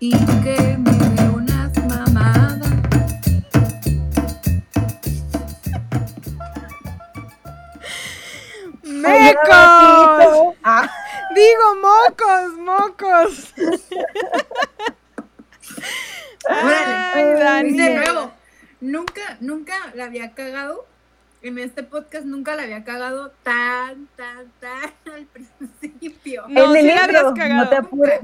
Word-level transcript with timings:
y 0.00 0.10
que 0.42 0.76
me 0.78 0.92
dé 0.92 1.28
unas 1.28 1.72
mamadas. 1.86 2.68
¡Mecos! 8.82 10.56
Ah, 10.62 10.88
Digo, 11.34 11.74
mocos, 11.82 12.52
mocos. 12.58 13.54
Órale. 16.48 16.94
Ay, 17.14 17.32
Dani. 17.34 17.68
Y 17.70 17.76
de 17.76 17.94
nuevo, 17.96 18.32
nunca, 18.80 19.36
nunca 19.40 19.74
la 19.94 20.04
había 20.04 20.34
cagado. 20.34 20.86
En 21.40 21.58
este 21.58 21.84
podcast 21.84 22.24
nunca 22.24 22.56
la 22.56 22.64
había 22.64 22.82
cagado 22.82 23.30
tan, 23.44 24.08
tan, 24.16 24.50
tan 24.58 24.92
al 25.14 25.26
principio. 25.26 26.44
No, 26.48 26.74
en 26.74 26.82
sí 26.82 26.88
el 26.88 26.96
la 26.96 27.04
habías 27.04 27.26
intro, 27.26 27.34
cagado. 27.34 27.64
no 27.64 27.68
te 27.70 27.76
apures. 27.76 28.20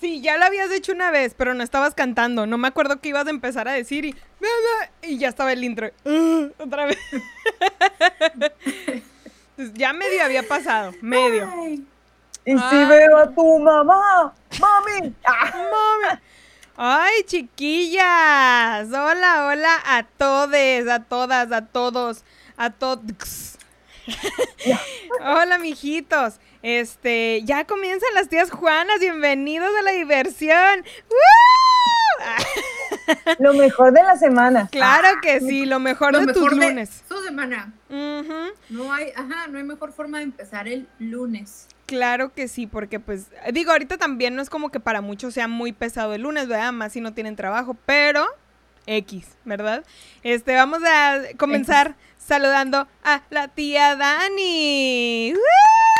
Sí, 0.00 0.20
ya 0.22 0.38
lo 0.38 0.44
habías 0.46 0.70
hecho 0.70 0.92
una 0.92 1.10
vez, 1.10 1.34
pero 1.36 1.52
no 1.54 1.62
estabas 1.62 1.94
cantando. 1.94 2.46
No 2.46 2.56
me 2.56 2.68
acuerdo 2.68 3.00
que 3.00 3.10
ibas 3.10 3.26
a 3.26 3.30
empezar 3.30 3.68
a 3.68 3.72
decir 3.72 4.04
y, 4.06 4.16
y 5.02 5.18
ya 5.18 5.28
estaba 5.28 5.52
el 5.52 5.62
intro. 5.62 5.90
Uh, 6.04 6.46
otra 6.58 6.86
vez. 6.86 6.98
Entonces, 8.20 8.52
ya 9.74 9.92
medio 9.92 10.24
había 10.24 10.42
pasado, 10.42 10.92
medio. 11.02 11.50
Ay, 11.54 11.84
Y 12.46 12.52
si 12.52 12.58
Ah. 12.62 12.86
veo 12.88 13.16
a 13.18 13.30
tu 13.34 13.58
mamá, 13.58 14.34
mami. 14.58 15.14
Ah, 15.26 15.52
Mami. 15.54 16.20
Ay, 16.82 17.22
chiquillas. 17.26 18.88
Hola, 18.88 19.48
hola 19.48 19.74
a 19.84 20.02
todes, 20.16 20.88
a 20.88 21.00
todas, 21.04 21.52
a 21.52 21.66
todos, 21.66 22.24
a 22.56 22.70
todos. 22.70 23.58
hola, 25.20 25.58
mijitos. 25.58 26.40
Este, 26.62 27.42
ya 27.44 27.64
comienzan 27.64 28.12
las 28.14 28.28
tías 28.28 28.50
Juanas. 28.50 29.00
Bienvenidos 29.00 29.70
a 29.78 29.82
la 29.82 29.92
diversión. 29.92 30.84
¡Woo! 31.08 31.16
lo 33.38 33.54
mejor 33.54 33.92
de 33.92 34.02
la 34.02 34.16
semana. 34.16 34.68
claro 34.70 35.08
que 35.22 35.40
sí, 35.40 35.64
lo 35.64 35.80
mejor 35.80 36.12
lo 36.12 36.20
de 36.20 36.26
mejor 36.26 36.50
tus 36.50 36.58
de 36.58 36.68
lunes. 36.68 37.02
su 37.08 37.22
semana. 37.22 37.72
No 37.88 38.92
hay, 38.92 39.10
ajá, 39.16 39.46
no 39.48 39.56
hay 39.58 39.64
mejor 39.64 39.92
forma 39.92 40.18
de 40.18 40.24
empezar 40.24 40.68
el 40.68 40.86
lunes. 40.98 41.66
Claro 41.86 42.32
que 42.34 42.46
sí, 42.46 42.66
porque 42.66 43.00
pues, 43.00 43.28
digo, 43.52 43.72
ahorita 43.72 43.96
también 43.96 44.36
no 44.36 44.42
es 44.42 44.50
como 44.50 44.70
que 44.70 44.80
para 44.80 45.00
muchos 45.00 45.32
sea 45.34 45.48
muy 45.48 45.72
pesado 45.72 46.14
el 46.14 46.22
lunes, 46.22 46.46
¿verdad? 46.46 46.72
Más 46.72 46.92
si 46.92 47.00
no 47.00 47.14
tienen 47.14 47.36
trabajo, 47.36 47.74
pero 47.86 48.26
X, 48.86 49.26
¿verdad? 49.44 49.82
Este, 50.22 50.54
vamos 50.54 50.82
a 50.86 51.20
comenzar 51.38 51.96
saludando 52.18 52.86
a 53.02 53.22
la 53.30 53.48
tía 53.48 53.96
Dani. 53.96 55.32
¡Woo! 55.32 55.99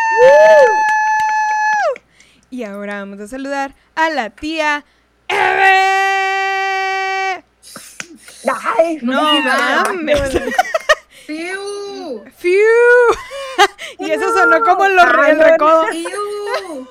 Y 2.51 2.65
ahora 2.65 2.99
vamos 3.01 3.21
a 3.21 3.29
saludar 3.29 3.75
a 3.95 4.11
la 4.11 4.31
tía 4.31 4.85
Eve. 5.29 5.71
Ay, 8.79 8.99
No 9.03 9.41
mames. 9.41 10.33
¡Fiu! 11.27 12.25
Fiu. 12.37 12.59
Y 13.99 14.11
eso 14.11 14.33
sonó 14.37 14.63
como 14.63 14.89
los 14.89 15.05
el 15.29 15.39
recodo. 15.39 15.87
¡Fiu! 15.89 16.89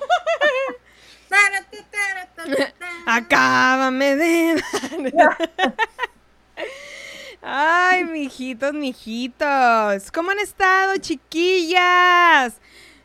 Acábame 3.05 4.16
de. 4.16 4.64
Ay, 7.41 8.03
mijitos, 8.05 8.73
mijitos. 8.73 10.11
¿Cómo 10.14 10.31
han 10.31 10.39
estado, 10.39 10.97
chiquillas? 10.97 12.53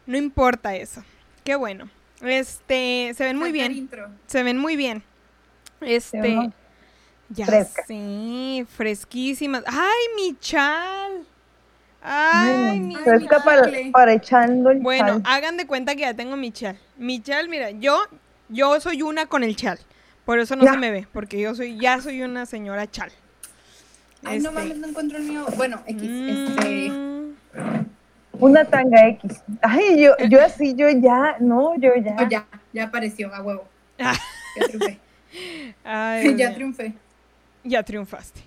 No 0.06 0.16
importa 0.19 0.74
eso. 0.77 1.02
Qué 1.44 1.55
bueno. 1.56 1.88
Este, 2.22 3.12
se 3.16 3.24
ven 3.24 3.38
muy 3.38 3.52
bien. 3.52 3.72
intro. 3.72 4.08
Se 4.27 4.42
ven 4.42 4.58
muy 4.58 4.77
bien. 4.77 5.02
Este, 5.80 6.50
ya 7.28 7.47
fresca. 7.47 7.84
sí, 7.86 8.66
fresquísimas. 8.77 9.62
Ay, 9.66 10.05
mi 10.16 10.36
chal. 10.38 11.25
Ay, 12.02 12.80
mi 12.80 12.97
fresca 12.97 13.42
para, 13.42 13.65
chicle. 13.65 13.91
para 13.91 14.12
echando 14.12 14.70
el 14.70 14.78
Bueno, 14.81 15.20
chal. 15.20 15.22
hagan 15.25 15.56
de 15.56 15.66
cuenta 15.66 15.94
que 15.94 16.03
ya 16.03 16.15
tengo 16.15 16.36
mi 16.36 16.53
chal. 16.53 16.78
Mi 16.98 17.21
chal, 17.22 17.48
mira, 17.48 17.71
yo, 17.71 17.98
yo 18.48 18.78
soy 18.81 19.03
una 19.03 19.26
con 19.26 19.42
el 19.42 19.56
chal. 19.56 19.78
Por 20.25 20.38
eso 20.38 20.54
no 20.56 20.65
Ya. 20.65 20.72
se 20.72 20.78
me 20.78 20.91
ve, 20.91 21.06
porque 21.12 21.38
yo 21.41 21.54
soy, 21.54 21.78
ya 21.78 22.00
soy 22.00 22.22
una 22.22 22.47
señora 22.47 22.91
chal. 22.91 23.10
Ay, 24.22 24.38
no 24.41 24.50
Este, 24.50 24.60
mames, 24.60 24.78
no 24.78 24.86
encuentro 24.88 25.19
el 25.19 25.25
mío. 25.25 25.47
Bueno, 25.56 25.82
X, 25.86 26.03
este. 26.03 26.92
Una 28.41 28.65
tanga 28.65 29.09
X. 29.09 29.43
Ay, 29.62 30.00
yo, 30.03 30.17
yo 30.28 30.41
así, 30.43 30.75
yo 30.75 30.89
ya, 30.91 31.37
no, 31.41 31.77
yo 31.78 31.95
ya. 31.97 32.17
oh, 32.19 32.28
ya, 32.28 32.47
ya 32.72 32.84
apareció, 32.84 33.34
a 33.34 33.43
huevo. 33.43 33.65
Ah. 33.99 34.15
Ya 34.56 34.67
triunfé. 34.69 34.99
ay, 35.84 36.37
ya 36.37 36.55
triunfé. 36.55 36.95
Ya 37.65 37.83
triunfaste. 37.83 38.41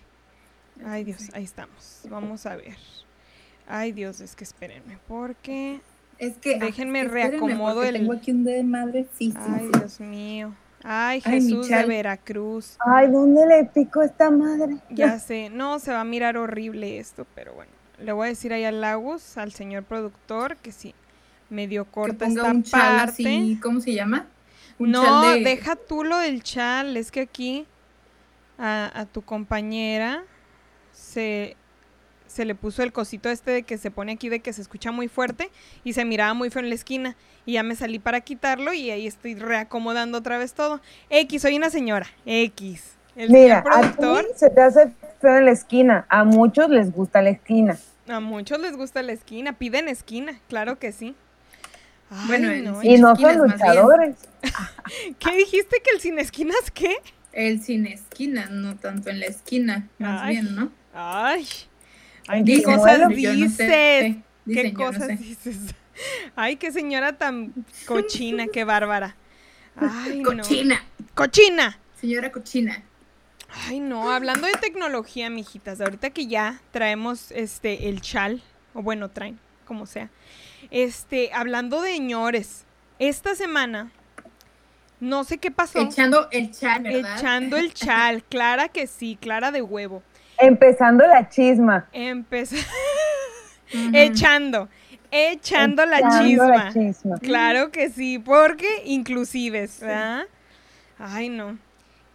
Ay, 0.86 1.04
Dios, 1.04 1.30
ahí 1.34 1.44
estamos. 1.44 2.02
Vamos 2.10 2.46
a 2.46 2.56
ver. 2.56 2.76
Ay, 3.68 3.92
Dios, 3.92 4.22
es 4.22 4.36
que 4.36 4.44
espérenme, 4.44 4.98
porque... 5.08 5.82
Es 6.20 6.38
que. 6.38 6.58
Déjenme 6.58 7.02
que 7.02 7.06
espérenme, 7.08 7.38
reacomodo 7.38 7.84
el- 7.84 7.96
Tengo 7.96 8.14
aquí 8.14 8.32
un 8.32 8.44
de 8.44 8.64
madre. 8.64 9.06
Sí, 9.18 9.32
sí, 9.32 9.38
Ay, 9.38 9.70
sí. 9.72 9.80
Dios 9.80 10.00
mío. 10.00 10.54
Ay, 10.84 11.22
Jesús 11.22 11.68
de. 11.68 11.86
Veracruz. 11.86 12.78
Ay, 12.80 13.12
¿dónde 13.12 13.46
le 13.46 13.66
pico 13.66 14.02
esta 14.02 14.32
madre? 14.32 14.78
Ya 14.90 15.20
sé, 15.20 15.50
no, 15.50 15.80
se 15.80 15.92
va 15.92 16.02
a 16.02 16.04
mirar 16.06 16.38
horrible 16.38 16.98
esto, 17.00 17.26
pero 17.36 17.54
bueno. 17.54 17.72
Le 18.00 18.12
voy 18.12 18.28
a 18.28 18.30
decir 18.30 18.54
ahí 18.54 18.64
al 18.64 18.82
Lagos, 18.82 19.38
al 19.38 19.52
señor 19.54 19.84
productor, 19.84 20.58
que 20.58 20.72
sí, 20.72 20.94
medio 21.50 21.86
Que 21.86 21.92
corta 21.92 22.26
ponga 22.26 22.42
esta 22.42 22.52
un 22.54 22.64
chal 22.64 22.82
parte. 22.98 23.12
así. 23.12 23.60
¿Cómo 23.62 23.80
se 23.82 23.94
llama? 23.94 24.28
Un 24.80 24.92
no, 24.92 25.04
chal 25.04 25.36
de- 25.36 25.44
deja 25.50 25.76
tú 25.76 26.04
lo 26.04 26.18
del 26.20 26.44
chal, 26.44 26.96
es 26.98 27.12
que 27.12 27.22
aquí 27.22 27.66
a, 28.60 28.92
a 28.94 29.06
tu 29.06 29.24
compañera 29.24 30.24
se, 30.92 31.56
se 32.28 32.46
le 32.46 32.54
puso 32.54 32.84
el 32.84 32.92
cosito 32.92 33.30
este 33.30 33.50
de 33.52 33.64
que 33.64 33.78
se 33.80 33.90
pone 33.90 34.12
aquí 34.12 34.30
de 34.30 34.40
que 34.42 34.54
se 34.54 34.62
escucha 34.62 34.92
muy 34.92 35.08
fuerte 35.08 35.50
y 35.84 35.94
se 35.94 36.06
miraba 36.06 36.34
muy 36.36 36.50
feo 36.52 36.62
en 36.62 36.70
la 36.70 36.76
esquina. 36.76 37.16
Y 37.48 37.54
ya 37.54 37.64
me 37.64 37.76
salí 37.76 37.98
para 37.98 38.22
quitarlo 38.22 38.74
y 38.74 38.92
ahí 38.92 39.08
estoy 39.08 39.34
reacomodando 39.36 40.18
otra 40.20 40.38
vez 40.38 40.54
todo. 40.54 40.82
X, 41.10 41.42
soy 41.42 41.56
una 41.58 41.70
señora. 41.72 42.06
X. 42.26 42.97
El 43.18 43.30
Mira, 43.32 43.64
señor 43.64 43.74
a 43.78 43.82
productor. 43.82 44.26
ti 44.26 44.32
se 44.36 44.50
te 44.50 44.62
hace 44.62 44.92
feo 45.20 45.38
en 45.38 45.46
la 45.46 45.52
esquina. 45.52 46.06
A 46.10 46.24
muchos 46.24 46.70
les 46.70 46.92
gusta 46.92 47.22
la 47.22 47.30
esquina. 47.32 47.78
A 48.08 48.20
muchos 48.20 48.60
les 48.60 48.78
gusta 48.78 49.02
la 49.04 49.12
esquina, 49.12 49.54
piden 49.58 49.88
esquina, 49.90 50.40
claro 50.48 50.80
que 50.80 50.92
sí. 50.92 51.16
Ay, 52.10 52.28
Bueno, 52.28 52.72
no, 52.72 52.84
Y 52.84 52.98
no 52.98 53.16
son 53.16 53.38
luchadores. 53.38 54.16
¿Qué 55.20 55.36
dijiste 55.36 55.82
que 55.84 55.92
el 55.96 56.00
sin 56.00 56.20
esquinas 56.20 56.72
qué? 56.74 56.96
El 57.34 57.62
sin 57.62 57.86
esquina, 57.86 58.48
no 58.50 58.78
tanto 58.78 59.10
en 59.10 59.20
la 59.20 59.26
esquina, 59.26 59.88
más 60.00 60.22
Ay. 60.22 60.36
bien, 60.36 60.56
¿no? 60.56 60.72
Ay, 60.94 61.46
ay, 62.28 62.44
qué 62.46 62.64
cosas 62.64 62.78
bueno, 62.80 63.10
no 63.10 63.16
sé, 63.16 63.32
dices. 63.34 63.60
eh, 63.70 64.22
¿Qué 64.46 64.72
no 64.72 64.78
cosas 64.80 65.08
sé. 65.08 65.18
dices? 65.18 65.58
Ay, 66.36 66.56
qué 66.58 66.72
señora 66.72 67.18
tan 67.18 67.54
cochina, 67.88 68.48
qué 68.48 68.64
bárbara. 68.64 69.16
Ay, 69.76 70.20
no. 70.22 70.38
Cochina, 70.38 70.84
Cochina. 71.14 71.78
señora 72.00 72.32
cochina. 72.32 72.84
Ay, 73.50 73.80
no, 73.80 74.12
hablando 74.12 74.46
de 74.48 74.54
tecnología, 74.54 75.30
mijitas, 75.30 75.80
ahorita 75.82 76.10
que 76.10 76.28
ya 76.28 76.62
traemos 76.72 77.32
este 77.32 77.90
el 77.90 78.02
chal, 78.02 78.42
o 78.74 78.82
bueno, 78.82 79.10
traen, 79.10 79.40
como 79.66 79.86
sea. 79.86 80.10
Este, 80.70 81.32
hablando 81.34 81.82
de 81.82 81.92
señores, 81.94 82.66
esta 83.00 83.36
semana 83.36 83.92
no 85.00 85.24
sé 85.24 85.38
qué 85.38 85.52
pasó. 85.52 85.80
Echando 85.80 86.28
el 86.32 86.52
chal, 86.52 86.84
¿verdad? 86.84 87.18
Echando 87.18 87.58
el 87.58 87.74
chal, 87.74 88.24
Clara 88.30 88.68
que 88.68 88.88
sí, 88.88 89.18
Clara 89.20 89.52
de 89.52 89.62
huevo. 89.62 90.04
Empezando 90.40 91.06
la 91.08 91.30
chisma. 91.30 91.88
Empezó 91.94 92.56
Ujú. 93.74 93.90
echando, 93.94 94.70
echando 95.12 95.86
la 95.86 96.00
Echando 96.00 96.24
chisma. 96.28 96.48
la 96.48 96.74
chisma. 96.74 97.18
Claro 97.20 97.72
que 97.72 97.90
sí, 97.90 98.20
porque 98.20 98.84
inclusives, 98.86 99.80
¿verdad? 99.80 100.26
Ay, 101.00 101.30
no. 101.30 101.58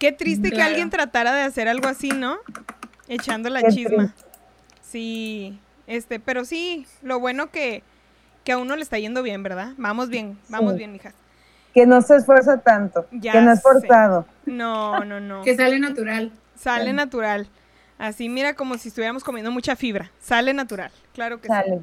Qué 0.03 0.11
triste 0.11 0.51
que 0.51 0.61
alguien 0.61 0.89
tratara 0.89 1.31
de 1.33 1.43
hacer 1.43 1.69
algo 1.69 1.87
así, 1.87 2.09
¿no? 2.09 2.35
Echando 3.07 3.49
la 3.49 3.61
Qué 3.61 3.69
chisma. 3.69 4.13
Sí, 4.81 5.57
este, 5.87 6.19
pero 6.19 6.43
sí, 6.43 6.85
lo 7.01 7.21
bueno 7.21 7.51
que, 7.51 7.83
que 8.43 8.51
a 8.51 8.57
uno 8.57 8.75
le 8.75 8.81
está 8.81 8.99
yendo 8.99 9.23
bien, 9.23 9.43
¿verdad? 9.43 9.69
Vamos 9.77 10.09
bien, 10.09 10.37
vamos 10.49 10.73
Sí. 10.73 10.79
bien, 10.79 10.91
mijas. 10.91 11.13
Que 11.73 11.85
no 11.85 12.01
se 12.01 12.17
esfuerza 12.17 12.57
tanto. 12.57 13.07
Ya 13.13 13.31
que 13.31 13.41
no 13.43 13.53
es 13.53 13.59
sé. 13.59 13.63
forzado. 13.63 14.25
No, 14.45 15.05
no, 15.05 15.21
no. 15.21 15.41
Que 15.41 15.55
sale 15.55 15.79
natural. 15.79 16.33
Sale 16.57 16.91
natural. 16.91 17.47
Así, 17.97 18.27
mira, 18.27 18.55
como 18.55 18.77
si 18.77 18.89
estuviéramos 18.89 19.23
comiendo 19.23 19.51
mucha 19.51 19.77
fibra. 19.77 20.11
Sale 20.19 20.53
natural, 20.53 20.91
claro 21.13 21.39
que 21.39 21.47
sí. 21.47 21.53
Sale. 21.53 21.81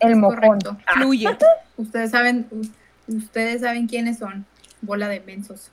El 0.00 0.16
mojón. 0.16 0.60
Correcto. 0.60 0.76
Fluye. 0.92 1.34
Ustedes 1.78 2.10
saben, 2.10 2.46
ustedes 3.06 3.62
saben 3.62 3.86
quiénes 3.86 4.18
son. 4.18 4.44
Bola 4.82 5.08
de 5.08 5.20
mensos. 5.20 5.70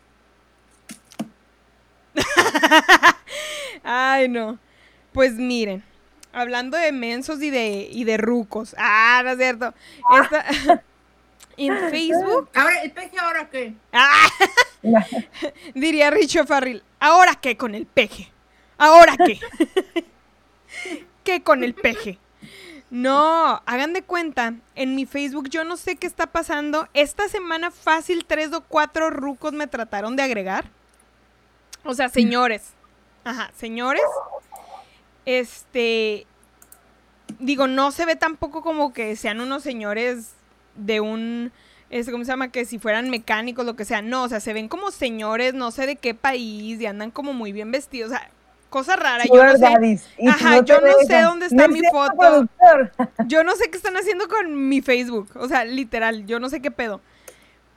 Ay, 3.84 4.28
no. 4.30 4.60
Pues 5.14 5.34
miren, 5.34 5.84
hablando 6.34 6.78
de 6.78 6.92
mensos 6.92 7.42
y 7.42 7.50
de, 7.50 7.90
y 7.92 8.04
de 8.04 8.18
rucos. 8.18 8.76
Ah, 8.78 9.22
no 9.24 9.32
es 9.32 9.38
cierto. 9.38 9.74
Esta, 10.22 10.84
En 11.58 11.90
Facebook. 11.90 12.50
Ahora, 12.56 12.82
¿el 12.82 12.92
peje 12.92 13.20
ahora 13.20 13.50
qué? 13.50 13.74
¡Ah! 13.92 14.28
Diría 15.76 16.10
Richo 16.10 16.46
Farrell. 16.46 16.84
¿Ahora 17.00 17.36
qué 17.36 17.58
con 17.58 17.76
el 17.76 17.86
peje? 17.86 18.32
¿Ahora 18.78 19.16
qué? 19.24 19.40
¿Qué 21.24 21.44
con 21.44 21.64
el 21.64 21.76
peje? 21.76 22.18
No, 22.90 23.62
hagan 23.66 23.94
de 23.94 24.02
cuenta, 24.02 24.56
en 24.76 24.96
mi 24.96 25.06
Facebook 25.06 25.50
yo 25.50 25.64
no 25.64 25.78
sé 25.78 25.96
qué 25.96 26.08
está 26.08 26.28
pasando. 26.28 26.90
Esta 26.94 27.30
semana 27.30 27.72
fácil 27.72 28.26
tres 28.26 28.52
o 28.54 28.62
cuatro 28.62 29.10
rucos 29.10 29.54
me 29.54 29.68
trataron 29.68 30.16
de 30.16 30.24
agregar. 30.24 30.66
O 31.84 31.94
sea, 31.94 32.10
señores. 32.10 32.74
Ajá, 33.24 33.52
señores. 33.56 34.04
Este, 35.26 36.26
digo, 37.40 37.68
no 37.68 37.92
se 37.92 38.06
ve 38.06 38.16
tampoco 38.16 38.62
como 38.62 38.94
que 38.94 39.16
sean 39.16 39.40
unos 39.40 39.64
señores 39.64 40.34
de 40.76 41.00
un, 41.00 41.52
este, 41.90 42.12
¿cómo 42.12 42.24
se 42.24 42.32
llama? 42.32 42.52
Que 42.52 42.66
si 42.66 42.80
fueran 42.80 43.10
mecánicos, 43.10 43.66
lo 43.66 43.76
que 43.76 43.86
sea. 43.86 44.02
No, 44.02 44.24
o 44.24 44.30
sea, 44.30 44.40
se 44.40 44.54
ven 44.54 44.68
como 44.68 44.92
señores, 44.92 45.54
no 45.54 45.72
sé 45.72 45.86
de 45.86 45.96
qué 45.96 46.14
país, 46.14 46.80
y 46.80 46.86
andan 46.86 47.12
como 47.12 47.34
muy 47.34 47.52
bien 47.52 47.72
vestidos. 47.72 48.12
O 48.12 48.16
sea, 48.16 48.30
cosa 48.70 48.96
rara. 48.96 49.24
Yo 49.26 49.44
no 49.44 49.58
sé. 49.58 50.00
Ajá, 50.28 50.64
yo 50.64 50.82
no 50.82 50.94
sé 51.06 51.22
dónde 51.22 51.48
está 51.48 51.68
mi 51.68 51.82
foto. 51.92 52.48
Yo 53.28 53.44
no 53.44 53.56
sé 53.56 53.70
qué 53.70 53.78
están 53.78 53.98
haciendo 53.98 54.28
con 54.28 54.70
mi 54.70 54.82
Facebook. 54.82 55.30
O 55.36 55.48
sea, 55.48 55.66
literal, 55.66 56.26
yo 56.26 56.40
no 56.40 56.50
sé 56.50 56.62
qué 56.62 56.72
pedo. 56.72 57.02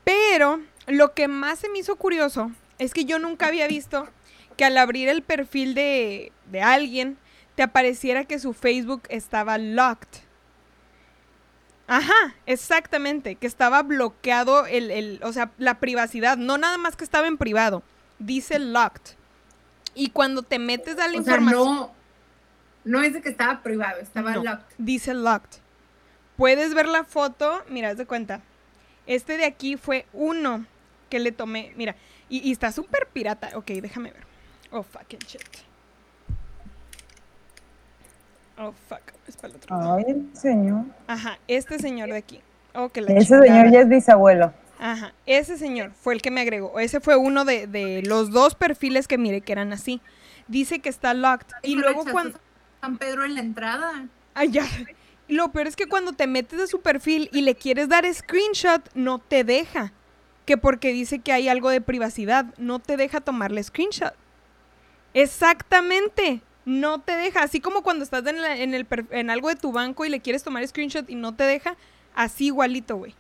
Pero 0.05 0.61
lo 0.87 1.15
que 1.15 1.29
más 1.29 1.59
se 1.59 1.69
me 1.69 1.79
hizo 1.79 1.97
curioso 1.97 2.50
es 2.79 2.93
que 2.94 3.05
yo 3.05 3.19
nunca 3.19 3.47
había 3.47 3.67
visto 3.69 4.09
que 4.56 4.65
al 4.65 4.76
abrir 4.79 5.09
el 5.09 5.23
perfil 5.23 5.75
de, 5.75 6.32
de 6.50 6.62
alguien 6.62 7.19
te 7.55 7.62
apareciera 7.62 8.25
que 8.25 8.38
su 8.38 8.53
Facebook 8.53 9.03
estaba 9.09 9.59
locked. 9.59 10.09
Ajá, 11.87 12.35
exactamente, 12.47 13.35
que 13.35 13.47
estaba 13.47 13.82
bloqueado 13.82 14.65
el, 14.67 14.91
el, 14.91 15.21
o 15.23 15.32
sea, 15.32 15.50
la 15.59 15.81
privacidad, 15.81 16.38
no 16.38 16.56
nada 16.56 16.79
más 16.79 16.97
que 16.97 17.05
estaba 17.05 17.26
en 17.26 17.37
privado, 17.37 17.82
dice 18.19 18.59
locked. 18.59 19.17
Y 19.94 20.11
cuando 20.11 20.43
te 20.43 20.59
metes 20.59 20.99
a 20.99 21.06
la 21.09 21.19
O 21.21 21.23
sea, 21.23 21.35
información, 21.37 21.75
no, 21.76 21.94
no 22.85 23.03
es 23.03 23.12
de 23.12 23.21
que 23.21 23.29
estaba 23.29 23.62
privado, 23.62 24.00
estaba 24.00 24.32
No, 24.32 24.43
locked. 24.44 24.75
dice 24.79 25.12
locked. 25.12 25.59
Puedes 26.37 26.75
ver 26.75 26.88
la 26.88 27.05
foto, 27.05 27.62
mira, 27.69 27.91
haz 27.91 27.99
de 27.99 28.06
cuenta. 28.06 28.41
Este 29.06 29.37
de 29.37 29.44
aquí 29.44 29.76
fue 29.76 30.06
uno 30.15 30.65
que 31.11 31.19
le 31.21 31.32
tomé, 31.32 31.73
mira, 31.76 31.97
y, 32.29 32.49
y 32.49 32.53
está 32.53 32.73
súper 32.73 33.09
pirata. 33.12 33.50
Ok, 33.55 33.67
déjame 33.67 34.12
ver. 34.12 34.23
Oh, 34.71 34.82
fucking 34.82 35.21
shit. 35.21 35.43
Oh, 38.59 38.73
fuck. 38.88 39.00
Es 39.26 39.37
para 39.37 39.49
el 39.49 39.56
otro 39.56 39.76
lado. 39.76 39.97
Ay, 39.97 40.29
señor. 40.32 40.85
Ajá, 41.06 41.38
este 41.49 41.79
señor 41.79 42.11
de 42.11 42.17
aquí. 42.17 42.41
Oh, 42.75 42.88
que 42.88 43.00
la 43.00 43.12
Ese 43.12 43.26
chingada. 43.26 43.43
señor 43.44 43.73
ya 43.73 43.81
es 43.81 43.88
bisabuelo. 43.88 44.53
Ajá, 44.79 45.12
ese 45.26 45.56
señor 45.56 45.93
fue 45.93 46.15
el 46.15 46.23
que 46.23 46.31
me 46.31 46.41
agregó. 46.41 46.79
Ese 46.81 47.00
fue 47.00 47.17
uno 47.17 47.44
de, 47.44 47.67
de 47.67 48.03
los 48.03 48.31
dos 48.31 48.55
perfiles 48.55 49.06
que 49.09 49.19
miré 49.19 49.41
que 49.41 49.53
eran 49.53 49.73
así. 49.73 50.00
Dice 50.49 50.81
que 50.81 50.88
está 50.88 51.15
locked. 51.15 51.49
Y 51.62 51.76
luego 51.76 52.05
cuando... 52.11 52.38
San 52.81 52.99
Pedro 52.99 53.25
en 53.25 53.35
la 53.35 53.41
entrada. 53.41 54.06
Ay, 54.35 54.50
ya. 54.50 54.67
Lo 55.29 55.53
peor 55.53 55.69
es 55.69 55.76
que 55.76 55.87
cuando 55.87 56.12
te 56.12 56.26
metes 56.26 56.61
a 56.61 56.67
su 56.67 56.81
perfil 56.82 57.31
y 57.32 57.43
le 57.43 57.55
quieres 57.55 57.88
dar 57.88 58.05
screenshot, 58.12 58.91
no 58.94 59.21
te 59.21 59.43
deja. 59.43 59.93
Que 60.44 60.56
porque 60.56 60.93
dice 60.93 61.20
que 61.20 61.32
hay 61.32 61.49
algo 61.49 61.70
de 61.70 61.81
privacidad, 61.81 62.46
no 62.58 62.79
te 62.79 62.96
deja 62.96 63.20
tomarle 63.20 63.62
screenshot. 63.62 64.14
Exactamente. 65.14 66.41
No 66.64 67.00
te 67.00 67.17
deja. 67.17 67.43
Así 67.43 67.61
como 67.61 67.82
cuando 67.82 68.05
estás 68.05 68.25
en, 68.26 68.75
en 69.11 69.31
algo 69.31 69.49
de 69.49 69.56
tu 69.56 69.73
banco 69.73 70.05
y 70.05 70.08
le 70.08 70.20
quieres 70.20 70.43
tomar 70.43 70.67
screenshot 70.67 71.08
y 71.08 71.14
no 71.14 71.35
te 71.35 71.44
deja, 71.44 71.76
así 72.14 72.46
igualito, 72.46 72.96
güey. 72.96 73.14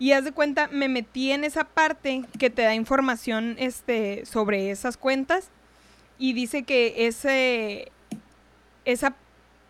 Y 0.00 0.12
haz 0.12 0.24
de 0.24 0.32
cuenta, 0.32 0.66
me 0.68 0.88
metí 0.88 1.30
en 1.30 1.44
esa 1.44 1.64
parte 1.64 2.24
que 2.38 2.48
te 2.48 2.62
da 2.62 2.74
información 2.74 3.56
este, 3.58 4.24
sobre 4.24 4.70
esas 4.70 4.96
cuentas 4.96 5.50
y 6.18 6.32
dice 6.32 6.62
que 6.62 7.06
ese, 7.06 7.92
esa 8.86 9.14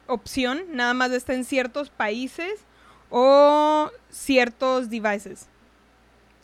opción 0.07 0.63
nada 0.71 0.95
más 0.95 1.11
está 1.11 1.35
en 1.35 1.45
ciertos 1.45 1.91
países 1.91 2.61
o 3.11 3.91
ciertos 4.09 4.89
devices. 4.89 5.49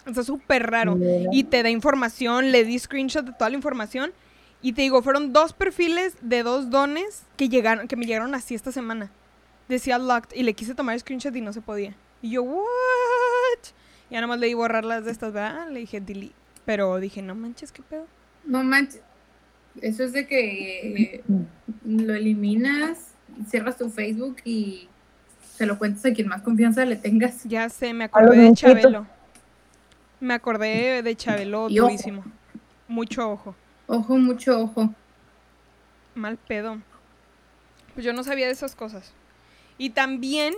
Está 0.07 0.23
súper 0.23 0.71
raro. 0.71 0.99
Y 1.33 1.45
te 1.45 1.63
da 1.63 1.71
información, 1.71 2.53
le 2.53 2.65
di 2.65 2.79
screenshot 2.79 3.25
de 3.25 3.33
toda 3.33 3.51
la 3.51 3.57
información. 3.57 4.13
Y 4.63 4.73
te 4.73 4.83
digo, 4.83 5.03
fueron 5.03 5.33
dos 5.33 5.53
perfiles 5.53 6.15
de 6.23 6.43
dos 6.43 6.71
dones 6.71 7.25
que 7.37 7.49
llegaron, 7.49 7.89
que 7.89 7.97
me 7.97 8.07
llegaron 8.07 8.35
así 8.35 8.55
esta 8.55 8.73
semana. 8.73 9.11
Decía 9.69 9.99
locked 9.99 10.37
y 10.37 10.45
le 10.45 10.55
quise 10.55 10.75
tomar 10.75 10.99
screenshot 10.99 11.35
y 11.35 11.41
no 11.41 11.53
se 11.53 11.61
podía. 11.61 11.95
Y 12.23 12.31
yo, 12.31 12.43
what? 12.43 12.65
Ya 14.11 14.21
nomás 14.21 14.39
le 14.39 14.47
di 14.47 14.55
borrar 14.55 14.85
las 14.85 15.05
de 15.05 15.11
estas, 15.11 15.33
¿verdad? 15.33 15.69
Le 15.71 15.81
dije 15.81 16.01
delete. 16.01 16.35
Pero 16.65 16.99
dije, 16.99 17.23
no 17.23 17.35
manches, 17.35 17.73
qué 17.73 17.83
pedo. 17.83 18.07
No 18.45 18.63
manches. 18.63 19.03
Eso 19.83 20.05
es 20.05 20.13
de 20.13 20.27
que 20.27 21.15
eh, 21.15 21.23
lo 21.85 22.15
eliminas, 22.15 23.13
cierras 23.49 23.77
tu 23.77 23.91
Facebook 23.91 24.37
y 24.45 24.89
se 25.57 25.67
lo 25.67 25.79
cuentas 25.79 26.05
a 26.07 26.13
quien 26.13 26.29
más 26.29 26.43
confianza 26.43 26.85
le 26.85 26.97
tengas. 26.97 27.45
Ya 27.45 27.69
sé, 27.69 27.93
me 27.93 28.05
acordé 28.05 28.37
de. 28.39 28.53
Chabelo. 28.53 29.07
Me 30.21 30.35
acordé 30.35 31.03
de 31.03 31.17
Chabelo 31.17 31.69
Y 31.69 31.79
ojo. 31.79 31.89
durísimo. 31.89 32.25
Mucho 32.89 33.31
ojo. 33.31 33.55
Ojo, 33.87 34.17
mucho 34.17 34.61
ojo. 34.63 34.95
Mal 36.15 36.37
pedo. 36.39 36.79
Pues 37.95 38.05
yo 38.05 38.13
no 38.13 38.25
sabía 38.25 38.47
de 38.47 38.53
esas 38.53 38.75
cosas. 38.75 39.13
Y 39.79 39.91
también 39.91 40.55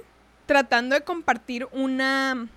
tratando 0.46 0.94
de 0.94 1.02
compartir 1.02 1.66
una 1.72 2.48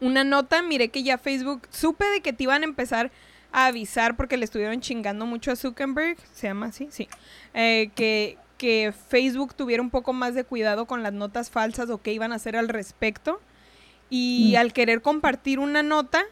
una 0.00 0.22
nota, 0.24 0.62
miré 0.62 0.88
que 0.90 1.02
ya 1.02 1.18
Facebook 1.18 1.66
supe 1.70 2.04
de 2.06 2.20
que 2.20 2.32
te 2.32 2.44
iban 2.44 2.62
a 2.62 2.66
empezar 2.66 3.10
a 3.52 3.66
avisar 3.66 4.16
porque 4.16 4.36
le 4.36 4.44
estuvieron 4.44 4.80
chingando 4.80 5.26
mucho 5.26 5.50
a 5.50 5.56
Zuckerberg, 5.56 6.16
se 6.32 6.46
llama 6.46 6.66
así, 6.66 6.86
sí, 6.90 7.08
eh, 7.54 7.90
que, 7.96 8.38
que 8.58 8.92
Facebook 9.08 9.54
tuviera 9.54 9.82
un 9.82 9.90
poco 9.90 10.12
más 10.12 10.34
de 10.34 10.44
cuidado 10.44 10.86
con 10.86 11.02
las 11.02 11.12
notas 11.12 11.50
falsas 11.50 11.90
o 11.90 11.98
qué 12.00 12.12
iban 12.12 12.30
a 12.32 12.36
hacer 12.36 12.56
al 12.56 12.68
respecto. 12.68 13.40
Y 14.10 14.52
Mm. 14.54 14.58
al 14.60 14.72
querer 14.72 15.02
compartir 15.02 15.58
una 15.58 15.82
nota, 15.82 16.24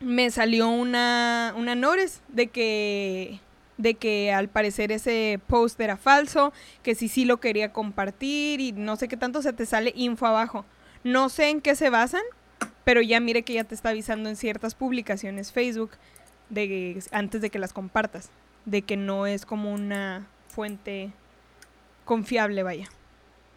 me 0.00 0.30
salió 0.30 0.68
una, 0.68 1.52
una 1.56 1.74
notice 1.74 2.20
de 2.28 2.46
que, 2.46 3.38
de 3.76 3.94
que 3.94 4.32
al 4.32 4.48
parecer 4.48 4.92
ese 4.92 5.38
post 5.46 5.78
era 5.80 5.96
falso, 5.96 6.52
que 6.82 6.94
si 6.94 7.08
sí 7.08 7.24
lo 7.26 7.38
quería 7.40 7.72
compartir 7.72 8.60
y 8.60 8.72
no 8.72 8.96
sé 8.96 9.08
qué 9.08 9.16
tanto, 9.16 9.42
se 9.42 9.52
te 9.52 9.66
sale 9.66 9.92
info 9.94 10.26
abajo. 10.26 10.64
No 11.04 11.28
sé 11.28 11.50
en 11.50 11.60
qué 11.60 11.74
se 11.74 11.90
basan, 11.90 12.22
pero 12.84 13.02
ya 13.02 13.20
mire 13.20 13.42
que 13.42 13.52
ya 13.54 13.64
te 13.64 13.74
está 13.74 13.90
avisando 13.90 14.28
en 14.30 14.36
ciertas 14.36 14.74
publicaciones 14.74 15.52
Facebook 15.52 15.90
de 16.48 16.66
que- 16.68 17.02
antes 17.12 17.40
de 17.42 17.50
que 17.50 17.58
las 17.58 17.72
compartas, 17.74 18.30
de 18.64 18.82
que 18.82 18.96
no 18.96 19.26
es 19.26 19.44
como 19.44 19.72
una 19.72 20.26
fuente 20.48 21.12
confiable, 22.06 22.62
vaya. 22.62 22.88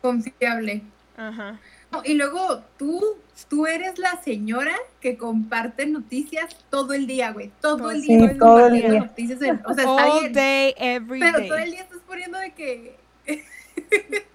Confiable. 0.02 0.82
Ajá. 1.18 1.60
No, 1.94 2.02
y 2.04 2.16
luego 2.16 2.62
tú, 2.78 3.02
tú 3.50 3.68
eres 3.68 3.98
la 4.00 4.22
señora 4.24 4.74
que 5.00 5.16
comparte 5.18 5.86
noticias 5.86 6.56
todo 6.70 6.94
el 6.94 7.08
día, 7.08 7.32
güey. 7.32 7.52
Todo 7.62 7.92
el 7.92 8.02
sí, 8.02 8.08
día. 8.18 8.26
estás 8.26 8.40
todo 8.40 8.58
el 8.58 8.64
compartiendo 8.64 8.92
día. 8.92 9.00
Noticias 9.06 9.42
en- 9.44 9.62
o 9.66 9.74
sea, 9.74 9.84
está 9.86 10.06
All 10.14 10.20
bien. 10.22 10.34
day, 10.34 10.74
every 10.78 11.20
Pero 11.20 11.38
day. 11.40 11.48
todo 11.48 11.58
el 11.58 11.72
día 11.72 11.82
estás 11.82 12.00
poniendo 12.08 12.38
de 12.40 12.52
que. 12.54 12.96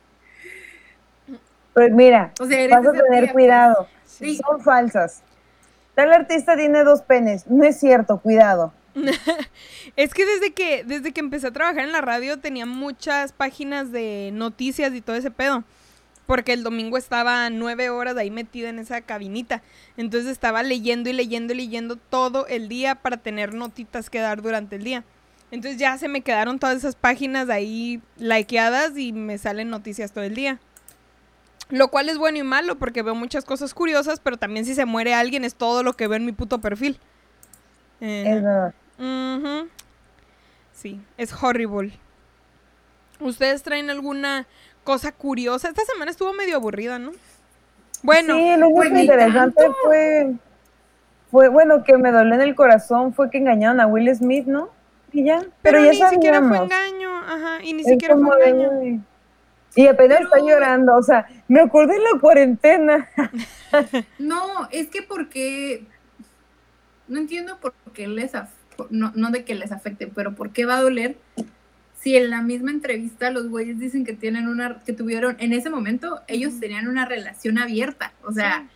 Pues 1.74 1.92
mira, 1.92 2.32
O 2.40 2.46
sea, 2.46 2.58
eres 2.60 2.76
vas 2.76 2.86
a 2.88 2.92
tener 2.92 3.24
tía, 3.24 3.32
cuidado. 3.32 3.86
Sí. 4.04 4.34
Sí. 4.34 4.40
Son 4.44 4.60
falsas. 4.60 5.22
Tal 5.94 6.12
artista 6.12 6.56
tiene 6.56 6.82
dos 6.82 7.02
penes. 7.02 7.46
No 7.46 7.62
es 7.64 7.78
cierto, 7.78 8.18
cuidado. 8.18 8.72
Es 9.96 10.12
que 10.12 10.26
desde 10.26 10.52
que 10.52 10.82
desde 10.84 11.12
que 11.12 11.20
empecé 11.20 11.46
a 11.48 11.52
trabajar 11.52 11.84
en 11.84 11.92
la 11.92 12.00
radio 12.00 12.38
tenía 12.40 12.66
muchas 12.66 13.32
páginas 13.32 13.92
de 13.92 14.30
noticias 14.32 14.92
y 14.92 15.00
todo 15.00 15.14
ese 15.16 15.30
pedo. 15.30 15.62
Porque 16.28 16.52
el 16.52 16.62
domingo 16.62 16.98
estaba 16.98 17.48
nueve 17.48 17.88
horas 17.88 18.14
ahí 18.18 18.30
metida 18.30 18.68
en 18.68 18.78
esa 18.78 19.00
cabinita. 19.00 19.62
Entonces 19.96 20.30
estaba 20.30 20.62
leyendo 20.62 21.08
y 21.08 21.14
leyendo 21.14 21.54
y 21.54 21.56
leyendo 21.56 21.96
todo 21.96 22.46
el 22.48 22.68
día 22.68 22.96
para 22.96 23.16
tener 23.16 23.54
notitas 23.54 24.10
que 24.10 24.18
dar 24.20 24.42
durante 24.42 24.76
el 24.76 24.84
día. 24.84 25.04
Entonces 25.50 25.80
ya 25.80 25.96
se 25.96 26.06
me 26.06 26.20
quedaron 26.20 26.58
todas 26.58 26.76
esas 26.76 26.96
páginas 26.96 27.48
ahí 27.48 28.02
likeadas 28.18 28.98
y 28.98 29.14
me 29.14 29.38
salen 29.38 29.70
noticias 29.70 30.12
todo 30.12 30.24
el 30.24 30.34
día. 30.34 30.60
Lo 31.70 31.88
cual 31.88 32.10
es 32.10 32.18
bueno 32.18 32.36
y 32.36 32.42
malo 32.42 32.78
porque 32.78 33.02
veo 33.02 33.14
muchas 33.14 33.46
cosas 33.46 33.72
curiosas, 33.72 34.20
pero 34.20 34.36
también 34.36 34.66
si 34.66 34.74
se 34.74 34.84
muere 34.84 35.14
alguien 35.14 35.44
es 35.44 35.54
todo 35.54 35.82
lo 35.82 35.94
que 35.94 36.08
veo 36.08 36.18
en 36.18 36.26
mi 36.26 36.32
puto 36.32 36.60
perfil. 36.60 36.98
Eh, 38.02 38.24
Es 38.26 38.42
verdad. 38.42 38.74
Sí, 40.74 41.00
es 41.16 41.32
horrible. 41.42 41.94
¿Ustedes 43.18 43.62
traen 43.62 43.88
alguna 43.88 44.46
cosa 44.88 45.12
curiosa? 45.12 45.68
Esta 45.68 45.84
semana 45.84 46.10
estuvo 46.10 46.32
medio 46.32 46.56
aburrida, 46.56 46.98
¿no? 46.98 47.10
Bueno, 48.02 48.34
sí, 48.36 48.56
lo 48.56 48.70
pues, 48.70 48.88
único 48.88 48.94
ni 48.94 49.00
interesante 49.02 49.62
tanto. 49.62 49.76
fue, 49.84 50.32
fue, 51.30 51.48
bueno, 51.48 51.84
que 51.84 51.98
me 51.98 52.10
dolió 52.10 52.34
en 52.36 52.40
el 52.40 52.54
corazón 52.54 53.12
fue 53.12 53.28
que 53.28 53.36
engañaron 53.36 53.80
a 53.82 53.86
Will 53.86 54.08
Smith, 54.16 54.46
¿no? 54.46 54.70
Y 55.12 55.24
ya. 55.24 55.40
pero, 55.40 55.50
Pero, 55.60 55.84
ya 55.84 55.90
ni 56.08 56.14
siquiera 56.14 56.38
fue 56.40 56.56
sabíamos. 56.56 56.72
engaño, 56.72 57.18
ajá, 57.18 57.62
y 57.62 57.74
ni 57.74 57.82
Es 57.82 57.88
siquiera 57.88 58.16
fue 58.16 58.36
de, 58.38 58.48
engaño. 58.48 58.70
"Ay". 58.80 59.00
Y 59.74 59.86
apenas 59.88 60.20
está 60.22 60.36
Pero- 60.36 60.48
llorando, 60.48 60.96
o 60.96 61.02
sea, 61.02 61.26
Me 61.48 61.60
acordé 61.60 61.96
en 61.96 62.04
la 62.04 62.18
cuarentena. 62.18 63.08
No, 64.18 64.68
es 64.70 64.88
que 64.88 65.02
porque 65.02 65.84
no 67.08 67.18
entiendo 67.18 67.58
por 67.60 67.74
qué 67.92 68.08
les 68.08 68.32
af- 68.32 68.48
no, 68.88 69.12
no 69.14 69.30
de 69.30 69.44
que 69.44 69.54
les 69.54 69.70
afecte, 69.70 70.06
pero 70.06 70.34
por 70.34 70.50
qué 70.52 70.64
va 70.64 70.78
a 70.78 70.82
doler 70.82 71.16
si 72.00 72.16
en 72.16 72.30
la 72.30 72.42
misma 72.42 72.70
entrevista 72.70 73.30
los 73.30 73.48
güeyes 73.48 73.78
dicen 73.78 74.04
que 74.04 74.12
tienen 74.14 74.48
una 74.48 74.80
que 74.84 74.92
tuvieron 74.92 75.36
en 75.40 75.52
ese 75.52 75.68
momento 75.70 76.20
ellos 76.28 76.58
tenían 76.60 76.86
una 76.88 77.04
relación 77.06 77.58
abierta, 77.58 78.12
o 78.24 78.32
sea, 78.32 78.68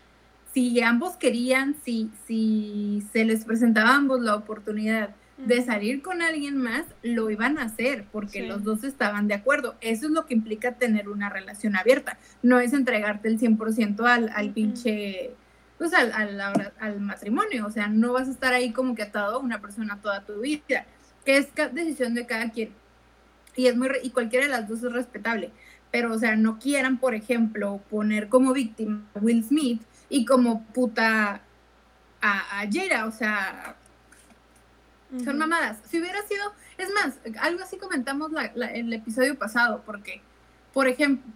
si 0.52 0.80
ambos 0.82 1.16
querían, 1.16 1.76
si 1.84 2.10
si 2.26 3.02
se 3.12 3.24
les 3.24 3.44
presentaba 3.44 3.90
a 3.90 3.96
ambos 3.96 4.20
la 4.20 4.34
oportunidad 4.34 5.10
de 5.38 5.56
Ujú. 5.58 5.66
salir 5.66 6.02
con 6.02 6.20
alguien 6.22 6.56
más, 6.56 6.84
lo 7.02 7.30
iban 7.30 7.58
a 7.58 7.62
hacer 7.64 8.04
porque 8.12 8.40
Sí. 8.42 8.46
los 8.46 8.62
dos 8.62 8.84
estaban 8.84 9.26
de 9.28 9.34
acuerdo. 9.34 9.76
Eso 9.80 10.06
es 10.06 10.12
lo 10.12 10.26
que 10.26 10.34
implica 10.34 10.72
tener 10.72 11.08
una 11.08 11.30
relación 11.30 11.74
abierta. 11.74 12.18
No 12.42 12.60
es 12.60 12.72
entregarte 12.74 13.28
el 13.28 13.38
100% 13.40 14.06
al, 14.06 14.28
al 14.34 14.50
pinche, 14.50 15.30
pues 15.78 15.94
al, 15.94 16.12
al, 16.12 16.72
al 16.78 17.00
matrimonio. 17.00 17.66
O 17.66 17.70
sea, 17.70 17.88
no 17.88 18.12
vas 18.12 18.28
a 18.28 18.30
estar 18.30 18.52
ahí 18.52 18.72
como 18.72 18.94
que 18.94 19.02
atado 19.02 19.36
a 19.36 19.38
una 19.38 19.60
persona 19.60 19.98
toda 20.00 20.24
tu 20.24 20.40
vida, 20.42 20.84
que 21.24 21.38
es 21.38 21.48
decisión 21.72 22.14
de 22.14 22.26
cada 22.26 22.50
quien. 22.50 22.70
Y, 23.56 23.66
es 23.66 23.76
muy 23.76 23.88
re- 23.88 24.00
y 24.02 24.10
cualquiera 24.10 24.46
de 24.46 24.50
las 24.52 24.68
dos 24.68 24.82
es 24.82 24.92
respetable. 24.92 25.50
Pero, 25.90 26.12
o 26.14 26.18
sea, 26.18 26.36
no 26.36 26.58
quieran, 26.58 26.98
por 26.98 27.14
ejemplo, 27.14 27.80
poner 27.90 28.28
como 28.28 28.52
víctima 28.52 29.02
a 29.14 29.18
Will 29.18 29.44
Smith 29.44 29.82
y 30.08 30.24
como 30.24 30.64
puta 30.66 31.42
a, 32.22 32.60
a 32.60 32.66
Jada. 32.72 33.06
O 33.06 33.12
sea, 33.12 33.76
son 35.24 35.36
mamadas. 35.38 35.78
Si 35.90 36.00
hubiera 36.00 36.22
sido, 36.22 36.42
es 36.78 36.88
más, 36.94 37.18
algo 37.40 37.62
así 37.62 37.76
comentamos 37.76 38.32
la, 38.32 38.50
la- 38.54 38.72
el 38.72 38.90
episodio 38.92 39.36
pasado, 39.38 39.82
porque, 39.84 40.22
por 40.72 40.88
ejemplo, 40.88 41.30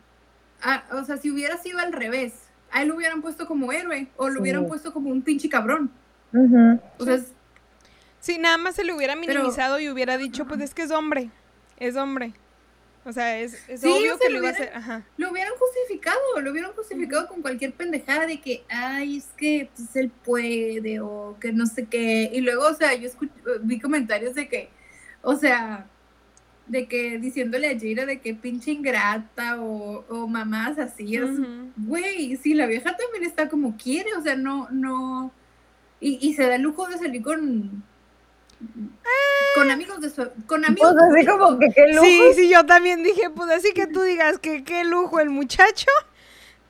a- 0.62 0.84
o 0.92 1.04
sea, 1.04 1.18
si 1.18 1.30
hubiera 1.30 1.58
sido 1.58 1.78
al 1.78 1.92
revés, 1.92 2.32
a 2.72 2.82
él 2.82 2.88
lo 2.88 2.96
hubieran 2.96 3.20
puesto 3.20 3.46
como 3.46 3.72
héroe 3.72 4.08
o 4.16 4.28
lo 4.28 4.34
Sí. 4.36 4.40
hubieran 4.40 4.66
puesto 4.66 4.92
como 4.94 5.10
un 5.10 5.20
pinche 5.22 5.48
cabrón. 5.50 5.90
Ujú. 6.32 6.80
O 6.98 7.04
sea, 7.04 7.14
es- 7.16 7.32
Sí, 8.20 8.38
nada 8.38 8.56
más 8.56 8.74
se 8.74 8.82
le 8.84 8.92
hubiera 8.94 9.14
Pero- 9.20 9.40
minimizado 9.40 9.78
y 9.78 9.88
hubiera 9.90 10.16
dicho, 10.16 10.46
pues 10.46 10.60
es 10.62 10.72
que 10.74 10.82
es 10.82 10.90
hombre, 10.90 11.30
es 11.78 11.96
hombre. 11.96 12.32
O 13.04 13.12
sea, 13.12 13.38
es, 13.38 13.54
es 13.68 13.82
Sí, 13.82 13.86
obvio 13.86 14.14
o 14.16 14.18
sea, 14.18 14.26
que 14.26 14.32
lo 14.32 14.38
iba 14.40 14.48
a 14.48 14.52
hacer. 14.52 14.72
Ajá. 14.74 15.06
lo 15.16 15.30
hubieran 15.30 15.52
justificado, 15.56 16.18
lo 16.40 16.50
hubieran 16.50 16.72
justificado 16.72 17.28
con 17.28 17.40
cualquier 17.40 17.72
pendejada 17.72 18.26
de 18.26 18.40
que, 18.40 18.64
ay, 18.68 19.18
es 19.18 19.26
que 19.36 19.70
pues, 19.76 19.94
él 19.94 20.10
puede 20.24 20.98
o 21.00 21.36
que 21.40 21.52
no 21.52 21.66
sé 21.66 21.86
qué. 21.86 22.28
Y 22.32 22.40
luego, 22.40 22.66
o 22.66 22.74
sea, 22.74 22.94
yo 22.94 23.08
escuch- 23.08 23.30
vi 23.62 23.78
comentarios 23.78 24.34
de 24.34 24.48
que, 24.48 24.70
o 25.22 25.36
sea, 25.36 25.86
de 26.66 26.88
que 26.88 27.18
diciéndole 27.18 27.68
a 27.68 27.78
Jada 27.78 28.06
de 28.06 28.20
que 28.20 28.34
pinche 28.34 28.72
ingrata 28.72 29.62
o, 29.62 30.04
o 30.08 30.26
mamás 30.26 30.76
así, 30.80 31.16
güey, 31.76 32.36
sí, 32.38 32.54
la 32.54 32.66
vieja 32.66 32.96
también 32.96 33.22
está 33.22 33.48
como 33.48 33.76
quiere, 33.76 34.14
o 34.14 34.22
sea, 34.22 34.34
no, 34.34 34.68
no, 34.72 35.30
y, 36.00 36.18
y 36.28 36.34
se 36.34 36.42
da 36.42 36.56
el 36.56 36.62
lujo 36.62 36.88
de 36.88 36.98
salir 36.98 37.22
con, 37.22 37.84
con 39.54 39.70
amigos 39.70 40.00
de 40.00 40.10
su, 40.10 40.28
con 40.46 40.64
amigos. 40.64 40.92
Pues 40.94 41.14
así 41.14 41.26
como 41.26 41.58
que 41.58 41.70
qué 41.70 41.88
lujo. 41.92 42.04
Sí, 42.04 42.22
sí, 42.34 42.48
yo 42.50 42.64
también 42.66 43.02
dije, 43.02 43.30
pues 43.30 43.50
así 43.50 43.72
que 43.72 43.86
tú 43.86 44.02
digas 44.02 44.38
que 44.38 44.64
qué 44.64 44.84
lujo 44.84 45.20
el 45.20 45.30
muchacho. 45.30 45.86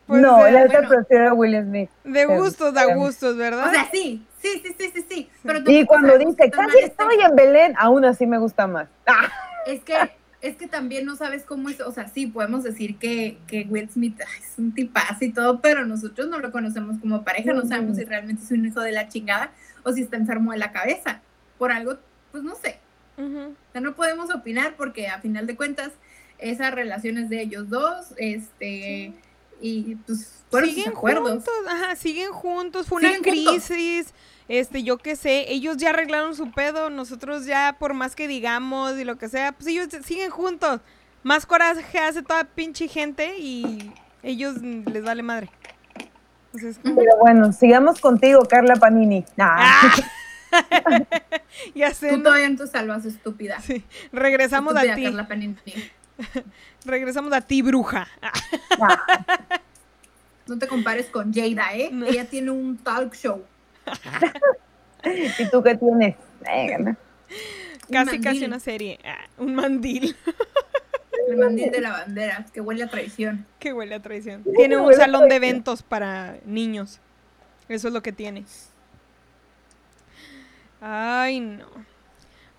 Pues 0.06 0.22
no, 0.22 0.42
de, 0.44 0.52
la 0.52 0.66
bueno. 0.66 0.88
prefiero 0.88 1.30
a 1.30 1.34
Will 1.34 1.60
Smith. 1.64 1.90
de 2.04 2.12
pero- 2.12 2.36
gustos 2.42 2.72
da 2.74 2.84
pero- 2.86 2.98
gustos, 3.00 3.36
¿verdad? 3.36 3.66
O 3.68 3.70
sea, 3.72 3.88
sí, 3.90 4.24
sí, 4.40 4.62
sí, 4.64 4.74
sí, 4.78 4.90
sí, 4.94 5.04
sí. 5.08 5.30
Pero 5.42 5.60
Y 5.66 5.84
cuando 5.84 6.16
dice, 6.16 6.48
casi 6.50 6.78
estoy 6.78 7.16
en 7.20 7.34
Belén, 7.34 7.74
aún 7.76 8.04
así 8.04 8.24
me 8.26 8.38
gusta 8.38 8.66
más. 8.68 8.88
Ah, 9.06 9.28
Es 9.66 9.82
que, 9.82 9.94
es 10.42 10.56
que 10.56 10.68
también 10.68 11.06
no 11.06 11.16
sabes 11.16 11.42
cómo 11.42 11.68
es, 11.70 11.80
o 11.80 11.90
sea, 11.90 12.06
sí, 12.06 12.28
podemos 12.28 12.62
decir 12.62 12.98
que, 12.98 13.38
que 13.48 13.66
Will 13.68 13.90
Smith 13.90 14.20
es 14.20 14.56
un 14.58 14.72
tipazo 14.72 15.24
y 15.24 15.32
todo, 15.32 15.60
pero 15.60 15.84
nosotros 15.84 16.28
no 16.28 16.38
lo 16.38 16.52
conocemos 16.52 16.98
como 17.00 17.24
pareja, 17.24 17.52
no 17.52 17.66
sabemos 17.66 17.96
si 17.96 18.04
realmente 18.04 18.44
es 18.44 18.50
un 18.52 18.64
hijo 18.64 18.80
de 18.82 18.92
la 18.92 19.08
chingada 19.08 19.50
o 19.82 19.92
si 19.92 20.02
está 20.02 20.16
enfermo 20.16 20.52
de 20.52 20.58
la 20.58 20.70
cabeza. 20.70 21.20
Por 21.58 21.72
algo, 21.72 21.96
pues 22.32 22.42
no 22.44 22.54
sé. 22.56 22.78
Ujú. 23.18 23.38
O 23.50 23.72
sea, 23.72 23.80
no 23.80 23.94
podemos 23.94 24.34
opinar 24.34 24.74
porque 24.76 25.08
a 25.08 25.20
final 25.20 25.46
de 25.46 25.56
cuentas, 25.56 25.92
esas 26.38 26.74
relaciones 26.74 27.30
de 27.30 27.40
ellos 27.42 27.70
dos, 27.70 28.08
este, 28.18 29.14
y 29.60 29.94
pues 30.06 30.44
fueron 30.50 30.68
sus 30.68 30.76
siguen 30.76 30.92
acuerdos. 30.92 31.30
juntos, 31.30 31.54
ajá, 31.68 31.96
siguen 31.96 32.30
juntos, 32.32 32.86
fue 32.88 32.98
una 33.00 33.14
Siguen 33.14 33.24
juntos. 33.46 33.64
crisis, 33.66 34.14
este, 34.48 34.82
yo 34.82 34.98
qué 34.98 35.16
sé, 35.16 35.50
ellos 35.50 35.78
ya 35.78 35.90
arreglaron 35.90 36.34
su 36.36 36.50
pedo, 36.52 36.90
nosotros 36.90 37.46
ya, 37.46 37.76
por 37.78 37.94
más 37.94 38.14
que 38.14 38.28
digamos 38.28 38.98
y 38.98 39.04
lo 39.04 39.16
que 39.16 39.28
sea, 39.30 39.52
pues 39.52 39.66
ellos 39.68 39.88
siguen 40.04 40.30
juntos. 40.30 40.80
Más 41.22 41.46
coraje 41.46 41.98
hace 41.98 42.22
toda 42.22 42.44
pinche 42.44 42.86
gente 42.86 43.38
y 43.38 43.90
ellos 44.22 44.58
les 44.60 45.02
vale 45.02 45.22
madre. 45.22 45.50
Entonces, 46.52 46.78
Pero 46.82 47.16
bueno, 47.20 47.52
sigamos 47.52 48.00
contigo, 48.00 48.42
Carla 48.48 48.76
Panini. 48.76 49.24
¡Ah! 49.38 49.90
ya 51.74 51.92
sé, 51.92 52.10
Tú 52.10 52.18
¿no? 52.18 52.22
todavía 52.24 52.48
no 52.48 52.56
te 52.56 52.66
salvas, 52.66 53.04
estúpida. 53.04 53.60
Sí, 53.60 53.84
regresamos 54.12 54.74
Estúpida 54.74 54.92
a 54.92 54.96
ti, 54.96 55.04
Carla 55.04 55.28
regresamos 56.84 57.32
a 57.32 57.40
ti, 57.40 57.62
bruja. 57.62 58.08
Ah. 58.22 58.32
No 60.46 60.56
te 60.58 60.68
compares 60.68 61.06
con 61.06 61.34
Jada, 61.34 61.74
¿eh? 61.74 61.88
No. 61.90 62.06
Ella 62.06 62.24
tiene 62.26 62.52
un 62.52 62.78
talk 62.78 63.12
show. 63.16 63.42
¿Y 65.04 65.50
tú 65.50 65.60
qué 65.60 65.74
tienes? 65.74 66.14
Casi, 67.90 68.20
casi 68.20 68.44
una 68.44 68.60
serie. 68.60 69.00
Ah, 69.04 69.24
un 69.38 69.56
mandil 69.56 70.16
El 71.28 71.36
mandil 71.38 71.72
de 71.72 71.80
la 71.80 71.90
bandera, 71.90 72.46
que 72.52 72.60
huele 72.60 72.84
a 72.84 72.86
traición. 72.88 73.44
que 73.58 73.72
huele 73.72 73.96
a 73.96 74.00
traición. 74.02 74.44
Tiene 74.56 74.76
un 74.76 74.94
salón 74.94 75.28
de 75.28 75.34
eventos 75.34 75.82
para 75.82 76.36
niños. 76.44 77.00
Eso 77.68 77.88
es 77.88 77.94
lo 77.94 78.02
que 78.02 78.12
tiene. 78.12 78.44
Ay, 80.80 81.40
no. 81.40 81.66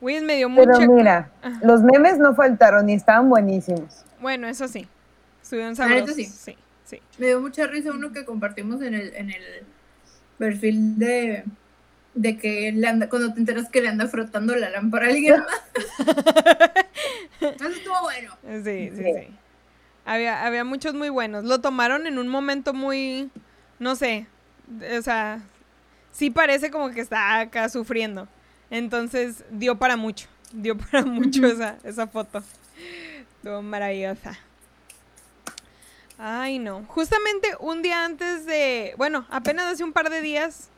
Will 0.02 0.26
me 0.26 0.36
dio 0.36 0.50
mucha... 0.50 0.74
Pero 0.78 0.92
mira, 0.92 1.32
Ajá. 1.42 1.60
los 1.64 1.82
memes 1.82 2.20
no 2.20 2.36
faltaron 2.36 2.90
y 2.90 2.94
estaban 2.94 3.30
buenísimos. 3.30 4.04
Bueno, 4.22 4.48
eso 4.48 4.68
sí. 4.68 4.88
Estuvieron 5.42 5.74
neta 5.74 5.88
sabrosos. 5.88 6.16
sí. 6.16 6.26
Sí, 6.26 6.58
sí. 6.86 7.02
Me 7.18 7.28
dio 7.28 7.42
mucha 7.42 7.66
risa 7.68 7.92
uno 7.92 8.12
que 8.12 8.26
compartimos 8.26 8.82
en 8.82 8.94
el, 8.94 9.14
en 9.16 9.32
el 9.32 9.44
perfil 10.38 11.00
de, 11.00 11.44
de 12.14 12.38
que 12.38 12.72
le 12.74 12.88
anda, 12.88 13.10
cuando 13.10 13.34
te 13.34 13.40
enteras 13.40 13.70
que 13.70 13.82
le 13.82 13.90
anda 13.90 14.08
frotando 14.08 14.56
la 14.56 14.70
lámpara 14.70 15.08
a 15.08 15.10
alguien 15.10 15.40
más. 15.40 16.08
Eso 17.56 17.68
estuvo 17.68 18.02
bueno. 18.04 18.36
Sí, 18.64 18.90
sí, 18.90 18.92
Sí. 18.96 19.04
sí. 19.04 19.28
Había, 20.06 20.46
había 20.46 20.64
muchos 20.64 20.94
muy 20.94 21.10
buenos. 21.10 21.44
Lo 21.44 21.60
tomaron 21.60 22.08
en 22.08 22.18
un 22.18 22.28
momento 22.30 22.74
muy, 22.74 23.30
no 23.80 23.96
sé, 23.98 24.26
o 24.98 25.02
sea, 25.02 25.42
sí 26.18 26.32
parece 26.32 26.72
como 26.72 26.90
que 26.90 27.00
está 27.00 27.40
acá 27.40 27.70
sufriendo. 27.70 28.28
Entonces 28.72 29.46
dio 29.52 29.78
para 29.78 29.96
mucho, 29.96 30.28
dio 30.52 30.76
para 30.92 31.06
mucho 31.06 31.46
esa, 31.46 31.78
esa 31.84 32.08
foto. 32.08 32.44
Estuvo 33.38 33.62
maravillosa. 33.62 34.38
Ay, 36.18 36.58
no. 36.58 36.84
Justamente 36.88 37.50
un 37.60 37.84
día 37.84 38.04
antes 38.04 38.48
de, 38.48 38.96
bueno, 38.98 39.28
apenas 39.30 39.68
hace 39.68 39.84
un 39.84 39.94
par 39.94 40.10
de 40.10 40.22
días, 40.22 40.70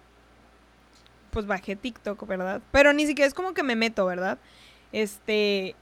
pues 1.31 1.45
bajé 1.45 1.77
TikTok, 1.77 2.27
¿verdad? 2.27 2.61
Pero 2.71 2.91
ni 2.91 3.07
siquiera 3.07 3.27
es 3.27 3.33
como 3.33 3.53
que 3.53 3.63
me 3.63 3.77
meto, 3.77 4.05
¿verdad? 4.05 4.37
Este, 4.91 5.75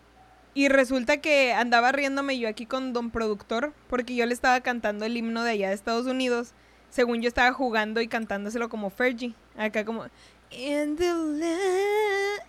y 0.54 0.70
resulta 0.70 1.18
que 1.18 1.54
andaba 1.54 1.92
riéndome 1.92 2.38
yo 2.38 2.48
aquí 2.48 2.68
con 2.68 2.94
don 2.94 3.10
productor 3.10 3.74
porque 3.90 4.16
yo 4.16 4.28
le 4.28 4.34
estaba 4.36 4.62
cantando 4.62 5.06
el 5.06 5.18
himno 5.18 5.44
de 5.44 5.52
allá 5.52 5.70
de 5.70 5.74
Estados 5.74 6.06
Unidos. 6.06 6.54
Según 6.90 7.22
yo 7.22 7.28
estaba 7.28 7.52
jugando 7.54 8.02
y 8.02 8.08
cantándoselo 8.08 8.70
como 8.70 8.90
Fergie. 8.90 9.34
Acá 9.58 9.86
como... 9.86 10.06
In 10.50 10.96
the 10.96 11.12
land 11.12 12.42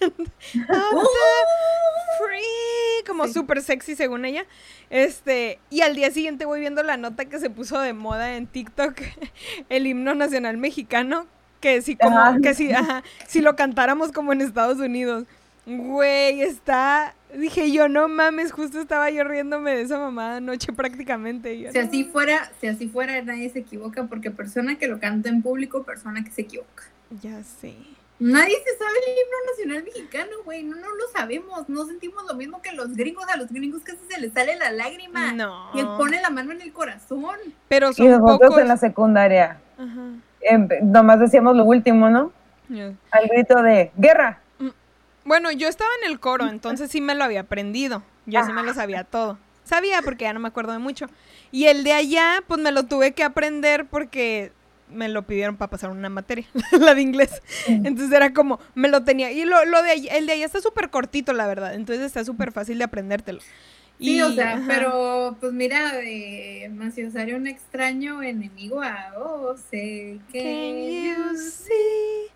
of 0.00 0.16
the 0.16 1.12
free. 2.18 3.04
Como 3.06 3.28
súper 3.28 3.62
sexy 3.62 3.94
según 3.94 4.24
ella. 4.24 4.44
Este, 4.90 5.60
y 5.70 5.82
al 5.82 5.94
día 5.94 6.10
siguiente 6.10 6.44
voy 6.44 6.60
viendo 6.60 6.82
la 6.82 6.96
nota 6.96 7.26
que 7.26 7.38
se 7.38 7.48
puso 7.48 7.80
de 7.80 7.92
moda 7.92 8.36
en 8.36 8.46
TikTok. 8.46 9.00
El 9.68 9.86
himno 9.86 10.14
nacional 10.14 10.56
mexicano. 10.56 11.26
Que 11.60 11.80
si 11.80 11.94
como, 11.94 12.40
que 12.42 12.54
si, 12.54 12.72
ajá, 12.72 13.04
si 13.28 13.40
lo 13.40 13.54
cantáramos 13.54 14.10
como 14.10 14.32
en 14.32 14.40
Estados 14.40 14.78
Unidos. 14.78 15.26
Güey, 15.64 16.42
está. 16.42 17.14
Dije 17.36 17.70
yo, 17.72 17.88
no 17.88 18.08
mames, 18.08 18.52
justo 18.52 18.80
estaba 18.80 19.08
yo 19.10 19.24
riéndome 19.24 19.74
de 19.74 19.82
esa 19.82 19.98
mamada 19.98 20.36
anoche 20.36 20.72
prácticamente. 20.72 21.54
y 21.54 21.62
yo, 21.62 21.72
Si 21.72 21.78
no 21.78 21.84
así 21.86 22.04
fuera, 22.04 22.50
si 22.60 22.66
así 22.66 22.88
fuera, 22.88 23.20
nadie 23.22 23.48
se 23.50 23.60
equivoca, 23.60 24.04
porque 24.04 24.30
persona 24.30 24.76
que 24.76 24.86
lo 24.86 25.00
canta 25.00 25.28
en 25.28 25.42
público, 25.42 25.82
persona 25.82 26.22
que 26.24 26.30
se 26.30 26.42
equivoca. 26.42 26.84
Ya 27.22 27.42
sé. 27.42 27.74
Nadie 28.18 28.54
se 28.54 28.76
sabe 28.78 28.92
el 29.06 29.12
himno 29.14 29.36
nacional 29.50 29.84
mexicano, 29.84 30.30
güey. 30.44 30.62
No, 30.62 30.76
no 30.76 30.94
lo 30.94 31.08
sabemos. 31.12 31.68
No 31.68 31.84
sentimos 31.86 32.22
lo 32.28 32.34
mismo 32.34 32.62
que 32.62 32.70
los 32.72 32.94
gringos. 32.94 33.24
A 33.28 33.36
los 33.36 33.48
gringos 33.50 33.82
casi 33.82 33.98
se 34.08 34.20
les 34.20 34.32
sale 34.32 34.54
la 34.56 34.70
lágrima. 34.70 35.32
No. 35.32 35.70
Y 35.74 35.80
él 35.80 35.86
pone 35.98 36.20
la 36.20 36.30
mano 36.30 36.52
en 36.52 36.60
el 36.60 36.72
corazón. 36.72 37.34
Pero 37.68 37.90
Y 37.90 37.94
son 37.94 38.10
nosotros 38.10 38.38
pocos. 38.50 38.58
en 38.62 38.68
la 38.68 38.76
secundaria, 38.76 39.58
Ajá. 39.76 40.00
em, 40.42 40.68
nomás 40.84 41.18
decíamos 41.18 41.56
lo 41.56 41.64
último, 41.64 42.10
¿no? 42.10 42.30
Al 43.10 43.28
grito 43.28 43.60
de 43.60 43.90
guerra. 43.96 44.38
Bueno, 45.24 45.50
yo 45.52 45.68
estaba 45.68 45.90
en 46.02 46.10
el 46.10 46.18
coro, 46.20 46.48
entonces 46.48 46.90
sí 46.90 47.00
me 47.00 47.14
lo 47.14 47.24
había 47.24 47.40
aprendido. 47.40 48.02
Yo 48.26 48.44
sí 48.44 48.52
me 48.52 48.62
lo 48.62 48.74
sabía 48.74 49.04
todo. 49.04 49.38
Sabía 49.64 50.02
porque 50.02 50.24
ya 50.24 50.32
no 50.32 50.40
me 50.40 50.48
acuerdo 50.48 50.72
de 50.72 50.78
mucho. 50.78 51.06
Y 51.52 51.66
el 51.66 51.84
de 51.84 51.92
allá, 51.92 52.42
pues 52.48 52.60
me 52.60 52.72
lo 52.72 52.84
tuve 52.84 53.12
que 53.12 53.22
aprender 53.22 53.86
porque 53.86 54.50
me 54.88 55.08
lo 55.08 55.22
pidieron 55.22 55.56
para 55.56 55.70
pasar 55.70 55.90
una 55.90 56.08
materia, 56.08 56.46
la 56.72 56.94
de 56.94 57.02
inglés. 57.02 57.40
Entonces 57.66 58.12
era 58.12 58.32
como, 58.34 58.58
me 58.74 58.88
lo 58.88 59.04
tenía. 59.04 59.30
Y 59.32 59.44
lo, 59.44 59.64
lo 59.64 59.82
de 59.82 59.92
allá- 59.92 60.16
el 60.16 60.26
de 60.26 60.32
allá 60.34 60.46
está 60.46 60.60
súper 60.60 60.90
cortito, 60.90 61.32
la 61.32 61.46
verdad. 61.46 61.74
Entonces 61.74 62.04
está 62.04 62.24
súper 62.24 62.52
fácil 62.52 62.78
de 62.78 62.84
aprendértelo. 62.84 63.40
Sí, 63.40 64.16
Y- 64.16 64.22
o 64.22 64.32
sea, 64.32 64.54
ajá. 64.56 64.64
pero 64.66 65.36
pues 65.40 65.52
mira, 65.52 65.92
de 65.94 66.68
un 67.36 67.46
extraño 67.46 68.22
enemigo 68.22 68.82
a 68.82 69.12
oh, 69.16 69.56
sé 69.70 70.18
Can 70.32 70.32
que 70.32 71.14
you 71.16 71.38
see 71.38 72.31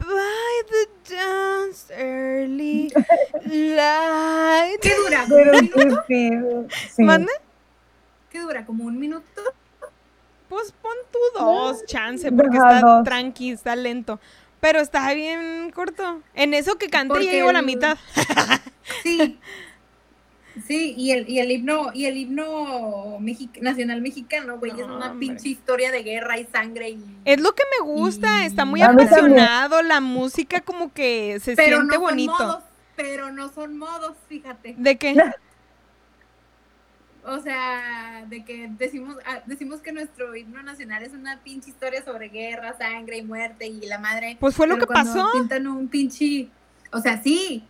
by 0.00 0.62
the 0.68 1.14
dawn's 1.14 1.86
early 1.96 2.88
light? 3.46 4.80
¿Qué 4.80 4.94
dura? 4.96 5.24
¿Como 5.24 5.36
Pero 5.36 5.58
un 5.58 5.68
qué 5.68 5.84
minuto? 5.84 6.04
Sí. 6.90 7.02
¿Mande? 7.02 7.32
¿Qué 8.30 8.40
dura? 8.40 8.64
¿Como 8.64 8.84
un 8.84 8.98
minuto? 8.98 9.42
Pues 10.48 10.72
pon 10.82 10.92
tú 11.12 11.18
dos, 11.38 11.84
chance, 11.86 12.30
porque 12.32 12.58
Ajá, 12.58 12.76
está 12.76 12.86
dos. 12.88 13.04
tranqui, 13.04 13.50
está 13.52 13.76
lento. 13.76 14.18
Pero 14.60 14.80
está 14.80 15.12
bien 15.14 15.70
corto. 15.74 16.22
En 16.34 16.52
eso 16.54 16.76
que 16.76 16.88
Porque 17.26 17.32
llevo 17.32 17.52
la 17.52 17.62
mitad. 17.62 17.96
Sí. 19.02 19.38
Sí, 20.66 20.94
y 20.96 21.10
el, 21.12 21.28
y 21.28 21.38
el 21.40 21.50
himno, 21.50 21.90
y 21.94 22.06
el 22.06 22.16
himno 22.16 23.18
nacional 23.60 24.00
mexicano, 24.02 24.58
güey, 24.58 24.72
es 24.72 24.78
una 24.86 25.10
Hombre. 25.12 25.28
pinche 25.28 25.48
historia 25.48 25.90
de 25.90 26.02
guerra 26.02 26.38
y 26.38 26.44
sangre 26.46 26.90
y 26.90 27.04
Es 27.24 27.40
lo 27.40 27.52
que 27.54 27.62
me 27.78 27.86
gusta, 27.86 28.44
está 28.44 28.64
muy 28.64 28.80
también. 28.80 29.08
apasionado, 29.08 29.82
la 29.82 30.00
música 30.00 30.60
como 30.60 30.92
que 30.92 31.38
se 31.40 31.56
pero 31.56 31.76
siente 31.78 31.94
no 31.96 32.00
bonito. 32.00 32.36
son 32.36 32.46
modos, 32.46 32.62
pero 32.96 33.32
no 33.32 33.52
son 33.52 33.78
modos, 33.78 34.16
fíjate. 34.28 34.74
¿De 34.78 34.96
qué? 34.96 35.14
O 37.22 37.38
sea, 37.40 38.24
de 38.28 38.44
que 38.46 38.68
decimos, 38.78 39.14
ah, 39.26 39.40
decimos 39.44 39.80
que 39.80 39.92
nuestro 39.92 40.34
himno 40.34 40.62
nacional 40.62 41.02
es 41.02 41.12
una 41.12 41.38
pinche 41.42 41.68
historia 41.68 42.02
sobre 42.02 42.30
guerra, 42.30 42.74
sangre 42.78 43.18
y 43.18 43.22
muerte 43.22 43.66
y 43.66 43.78
la 43.86 43.98
madre. 43.98 44.38
Pues 44.40 44.54
fue 44.56 44.66
lo 44.66 44.78
que 44.78 44.86
pasó. 44.86 45.28
Pintan 45.34 45.66
un 45.66 45.86
pinche, 45.88 46.48
o 46.92 46.98
sea, 47.00 47.22
sí, 47.22 47.62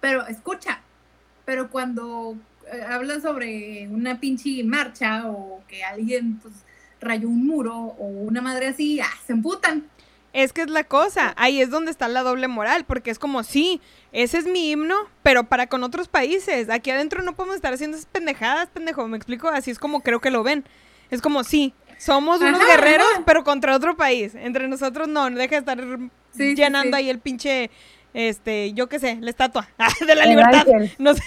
pero 0.00 0.24
escucha, 0.28 0.81
pero 1.44 1.70
cuando 1.70 2.36
eh, 2.72 2.82
hablan 2.82 3.22
sobre 3.22 3.88
una 3.88 4.20
pinche 4.20 4.62
marcha 4.64 5.26
o 5.30 5.62
que 5.68 5.84
alguien 5.84 6.38
pues 6.40 6.54
rayó 7.00 7.28
un 7.28 7.46
muro 7.46 7.74
o 7.76 8.06
una 8.06 8.40
madre 8.40 8.68
así, 8.68 9.00
ah, 9.00 9.06
se 9.26 9.32
emputan. 9.32 9.84
Es 10.32 10.54
que 10.54 10.62
es 10.62 10.70
la 10.70 10.84
cosa, 10.84 11.34
ahí 11.36 11.60
es 11.60 11.68
donde 11.68 11.90
está 11.90 12.08
la 12.08 12.22
doble 12.22 12.48
moral, 12.48 12.86
porque 12.86 13.10
es 13.10 13.18
como, 13.18 13.42
sí, 13.42 13.82
ese 14.12 14.38
es 14.38 14.46
mi 14.46 14.70
himno, 14.70 14.96
pero 15.22 15.44
para 15.44 15.66
con 15.66 15.82
otros 15.82 16.08
países, 16.08 16.70
aquí 16.70 16.90
adentro 16.90 17.22
no 17.22 17.34
podemos 17.34 17.56
estar 17.56 17.74
haciendo 17.74 17.98
esas 17.98 18.08
pendejadas, 18.10 18.70
pendejo, 18.70 19.06
me 19.08 19.18
explico, 19.18 19.48
así 19.48 19.70
es 19.70 19.78
como 19.78 20.00
creo 20.00 20.20
que 20.20 20.30
lo 20.30 20.42
ven. 20.42 20.64
Es 21.10 21.20
como, 21.20 21.44
sí, 21.44 21.74
somos 21.98 22.40
unos 22.40 22.62
Ajá, 22.62 22.70
guerreros, 22.70 23.06
ajá. 23.12 23.22
pero 23.26 23.44
contra 23.44 23.76
otro 23.76 23.94
país, 23.94 24.34
entre 24.34 24.68
nosotros 24.68 25.06
no, 25.06 25.28
no 25.28 25.36
deja 25.36 25.56
de 25.56 25.58
estar 25.58 25.78
Sí, 26.30 26.54
sí, 26.54 26.54
llenando 26.54 26.96
sí. 26.96 27.02
ahí 27.02 27.10
el 27.10 27.18
pinche, 27.18 27.70
este, 28.14 28.72
yo 28.74 28.88
qué 28.88 28.98
sé, 28.98 29.18
la 29.20 29.30
estatua 29.30 29.68
de 30.06 30.14
la 30.14 30.24
El 30.24 30.30
libertad. 30.30 30.66
ángel. 30.68 30.92
No 30.98 31.14
sé, 31.14 31.22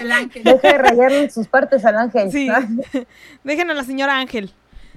El 0.00 0.12
ángel. 0.12 0.44
Deja 0.44 0.68
de 0.68 0.78
rayarle 0.78 1.30
sus 1.30 1.48
partes 1.48 1.84
al 1.84 1.96
ángel. 1.96 2.30
sí, 2.32 2.48
Ah, 2.48 2.66
dejen 3.44 3.70
a 3.70 3.74
la 3.74 3.84
señora 3.84 4.18
Ángel. 4.18 4.52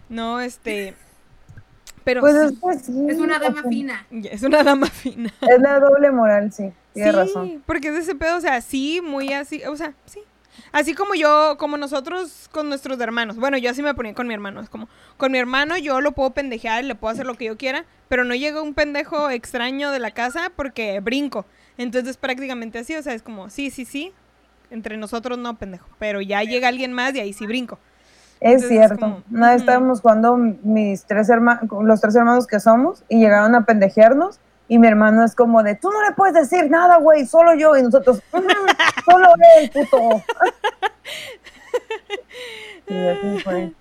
No, 0.09 0.39
este, 0.41 0.93
pero 2.03 2.21
Pues 2.21 2.35
sí, 2.35 2.53
es 2.53 2.59
que 2.59 2.83
sí. 2.83 3.05
Es 3.09 3.17
una 3.17 3.39
dama 3.39 3.63
fina. 3.63 4.05
es 4.11 4.43
una 4.43 4.63
dama 4.63 4.87
fina. 4.87 5.31
Es 5.41 5.59
la 5.61 5.79
doble 5.79 6.11
moral, 6.11 6.51
sí. 6.51 6.71
Tienes 6.93 7.13
sí, 7.13 7.17
razón. 7.19 7.63
porque 7.65 7.87
es 7.87 7.93
de 7.93 7.99
ese 8.01 8.15
pedo, 8.15 8.35
o 8.37 8.41
sea, 8.41 8.59
sí, 8.61 8.99
muy 9.01 9.31
así, 9.33 9.63
o 9.63 9.75
sea, 9.77 9.93
sí. 10.05 10.19
Así 10.71 10.93
como 10.93 11.15
yo, 11.15 11.55
como 11.57 11.77
nosotros 11.77 12.49
con 12.51 12.69
nuestros 12.69 12.99
hermanos. 12.99 13.37
Bueno, 13.37 13.57
yo 13.57 13.69
así 13.69 13.81
me 13.81 13.93
ponía 13.93 14.13
con 14.13 14.27
mi 14.27 14.33
hermano. 14.33 14.61
Es 14.61 14.69
como, 14.69 14.87
con 15.17 15.31
mi 15.31 15.37
hermano 15.37 15.77
yo 15.77 16.01
lo 16.01 16.11
puedo 16.13 16.31
pendejear, 16.31 16.83
le 16.83 16.95
puedo 16.95 17.11
hacer 17.13 17.25
lo 17.25 17.35
que 17.35 17.45
yo 17.45 17.57
quiera, 17.57 17.85
pero 18.09 18.23
no 18.23 18.35
llega 18.35 18.61
un 18.61 18.73
pendejo 18.73 19.29
extraño 19.29 19.91
de 19.91 19.99
la 19.99 20.11
casa 20.11 20.51
porque 20.55 20.99
brinco. 20.99 21.45
Entonces 21.77 22.17
prácticamente 22.17 22.79
así, 22.79 22.95
o 22.95 23.01
sea, 23.01 23.13
es 23.13 23.23
como, 23.23 23.49
sí, 23.49 23.69
sí, 23.69 23.85
sí. 23.85 24.13
Entre 24.69 24.95
nosotros 24.97 25.37
no, 25.37 25.57
pendejo. 25.57 25.87
Pero 25.99 26.21
ya 26.21 26.43
llega 26.43 26.69
alguien 26.69 26.93
más 26.93 27.13
y 27.15 27.19
ahí 27.19 27.33
sí 27.33 27.45
brinco. 27.45 27.77
Es 28.39 28.63
Entonces, 28.63 28.69
cierto. 28.69 28.99
como, 28.99 29.23
ujú. 29.29 29.45
estábamos 29.55 30.01
jugando 30.01 30.35
mis 30.35 31.05
tres 31.05 31.29
hermanos, 31.29 31.63
los 31.83 32.01
tres 32.01 32.15
hermanos 32.15 32.47
que 32.47 32.59
somos, 32.59 33.03
y 33.07 33.19
llegaron 33.19 33.53
a 33.53 33.65
pendejearnos, 33.65 34.39
y 34.71 34.79
mi 34.79 34.87
hermano 34.87 35.25
es 35.25 35.35
como 35.35 35.61
de, 35.63 35.75
tú 35.75 35.91
no 35.91 36.01
le 36.01 36.15
puedes 36.15 36.33
decir 36.33 36.71
nada, 36.71 36.95
güey, 36.95 37.25
solo 37.25 37.53
yo, 37.55 37.75
y 37.75 37.83
nosotros, 37.83 38.21
"Ujú, 38.31 38.47
solo 39.03 39.27
él, 39.59 39.69
puto. 39.69 40.23
y 42.89 43.07
así 43.07 43.39
fue. 43.43 43.71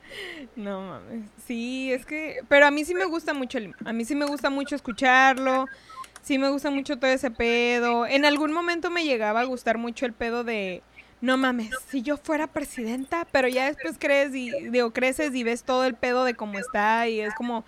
No 0.56 0.80
mames. 0.80 1.28
Sí, 1.46 1.92
es 1.92 2.04
que. 2.04 2.40
Pero 2.48 2.66
a 2.66 2.72
mí 2.72 2.84
sí 2.84 2.96
me 2.96 3.04
gusta 3.04 3.34
mucho 3.34 3.58
el. 3.58 3.72
A 3.84 3.92
mí 3.92 4.04
sí 4.04 4.16
me 4.16 4.24
gusta 4.26 4.50
mucho 4.50 4.74
escucharlo. 4.74 5.66
Sí 6.22 6.38
me 6.38 6.48
gusta 6.48 6.72
mucho 6.72 6.98
todo 6.98 7.12
ese 7.12 7.30
pedo. 7.30 8.04
En 8.04 8.24
algún 8.24 8.52
momento 8.52 8.90
me 8.90 9.04
llegaba 9.04 9.42
a 9.42 9.44
gustar 9.44 9.78
mucho 9.78 10.06
el 10.06 10.12
pedo 10.12 10.42
de. 10.42 10.82
No 11.20 11.36
mames, 11.36 11.70
si 11.88 12.02
yo 12.02 12.16
fuera 12.16 12.48
presidenta, 12.48 13.28
pero 13.30 13.46
ya 13.46 13.66
después 13.66 13.94
crees 13.96 14.34
y 14.34 14.50
digo, 14.70 14.92
creces 14.92 15.32
y 15.36 15.44
ves 15.44 15.62
todo 15.62 15.84
el 15.84 15.94
pedo 15.94 16.24
de 16.24 16.34
cómo 16.34 16.58
está 16.58 17.06
y 17.06 17.20
es 17.20 17.32
como 17.36 17.62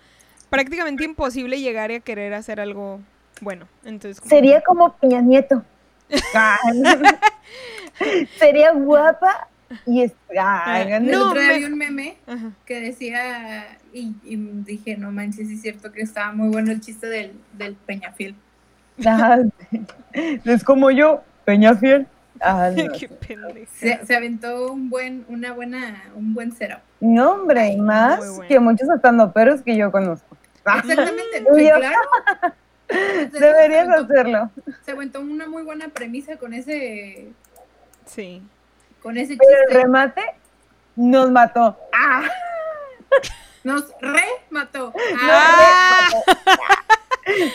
prácticamente 0.49 1.05
imposible 1.05 1.61
llegar 1.61 1.89
a 1.91 2.01
querer 2.01 2.33
hacer 2.33 2.59
algo 2.59 2.99
bueno. 3.41 3.67
Entonces, 3.83 4.23
Sería 4.27 4.61
como 4.61 4.93
Peña 4.97 5.21
Nieto. 5.21 5.63
Sería 8.39 8.71
guapa 8.71 9.47
y 9.85 10.03
es... 10.03 10.11
Ah, 10.37 10.81
El 10.81 11.09
No, 11.11 11.29
otro 11.29 11.41
día 11.41 11.49
me- 11.53 11.57
vi 11.59 11.63
un 11.65 11.77
meme 11.77 12.17
Ajá. 12.27 12.51
que 12.65 12.79
decía, 12.81 13.77
y, 13.93 14.13
y 14.23 14.35
dije, 14.35 14.97
no 14.97 15.11
manches, 15.11 15.49
es 15.49 15.61
cierto 15.61 15.91
que 15.91 16.01
estaba 16.01 16.31
muy 16.31 16.49
bueno 16.49 16.71
el 16.71 16.81
chiste 16.81 17.07
del, 17.07 17.33
del 17.53 17.75
Peñafiel. 17.75 18.35
Es 20.45 20.63
como 20.63 20.91
yo, 20.91 21.23
Peñafiel. 21.45 22.05
Ah, 22.39 22.69
no. 22.75 22.91
Qué 22.93 23.07
pendeja. 23.07 23.71
Se, 23.75 24.05
se 24.05 24.15
aventó 24.15 24.71
un 24.71 24.89
buen, 24.89 25.25
una 25.27 25.53
buena, 25.53 26.03
un 26.15 26.33
buen 26.35 26.51
setup. 26.51 26.79
No, 26.99 27.31
hombre, 27.31 27.69
y 27.69 27.77
más 27.81 28.19
bueno. 28.19 28.47
que 28.47 28.59
muchos 28.59 28.87
estandoperos 28.89 29.61
que 29.61 29.75
yo 29.75 29.91
conozco. 29.91 30.37
Exactamente, 30.57 31.43
claro. 31.79 31.97
Deberías 32.89 33.85
se 33.87 33.91
aventó, 33.93 34.13
hacerlo. 34.13 34.51
se 34.85 34.91
aventó 34.91 35.19
una 35.21 35.47
muy 35.47 35.63
buena 35.63 35.87
premisa 35.89 36.37
con 36.37 36.53
ese, 36.53 37.29
Sí. 38.05 38.41
con 39.01 39.17
ese 39.17 39.37
Pero 39.37 39.49
el 39.51 39.65
chiste. 39.67 39.81
remate 39.81 40.21
nos 40.95 41.31
mató. 41.31 41.77
Ah, 41.93 42.23
Nos 43.63 43.85
remató. 44.01 44.87
no, 44.87 44.93
Ah, 45.31 46.07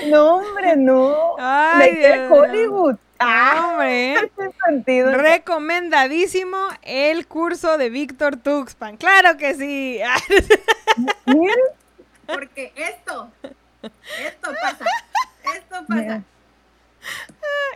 no, 0.08 0.36
hombre, 0.36 0.76
no. 0.76 1.36
Ay, 1.38 1.94
De. 1.96 2.28
Hollywood. 2.30 2.96
Ah, 3.18 3.68
Hombre. 3.72 4.30
sentido. 4.66 5.12
Recomendadísimo 5.12 6.56
el 6.82 7.26
curso 7.26 7.76
de 7.76 7.90
Víctor 7.90 8.36
Tuxpan. 8.36 8.96
Claro 8.96 9.36
que 9.36 9.54
sí. 9.54 10.00
Porque 12.26 12.72
esto, 12.76 13.30
esto 13.82 14.50
pasa, 14.62 14.84
esto 15.56 15.76
pasa. 15.86 16.00
Mira. 16.02 16.22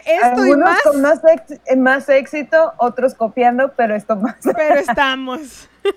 Esto 0.05 0.47
y 0.47 0.51
algunos 0.51 0.59
más, 0.59 0.83
con 0.83 1.01
más, 1.01 1.21
ex- 1.25 1.61
eh, 1.67 1.77
más 1.77 2.09
éxito, 2.09 2.73
otros 2.79 3.15
copiando, 3.15 3.73
pero 3.73 3.95
esto 3.95 4.17
más. 4.17 4.37
pero 4.57 4.75
estamos. 4.81 5.69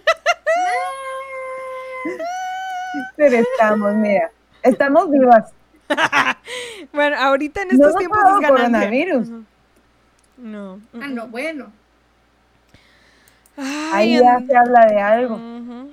Pero 3.17 3.37
estamos, 3.37 3.93
mira, 3.95 4.31
estamos 4.61 5.09
vivas. 5.09 5.51
Bueno, 6.93 7.17
ahorita 7.19 7.61
en 7.63 7.71
estos 7.71 7.95
tiempos 7.97 8.19
es 8.19 8.25
ganancia. 8.25 8.49
coronavirus. 8.49 9.29
No. 10.37 10.79
Ah, 10.93 11.07
no, 11.07 11.27
bueno. 11.27 11.71
Ay, 13.57 14.15
Ahí 14.15 14.19
ya 14.19 14.35
en- 14.37 14.47
se 14.47 14.55
habla 14.55 14.85
de 14.85 14.99
algo. 15.01 15.35
Ujú. 15.35 15.91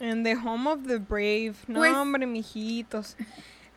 En 0.00 0.22
the 0.22 0.36
home 0.36 0.70
of 0.70 0.86
the 0.86 0.98
brave. 0.98 1.54
No, 1.66 1.80
Pues- 1.80 1.92
hombre, 1.94 2.26
mijitos. 2.26 3.16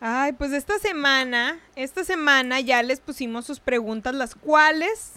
Ay, 0.00 0.32
pues 0.32 0.52
esta 0.52 0.78
semana, 0.78 1.58
esta 1.74 2.04
semana 2.04 2.60
ya 2.60 2.82
les 2.82 3.00
pusimos 3.00 3.44
sus 3.46 3.58
preguntas, 3.58 4.14
las 4.14 4.34
cuales, 4.36 5.14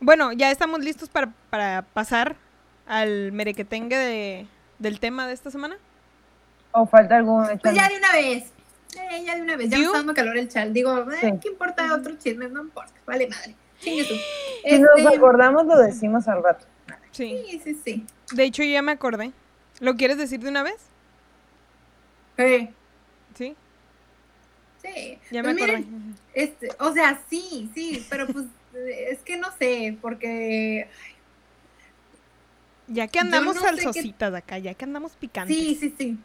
bueno, 0.00 0.32
ya 0.32 0.50
estamos 0.50 0.80
listos 0.80 1.08
para, 1.08 1.32
para 1.50 1.82
pasar 1.82 2.36
al 2.86 3.30
merequetengue 3.32 3.96
de, 3.96 4.46
del 4.80 4.98
tema 4.98 5.26
de 5.28 5.34
esta 5.34 5.50
semana. 5.50 5.76
O 6.72 6.86
falta 6.86 7.16
algún 7.16 7.46
Pues 7.62 7.74
ya 7.74 7.88
de 7.88 7.96
una 7.96 8.12
vez. 8.12 8.50
Eh, 8.96 9.22
ya 9.24 9.36
de 9.36 9.42
una 9.42 9.56
vez. 9.56 9.70
Ya 9.70 9.78
me 9.78 9.84
está 9.84 9.98
dando 9.98 10.14
calor 10.14 10.36
el 10.38 10.48
chal. 10.48 10.72
Digo, 10.72 10.98
eh, 11.12 11.16
Sí. 11.20 11.30
¿qué 11.40 11.48
importa 11.48 11.94
otro 11.94 12.16
chisme? 12.16 12.48
No 12.48 12.62
importa. 12.62 12.92
Vale, 13.06 13.28
madre. 13.28 13.54
Chingue 13.80 14.04
tú. 14.04 14.14
Si 14.68 14.78
nos 14.80 14.90
Este, 14.96 15.16
acordamos, 15.16 15.66
lo 15.66 15.78
decimos 15.78 16.26
al 16.26 16.42
rato. 16.42 16.66
Sí. 17.12 17.44
Sí, 17.48 17.60
sí, 17.62 17.80
sí. 17.84 18.06
De 18.32 18.42
hecho, 18.44 18.64
yo 18.64 18.70
ya 18.70 18.82
me 18.82 18.90
acordé. 18.92 19.30
¿Lo 19.78 19.94
quieres 19.94 20.18
decir 20.18 20.40
de 20.40 20.48
una 20.48 20.64
vez? 20.64 20.76
Eh, 22.38 22.72
Sí, 23.36 23.56
sí. 24.84 25.18
ya 25.30 25.42
Pues 25.42 25.44
me 25.44 25.50
acordé. 25.50 25.78
miren, 25.78 26.14
este, 26.34 26.68
o 26.80 26.92
sea, 26.92 27.24
sí, 27.28 27.70
sí, 27.74 28.06
pero 28.10 28.30
pues 28.32 28.46
es 29.10 29.22
que 29.22 29.36
no 29.36 29.48
sé, 29.58 29.98
porque 30.00 30.88
ay, 30.90 31.14
Ya 32.86 33.08
que 33.08 33.18
andamos 33.18 33.56
no 33.56 33.62
salsositas 33.62 34.34
acá, 34.34 34.58
ya 34.58 34.74
que 34.74 34.84
andamos 34.84 35.16
picantes. 35.16 35.56
Sí, 35.56 35.74
sí, 35.80 35.94
sí. 35.98 36.18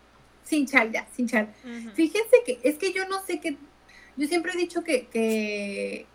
Sin 0.44 0.66
chal, 0.68 0.92
ya, 0.92 1.08
sin 1.12 1.28
chal. 1.28 1.56
Ujú. 1.64 1.92
Fíjense 1.94 2.38
que 2.46 2.60
es 2.64 2.78
que 2.78 2.94
yo 2.94 3.08
no 3.08 3.24
sé 3.26 3.40
qué. 3.40 3.58
Yo 4.16 4.28
siempre 4.28 4.52
he 4.54 4.58
dicho 4.58 4.84
que, 4.84 5.08
que, 5.10 6.08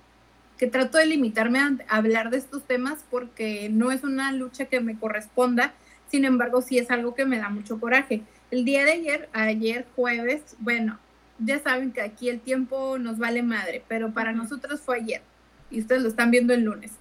que 0.59 0.67
trato 0.67 0.99
de 0.99 1.07
limitarme 1.07 1.59
a, 1.61 1.77
a 1.89 1.97
hablar 1.97 2.31
de 2.31 2.39
estos 2.39 2.67
temas 2.67 3.05
porque 3.11 3.69
no 3.71 3.93
es 3.93 4.03
una 4.05 4.33
lucha 4.33 4.67
que 4.67 4.81
me 4.81 4.99
corresponda. 4.99 5.79
Sin 6.07 6.25
embargo, 6.25 6.63
sí 6.63 6.79
es 6.79 6.91
algo 6.91 7.15
que 7.15 7.27
me 7.27 7.39
da 7.39 7.49
mucho 7.51 7.81
coraje. 7.81 8.23
El 8.51 8.65
día 8.65 8.85
de 8.85 8.93
ayer, 8.93 9.31
ayer 9.33 9.87
jueves, 9.95 10.57
bueno, 10.59 11.04
ya 11.39 11.59
saben 11.61 11.93
que 11.93 12.01
aquí 12.01 12.29
el 12.29 12.41
tiempo 12.41 12.99
nos 12.99 13.19
vale 13.19 13.43
madre, 13.43 13.83
pero 13.89 14.13
para 14.13 14.33
nosotros 14.33 14.81
fue 14.81 14.99
ayer 14.99 15.23
y 15.71 15.81
ustedes 15.81 16.03
lo 16.03 16.09
están 16.09 16.31
viendo 16.31 16.55
el 16.55 16.63
lunes. 16.63 16.93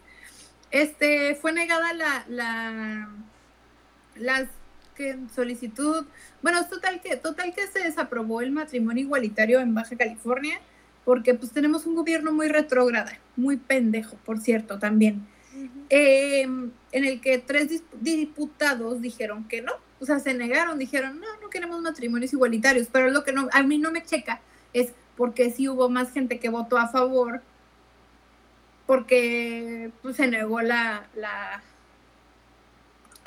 Este 0.71 1.35
fue 1.35 1.51
negada 1.51 1.93
la, 1.93 2.25
la 2.27 3.09
las 4.15 4.47
que 4.95 5.17
solicitud, 5.33 6.05
bueno, 6.41 6.59
es 6.59 6.69
total 6.69 7.01
que 7.01 7.15
total 7.17 7.53
que 7.53 7.67
se 7.67 7.79
desaprobó 7.79 8.41
el 8.41 8.51
matrimonio 8.51 9.03
igualitario 9.03 9.59
en 9.59 9.73
Baja 9.73 9.95
California 9.95 10.59
porque 11.05 11.33
pues 11.33 11.51
tenemos 11.51 11.85
un 11.85 11.95
gobierno 11.95 12.31
muy 12.31 12.47
retrógrada, 12.47 13.17
muy 13.35 13.57
pendejo, 13.57 14.15
por 14.25 14.39
cierto, 14.39 14.79
también. 14.79 15.27
Eh, 15.89 16.41
en 16.43 17.05
el 17.05 17.21
que 17.21 17.37
tres 17.37 17.83
diputados 17.99 19.01
dijeron 19.01 19.47
que 19.47 19.61
no, 19.61 19.73
o 20.03 20.05
sea, 20.05 20.19
se 20.19 20.33
negaron, 20.33 20.77
dijeron, 20.77 21.21
no, 21.21 21.27
no 21.41 21.49
queremos 21.49 21.79
matrimonios 21.81 22.33
igualitarios, 22.33 22.89
pero 22.91 23.09
lo 23.09 23.23
que 23.23 23.31
no, 23.31 23.47
a 23.53 23.63
mí 23.63 23.77
no 23.77 23.89
me 23.89 24.03
checa 24.03 24.41
es 24.73 24.91
porque 25.15 25.49
sí 25.49 25.69
hubo 25.69 25.89
más 25.89 26.11
gente 26.11 26.39
que 26.39 26.49
votó 26.49 26.77
a 26.77 26.89
favor, 26.89 27.41
porque 28.85 29.91
pues 30.01 30.17
se 30.17 30.27
negó 30.27 30.61
la, 30.61 31.07
la 31.15 31.63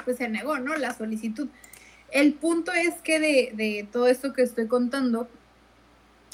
pues 0.04 0.18
se 0.18 0.28
negó, 0.28 0.58
¿no? 0.58 0.76
La 0.76 0.92
solicitud. 0.92 1.48
El 2.10 2.34
punto 2.34 2.72
es 2.72 2.96
que 2.96 3.20
de, 3.20 3.52
de 3.54 3.88
todo 3.90 4.06
esto 4.06 4.34
que 4.34 4.42
estoy 4.42 4.66
contando, 4.66 5.30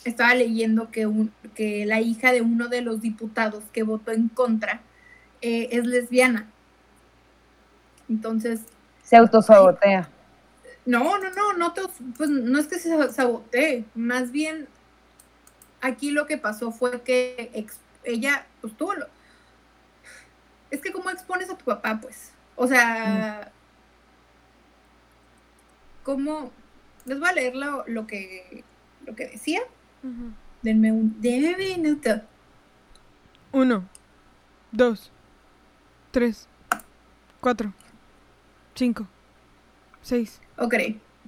estaba 0.05 0.35
leyendo 0.35 0.91
que, 0.91 1.07
un, 1.07 1.33
que 1.55 1.87
la 1.87 2.01
hija 2.01 2.33
de 2.33 2.43
uno 2.43 2.67
de 2.67 2.81
los 2.81 3.01
diputados 3.01 3.63
que 3.73 3.85
votó 3.85 4.11
en 4.11 4.29
contra 4.29 4.81
eh, 5.41 5.69
es 5.71 5.87
lesbiana. 5.87 6.49
Entonces, 8.09 8.63
Se 9.05 9.17
autosabotea. 9.17 10.09
No, 10.87 11.19
no, 11.19 11.31
no, 11.31 11.53
no, 11.55 11.73
te- 11.73 11.83
pues 12.17 12.29
no 12.31 12.59
es 12.59 12.67
que 12.67 12.79
se 12.79 13.13
sabotee, 13.13 13.85
más 13.95 14.33
bien 14.33 14.69
aquí 15.81 16.11
lo 16.11 16.27
que 16.27 16.39
pasó 16.39 16.73
fue 16.73 17.03
que 17.03 17.51
ex- 17.55 17.79
ella, 18.05 18.47
pues 18.61 18.77
tuvo 18.77 18.95
lo... 18.95 19.07
Es 20.71 20.81
que 20.81 20.93
cómo 20.93 21.11
expones 21.11 21.51
a 21.51 21.57
tu 21.57 21.65
papá, 21.65 21.99
pues, 22.01 22.33
o 22.57 22.67
sea, 22.67 23.53
cómo... 26.03 26.51
Les 27.05 27.19
voy 27.19 27.29
a 27.29 27.33
leer 27.33 27.57
lo, 27.57 27.85
lo 27.89 28.07
que, 28.07 28.63
lo 29.07 29.15
que 29.17 29.27
decía, 29.27 29.61
Ujú. 30.05 30.33
denme 30.63 30.93
un, 30.93 31.21
denme 31.21 31.53
un 31.55 31.59
minuto. 31.59 32.23
Uno, 33.51 33.89
dos, 34.71 35.11
tres, 36.13 36.47
cuatro, 37.41 37.73
cinco, 38.77 39.09
seis, 40.03 40.41
Ok, 40.59 40.75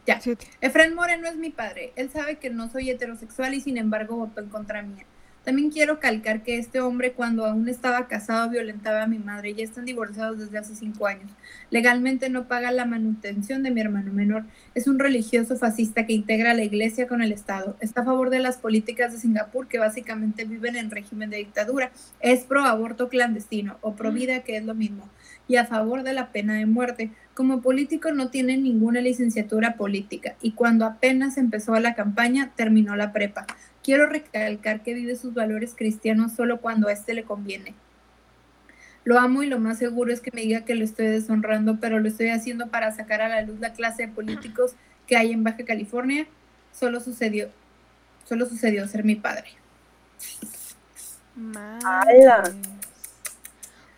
ya. 0.07 0.21
siete. 0.21 0.47
Efraín 0.61 0.95
Moreno 0.95 1.27
es 1.29 1.37
mi 1.37 1.51
padre. 1.51 1.93
Él 1.97 2.11
sabe 2.11 2.37
que 2.37 2.51
no 2.51 2.69
soy 2.71 2.91
heterosexual 2.91 3.55
y 3.55 3.61
sin 3.61 3.79
embargo 3.79 4.17
votó 4.17 4.41
en 4.41 4.49
contra 4.49 4.83
mía. 4.83 5.07
También 5.45 5.71
quiero 5.71 6.01
calcar 6.01 6.43
que 6.43 6.57
este 6.57 6.81
hombre 6.81 7.13
cuando 7.13 7.45
aún 7.45 7.69
estaba 7.69 8.09
casado 8.09 8.49
violentaba 8.49 9.03
a 9.03 9.07
mi 9.07 9.19
madre. 9.19 9.53
Ya 9.53 9.63
están 9.63 9.85
divorciados 9.85 10.39
desde 10.39 10.57
hace 10.57 10.75
cinco 10.75 11.07
años. 11.07 11.31
Legalmente 11.69 12.31
no 12.31 12.49
paga 12.49 12.71
la 12.71 12.87
manutención 12.87 13.63
de 13.63 13.71
mi 13.71 13.83
hermano 13.83 14.11
menor. 14.11 14.45
Es 14.75 14.87
un 14.87 14.99
religioso 14.99 15.57
fascista 15.57 16.07
que 16.07 16.15
integra 16.15 16.55
la 16.55 16.65
iglesia 16.65 17.07
con 17.07 17.21
el 17.21 17.31
Estado. 17.31 17.77
Está 17.81 18.01
a 18.01 18.05
favor 18.07 18.31
de 18.31 18.39
las 18.39 18.57
políticas 18.57 19.13
de 19.13 19.19
Singapur 19.19 19.69
que 19.69 19.79
básicamente 19.79 20.47
viven 20.47 20.77
en 20.77 20.91
régimen 20.91 21.29
de 21.29 21.37
dictadura. 21.37 21.93
Es 22.21 22.45
pro 22.45 22.65
aborto 22.65 23.11
clandestino 23.11 23.77
o 23.83 23.97
pro 23.97 24.13
vida 24.13 24.45
que 24.45 24.57
es 24.57 24.65
lo 24.65 24.75
mismo. 24.75 25.11
Y 25.47 25.57
a 25.57 25.67
favor 25.67 26.03
de 26.03 26.13
la 26.13 26.31
pena 26.31 26.55
de 26.55 26.67
muerte. 26.67 27.11
Como 27.35 27.61
político 27.61 28.13
no 28.13 28.31
tiene 28.31 28.57
ninguna 28.57 29.01
licenciatura 29.01 29.75
política 29.75 30.37
y 30.41 30.53
cuando 30.53 30.87
apenas 30.87 31.37
empezó 31.37 31.79
la 31.81 31.95
campaña 31.95 32.53
terminó 32.55 32.95
la 32.95 33.13
prepa. 33.13 33.47
Quiero 33.83 34.07
recalcar 34.07 34.83
que 34.83 34.95
vive 34.95 35.17
sus 35.17 35.35
valores 35.35 35.75
cristianos 35.77 36.33
solo 36.33 36.61
cuando 36.61 36.89
a 36.89 36.93
este 36.93 37.13
le 37.13 37.25
conviene. 37.25 37.75
Lo 39.05 39.19
amo 39.19 39.43
y 39.43 39.47
lo 39.47 39.59
más 39.59 39.79
seguro 39.79 40.13
es 40.13 40.21
que 40.21 40.31
me 40.33 40.41
diga 40.41 40.65
que 40.65 40.75
lo 40.75 40.85
estoy 40.85 41.07
deshonrando, 41.09 41.79
pero 41.81 41.99
lo 41.99 42.09
estoy 42.09 42.29
haciendo 42.29 42.69
para 42.69 42.93
sacar 42.93 43.21
a 43.21 43.29
la 43.29 43.43
luz 43.43 43.61
la 43.61 43.73
clase 43.73 44.07
de 44.07 44.13
políticos 44.13 44.75
que 45.07 45.17
hay 45.17 45.33
en 45.33 45.45
Baja 45.45 45.65
California. 45.65 46.27
Solo 46.73 47.01
sucedió, 47.01 47.51
solo 48.27 48.47
sucedió 48.47 48.89
ser 48.89 49.05
mi 49.05 49.17
padre. 49.17 49.49
¡Hala! 51.37 52.45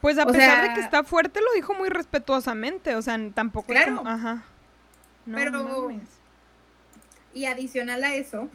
Pues 0.07 0.19
a 0.19 0.23
O 0.23 0.27
pesar 0.29 0.69
de 0.69 0.75
que 0.75 0.81
está 0.83 1.03
fuerte, 1.03 1.41
lo 1.41 1.53
dijo 1.57 1.75
muy 1.75 1.89
respetuosamente. 1.89 2.95
O 2.95 3.03
sea, 3.03 3.19
tampoco 3.35 3.73
es 3.73 3.81
Claro. 3.83 3.97
como- 3.97 4.09
Ajá. 4.11 4.45
No 5.27 5.37
Pero- 5.37 5.65
mames. 5.65 6.09
Y 7.35 7.47
adicional 7.47 8.05
a 8.05 8.15
eso, 8.15 8.49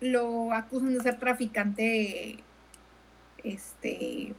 lo 0.00 0.52
acusan 0.52 0.94
de 0.94 1.00
ser 1.00 1.18
traficante 1.18 2.38
este, 3.42 4.32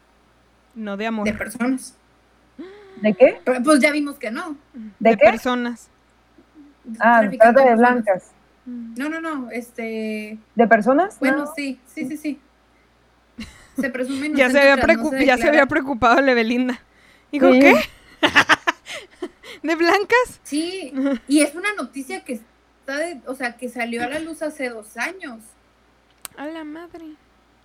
No 0.74 0.96
de 0.96 1.08
amor. 1.08 1.26
de 1.26 1.34
personas. 1.34 1.98
¿De 3.02 3.14
qué? 3.14 3.42
Pero, 3.44 3.62
pues 3.62 3.82
ya 3.82 3.92
vimos 3.92 4.18
que 4.18 4.32
no. 4.32 4.56
¿De 5.00 5.18
qué? 5.18 5.26
personas. 5.26 5.90
Ah, 6.98 7.24
trata 7.40 7.66
de 7.66 7.76
blancas. 7.76 8.32
No, 8.66 9.10
no, 9.10 9.20
no, 9.20 9.52
este, 9.52 10.38
¿De 10.56 10.68
personas? 10.70 11.20
bueno, 11.20 11.40
No. 11.40 11.54
sí, 11.58 11.78
sí, 11.88 12.06
sí, 12.08 12.16
sí. 12.16 12.40
Se 13.80 13.90
presume 13.90 14.32
Ya 14.34 14.50
se 14.50 14.60
había, 14.60 14.76
tras 14.78 14.98
no 14.98 15.04
preocup- 15.04 15.18
se 15.20 15.26
ya 15.26 15.36
se 15.38 15.44
había 15.44 15.62
declara. 15.62 15.66
preocupado 15.68 16.22
la 16.22 16.34
Belinda. 16.34 16.82
Dijo, 17.32 17.52
Sí. 17.54 17.60
¿qué? 17.60 17.76
¿De 19.64 19.76
blancas? 19.76 20.40
Sí, 20.44 20.94
y 21.28 21.42
es 21.42 21.56
una 21.56 21.74
noticia 21.76 22.24
que 22.24 22.34
está 22.34 22.98
de, 22.98 23.20
o 23.26 23.36
sea, 23.36 23.58
que 23.58 23.70
salió 23.70 24.04
a 24.04 24.08
la 24.08 24.20
luz 24.20 24.42
hace 24.42 24.70
dos 24.70 24.98
años. 24.98 25.40
A 26.38 26.46
la 26.48 26.64
madre. 26.64 27.06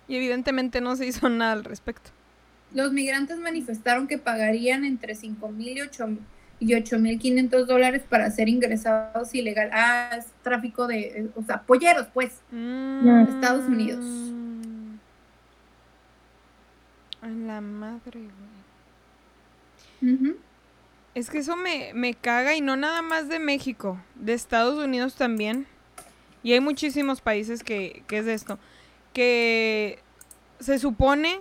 Y 0.07 0.15
evidentemente 0.17 0.81
no 0.81 0.95
se 0.95 1.05
hizo 1.05 1.29
nada 1.29 1.53
al 1.53 1.63
respecto. 1.63 2.09
Los 2.73 2.91
migrantes 2.91 3.37
manifestaron 3.37 4.07
que 4.07 4.17
pagarían 4.17 4.83
entre 4.85 5.15
5 5.15 5.49
mil 5.49 5.77
y 5.77 5.81
8 5.81 6.09
y 6.59 6.73
8 6.73 6.97
mil 6.99 7.19
500 7.19 7.67
dólares 7.67 8.01
para 8.09 8.29
ser 8.31 8.49
ingresados 8.49 9.33
ilegal. 9.35 9.69
Ah, 9.71 10.09
es 10.17 10.25
tráfico 10.41 10.87
de, 10.87 10.99
eh, 11.01 11.27
o 11.35 11.43
sea, 11.43 11.61
polleros, 11.61 12.07
pues. 12.13 12.31
Mm. 12.51 13.27
Estados 13.29 13.65
Unidos. 13.65 14.03
A 17.23 17.27
la 17.27 17.61
madre, 17.61 18.19
güey. 20.01 20.35
Es 21.15 21.29
que 21.29 21.37
eso 21.37 21.55
me, 21.55 21.93
me 21.93 22.13
caga 22.15 22.53
y 22.53 22.59
no 22.59 22.75
nada 22.75 23.01
más 23.01 23.29
de 23.29 23.39
México, 23.39 23.97
de 24.15 24.33
Estados 24.33 24.77
Unidos 24.83 25.15
también. 25.15 25.65
Y 26.43 26.51
hay 26.51 26.59
muchísimos 26.59 27.21
países 27.21 27.63
que, 27.63 28.03
que 28.07 28.17
es 28.17 28.25
de 28.25 28.33
esto. 28.33 28.59
Que 29.13 29.99
se 30.59 30.79
supone 30.79 31.39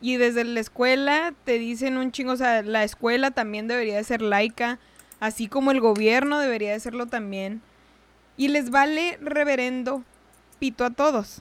y 0.00 0.16
desde 0.16 0.42
la 0.42 0.58
escuela 0.58 1.32
te 1.44 1.60
dicen 1.60 1.96
un 1.96 2.10
chingo, 2.10 2.32
o 2.32 2.36
sea, 2.36 2.62
la 2.62 2.82
escuela 2.82 3.30
también 3.30 3.68
debería 3.68 3.96
de 3.96 4.04
ser 4.04 4.20
laica, 4.20 4.80
así 5.20 5.46
como 5.46 5.70
el 5.70 5.80
gobierno 5.80 6.40
debería 6.40 6.72
de 6.72 6.80
serlo 6.80 7.06
también. 7.06 7.62
Y 8.36 8.48
les 8.48 8.70
vale 8.70 9.16
reverendo 9.20 10.02
pito 10.58 10.84
a 10.84 10.90
todos. 10.90 11.40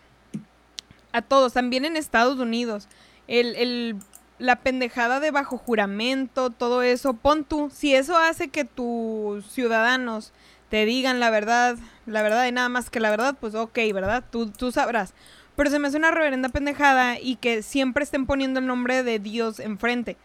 A 1.11 1.23
todos, 1.23 1.53
también 1.53 1.85
en 1.85 1.97
Estados 1.97 2.37
Unidos. 2.39 2.87
El, 3.27 3.55
el, 3.55 3.95
la 4.39 4.57
pendejada 4.57 5.19
de 5.19 5.31
bajo 5.31 5.57
juramento, 5.57 6.49
todo 6.49 6.83
eso, 6.83 7.13
pon 7.13 7.43
tú, 7.43 7.69
si 7.73 7.95
eso 7.95 8.17
hace 8.17 8.49
que 8.49 8.65
tus 8.65 9.45
ciudadanos 9.45 10.33
te 10.69 10.85
digan 10.85 11.19
la 11.19 11.29
verdad, 11.29 11.77
la 12.05 12.23
verdad 12.23 12.47
y 12.47 12.51
nada 12.51 12.67
más 12.67 12.89
que 12.89 12.99
la 12.99 13.09
verdad, 13.11 13.35
pues 13.39 13.55
ok, 13.55 13.77
¿verdad? 13.93 14.23
Tú, 14.31 14.49
tú 14.49 14.71
sabrás. 14.71 15.13
Pero 15.55 15.69
se 15.69 15.77
me 15.77 15.87
hace 15.87 15.97
una 15.97 16.11
reverenda 16.11 16.49
pendejada 16.49 17.19
y 17.19 17.35
que 17.35 17.61
siempre 17.61 18.03
estén 18.03 18.25
poniendo 18.25 18.59
el 18.59 18.65
nombre 18.65 19.03
de 19.03 19.19
Dios 19.19 19.59
enfrente. 19.59 20.17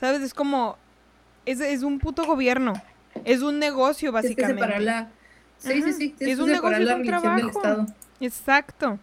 ¿Sabes? 0.00 0.22
Es 0.22 0.32
como, 0.32 0.78
es, 1.44 1.60
es 1.60 1.82
un 1.82 1.98
puto 1.98 2.24
gobierno, 2.24 2.74
es 3.24 3.42
un 3.42 3.58
negocio 3.58 4.10
que 4.10 4.14
básicamente. 4.14 4.62
separar 4.62 4.82
la... 4.82 5.08
Sí, 5.58 5.72
sí, 5.72 5.82
Ajá. 5.82 5.92
sí. 5.92 6.14
tienes 6.16 6.38
Es 6.38 6.40
un 6.40 6.50
negocio, 6.50 6.78
es 6.78 6.94
un 6.94 7.06
trabajo. 7.06 7.86
Exacto. 8.20 8.98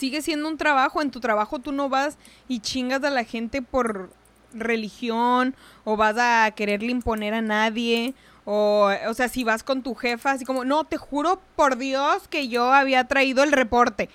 Sigue 0.00 0.22
siendo 0.22 0.48
un 0.48 0.56
trabajo. 0.56 1.02
En 1.02 1.10
tu 1.10 1.20
trabajo 1.20 1.58
tú 1.58 1.72
no 1.72 1.90
vas 1.90 2.16
y 2.48 2.60
chingas 2.60 3.04
a 3.04 3.10
la 3.10 3.22
gente 3.24 3.60
por 3.60 4.08
religión 4.54 5.54
o 5.84 5.98
vas 5.98 6.16
a 6.18 6.50
quererle 6.52 6.90
imponer 6.90 7.34
a 7.34 7.42
nadie. 7.42 8.14
O, 8.46 8.88
o 9.06 9.12
sea, 9.14 9.28
si 9.28 9.44
vas 9.44 9.62
con 9.62 9.82
tu 9.82 9.94
jefa, 9.94 10.30
así 10.30 10.46
como, 10.46 10.64
no, 10.64 10.84
te 10.84 10.96
juro 10.96 11.38
por 11.54 11.76
Dios 11.76 12.28
que 12.28 12.48
yo 12.48 12.72
había 12.72 13.04
traído 13.04 13.42
el 13.42 13.52
reporte. 13.52 14.08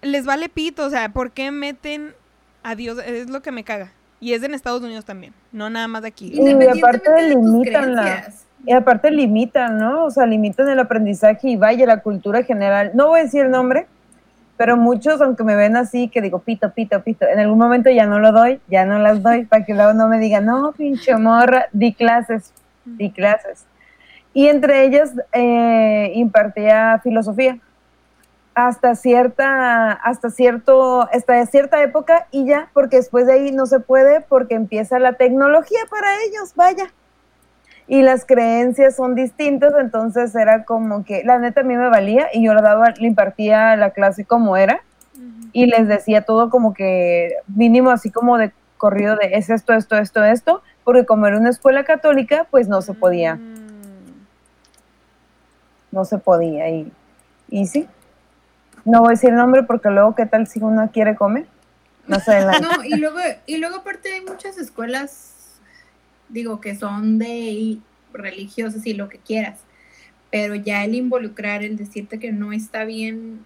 Les 0.00 0.24
vale 0.24 0.48
pito, 0.48 0.86
o 0.86 0.90
sea, 0.90 1.10
¿por 1.10 1.32
qué 1.32 1.50
meten 1.50 2.14
a 2.62 2.74
Dios? 2.74 2.98
Es 3.04 3.28
lo 3.28 3.42
que 3.42 3.52
me 3.52 3.64
caga. 3.64 3.92
Y 4.20 4.32
es 4.32 4.42
en 4.42 4.54
Estados 4.54 4.80
Unidos 4.82 5.04
también, 5.04 5.34
no 5.52 5.68
nada 5.68 5.88
más 5.88 6.00
de 6.02 6.08
aquí. 6.08 6.32
Y 6.34 6.50
aparte 6.78 7.10
de 7.10 7.28
limitan 7.28 7.94
la- 7.94 8.02
creencias. 8.02 8.46
Y 8.64 8.72
aparte 8.72 9.10
limitan, 9.10 9.76
¿no? 9.78 10.06
O 10.06 10.10
sea, 10.10 10.24
limitan 10.24 10.70
el 10.70 10.80
aprendizaje 10.80 11.50
y 11.50 11.56
vaya 11.56 11.84
la 11.86 12.00
cultura 12.00 12.42
general. 12.42 12.92
No 12.94 13.08
voy 13.08 13.20
a 13.20 13.24
decir 13.24 13.42
el 13.44 13.50
nombre, 13.50 13.86
pero 14.58 14.76
muchos, 14.76 15.22
aunque 15.22 15.44
me 15.44 15.54
ven 15.54 15.76
así, 15.76 16.08
que 16.08 16.20
digo 16.20 16.40
pito, 16.40 16.72
pito, 16.72 17.00
pito, 17.02 17.24
en 17.26 17.38
algún 17.38 17.58
momento 17.58 17.90
ya 17.90 18.06
no 18.06 18.18
lo 18.18 18.32
doy, 18.32 18.60
ya 18.68 18.84
no 18.84 18.98
las 18.98 19.22
doy, 19.22 19.46
para 19.46 19.64
que 19.64 19.72
luego 19.72 19.94
no 19.94 20.08
me 20.08 20.18
digan, 20.18 20.46
no, 20.46 20.72
pinche 20.72 21.16
morra, 21.16 21.66
di 21.72 21.94
clases, 21.94 22.52
di 22.84 23.10
clases. 23.12 23.64
Y 24.34 24.48
entre 24.48 24.84
ellas 24.84 25.12
eh, 25.32 26.10
impartía 26.14 27.00
filosofía 27.04 27.58
hasta 28.54 28.96
cierta, 28.96 29.92
hasta 29.92 30.30
cierto, 30.30 31.02
hasta 31.02 31.46
cierta 31.46 31.80
época 31.80 32.26
y 32.32 32.44
ya, 32.44 32.68
porque 32.74 32.96
después 32.96 33.26
de 33.26 33.34
ahí 33.34 33.52
no 33.52 33.66
se 33.66 33.78
puede 33.78 34.20
porque 34.22 34.56
empieza 34.56 34.98
la 34.98 35.12
tecnología 35.12 35.78
para 35.88 36.08
ellos, 36.24 36.52
vaya. 36.56 36.92
Y 37.88 38.02
las 38.02 38.26
creencias 38.26 38.96
son 38.96 39.14
distintas, 39.14 39.72
entonces 39.80 40.34
era 40.34 40.64
como 40.64 41.04
que, 41.04 41.24
la 41.24 41.38
neta 41.38 41.62
a 41.62 41.64
mí 41.64 41.74
me 41.74 41.88
valía 41.88 42.28
y 42.34 42.44
yo 42.44 42.52
le 42.54 42.60
daba, 42.60 42.90
le 42.98 43.06
impartía 43.06 43.74
la 43.76 43.90
clase 43.90 44.24
como 44.26 44.56
era 44.58 44.82
y 45.52 45.64
les 45.66 45.88
decía 45.88 46.22
todo 46.22 46.50
como 46.50 46.74
que 46.74 47.32
mínimo 47.46 47.90
así 47.90 48.10
como 48.10 48.36
de 48.36 48.52
corrido 48.76 49.16
de 49.16 49.30
es 49.32 49.48
esto, 49.48 49.72
esto, 49.72 49.96
esto, 49.96 50.22
esto, 50.22 50.62
porque 50.84 51.06
como 51.06 51.26
era 51.26 51.38
una 51.38 51.48
escuela 51.48 51.84
católica, 51.84 52.46
pues 52.50 52.68
no 52.68 52.82
se 52.82 52.92
podía, 52.92 53.36
Mm. 53.36 53.46
no 55.92 56.04
se 56.04 56.18
podía 56.18 56.68
y, 56.68 56.92
y 57.48 57.66
sí. 57.66 57.88
No 58.84 59.00
voy 59.00 59.08
a 59.08 59.10
decir 59.12 59.30
el 59.30 59.36
nombre 59.36 59.62
porque 59.64 59.90
luego 59.90 60.14
qué 60.14 60.26
tal 60.26 60.46
si 60.46 60.60
uno 60.60 60.90
quiere 60.92 61.16
comer. 61.16 61.46
No 62.06 62.20
sé, 62.20 62.40
la- 62.40 62.58
No, 62.60 62.84
y 62.84 62.96
luego, 62.96 63.18
y 63.46 63.56
luego 63.56 63.76
aparte 63.76 64.12
hay 64.12 64.20
muchas 64.22 64.58
escuelas, 64.58 65.34
digo, 66.28 66.60
que 66.60 66.74
son 66.74 67.18
de 67.18 67.78
religiosas 68.12 68.86
y 68.86 68.94
lo 68.94 69.08
que 69.08 69.18
quieras, 69.18 69.60
pero 70.30 70.54
ya 70.54 70.84
el 70.84 70.94
involucrar, 70.94 71.62
el 71.62 71.76
decirte 71.76 72.18
que 72.18 72.32
no 72.32 72.52
está 72.52 72.84
bien 72.84 73.40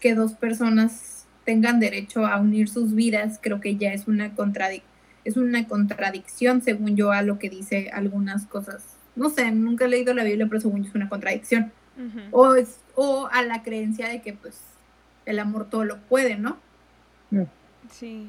que 0.00 0.14
dos 0.14 0.32
personas 0.34 1.26
tengan 1.44 1.80
derecho 1.80 2.26
a 2.26 2.40
unir 2.40 2.68
sus 2.68 2.94
vidas, 2.94 3.38
creo 3.42 3.60
que 3.60 3.76
ya 3.76 3.92
es 3.92 4.08
una 4.08 4.34
contradic 4.34 4.82
es 5.24 5.38
una 5.38 5.66
contradicción 5.66 6.62
según 6.62 6.96
yo 6.96 7.10
a 7.10 7.22
lo 7.22 7.38
que 7.38 7.48
dice 7.48 7.90
algunas 7.92 8.44
cosas. 8.46 8.84
No 9.16 9.30
sé, 9.30 9.50
nunca 9.52 9.86
he 9.86 9.88
leído 9.88 10.12
la 10.12 10.24
Biblia, 10.24 10.46
pero 10.48 10.60
según 10.60 10.82
yo 10.82 10.90
es 10.90 10.94
una 10.94 11.08
contradicción. 11.08 11.72
O, 12.32 12.54
es, 12.56 12.80
o 12.94 13.28
a 13.30 13.42
la 13.42 13.62
creencia 13.62 14.08
de 14.08 14.20
que 14.20 14.32
pues 14.32 14.60
el 15.26 15.38
amor 15.38 15.70
todo 15.70 15.84
lo 15.84 15.98
puede, 15.98 16.36
¿no? 16.36 16.58
Sí. 17.90 18.28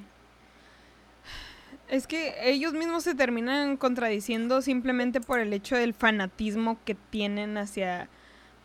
Es 1.87 2.07
que 2.07 2.35
ellos 2.41 2.73
mismos 2.73 3.03
se 3.03 3.13
terminan 3.13 3.77
contradiciendo 3.77 4.61
simplemente 4.61 5.21
por 5.21 5.39
el 5.39 5.53
hecho 5.53 5.75
del 5.75 5.93
fanatismo 5.93 6.77
que 6.83 6.95
tienen 6.95 7.57
hacia 7.57 8.09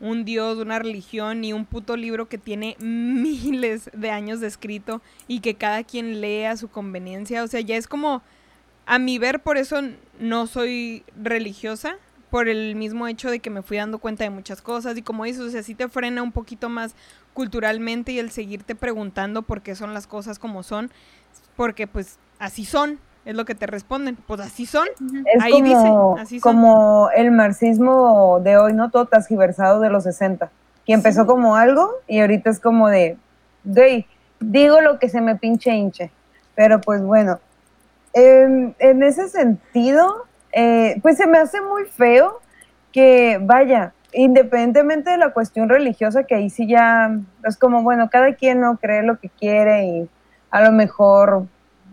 un 0.00 0.24
dios, 0.24 0.56
una 0.58 0.78
religión 0.78 1.44
y 1.44 1.52
un 1.52 1.66
puto 1.66 1.96
libro 1.96 2.28
que 2.28 2.38
tiene 2.38 2.76
miles 2.80 3.90
de 3.92 4.10
años 4.10 4.40
de 4.40 4.46
escrito 4.46 5.02
y 5.28 5.40
que 5.40 5.54
cada 5.54 5.84
quien 5.84 6.20
lee 6.20 6.44
a 6.44 6.56
su 6.56 6.68
conveniencia. 6.68 7.42
O 7.44 7.46
sea, 7.46 7.60
ya 7.60 7.76
es 7.76 7.86
como, 7.86 8.22
a 8.86 8.98
mi 8.98 9.18
ver, 9.18 9.40
por 9.42 9.58
eso 9.58 9.80
no 10.18 10.46
soy 10.46 11.04
religiosa, 11.22 11.96
por 12.30 12.48
el 12.48 12.76
mismo 12.76 13.08
hecho 13.08 13.28
de 13.28 13.40
que 13.40 13.50
me 13.50 13.62
fui 13.62 13.76
dando 13.76 13.98
cuenta 13.98 14.24
de 14.24 14.30
muchas 14.30 14.62
cosas 14.62 14.96
y 14.96 15.02
como 15.02 15.24
dices, 15.24 15.42
o 15.42 15.50
sea, 15.50 15.62
sí 15.62 15.74
te 15.74 15.88
frena 15.88 16.22
un 16.22 16.32
poquito 16.32 16.68
más 16.68 16.94
culturalmente 17.34 18.12
y 18.12 18.18
el 18.18 18.30
seguirte 18.30 18.74
preguntando 18.74 19.42
por 19.42 19.62
qué 19.62 19.74
son 19.74 19.94
las 19.94 20.06
cosas 20.06 20.38
como 20.38 20.62
son, 20.62 20.92
porque 21.56 21.88
pues 21.88 22.18
así 22.38 22.64
son, 22.64 23.00
es 23.24 23.34
lo 23.36 23.44
que 23.44 23.54
te 23.54 23.66
responden, 23.66 24.16
pues 24.26 24.40
así 24.40 24.66
son. 24.66 24.86
Es 25.34 25.42
Ahí 25.42 25.52
como, 25.52 25.64
dice, 26.14 26.22
así 26.22 26.40
son. 26.40 26.52
como 26.56 27.10
el 27.14 27.30
marxismo 27.30 28.40
de 28.42 28.56
hoy, 28.56 28.72
¿no? 28.72 28.90
Todo 28.90 29.06
transgiversado 29.06 29.80
de 29.80 29.90
los 29.90 30.04
60. 30.04 30.50
Que 30.86 30.94
empezó 30.94 31.22
Sí. 31.22 31.26
como 31.26 31.56
algo 31.56 31.90
y 32.08 32.20
ahorita 32.20 32.50
es 32.50 32.58
como 32.60 32.88
de, 32.88 33.16
güey, 33.64 34.06
digo 34.40 34.80
lo 34.80 34.98
que 34.98 35.08
se 35.08 35.20
me 35.20 35.36
pinche 35.36 35.70
hinche. 35.72 36.10
Pero 36.54 36.80
pues 36.80 37.02
bueno, 37.02 37.38
em, 38.14 38.72
en 38.78 39.02
ese 39.02 39.28
sentido, 39.28 40.24
eh, 40.52 40.98
pues 41.02 41.16
se 41.16 41.26
me 41.26 41.38
hace 41.38 41.60
muy 41.60 41.84
feo 41.84 42.40
que, 42.92 43.38
vaya, 43.40 43.92
independientemente 44.12 45.10
de 45.10 45.18
la 45.18 45.32
cuestión 45.32 45.68
religiosa, 45.68 46.24
que 46.24 46.34
ahí 46.34 46.50
sí 46.50 46.66
ya 46.66 47.16
es 47.44 47.56
como, 47.56 47.82
bueno, 47.82 48.08
cada 48.10 48.34
quien 48.34 48.60
no 48.60 48.76
cree 48.78 49.02
lo 49.02 49.20
que 49.20 49.28
quiere 49.28 49.84
y 49.86 50.08
a 50.50 50.60
lo 50.62 50.72
mejor 50.72 51.44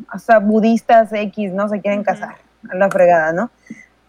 hasta 0.09 0.39
budistas 0.39 1.11
X, 1.11 1.53
¿no? 1.53 1.69
Se 1.69 1.81
quieren 1.81 2.03
casar 2.03 2.35
a 2.69 2.75
la 2.75 2.89
fregada, 2.89 3.33
¿no? 3.33 3.51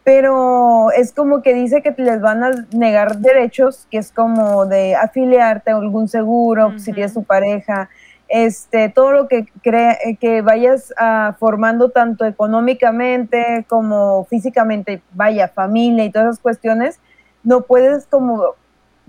Pero 0.05 0.91
es 0.93 1.13
como 1.13 1.43
que 1.43 1.53
dice 1.53 1.83
que 1.83 1.95
les 1.99 2.21
van 2.21 2.43
a 2.43 2.51
negar 2.73 3.19
derechos, 3.19 3.87
que 3.91 3.99
es 3.99 4.11
como 4.11 4.65
de 4.65 4.97
afiliarte 4.97 5.71
a 5.71 5.77
algún 5.77 6.09
seguro, 6.09 6.73
si 6.79 6.91
Ujú. 6.91 6.95
tienes 6.95 7.15
tu 7.15 7.25
pareja, 7.25 7.91
este, 8.29 8.89
todo 8.89 9.13
lo 9.13 9.29
que 9.29 9.47
crea, 9.63 9.93
eh, 10.05 10.17
que 10.17 10.43
vayas 10.43 10.93
ah, 10.99 11.35
formando 11.39 11.91
tanto 11.91 12.25
económicamente 12.25 13.65
como 13.69 14.25
físicamente, 14.27 15.03
vaya, 15.13 15.49
familia 15.49 16.05
y 16.05 16.11
todas 16.11 16.29
esas 16.29 16.41
cuestiones, 16.41 17.01
no 17.43 17.63
puedes 17.63 18.07
como, 18.07 18.55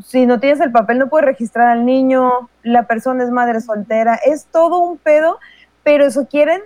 si 0.03 0.25
no 0.25 0.39
tienes 0.39 0.61
el 0.61 0.71
papel, 0.71 0.99
no 0.99 1.09
puedes 1.09 1.25
registrar 1.25 1.67
al 1.67 1.85
niño, 1.85 2.49
la 2.63 2.83
persona 2.83 3.23
es 3.23 3.29
madre 3.29 3.59
soltera, 3.59 4.15
es 4.15 4.45
todo 4.45 4.79
un 4.79 4.97
pedo, 4.97 5.39
pero 5.89 6.05
eso 6.05 6.27
quieren 6.27 6.61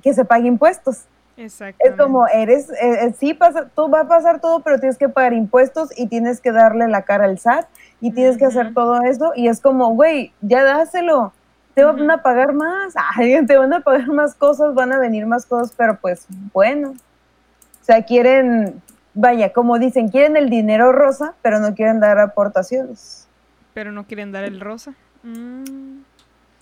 que 0.00 0.14
se 0.14 0.24
pague 0.24 0.46
impuestos. 0.46 1.06
Exacto. 1.36 1.84
Es 1.84 1.96
como, 1.96 2.28
eres, 2.28 2.70
eh, 2.70 3.06
eh, 3.06 3.14
sí, 3.18 3.34
pasa, 3.34 3.68
tú 3.74 3.90
va 3.90 4.02
a 4.02 4.06
pasar 4.06 4.40
todo, 4.40 4.60
pero 4.60 4.78
tienes 4.78 4.96
que 4.96 5.08
pagar 5.08 5.32
impuestos 5.32 5.90
y 5.98 6.06
tienes 6.06 6.40
que 6.40 6.52
darle 6.52 6.86
la 6.86 7.02
cara 7.02 7.24
al 7.24 7.40
SAT 7.40 7.66
y 8.00 8.12
tienes 8.12 8.38
que 8.38 8.44
hacer 8.44 8.72
todo 8.72 9.02
eso 9.02 9.32
y 9.34 9.48
es 9.48 9.60
como, 9.60 9.92
güey, 9.96 10.32
ya 10.40 10.62
dáselo, 10.62 11.32
te 11.74 11.82
van 11.82 12.08
a 12.12 12.22
pagar 12.22 12.52
más, 12.52 12.94
ay, 13.16 13.44
te 13.44 13.58
van 13.58 13.72
a 13.72 13.80
pagar 13.80 14.06
más 14.06 14.36
cosas, 14.36 14.72
van 14.72 14.92
a 14.92 15.00
venir 15.00 15.26
más 15.26 15.46
cosas, 15.46 15.74
pero 15.76 15.98
pues 15.98 16.26
bueno, 16.52 16.90
o 16.90 17.84
sea, 17.84 18.04
quieren, 18.04 18.80
vaya, 19.14 19.52
como 19.52 19.80
dicen, 19.80 20.10
quieren 20.10 20.36
el 20.36 20.48
dinero 20.48 20.92
rosa, 20.92 21.34
pero 21.42 21.58
no 21.58 21.74
quieren 21.74 21.98
dar 21.98 22.20
aportaciones. 22.20 23.26
Pero 23.74 23.90
no 23.90 24.06
quieren 24.06 24.30
dar 24.30 24.44
el 24.44 24.60
rosa. 24.60 24.94
Mm, 25.24 26.02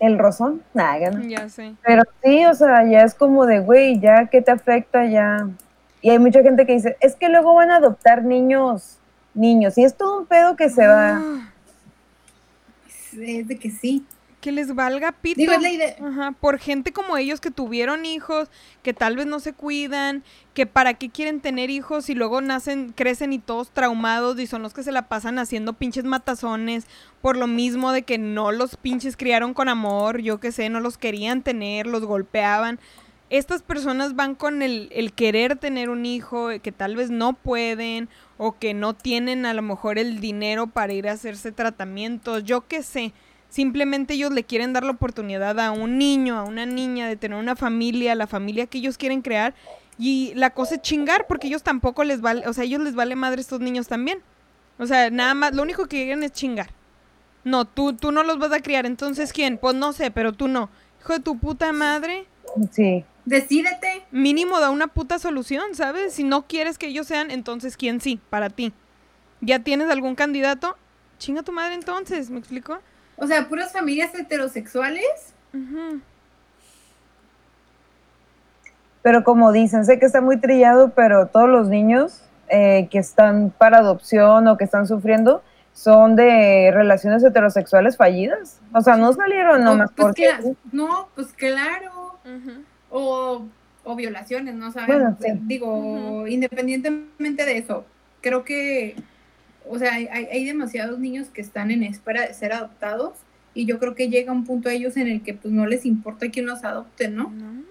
El 0.00 0.18
rosón, 0.18 0.62
nada, 0.74 1.10
no. 1.10 1.24
ya 1.24 1.48
sé. 1.48 1.74
Pero 1.82 2.02
sí, 2.22 2.44
o 2.46 2.54
sea, 2.54 2.84
ya 2.88 3.02
es 3.02 3.14
como 3.14 3.46
de, 3.46 3.58
güey, 3.58 3.98
ya 3.98 4.26
que 4.26 4.40
te 4.42 4.52
afecta, 4.52 5.04
ya. 5.06 5.48
Y 6.00 6.10
hay 6.10 6.18
mucha 6.18 6.42
gente 6.42 6.66
que 6.66 6.74
dice, 6.74 6.96
es 7.00 7.16
que 7.16 7.28
luego 7.28 7.54
van 7.54 7.72
a 7.72 7.76
adoptar 7.76 8.22
niños, 8.22 8.98
niños. 9.34 9.76
Y 9.76 9.84
es 9.84 9.96
todo 9.96 10.20
un 10.20 10.26
pedo 10.26 10.54
que 10.54 10.68
se 10.68 10.86
va. 10.86 11.16
Ah, 11.16 11.52
Es 13.20 13.48
de 13.48 13.58
que 13.58 13.70
sí. 13.70 14.06
Que 14.40 14.52
les 14.52 14.74
valga 14.74 15.12
pito. 15.12 15.40
Digo. 15.40 15.52
Ajá, 16.06 16.32
por 16.32 16.58
gente 16.58 16.92
como 16.92 17.16
ellos 17.16 17.40
que 17.40 17.50
tuvieron 17.50 18.06
hijos, 18.06 18.48
que 18.82 18.94
tal 18.94 19.16
vez 19.16 19.26
no 19.26 19.40
se 19.40 19.52
cuidan, 19.52 20.22
que 20.54 20.66
para 20.66 20.94
qué 20.94 21.10
quieren 21.10 21.40
tener 21.40 21.70
hijos 21.70 22.08
y 22.08 22.14
luego 22.14 22.40
nacen, 22.40 22.92
crecen 22.92 23.32
y 23.32 23.38
todos 23.38 23.70
traumados 23.70 24.38
y 24.38 24.46
son 24.46 24.62
los 24.62 24.74
que 24.74 24.82
se 24.82 24.92
la 24.92 25.08
pasan 25.08 25.38
haciendo 25.38 25.72
pinches 25.72 26.04
matazones 26.04 26.86
por 27.20 27.36
lo 27.36 27.46
mismo 27.46 27.92
de 27.92 28.02
que 28.02 28.18
no 28.18 28.52
los 28.52 28.76
pinches 28.76 29.16
criaron 29.16 29.54
con 29.54 29.68
amor, 29.68 30.20
yo 30.20 30.38
qué 30.38 30.52
sé, 30.52 30.68
no 30.68 30.80
los 30.80 30.98
querían 30.98 31.42
tener, 31.42 31.86
los 31.86 32.04
golpeaban. 32.04 32.78
Estas 33.30 33.62
personas 33.62 34.14
van 34.14 34.34
con 34.34 34.62
el, 34.62 34.88
el 34.90 35.12
querer 35.12 35.56
tener 35.56 35.90
un 35.90 36.06
hijo 36.06 36.48
que 36.62 36.72
tal 36.72 36.96
vez 36.96 37.10
no 37.10 37.34
pueden 37.34 38.08
o 38.38 38.56
que 38.56 38.72
no 38.72 38.94
tienen 38.94 39.44
a 39.44 39.52
lo 39.52 39.60
mejor 39.60 39.98
el 39.98 40.20
dinero 40.20 40.68
para 40.68 40.92
ir 40.92 41.08
a 41.08 41.12
hacerse 41.12 41.52
tratamientos, 41.52 42.44
yo 42.44 42.66
qué 42.66 42.82
sé. 42.82 43.12
Simplemente 43.48 44.14
ellos 44.14 44.32
le 44.32 44.44
quieren 44.44 44.72
dar 44.72 44.84
la 44.84 44.90
oportunidad 44.92 45.58
a 45.58 45.70
un 45.70 45.98
niño, 45.98 46.38
a 46.38 46.44
una 46.44 46.66
niña 46.66 47.08
de 47.08 47.16
tener 47.16 47.38
una 47.38 47.56
familia, 47.56 48.14
la 48.14 48.26
familia 48.26 48.66
que 48.66 48.78
ellos 48.78 48.98
quieren 48.98 49.22
crear. 49.22 49.54
Y 49.98 50.32
la 50.34 50.50
cosa 50.50 50.76
es 50.76 50.82
chingar, 50.82 51.26
porque 51.26 51.48
ellos 51.48 51.62
tampoco 51.62 52.04
les 52.04 52.20
vale, 52.20 52.46
o 52.46 52.52
sea, 52.52 52.64
ellos 52.64 52.80
les 52.82 52.94
vale 52.94 53.16
madre 53.16 53.40
estos 53.40 53.60
niños 53.60 53.88
también. 53.88 54.20
O 54.78 54.86
sea, 54.86 55.10
nada 55.10 55.34
más, 55.34 55.54
lo 55.54 55.62
único 55.62 55.84
que 55.84 56.04
quieren 56.04 56.22
es 56.22 56.32
chingar. 56.32 56.68
No, 57.42 57.64
tú, 57.64 57.94
tú 57.94 58.12
no 58.12 58.22
los 58.22 58.38
vas 58.38 58.52
a 58.52 58.60
criar, 58.60 58.84
entonces 58.86 59.32
¿quién? 59.32 59.58
Pues 59.58 59.74
no 59.74 59.92
sé, 59.92 60.10
pero 60.10 60.32
tú 60.32 60.46
no. 60.46 60.68
Hijo 61.00 61.14
de 61.14 61.20
tu 61.20 61.38
puta 61.38 61.72
madre, 61.72 62.26
Sí. 62.72 63.04
Decídete. 63.24 64.06
mínimo 64.10 64.58
da 64.58 64.70
una 64.70 64.86
puta 64.86 65.18
solución, 65.18 65.74
¿sabes? 65.74 66.14
Si 66.14 66.24
no 66.24 66.46
quieres 66.46 66.78
que 66.78 66.86
ellos 66.88 67.06
sean, 67.06 67.30
entonces 67.30 67.76
¿quién 67.76 68.00
sí? 68.00 68.20
Para 68.30 68.48
ti. 68.48 68.72
¿Ya 69.40 69.58
tienes 69.58 69.90
algún 69.90 70.14
candidato? 70.14 70.76
Chinga 71.18 71.42
tu 71.42 71.52
madre 71.52 71.74
entonces, 71.74 72.30
¿me 72.30 72.38
explico? 72.38 72.78
O 73.18 73.26
sea, 73.26 73.48
puras 73.48 73.72
familias 73.72 74.14
heterosexuales. 74.14 75.34
Pero 79.02 79.24
como 79.24 79.52
dicen, 79.52 79.84
sé 79.84 79.98
que 79.98 80.06
está 80.06 80.20
muy 80.20 80.38
trillado, 80.38 80.90
pero 80.90 81.26
todos 81.26 81.48
los 81.48 81.68
niños 81.68 82.22
eh, 82.48 82.88
que 82.90 82.98
están 82.98 83.52
para 83.56 83.78
adopción 83.78 84.46
o 84.48 84.56
que 84.56 84.64
están 84.64 84.86
sufriendo 84.86 85.42
son 85.72 86.16
de 86.16 86.70
relaciones 86.72 87.22
heterosexuales 87.22 87.96
fallidas. 87.96 88.60
O 88.72 88.80
sea, 88.80 88.96
no 88.96 89.12
salieron 89.12 89.62
No, 89.62 89.70
nomás 89.72 89.90
pues 89.94 90.08
porque... 90.08 90.54
no, 90.72 91.08
pues 91.14 91.28
claro. 91.34 92.18
O, 92.90 93.46
o 93.84 93.96
violaciones, 93.96 94.54
no 94.54 94.72
sabemos. 94.72 95.18
Bueno, 95.18 95.36
sí. 95.36 95.40
Digo, 95.46 96.26
independientemente 96.26 97.44
de 97.44 97.58
eso, 97.58 97.84
creo 98.20 98.44
que, 98.44 98.96
o 99.68 99.78
sea, 99.78 99.92
hay, 99.94 100.06
hay 100.06 100.44
demasiados 100.44 100.98
niños 100.98 101.28
que 101.28 101.40
están 101.40 101.70
en 101.70 101.82
espera 101.82 102.26
de 102.26 102.34
ser 102.34 102.52
adoptados 102.52 103.14
y 103.54 103.66
yo 103.66 103.78
creo 103.78 103.94
que 103.94 104.08
llega 104.08 104.32
un 104.32 104.44
punto 104.44 104.68
a 104.68 104.72
ellos 104.72 104.96
en 104.96 105.08
el 105.08 105.22
que 105.22 105.34
pues 105.34 105.52
no 105.52 105.66
les 105.66 105.84
importa 105.84 106.28
quién 106.30 106.46
los 106.46 106.64
adopte, 106.64 107.08
¿no? 107.08 107.30
No. 107.30 107.62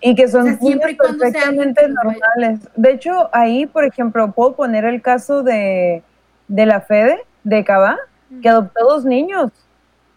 Y 0.00 0.14
que 0.14 0.28
son 0.28 0.42
O 0.42 0.44
sea, 0.44 0.58
siempre 0.58 0.92
niños 0.92 1.16
perfectamente 1.18 1.88
normales. 1.88 2.60
De 2.76 2.92
hecho, 2.92 3.30
ahí, 3.32 3.66
por 3.66 3.84
ejemplo, 3.84 4.32
puedo 4.32 4.54
poner 4.54 4.84
el 4.84 5.00
caso 5.00 5.42
de, 5.42 6.02
de 6.48 6.66
la 6.66 6.80
Fede, 6.80 7.20
de 7.44 7.64
Cabá, 7.64 7.96
que 8.42 8.48
adoptó 8.48 8.84
dos 8.84 9.04
niños. 9.04 9.52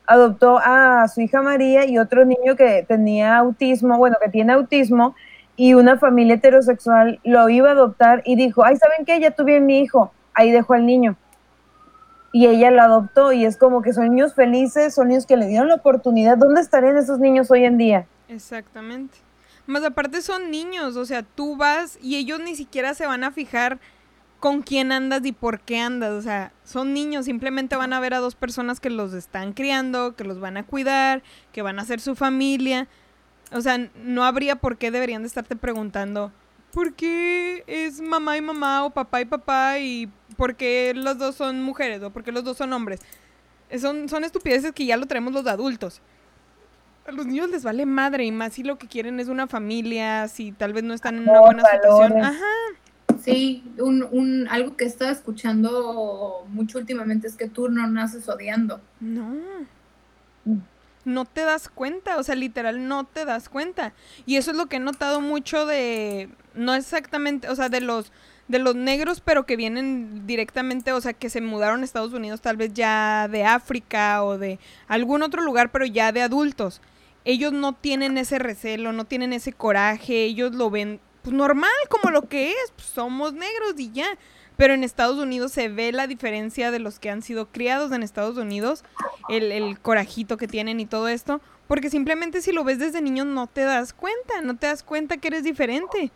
Adoptó 0.06 0.60
a 0.64 1.08
su 1.08 1.22
hija 1.22 1.42
María 1.42 1.86
y 1.86 2.00
otro 2.00 2.26
niño 2.26 2.56
que 2.56 2.84
tenía 2.88 3.38
autismo, 3.38 3.98
bueno, 3.98 4.18
que 4.22 4.30
tiene 4.30 4.54
autismo, 4.54 5.16
y 5.56 5.76
una 5.76 5.98
familia 5.98 6.36
heterosexual 6.36 7.20
lo 7.24 7.48
iba 7.50 7.70
a 7.70 7.74
adoptar 7.74 8.24
y 8.26 8.36
dijo, 8.36 8.66
ay, 8.66 8.78
¿saben 8.78 9.06
qué? 9.06 9.20
Ya 9.20 9.32
tuve 9.32 9.58
a 9.58 9.60
mi 9.60 9.82
hijo. 9.82 10.12
Ahí 10.34 10.52
dejó 10.52 10.74
al 10.74 10.86
niño. 10.86 11.16
Y 12.32 12.46
ella 12.48 12.70
lo 12.72 12.82
adoptó 12.82 13.32
y 13.32 13.46
es 13.46 13.58
como 13.58 13.82
que 13.82 13.94
son 13.94 14.10
niños 14.10 14.36
felices, 14.36 14.94
son 14.94 15.08
niños 15.08 15.26
que 15.26 15.38
le 15.38 15.48
dieron 15.48 15.68
la 15.68 15.76
oportunidad. 15.76 16.38
¿Dónde 16.38 16.62
estarían 16.62 16.98
esos 16.98 17.20
niños 17.20 17.50
hoy 17.50 17.66
en 17.66 17.78
día? 17.78 18.08
Exactamente. 18.28 19.18
Más 19.66 19.84
aparte 19.84 20.22
son 20.22 20.50
niños, 20.50 20.96
o 20.96 21.06
sea, 21.06 21.24
tú 21.24 21.56
vas 21.56 22.00
y 22.02 22.16
ellos 22.16 22.40
ni 22.40 22.56
siquiera 22.56 22.94
se 22.96 23.06
van 23.06 23.24
a 23.24 23.32
fijar 23.32 23.80
con 24.40 24.62
quién 24.62 24.92
andas 24.92 25.26
y 25.26 25.32
por 25.32 25.60
qué 25.60 25.80
andas, 25.80 26.12
o 26.12 26.22
sea, 26.22 26.54
son 26.64 26.94
niños, 26.94 27.26
simplemente 27.26 27.76
van 27.76 27.94
a 27.94 28.00
ver 28.00 28.14
a 28.14 28.20
dos 28.20 28.36
personas 28.36 28.80
que 28.80 28.90
los 28.90 29.14
están 29.14 29.54
criando, 29.54 30.16
que 30.16 30.24
los 30.24 30.40
van 30.40 30.58
a 30.58 30.66
cuidar, 30.66 31.24
que 31.52 31.62
van 31.62 31.78
a 31.78 31.86
ser 31.86 32.00
su 32.00 32.16
familia. 32.16 32.88
O 33.52 33.62
sea, 33.62 33.78
no 33.96 34.24
habría 34.24 34.56
por 34.56 34.78
qué 34.78 34.92
deberían 34.92 35.24
de 35.24 35.28
estarte 35.28 35.56
preguntando, 35.56 36.32
¿por 36.72 36.94
qué 36.94 37.64
es 37.68 38.00
mamá 38.00 38.38
y 38.38 38.42
mamá 38.42 38.86
o 38.86 38.92
papá 38.92 39.22
y 39.22 39.26
papá 39.26 39.80
por 40.40 40.56
qué 40.56 40.94
los 40.96 41.18
dos 41.18 41.36
son 41.36 41.62
mujeres 41.62 42.02
o 42.02 42.12
por 42.12 42.24
qué 42.24 42.32
los 42.32 42.46
dos 42.46 42.56
son 42.56 42.72
hombres? 42.72 43.02
Son, 43.78 44.08
son 44.08 44.24
estupideces 44.24 44.72
que 44.72 44.86
ya 44.86 44.96
lo 44.96 45.06
traemos 45.06 45.34
los 45.34 45.46
adultos. 45.46 46.02
A 47.06 47.12
los 47.12 47.26
niños 47.26 47.50
les 47.50 47.66
vale 47.66 47.86
madre 47.86 48.24
y 48.24 48.32
más 48.32 48.54
si 48.54 48.64
lo 48.64 48.78
que 48.78 48.88
quieren 48.88 49.20
es 49.20 49.28
una 49.28 49.48
familia, 49.48 50.30
si 50.30 50.54
tal 50.54 50.72
vez 50.72 50.86
no 50.86 50.94
están 50.94 51.18
en 51.18 51.24
una 51.28 51.42
buena 51.42 51.64
situación. 51.70 52.24
Ajá. 52.24 52.46
Sí, 53.22 53.66
un, 53.80 54.08
un, 54.12 54.48
algo 54.48 54.78
que 54.78 54.86
he 54.86 54.88
estado 54.88 55.12
escuchando 55.12 56.46
mucho 56.48 56.78
últimamente 56.78 57.28
es 57.28 57.36
que 57.36 57.50
tú 57.50 57.68
no 57.68 57.86
naces 57.88 58.30
odiando. 58.30 58.80
No. 59.02 59.36
Mm. 60.46 60.60
No 61.04 61.26
te 61.26 61.42
das 61.42 61.68
cuenta, 61.68 62.18
o 62.18 62.24
sea, 62.24 62.36
literal 62.36 62.88
no 62.88 63.04
te 63.04 63.26
das 63.26 63.50
cuenta. 63.50 63.92
Y 64.26 64.38
eso 64.38 64.52
es 64.52 64.58
lo 64.58 64.68
que 64.68 64.78
he 64.78 64.80
notado 64.80 65.20
mucho 65.20 65.66
de, 65.66 66.30
no 66.54 66.76
exactamente, 66.76 67.50
o 67.50 67.56
sea, 67.56 67.68
de 67.68 67.82
los, 67.82 68.14
de 68.50 68.60
los 68.60 68.76
negros, 68.76 69.22
pero 69.22 69.46
que 69.46 69.56
vienen 69.56 70.26
directamente, 70.26 70.92
o 70.92 71.00
sea, 71.00 71.14
que 71.14 71.30
se 71.30 71.40
mudaron 71.40 71.82
a 71.82 71.86
Estados 71.86 72.14
Unidos 72.14 72.42
tal 72.42 72.58
vez 72.58 72.74
ya 72.74 73.28
de 73.30 73.46
África 73.46 74.24
o 74.24 74.38
de 74.38 74.60
algún 74.88 75.22
otro 75.22 75.44
lugar, 75.44 75.72
pero 75.72 75.86
ya 75.86 76.12
de 76.12 76.24
adultos. 76.24 76.82
Ellos 77.26 77.54
no 77.54 77.74
tienen 77.74 78.18
ese 78.18 78.40
recelo, 78.40 78.92
no 78.92 79.06
tienen 79.06 79.34
ese 79.34 79.54
coraje, 79.54 80.24
ellos 80.24 80.56
lo 80.56 80.72
ven 80.72 81.00
pues 81.22 81.36
normal, 81.36 81.70
como 81.90 82.12
lo 82.12 82.28
que 82.28 82.52
es, 82.52 82.72
pues, 82.76 82.88
somos 82.88 83.34
negros 83.34 83.76
y 83.78 83.92
ya. 83.92 84.08
Pero 84.58 84.74
en 84.74 84.84
Estados 84.84 85.20
Unidos 85.20 85.52
se 85.52 85.70
ve 85.70 85.92
la 85.92 86.08
diferencia 86.08 86.72
de 86.72 86.80
los 86.80 87.00
que 87.00 87.12
han 87.12 87.22
sido 87.22 87.50
criados 87.50 87.92
en 87.92 88.02
Estados 88.02 88.38
Unidos, 88.38 88.84
el, 89.30 89.52
el 89.52 89.80
corajito 89.80 90.38
que 90.38 90.48
tienen 90.48 90.80
y 90.80 90.86
todo 90.86 91.08
esto, 91.08 91.40
porque 91.68 91.92
simplemente 91.92 92.42
si 92.42 92.52
lo 92.52 92.64
ves 92.64 92.80
desde 92.80 93.02
niño 93.02 93.26
no 93.26 93.46
te 93.46 93.62
das 93.62 93.94
cuenta, 93.94 94.42
no 94.42 94.58
te 94.58 94.68
das 94.68 94.82
cuenta 94.82 95.18
que 95.18 95.28
eres 95.28 95.44
diferente. 95.44 96.12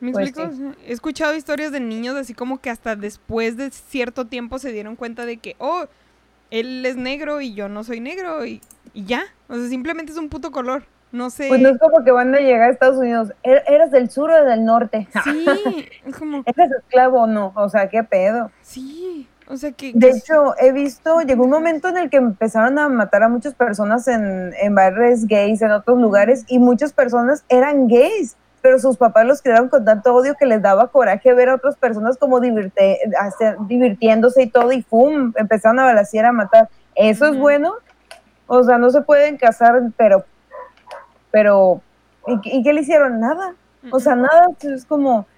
¿Me 0.00 0.12
Pues 0.12 0.28
explico? 0.28 0.50
sí. 0.52 0.62
He 0.86 0.92
escuchado 0.92 1.34
historias 1.34 1.72
de 1.72 1.80
niños 1.80 2.16
así 2.16 2.34
como 2.34 2.58
que 2.60 2.70
hasta 2.70 2.96
después 2.96 3.56
de 3.56 3.70
cierto 3.70 4.26
tiempo 4.26 4.58
se 4.58 4.72
dieron 4.72 4.96
cuenta 4.96 5.24
de 5.26 5.38
que, 5.38 5.56
oh, 5.58 5.84
él 6.50 6.84
es 6.86 6.96
negro 6.96 7.40
y 7.40 7.54
yo 7.54 7.68
no 7.68 7.82
soy 7.84 8.00
negro 8.00 8.44
y, 8.44 8.60
y 8.94 9.04
ya. 9.04 9.22
O 9.48 9.54
sea, 9.56 9.68
simplemente 9.68 10.12
es 10.12 10.18
un 10.18 10.28
puto 10.28 10.50
color. 10.50 10.84
No 11.12 11.30
sé. 11.30 11.48
Pues 11.48 11.60
no 11.60 11.68
es 11.70 11.78
como 11.78 12.04
que 12.04 12.10
van 12.10 12.34
a 12.34 12.38
llegar 12.40 12.68
a 12.68 12.72
Estados 12.72 12.98
Unidos. 12.98 13.32
¿Er- 13.42 13.62
¿Eres 13.68 13.90
del 13.90 14.10
sur 14.10 14.30
o 14.30 14.44
del 14.44 14.64
norte? 14.64 15.08
Sí, 15.24 15.46
es 16.04 16.16
como, 16.16 16.42
¿Eres 16.44 16.70
esclavo 16.72 17.22
o 17.22 17.26
no? 17.26 17.52
O 17.56 17.68
sea, 17.68 17.88
qué 17.88 18.02
pedo. 18.04 18.50
sí. 18.62 19.28
O 19.48 19.56
sea 19.56 19.70
que... 19.70 19.92
De 19.94 20.10
hecho, 20.10 20.56
he 20.58 20.72
visto, 20.72 21.20
llegó 21.20 21.44
un 21.44 21.50
momento 21.50 21.86
en 21.86 21.96
el 21.98 22.10
que 22.10 22.16
empezaron 22.16 22.80
a 22.80 22.88
matar 22.88 23.22
a 23.22 23.28
muchas 23.28 23.54
personas 23.54 24.08
en, 24.08 24.52
en 24.60 24.74
bares 24.74 25.24
gays, 25.28 25.62
en 25.62 25.70
otros 25.70 26.00
lugares, 26.00 26.44
y 26.48 26.58
muchas 26.58 26.92
personas 26.92 27.44
eran 27.48 27.86
gays, 27.86 28.36
pero 28.66 28.80
sus 28.80 28.96
papás 28.96 29.24
los 29.24 29.40
criaron 29.42 29.68
con 29.68 29.84
tanto 29.84 30.12
odio 30.12 30.34
que 30.34 30.44
les 30.44 30.60
daba 30.60 30.88
coraje 30.88 31.32
ver 31.34 31.50
a 31.50 31.54
otras 31.54 31.76
personas 31.76 32.18
como 32.18 32.40
divirte- 32.40 32.98
hacer- 33.16 33.56
divirtiéndose 33.68 34.42
y 34.42 34.48
todo, 34.48 34.72
y 34.72 34.82
¡pum! 34.82 35.32
Empezaron 35.36 35.78
a 35.78 35.84
balasear, 35.84 36.24
a 36.24 36.32
matar. 36.32 36.68
¿Eso 36.96 37.26
es 37.26 37.36
bueno? 37.38 37.74
O 38.48 38.64
sea, 38.64 38.76
no 38.76 38.90
se 38.90 39.02
pueden 39.02 39.36
casar, 39.36 39.80
pero, 39.96 40.24
pero, 41.30 41.80
¿y, 42.26 42.40
qué- 42.40 42.56
y 42.56 42.62
qué 42.64 42.72
le 42.72 42.80
hicieron? 42.80 43.20
Nada. 43.20 43.54
O 43.92 44.00
sea, 44.00 44.16
nada, 44.16 44.48
es 44.62 44.84
como, 44.84 45.28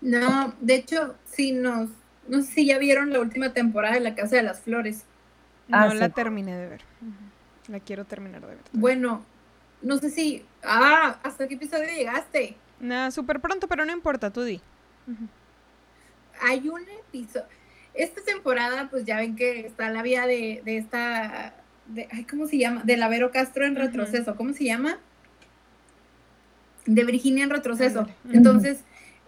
No, 0.00 0.52
de 0.60 0.74
hecho, 0.74 1.14
sí 1.24 1.52
nos, 1.52 1.88
no 2.26 2.40
sé 2.42 2.48
si 2.52 2.66
ya 2.66 2.78
vieron 2.78 3.12
la 3.12 3.20
última 3.20 3.52
temporada 3.52 3.94
de 3.94 4.00
La 4.00 4.16
Casa 4.16 4.34
de 4.34 4.42
las 4.42 4.58
Flores. 4.58 5.04
no 5.68 5.78
ah, 5.78 5.94
la 5.94 6.06
sí. 6.06 6.12
terminé 6.12 6.56
de 6.56 6.66
ver. 6.68 6.80
La 7.68 7.78
quiero 7.78 8.04
terminar 8.06 8.40
de 8.40 8.48
ver. 8.48 8.58
Bueno, 8.72 9.22
no 9.82 9.98
sé 9.98 10.10
si, 10.10 10.44
ah, 10.64 11.14
¿hasta 11.22 11.46
qué 11.46 11.54
episodio 11.54 11.84
llegaste? 11.86 12.56
Nada, 12.82 13.12
súper 13.12 13.40
pronto, 13.40 13.68
pero 13.68 13.86
no 13.86 13.92
importa, 13.92 14.30
tú 14.30 14.42
di. 14.42 14.60
Hay 16.40 16.68
un 16.68 16.82
episodio, 16.82 17.46
esta 17.94 18.20
temporada, 18.22 18.90
pues 18.90 19.04
ya 19.04 19.16
ven 19.18 19.36
que 19.36 19.66
está 19.66 19.88
la 19.88 20.02
vida 20.02 20.26
de, 20.26 20.62
de 20.64 20.78
esta, 20.78 21.54
de, 21.86 22.08
ay, 22.10 22.24
¿cómo 22.24 22.48
se 22.48 22.58
llama? 22.58 22.82
De 22.82 22.96
Lavero 22.96 23.30
Castro 23.30 23.64
en 23.64 23.76
retroceso, 23.76 24.34
¿cómo 24.34 24.52
se 24.52 24.64
llama? 24.64 24.98
De 26.84 27.04
Virginia 27.04 27.44
en 27.44 27.50
retroceso. 27.50 28.08
Entonces, 28.32 28.80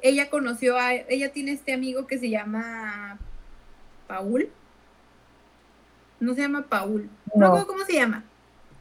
ella 0.03 0.29
conoció 0.31 0.77
a, 0.77 0.93
ella 0.93 1.33
tiene 1.33 1.53
este 1.53 1.73
amigo 1.73 2.09
que 2.09 2.19
se 2.19 2.31
llama 2.31 3.19
Paul. 4.09 4.49
No 6.19 6.35
se 6.35 6.41
llama 6.41 6.63
Paul. 6.63 7.09
No, 7.37 7.67
cómo 7.69 7.85
se 7.85 7.93
llama. 7.95 8.25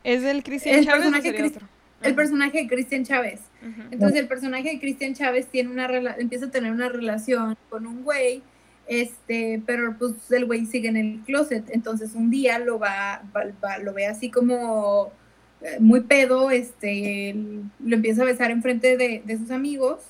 ¿Es 0.03 0.23
el 0.23 0.43
Cristian 0.43 0.83
Chávez 0.83 1.07
o 1.07 1.21
sería 1.21 1.45
otro? 1.45 1.67
El 2.03 2.15
personaje 2.15 2.57
de 2.63 2.67
Cristian 2.67 3.03
Chávez. 3.03 3.41
Entonces 3.91 4.19
el 4.19 4.27
personaje 4.27 4.69
de 4.69 4.79
Cristian 4.79 5.13
Chávez 5.13 5.47
tiene 5.47 5.69
una 5.71 5.85
empieza 6.17 6.45
a 6.47 6.51
tener 6.51 6.71
una 6.71 6.89
relación 6.89 7.57
con 7.69 7.85
un 7.87 8.03
güey, 8.03 8.41
este, 8.87 9.61
pero 9.65 9.95
pues 9.97 10.13
el 10.31 10.45
güey 10.45 10.65
sigue 10.65 10.89
en 10.89 10.97
el 10.97 11.19
closet. 11.25 11.63
Entonces 11.69 12.13
un 12.15 12.29
día 12.29 12.59
lo 12.59 12.79
va, 12.79 13.23
va- 13.35 13.51
va- 13.63 13.77
lo 13.77 13.93
ve 13.93 14.05
así 14.07 14.29
como 14.29 15.11
eh, 15.61 15.77
muy 15.79 16.01
pedo, 16.01 16.51
este, 16.51 17.35
lo 17.79 17.95
empieza 17.95 18.23
a 18.23 18.25
besar 18.25 18.51
enfrente 18.51 18.97
de, 18.97 19.21
de 19.25 19.37
sus 19.37 19.49
amigos 19.51 20.01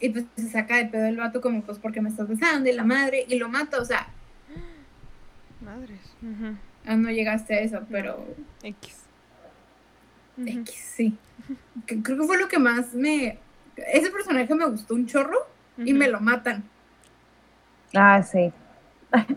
y 0.00 0.08
pues 0.10 0.24
se 0.36 0.48
saca 0.50 0.76
de 0.78 0.86
pedo 0.86 1.06
el 1.06 1.16
vato 1.18 1.40
como 1.42 1.62
pues 1.62 1.78
porque 1.78 2.00
me 2.00 2.08
estás 2.08 2.28
besando 2.28 2.68
y 2.68 2.72
la 2.72 2.84
madre 2.84 3.24
y 3.28 3.36
lo 3.38 3.48
mata, 3.50 3.80
o 3.80 3.84
sea, 3.84 4.08
Madres. 5.60 6.00
Ah, 6.86 6.96
no 6.96 7.10
llegaste 7.10 7.54
a 7.54 7.60
eso, 7.60 7.80
pero 7.90 8.24
X. 8.62 9.05
X, 10.44 10.74
sí. 10.74 11.16
Creo 11.86 12.02
que 12.02 12.26
fue 12.26 12.38
lo 12.38 12.48
que 12.48 12.58
más 12.58 12.92
me... 12.94 13.38
Ese 13.76 14.10
personaje 14.10 14.54
me 14.54 14.66
gustó 14.66 14.94
un 14.94 15.06
chorro 15.06 15.46
y 15.78 15.92
me 15.92 16.08
lo 16.08 16.20
matan. 16.20 16.64
ah, 17.94 18.22
sí. 18.22 18.52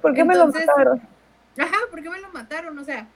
¿Por 0.01 0.13
qué 0.13 0.23
me 0.23 0.35
lo 0.35 0.47
mataron? 0.47 1.01
Ajá, 1.57 1.77
¿por 1.91 2.01
qué 2.01 2.09
me 2.09 2.19
lo 2.19 2.29
mataron? 2.31 2.77
O 2.79 2.83
sea, 2.83 3.07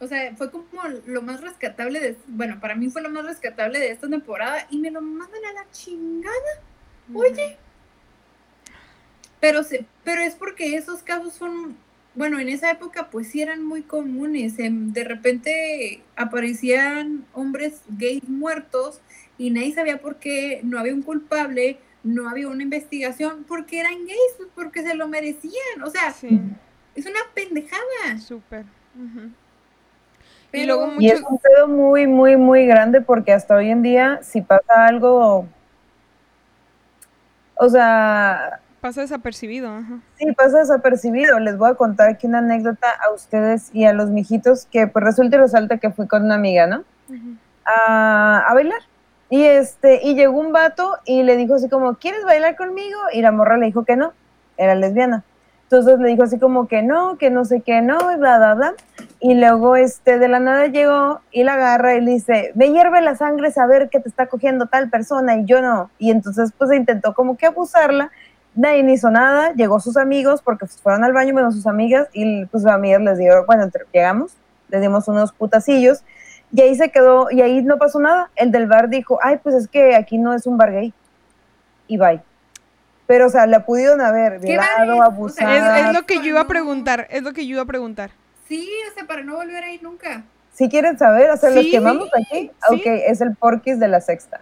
o 0.00 0.06
sea, 0.06 0.34
fue 0.36 0.50
como 0.50 0.64
lo 1.06 1.22
más 1.22 1.40
rescatable 1.40 2.00
de, 2.00 2.16
bueno, 2.26 2.60
para 2.60 2.74
mí 2.76 2.88
fue 2.88 3.02
lo 3.02 3.10
más 3.10 3.24
rescatable 3.24 3.80
de 3.80 3.90
esta 3.90 4.08
temporada 4.08 4.66
y 4.70 4.78
me 4.78 4.90
lo 4.90 5.00
mandan 5.00 5.44
a 5.44 5.52
la 5.52 5.70
chingada. 5.70 6.62
Oye, 7.14 7.58
pero 9.40 9.62
se, 9.62 9.86
pero 10.04 10.20
es 10.20 10.34
porque 10.34 10.76
esos 10.76 11.02
casos 11.02 11.34
son, 11.34 11.76
bueno, 12.14 12.38
en 12.40 12.48
esa 12.48 12.70
época 12.70 13.08
pues 13.10 13.28
sí 13.28 13.42
eran 13.42 13.64
muy 13.64 13.82
comunes. 13.82 14.58
em, 14.58 14.92
De 14.92 15.04
repente 15.04 16.02
aparecían 16.16 17.24
hombres 17.32 17.82
gays 17.88 18.28
muertos 18.28 19.00
y 19.38 19.50
nadie 19.50 19.72
sabía 19.74 20.00
por 20.00 20.16
qué, 20.16 20.60
no 20.64 20.78
había 20.78 20.94
un 20.94 21.02
culpable, 21.02 21.78
no 22.02 22.28
había 22.28 22.48
una 22.48 22.62
investigación, 22.64 23.44
porque 23.46 23.80
eran 23.80 23.94
gays, 24.06 24.34
pues 24.36 24.48
porque 24.54 24.82
se 24.82 24.94
lo 24.94 25.08
merecían. 25.08 25.82
O 25.84 25.90
sea, 25.90 26.12
Sí, 26.12 26.40
es 26.94 27.06
una 27.06 27.20
pendejada. 27.34 28.18
súper. 28.18 28.64
Pero, 30.50 30.62
Y 30.62 30.66
luego 30.66 30.92
Y 30.98 31.10
es 31.10 31.22
un 31.22 31.38
pedo 31.38 31.68
muy, 31.68 32.06
muy, 32.06 32.36
muy 32.36 32.66
grande 32.66 33.00
porque 33.00 33.32
hasta 33.32 33.54
hoy 33.54 33.70
en 33.70 33.82
día, 33.82 34.20
si 34.22 34.40
pasa 34.40 34.86
algo, 34.86 35.46
o 37.56 37.68
sea, 37.68 38.60
Pasa 38.80 39.00
desapercibido. 39.00 39.70
Ajá. 39.70 39.98
sí 40.18 40.32
pasa 40.32 40.58
desapercibido. 40.58 41.38
Les 41.40 41.58
voy 41.58 41.70
a 41.70 41.74
contar 41.74 42.08
aquí 42.10 42.26
una 42.26 42.38
anécdota 42.38 42.88
a 42.90 43.12
ustedes 43.12 43.70
y 43.74 43.84
a 43.84 43.92
los 43.92 44.10
mijitos 44.10 44.66
que 44.66 44.86
pues 44.86 45.04
resulta 45.04 45.36
y 45.36 45.40
resalta 45.40 45.78
que 45.78 45.90
fui 45.90 46.06
con 46.06 46.24
una 46.24 46.36
amiga, 46.36 46.66
¿no? 46.66 46.84
A, 47.64 48.44
a 48.48 48.54
bailar. 48.54 48.80
Y 49.30 49.42
este, 49.44 50.00
y 50.02 50.14
llegó 50.14 50.38
un 50.38 50.52
vato 50.52 50.96
y 51.04 51.22
le 51.22 51.36
dijo 51.36 51.54
así 51.54 51.68
como, 51.68 51.96
¿quieres 51.96 52.24
bailar 52.24 52.56
conmigo? 52.56 52.98
Y 53.12 53.20
la 53.20 53.32
morra 53.32 53.58
le 53.58 53.66
dijo 53.66 53.84
que 53.84 53.96
no, 53.96 54.12
era 54.56 54.74
lesbiana. 54.74 55.24
Entonces 55.70 55.98
le 55.98 56.08
dijo 56.08 56.22
así 56.22 56.38
como 56.38 56.66
que 56.66 56.82
no, 56.82 57.18
que 57.18 57.28
no 57.28 57.44
sé 57.44 57.60
qué, 57.60 57.82
no, 57.82 57.98
y 58.10 58.16
bla, 58.16 58.38
bla, 58.38 58.54
bla. 58.54 58.74
Y 59.20 59.34
luego 59.34 59.76
este, 59.76 60.18
de 60.18 60.26
la 60.26 60.40
nada 60.40 60.66
llegó 60.68 61.20
y 61.30 61.44
la 61.44 61.54
agarra 61.54 61.94
y 61.94 62.00
le 62.00 62.12
dice, 62.12 62.52
me 62.54 62.72
hierve 62.72 63.02
la 63.02 63.16
sangre 63.16 63.50
saber 63.50 63.90
que 63.90 64.00
te 64.00 64.08
está 64.08 64.28
cogiendo 64.28 64.68
tal 64.68 64.88
persona 64.88 65.36
y 65.36 65.44
yo 65.44 65.60
no. 65.60 65.90
Y 65.98 66.10
entonces 66.10 66.52
pues 66.56 66.72
intentó 66.72 67.12
como 67.12 67.36
que 67.36 67.44
abusarla, 67.44 68.10
nadie 68.58 68.82
ni 68.82 68.94
hizo 68.94 69.10
nada, 69.10 69.52
llegó 69.54 69.80
sus 69.80 69.96
amigos 69.96 70.42
porque 70.42 70.66
fueron 70.66 71.04
al 71.04 71.12
baño 71.12 71.32
menos 71.32 71.54
sus 71.54 71.66
amigas 71.66 72.08
y 72.12 72.44
pues 72.46 72.62
sus 72.62 72.70
amigas 72.70 73.00
les 73.00 73.18
dieron, 73.18 73.46
bueno, 73.46 73.70
llegamos, 73.92 74.32
les 74.68 74.80
dimos 74.80 75.08
unos 75.08 75.32
putacillos 75.32 76.02
y 76.52 76.60
ahí 76.62 76.74
se 76.74 76.90
quedó, 76.90 77.30
y 77.30 77.42
ahí 77.42 77.62
no 77.62 77.78
pasó 77.78 78.00
nada. 78.00 78.30
El 78.34 78.50
del 78.50 78.66
bar 78.66 78.88
dijo, 78.88 79.18
ay, 79.22 79.38
pues 79.42 79.54
es 79.54 79.68
que 79.68 79.94
aquí 79.94 80.18
no 80.18 80.32
es 80.34 80.46
un 80.46 80.56
bar 80.56 80.72
gay. 80.72 80.92
Y 81.86 81.98
bye. 81.98 82.22
Pero, 83.06 83.26
o 83.26 83.30
sea, 83.30 83.46
la 83.46 83.64
pudieron 83.64 84.00
haber 84.00 84.38
violado, 84.40 85.02
abusado. 85.02 85.76
es, 85.76 85.92
lo 85.92 86.04
que 86.04 86.16
yo 86.16 86.24
iba 86.24 86.40
a 86.40 86.46
preguntar, 86.46 87.06
es 87.10 87.22
lo 87.22 87.32
que 87.32 87.46
yo 87.46 87.54
iba 87.54 87.62
a 87.62 87.66
preguntar. 87.66 88.10
Sí, 88.46 88.68
o 88.90 88.94
sea, 88.94 89.06
para 89.06 89.22
no 89.22 89.36
volver 89.36 89.62
ahí 89.62 89.78
nunca. 89.82 90.24
Si 90.52 90.68
quieren 90.68 90.98
saber, 90.98 91.30
o 91.30 91.36
sea, 91.36 91.50
los 91.50 91.64
que 91.66 91.80
vamos 91.80 92.08
aquí, 92.14 92.50
ok, 92.68 92.82
es 92.84 93.20
el 93.20 93.36
porquis 93.36 93.78
de 93.78 93.88
la 93.88 94.00
sexta. 94.00 94.40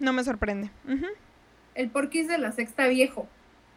No 0.00 0.12
me 0.12 0.24
sorprende. 0.24 0.70
El 1.74 1.90
porquis 1.90 2.28
de 2.28 2.38
la 2.38 2.52
sexta 2.52 2.86
viejo. 2.86 3.26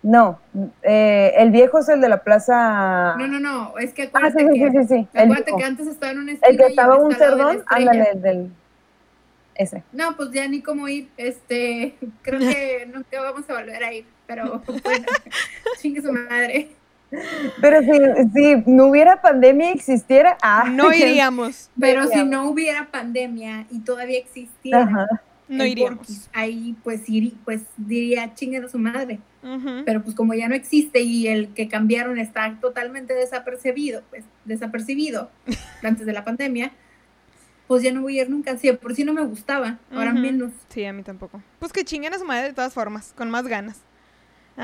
No, 0.03 0.39
eh, 0.83 1.33
el 1.37 1.51
viejo 1.51 1.79
es 1.79 1.89
el 1.89 1.99
de 2.01 2.09
la 2.09 2.23
plaza. 2.23 3.15
No, 3.17 3.27
no, 3.27 3.39
no, 3.39 3.77
es 3.77 3.93
que 3.93 4.03
ah, 4.03 4.05
acuérdate 4.07 4.43
ah, 4.43 4.49
sí, 4.53 4.59
sí, 4.59 4.69
sí, 4.71 4.87
sí, 4.87 5.07
acuérdate 5.17 5.51
que 5.57 5.63
antes 5.63 5.87
estaba 5.87 6.11
en 6.11 6.19
un 6.19 6.29
El 6.29 6.57
que 6.57 6.65
estaba 6.65 6.97
un 6.97 7.13
cerdón, 7.15 7.63
ándale, 7.67 8.11
el 8.13 8.21
del. 8.21 8.51
Ese. 9.55 9.83
No, 9.91 10.15
pues 10.15 10.31
ya 10.31 10.47
ni 10.47 10.61
cómo 10.61 10.87
ir. 10.87 11.09
Este, 11.17 11.95
creo 12.21 12.39
que 12.39 12.87
nunca 12.93 13.21
vamos 13.21 13.49
a 13.49 13.53
volver 13.53 13.83
a 13.83 13.93
ir, 13.93 14.05
pero 14.27 14.61
bueno, 14.83 15.05
chingue 15.81 16.01
su 16.01 16.13
madre. 16.13 16.69
Pero 17.61 17.79
si, 17.81 18.31
si 18.33 18.63
no 18.65 18.87
hubiera 18.87 19.21
pandemia 19.21 19.69
y 19.69 19.73
existiera, 19.73 20.37
ah, 20.41 20.65
no 20.69 20.93
iríamos. 20.93 21.69
Pero 21.79 22.05
si 22.07 22.23
no 22.23 22.49
hubiera 22.49 22.87
pandemia 22.87 23.65
y 23.71 23.79
todavía 23.79 24.19
existiera, 24.19 25.07
no 25.47 25.65
iríamos. 25.65 26.29
Ahí 26.33 26.75
pues, 26.83 27.03
pues 27.45 27.61
diría 27.77 28.33
chingue 28.33 28.57
a 28.57 28.69
su 28.69 28.79
madre. 28.79 29.19
Pero 29.85 30.03
pues 30.03 30.13
como 30.13 30.33
ya 30.33 30.49
no 30.49 30.55
existe 30.55 30.99
y 31.01 31.27
el 31.27 31.53
que 31.53 31.69
cambiaron 31.69 32.19
está 32.19 32.57
totalmente 32.59 33.13
desapercibido, 33.13 34.01
pues 34.09 34.25
desapercibido 34.43 35.29
antes 35.83 36.05
de 36.05 36.11
la 36.11 36.25
pandemia, 36.25 36.73
pues 37.67 37.83
ya 37.83 37.93
no 37.93 38.01
voy 38.01 38.19
a 38.19 38.23
ir 38.23 38.29
nunca. 38.29 38.57
Sí, 38.57 38.71
por 38.73 38.93
si 38.93 39.05
no 39.05 39.13
me 39.13 39.23
gustaba, 39.23 39.77
ahora 39.91 40.13
menos. 40.13 40.51
Sí, 40.69 40.83
a 40.83 40.91
mí 40.91 41.03
tampoco. 41.03 41.41
Pues 41.59 41.71
que 41.71 41.85
chinguen 41.85 42.13
a 42.13 42.19
su 42.19 42.25
madre 42.25 42.47
de 42.47 42.53
todas 42.53 42.73
formas, 42.73 43.13
con 43.15 43.29
más 43.29 43.47
ganas. 43.47 43.79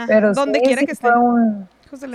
Pero 0.08 0.34
donde 0.34 0.60
quiera 0.62 0.84
que 0.84 0.94
estén. 0.94 1.68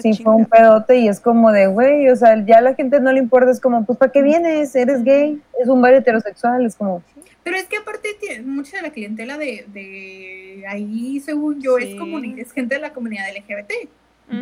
sí, 0.02 0.22
fue 0.22 0.34
un 0.34 0.46
pedote 0.46 0.96
y 0.96 1.08
es 1.08 1.20
como 1.20 1.52
de, 1.52 1.68
güey, 1.68 2.08
o 2.10 2.16
sea, 2.16 2.44
ya 2.44 2.58
a 2.58 2.60
la 2.60 2.74
gente 2.74 3.00
no 3.00 3.12
le 3.12 3.20
importa, 3.20 3.50
es 3.50 3.60
como, 3.60 3.84
pues, 3.84 3.98
¿para 3.98 4.10
qué 4.10 4.22
vienes? 4.22 4.74
Eres 4.74 5.04
gay, 5.04 5.40
es 5.60 5.68
un 5.68 5.80
bar 5.80 5.94
heterosexual, 5.94 6.66
es 6.66 6.74
como... 6.74 7.02
Pero 7.44 7.56
es 7.56 7.64
que 7.66 7.76
aparte 7.76 8.08
mucha 8.44 8.76
de 8.76 8.82
la 8.82 8.90
clientela 8.90 9.38
de, 9.38 9.64
de 9.68 10.64
ahí, 10.68 11.20
según 11.20 11.60
yo, 11.60 11.78
es, 11.78 11.96
es 12.36 12.52
gente 12.52 12.74
de 12.74 12.80
la 12.80 12.92
comunidad 12.92 13.24
LGBT. 13.34 13.88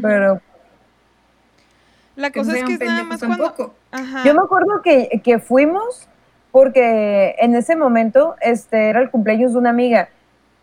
Pero... 0.03 0.41
La 2.17 2.33
cosa 2.33 2.57
es 2.57 2.65
que 2.65 2.73
es 2.75 2.81
nada 2.81 3.05
más 3.05 3.21
cuando... 3.21 3.75
Yo 4.25 4.35
me 4.35 4.41
acuerdo 4.41 4.81
que, 4.83 5.21
que 5.23 5.39
fuimos 5.39 6.09
porque 6.51 7.37
en 7.39 7.55
ese 7.55 7.77
momento 7.77 8.35
este, 8.41 8.89
era 8.89 9.01
el 9.01 9.11
cumpleaños 9.11 9.53
de 9.53 9.59
una 9.59 9.71
amiga 9.71 10.09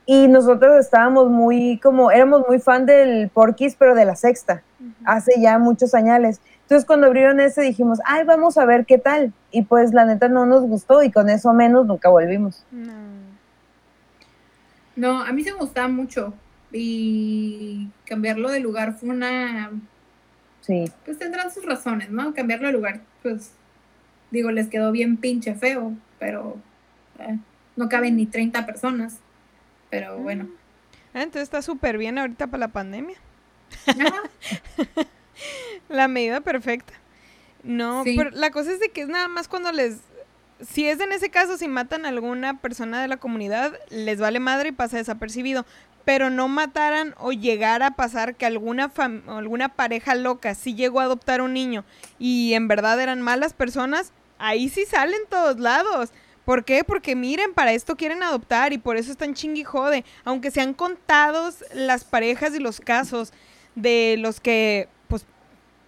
y 0.06 0.28
nosotros 0.28 0.80
estábamos 0.80 1.30
muy, 1.30 1.80
como, 1.82 2.12
éramos 2.12 2.44
muy 2.48 2.60
fan 2.60 2.86
del 2.86 3.30
Porquis, 3.30 3.76
pero 3.76 3.96
de 3.96 4.06
la 4.06 4.16
sexta, 4.16 4.64
hace 5.06 5.40
ya 5.40 5.60
muchos 5.60 5.94
años. 5.94 6.40
Entonces 6.74 6.88
cuando 6.88 7.06
abrieron 7.06 7.40
ese 7.40 7.62
dijimos, 7.62 8.00
ay, 8.04 8.24
vamos 8.24 8.58
a 8.58 8.66
ver 8.66 8.88
qué 8.88 8.98
tal. 8.98 9.32
Y 9.52 9.62
pues 9.62 9.94
la 9.94 10.06
neta 10.06 10.28
no 10.28 10.48
nos 10.48 10.64
gustó 10.64 11.04
y 11.04 11.12
con 11.12 11.30
eso 11.30 11.54
menos 11.54 11.86
nunca 11.86 12.10
volvimos. 12.10 12.66
No, 14.96 15.22
a 15.22 15.32
mí 15.32 15.44
se 15.44 15.52
me 15.52 15.60
gustaba 15.60 15.88
mucho 15.88 16.34
y 16.72 17.90
cambiarlo 18.06 18.50
de 18.50 18.60
lugar 18.60 18.94
fue 18.94 19.10
una... 19.10 19.72
Sí. 20.62 20.92
Pues 21.06 21.20
tendrán 21.20 21.52
sus 21.52 21.64
razones, 21.64 22.10
¿no? 22.10 22.34
Cambiarlo 22.34 22.68
de 22.68 22.74
lugar, 22.74 23.02
pues 23.22 23.52
digo, 24.32 24.50
les 24.50 24.68
quedó 24.68 24.92
bien 24.92 25.18
pinche 25.18 25.54
feo, 25.54 25.94
pero 26.18 26.58
eh, 27.20 27.38
no 27.76 27.88
caben 27.88 28.16
ni 28.16 28.26
30 28.26 28.66
personas 28.66 29.20
pero 29.94 30.18
mm. 30.18 30.24
bueno. 30.24 30.50
Ah, 31.14 31.22
entonces 31.22 31.44
está 31.44 31.62
súper 31.62 32.00
bien 32.00 32.18
ahorita 32.18 32.48
para 32.48 32.62
la 32.62 32.68
pandemia. 32.70 33.18
la 35.90 36.08
medida 36.08 36.42
perfecta. 36.42 36.94
No, 37.64 38.04
pero 38.04 38.30
la 38.32 38.52
cosa 38.52 38.72
es 38.74 38.80
de 38.80 38.90
que 38.90 39.02
es 39.02 39.08
nada 39.08 39.28
más 39.28 39.48
cuando 39.48 39.72
les... 39.72 39.98
Si 40.62 40.88
es 40.88 41.00
en 41.00 41.12
ese 41.12 41.30
caso, 41.30 41.58
si 41.58 41.68
matan 41.68 42.06
a 42.06 42.10
alguna 42.10 42.60
persona 42.60 43.02
de 43.02 43.08
la 43.08 43.18
comunidad, 43.18 43.74
les 43.90 44.20
vale 44.20 44.40
madre 44.40 44.70
y 44.70 44.74
pasa 44.74 44.98
desapercibido. 44.98 45.66
Pero 46.06 46.30
no 46.30 46.48
mataran 46.48 47.16
o 47.18 47.32
llegara 47.32 47.88
a 47.88 47.96
pasar 47.96 48.36
que 48.36 48.46
alguna, 48.46 48.92
alguna 49.28 49.70
pareja 49.70 50.16
loca 50.16 50.56
sí 50.56 50.76
llegó 50.76 51.00
a 51.00 51.04
adoptar 51.06 51.42
un 51.42 51.54
niño 51.54 51.86
y 52.20 52.54
en 52.54 52.68
verdad 52.68 53.00
eran 53.00 53.22
malas 53.22 53.54
personas, 53.54 54.12
ahí 54.38 54.68
sí 54.68 54.86
salen 54.86 55.22
todos 55.30 55.60
lados. 55.60 56.12
¿Por 56.46 56.66
qué? 56.66 56.84
Porque 56.84 57.16
miren, 57.16 57.54
para 57.54 57.72
esto 57.72 57.96
quieren 57.96 58.22
adoptar 58.22 58.74
y 58.74 58.78
por 58.78 58.98
eso 58.98 59.12
están 59.12 59.34
chingui 59.34 59.64
jode. 59.64 60.04
Aunque 60.26 60.52
sean 60.52 60.74
contados 60.74 61.64
las 61.74 62.04
parejas 62.04 62.54
y 62.54 62.60
los 62.60 62.82
casos 62.82 63.32
de 63.76 64.18
los 64.20 64.42
que, 64.42 64.90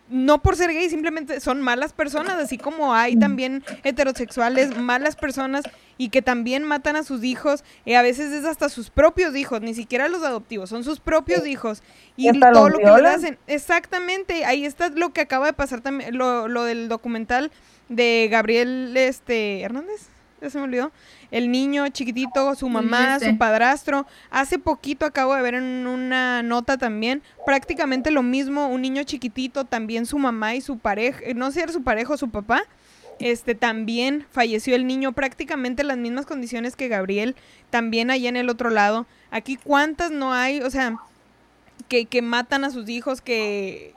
no 0.10 0.42
por 0.42 0.56
ser 0.56 0.72
gay, 0.72 0.90
simplemente 0.90 1.40
son 1.40 1.62
malas 1.62 1.94
personas, 1.94 2.36
así 2.36 2.58
como 2.58 2.94
hay 2.94 3.16
también 3.18 3.64
heterosexuales, 3.84 4.78
malas 4.78 5.16
personas 5.16 5.64
y 5.98 6.10
que 6.10 6.22
también 6.22 6.64
matan 6.64 6.96
a 6.96 7.04
sus 7.04 7.24
hijos, 7.24 7.64
y 7.86 7.94
a 7.94 8.02
veces 8.02 8.32
es 8.32 8.46
hasta 8.46 8.70
sus 8.70 8.90
propios 8.90 9.36
hijos, 9.36 9.62
ni 9.62 9.74
siquiera 9.74 10.08
los 10.10 10.24
adoptivos, 10.24 10.70
son 10.70 10.84
sus 10.84 11.00
propios 11.00 11.48
hijos. 11.48 11.82
Y 12.18 12.38
todo 12.40 12.70
lo 12.70 12.78
que 12.78 13.02
le 13.02 13.08
hacen, 13.08 13.38
exactamente, 13.48 14.46
ahí 14.46 14.66
está 14.66 14.90
lo 14.90 15.14
que 15.14 15.22
acaba 15.22 15.48
de 15.48 15.54
pasar 15.54 15.82
también, 15.82 16.18
lo, 16.18 16.48
lo 16.48 16.64
del 16.64 16.90
documental 16.90 17.52
de 17.90 18.28
Gabriel 18.30 18.96
este 18.98 19.62
Hernández 19.62 20.10
se 20.42 20.58
me 20.58 20.66
olvidó. 20.66 20.92
El 21.32 21.52
niño 21.52 21.88
chiquitito, 21.90 22.56
su 22.56 22.70
mamá, 22.70 23.20
su 23.20 23.38
padrastro. 23.38 24.06
Hace 24.30 24.60
poquito 24.60 25.06
acabo 25.06 25.36
de 25.36 25.42
ver 25.42 25.56
en 25.56 25.88
una 25.88 26.44
nota 26.44 26.78
también, 26.78 27.24
prácticamente 27.46 28.12
lo 28.12 28.24
mismo, 28.24 28.68
un 28.68 28.82
niño 28.82 29.04
chiquitito, 29.04 29.66
también 29.66 30.06
su 30.06 30.18
mamá 30.18 30.56
y 30.56 30.62
su 30.62 30.78
pareja, 30.78 31.20
eh, 31.24 31.34
no 31.34 31.48
sé 31.48 31.54
si 31.54 31.60
era 31.62 31.74
su 31.74 31.84
pareja 31.84 32.14
o 32.14 32.18
su 32.18 32.30
papá, 32.30 32.64
este 33.20 33.56
también 33.56 34.26
falleció 34.32 34.76
el 34.76 34.86
niño, 34.88 35.14
prácticamente 35.14 35.84
las 35.84 35.98
mismas 35.98 36.26
condiciones 36.26 36.76
que 36.76 36.90
Gabriel, 36.90 37.36
también 37.70 38.12
allá 38.12 38.30
en 38.30 38.38
el 38.38 38.50
otro 38.50 38.70
lado. 38.70 39.06
Aquí 39.32 39.58
cuántas 39.58 40.12
no 40.12 40.34
hay, 40.34 40.62
o 40.62 40.70
sea, 40.70 40.98
que, 41.88 42.06
que 42.06 42.22
matan 42.22 42.66
a 42.66 42.72
sus 42.72 42.90
hijos, 42.90 43.22
que, 43.22 43.94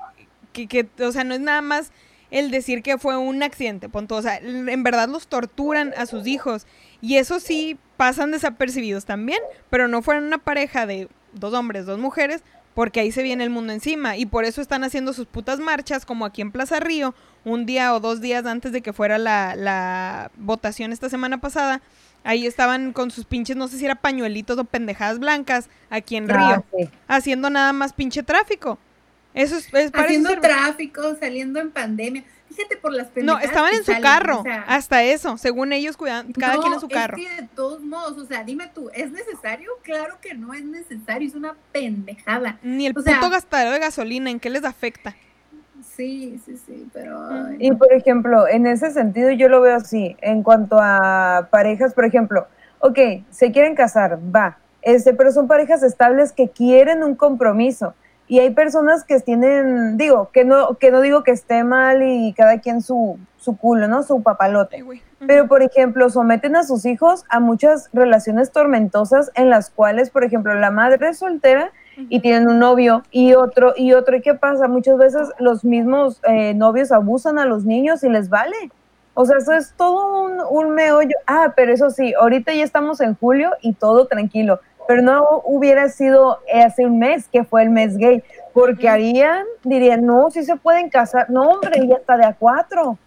que, 0.52 0.68
que, 0.68 0.86
o 1.02 1.12
sea, 1.12 1.24
no 1.24 1.34
es 1.34 1.40
nada 1.40 1.62
más 1.62 1.90
el 2.30 2.50
decir 2.50 2.82
que 2.82 2.98
fue 2.98 3.16
un 3.16 3.42
accidente, 3.42 3.88
punto. 3.88 4.16
O 4.16 4.22
sea, 4.22 4.36
en 4.38 4.82
verdad 4.82 5.08
los 5.08 5.28
torturan 5.28 5.94
a 5.96 6.06
sus 6.06 6.26
hijos. 6.26 6.66
Y 7.00 7.16
eso 7.16 7.40
sí 7.40 7.78
pasan 7.96 8.30
desapercibidos 8.30 9.04
también, 9.04 9.40
pero 9.70 9.88
no 9.88 10.02
fueron 10.02 10.24
una 10.24 10.38
pareja 10.38 10.86
de 10.86 11.08
dos 11.32 11.54
hombres, 11.54 11.86
dos 11.86 11.98
mujeres, 11.98 12.42
porque 12.74 13.00
ahí 13.00 13.12
se 13.12 13.22
viene 13.22 13.44
el 13.44 13.50
mundo 13.50 13.72
encima. 13.72 14.16
Y 14.16 14.26
por 14.26 14.44
eso 14.44 14.60
están 14.60 14.84
haciendo 14.84 15.12
sus 15.12 15.26
putas 15.26 15.58
marchas, 15.58 16.04
como 16.04 16.24
aquí 16.24 16.42
en 16.42 16.52
Plaza 16.52 16.80
Río, 16.80 17.14
un 17.44 17.66
día 17.66 17.94
o 17.94 18.00
dos 18.00 18.20
días 18.20 18.46
antes 18.46 18.72
de 18.72 18.82
que 18.82 18.92
fuera 18.92 19.18
la, 19.18 19.54
la 19.56 20.30
votación 20.36 20.92
esta 20.92 21.08
semana 21.08 21.38
pasada. 21.40 21.82
Ahí 22.24 22.46
estaban 22.46 22.92
con 22.92 23.10
sus 23.10 23.24
pinches, 23.24 23.56
no 23.56 23.68
sé 23.68 23.78
si 23.78 23.84
era 23.84 23.94
pañuelitos 23.94 24.58
o 24.58 24.64
pendejadas 24.64 25.18
blancas, 25.18 25.70
aquí 25.88 26.16
en 26.16 26.30
ah, 26.30 26.62
Río, 26.74 26.88
haciendo 27.06 27.48
nada 27.48 27.72
más 27.72 27.92
pinche 27.92 28.22
tráfico. 28.22 28.78
Eso 29.34 29.56
es, 29.56 29.68
Haciendo 29.94 30.40
tráfico, 30.40 31.14
saliendo 31.20 31.60
en 31.60 31.70
pandemia. 31.70 32.24
Fíjate 32.48 32.76
por 32.76 32.92
las 32.92 33.08
No, 33.16 33.38
estaban 33.38 33.74
en 33.74 33.84
su 33.84 33.92
carro, 34.00 34.42
hasta 34.66 35.02
eso, 35.02 35.36
según 35.36 35.72
ellos 35.72 35.96
cuidan, 35.96 36.32
cada 36.32 36.58
quien 36.58 36.72
en 36.72 36.80
su 36.80 36.88
carro. 36.88 37.16
Es 37.16 37.24
que 37.24 37.42
de 37.42 37.48
todos 37.54 37.80
modos, 37.82 38.18
o 38.18 38.26
sea, 38.26 38.42
dime 38.42 38.70
tú, 38.74 38.90
¿es 38.94 39.12
necesario? 39.12 39.70
Claro 39.82 40.16
que 40.20 40.34
no 40.34 40.54
es 40.54 40.64
necesario, 40.64 41.28
es 41.28 41.34
una 41.34 41.54
pendejada. 41.72 42.58
Ni 42.62 42.86
el 42.86 42.94
puto 42.94 43.30
gastadero 43.30 43.70
de 43.70 43.78
gasolina, 43.78 44.30
¿en 44.30 44.40
qué 44.40 44.50
les 44.50 44.64
afecta? 44.64 45.14
Sí, 45.94 46.40
sí, 46.44 46.56
sí, 46.66 46.88
pero... 46.92 47.52
Y 47.58 47.70
por 47.72 47.92
ejemplo, 47.92 48.48
en 48.48 48.66
ese 48.66 48.90
sentido 48.90 49.30
yo 49.30 49.48
lo 49.48 49.60
veo 49.60 49.76
así, 49.76 50.16
en 50.20 50.42
cuanto 50.42 50.78
a 50.80 51.48
parejas, 51.50 51.92
por 51.94 52.04
ejemplo, 52.04 52.48
ok, 52.80 52.98
se 53.30 53.52
quieren 53.52 53.74
casar, 53.74 54.18
va, 54.34 54.58
este, 54.82 55.12
pero 55.12 55.30
son 55.32 55.46
parejas 55.46 55.82
estables 55.82 56.32
que 56.32 56.48
quieren 56.48 57.04
un 57.04 57.14
compromiso 57.14 57.94
Y 58.28 58.40
hay 58.40 58.50
personas 58.50 59.04
que 59.04 59.18
tienen, 59.20 59.96
digo, 59.96 60.28
que 60.32 60.44
no, 60.44 60.74
que 60.74 60.90
no 60.90 61.00
digo 61.00 61.22
que 61.22 61.30
esté 61.30 61.64
mal 61.64 62.02
y 62.02 62.34
cada 62.34 62.60
quien 62.60 62.82
su, 62.82 63.18
su 63.38 63.56
culo, 63.56 63.88
¿no? 63.88 64.02
Su 64.02 64.22
papalote. 64.22 64.84
Pero, 65.26 65.48
por 65.48 65.62
ejemplo, 65.62 66.10
someten 66.10 66.54
a 66.54 66.62
sus 66.62 66.84
hijos 66.84 67.24
a 67.30 67.40
muchas 67.40 67.88
relaciones 67.94 68.52
tormentosas 68.52 69.30
en 69.34 69.48
las 69.48 69.70
cuales, 69.70 70.10
por 70.10 70.24
ejemplo, 70.24 70.54
la 70.54 70.70
madre 70.70 71.08
es 71.08 71.18
soltera 71.18 71.72
y 71.96 72.20
tienen 72.20 72.48
un 72.48 72.58
novio 72.58 73.02
y 73.10 73.32
otro 73.32 73.72
y 73.76 73.94
otro. 73.94 74.16
¿Y 74.16 74.20
qué 74.20 74.34
pasa? 74.34 74.68
Muchas 74.68 74.98
veces 74.98 75.28
los 75.38 75.64
mismos 75.64 76.20
eh, 76.24 76.52
novios 76.54 76.92
abusan 76.92 77.38
a 77.38 77.46
los 77.46 77.64
niños 77.64 78.04
y 78.04 78.10
les 78.10 78.28
vale. 78.28 78.56
O 79.14 79.24
sea, 79.24 79.38
eso 79.38 79.52
es 79.52 79.72
todo 79.76 80.22
un, 80.22 80.38
un 80.50 80.74
meollo. 80.74 81.16
Ah, 81.26 81.54
pero 81.56 81.72
eso 81.72 81.90
sí, 81.90 82.12
ahorita 82.14 82.52
ya 82.52 82.62
estamos 82.62 83.00
en 83.00 83.16
julio 83.16 83.50
y 83.62 83.72
todo 83.72 84.06
tranquilo 84.06 84.60
pero 84.88 85.02
no 85.02 85.42
hubiera 85.44 85.90
sido 85.90 86.38
hace 86.52 86.86
un 86.86 86.98
mes 86.98 87.28
que 87.28 87.44
fue 87.44 87.62
el 87.62 87.68
mes 87.68 87.98
gay, 87.98 88.24
porque 88.54 88.88
harían, 88.88 89.44
dirían, 89.62 90.06
no, 90.06 90.30
si 90.30 90.42
se 90.42 90.56
pueden 90.56 90.88
casar, 90.88 91.28
no, 91.28 91.42
hombre, 91.42 91.86
ya 91.86 91.96
está 91.96 92.16
de 92.16 92.24
a 92.24 92.32
cuatro. 92.32 92.98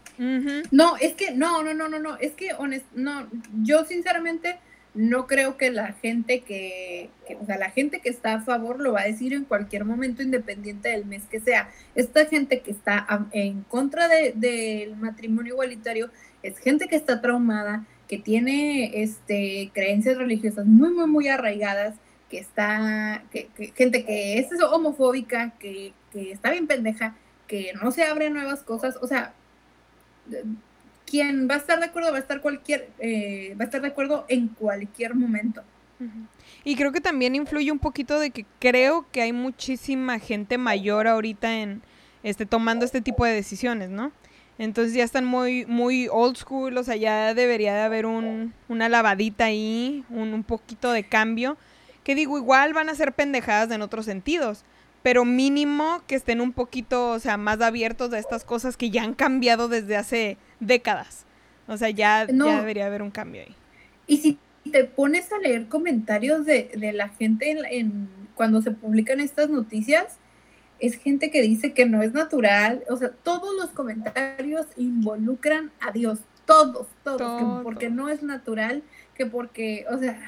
No, 0.69 0.95
es 0.97 1.15
que, 1.15 1.31
no, 1.31 1.63
no, 1.63 1.73
no, 1.73 1.89
no, 1.89 1.97
no, 1.97 2.17
es 2.17 2.33
que, 2.33 2.53
honest, 2.53 2.85
no, 2.93 3.27
yo 3.63 3.83
sinceramente 3.85 4.59
no 4.93 5.25
creo 5.25 5.57
que 5.57 5.71
la 5.71 5.93
gente 5.93 6.41
que, 6.41 7.09
o 7.41 7.45
sea, 7.47 7.57
la 7.57 7.71
gente 7.71 7.99
que 7.99 8.09
está 8.09 8.35
a 8.35 8.41
favor 8.41 8.79
lo 8.79 8.93
va 8.93 9.01
a 9.01 9.05
decir 9.05 9.33
en 9.33 9.45
cualquier 9.45 9.83
momento, 9.83 10.21
independiente 10.21 10.89
del 10.89 11.05
mes 11.05 11.23
que 11.31 11.39
sea. 11.39 11.71
Esta 11.95 12.25
gente 12.25 12.59
que 12.59 12.69
está 12.69 13.07
en 13.31 13.63
contra 13.63 14.07
del 14.07 14.95
matrimonio 14.97 15.53
igualitario 15.53 16.11
es 16.43 16.59
gente 16.59 16.87
que 16.87 16.95
está 16.95 17.21
traumada, 17.21 17.87
que 18.11 18.17
tiene 18.17 19.01
este, 19.03 19.71
creencias 19.73 20.17
religiosas 20.17 20.65
muy, 20.65 20.89
muy, 20.89 21.07
muy 21.07 21.29
arraigadas, 21.29 21.95
que 22.29 22.39
está, 22.39 23.23
que, 23.31 23.47
gente 23.73 24.03
que 24.03 24.37
es 24.37 24.49
homofóbica, 24.61 25.51
que, 25.57 25.93
está 26.13 26.51
bien 26.51 26.67
pendeja, 26.67 27.15
que 27.47 27.71
no 27.81 27.89
se 27.93 28.03
abre 28.03 28.29
nuevas 28.29 28.63
cosas, 28.63 28.97
o 29.01 29.07
sea, 29.07 29.33
quien 31.05 31.47
va 31.49 31.55
a 31.55 31.59
estar 31.59 31.79
de 31.79 31.85
acuerdo 31.85 32.11
va 32.11 32.17
a 32.17 32.19
estar 32.19 32.41
cualquier, 32.41 32.89
eh, 32.99 33.55
va 33.57 33.63
a 33.63 33.67
estar 33.67 33.81
de 33.81 33.87
acuerdo 33.87 34.25
en 34.27 34.49
cualquier 34.49 35.15
momento. 35.15 35.63
Y 36.65 36.75
creo 36.75 36.91
que 36.91 36.99
también 36.99 37.33
influye 37.33 37.71
un 37.71 37.79
poquito 37.79 38.19
de 38.19 38.31
que 38.31 38.45
creo 38.59 39.05
que 39.13 39.21
hay 39.21 39.31
muchísima 39.31 40.19
gente 40.19 40.57
mayor 40.57 41.07
ahorita 41.07 41.59
en 41.59 41.81
este 42.23 42.45
tomando 42.45 42.83
este 42.83 42.99
tipo 42.99 43.23
de 43.23 43.31
decisiones, 43.31 43.89
¿no? 43.89 44.11
Entonces 44.61 44.93
ya 44.93 45.03
están 45.03 45.25
muy, 45.25 45.65
muy 45.65 46.07
old 46.11 46.37
school, 46.37 46.77
o 46.77 46.83
sea, 46.83 46.95
ya 46.95 47.33
debería 47.33 47.73
de 47.73 47.81
haber 47.81 48.05
un, 48.05 48.53
una 48.69 48.89
lavadita 48.89 49.45
ahí, 49.45 50.05
un, 50.11 50.35
un 50.35 50.43
poquito 50.43 50.91
de 50.91 51.03
cambio. 51.03 51.57
Que 52.03 52.13
digo, 52.13 52.37
igual 52.37 52.71
van 52.71 52.87
a 52.87 52.93
ser 52.93 53.13
pendejadas 53.13 53.71
en 53.71 53.81
otros 53.81 54.05
sentidos, 54.05 54.63
pero 55.01 55.25
mínimo 55.25 56.03
que 56.05 56.13
estén 56.13 56.41
un 56.41 56.53
poquito, 56.53 57.09
o 57.09 57.17
sea, 57.17 57.37
más 57.37 57.59
abiertos 57.59 58.13
a 58.13 58.19
estas 58.19 58.43
cosas 58.43 58.77
que 58.77 58.91
ya 58.91 59.01
han 59.01 59.15
cambiado 59.15 59.67
desde 59.67 59.97
hace 59.97 60.37
décadas. 60.59 61.25
O 61.67 61.75
sea, 61.75 61.89
ya, 61.89 62.27
debería 62.27 62.85
haber 62.85 63.01
un 63.01 63.09
cambio 63.09 63.41
ahí. 63.41 63.55
Y 64.05 64.17
si 64.17 64.37
te 64.71 64.83
pones 64.83 65.31
a 65.31 65.39
leer 65.39 65.69
comentarios 65.69 66.45
de, 66.45 66.69
de 66.77 66.93
la 66.93 67.09
gente 67.09 67.49
en, 67.49 67.65
en, 67.65 68.09
cuando 68.35 68.61
se 68.61 68.69
publican 68.69 69.21
estas 69.21 69.49
noticias, 69.49 70.19
es 70.81 70.95
gente 70.95 71.29
que 71.29 71.41
dice 71.43 71.73
que 71.73 71.85
no 71.85 72.01
es 72.01 72.11
natural, 72.11 72.83
o 72.89 72.97
sea, 72.97 73.11
todos 73.11 73.55
los 73.55 73.69
comentarios 73.69 74.65
involucran 74.75 75.71
a 75.79 75.91
Dios, 75.91 76.19
todos, 76.45 76.87
todos, 77.03 77.63
porque 77.63 77.89
no 77.91 78.09
es 78.09 78.23
natural, 78.23 78.83
que 79.15 79.27
porque, 79.27 79.85
o 79.89 79.97
sea, 79.99 80.19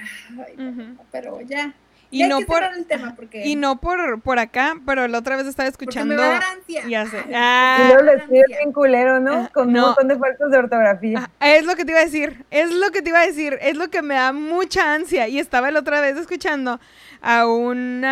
pero 1.11 1.41
ya. 1.41 1.73
Y 2.13 2.27
no, 2.27 2.41
por, 2.41 2.63
el 2.63 2.85
tema 2.85 3.15
porque... 3.15 3.45
y 3.45 3.55
no 3.55 3.79
por 3.79 4.21
por 4.21 4.37
acá, 4.37 4.75
pero 4.85 5.07
la 5.07 5.17
otra 5.17 5.35
vez 5.35 5.47
estaba 5.47 5.67
escuchando. 5.67 6.15
Porque 6.15 6.29
me 6.29 6.39
da 6.39 6.51
ansia. 6.51 6.87
Ya 6.87 7.05
sé. 7.07 7.23
Ah, 7.33 7.77
y 7.79 7.87
luego 7.87 8.03
le 8.03 8.13
escribe 8.15 8.43
bien 8.47 8.71
culero, 8.71 9.19
¿no? 9.19 9.49
Con 9.51 9.69
un 9.69 9.81
montón 9.81 10.07
de 10.07 10.17
faltas 10.17 10.51
de 10.51 10.57
ortografía. 10.57 11.29
es 11.39 11.65
lo 11.65 11.75
que 11.75 11.85
te 11.85 11.91
iba 11.91 12.01
a 12.01 12.05
decir, 12.05 12.45
es 12.51 12.71
lo 12.71 12.91
que 12.91 13.01
te 13.01 13.09
iba 13.09 13.19
a 13.19 13.25
decir, 13.25 13.57
es 13.61 13.75
lo 13.75 13.89
que 13.89 14.01
me 14.01 14.13
da 14.13 14.31
mucha 14.31 14.93
ansia. 14.93 15.27
Y 15.27 15.39
estaba 15.39 15.71
la 15.71 15.79
otra 15.79 16.01
vez 16.01 16.17
escuchando 16.17 16.79
a 17.23 17.47
un 17.47 18.05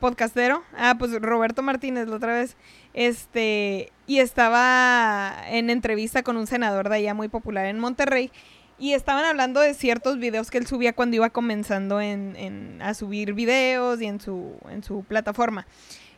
podcastero, 0.00 0.62
ah, 0.76 0.96
pues 0.98 1.12
Roberto 1.20 1.62
Martínez 1.62 2.06
la 2.06 2.16
otra 2.16 2.34
vez, 2.34 2.56
este, 2.94 3.90
y 4.06 4.20
estaba 4.20 5.32
en 5.48 5.70
entrevista 5.70 6.22
con 6.22 6.36
un 6.36 6.46
senador 6.46 6.88
de 6.88 6.96
allá 6.96 7.14
muy 7.14 7.28
popular 7.28 7.66
en 7.66 7.78
Monterrey, 7.78 8.30
y 8.78 8.92
estaban 8.92 9.24
hablando 9.24 9.60
de 9.60 9.74
ciertos 9.74 10.18
videos 10.18 10.50
que 10.50 10.58
él 10.58 10.66
subía 10.66 10.92
cuando 10.92 11.16
iba 11.16 11.30
comenzando 11.30 12.00
en, 12.00 12.36
en, 12.36 12.80
a 12.80 12.94
subir 12.94 13.34
videos 13.34 14.00
y 14.00 14.06
en 14.06 14.20
su, 14.20 14.54
en 14.70 14.82
su 14.82 15.02
plataforma. 15.02 15.66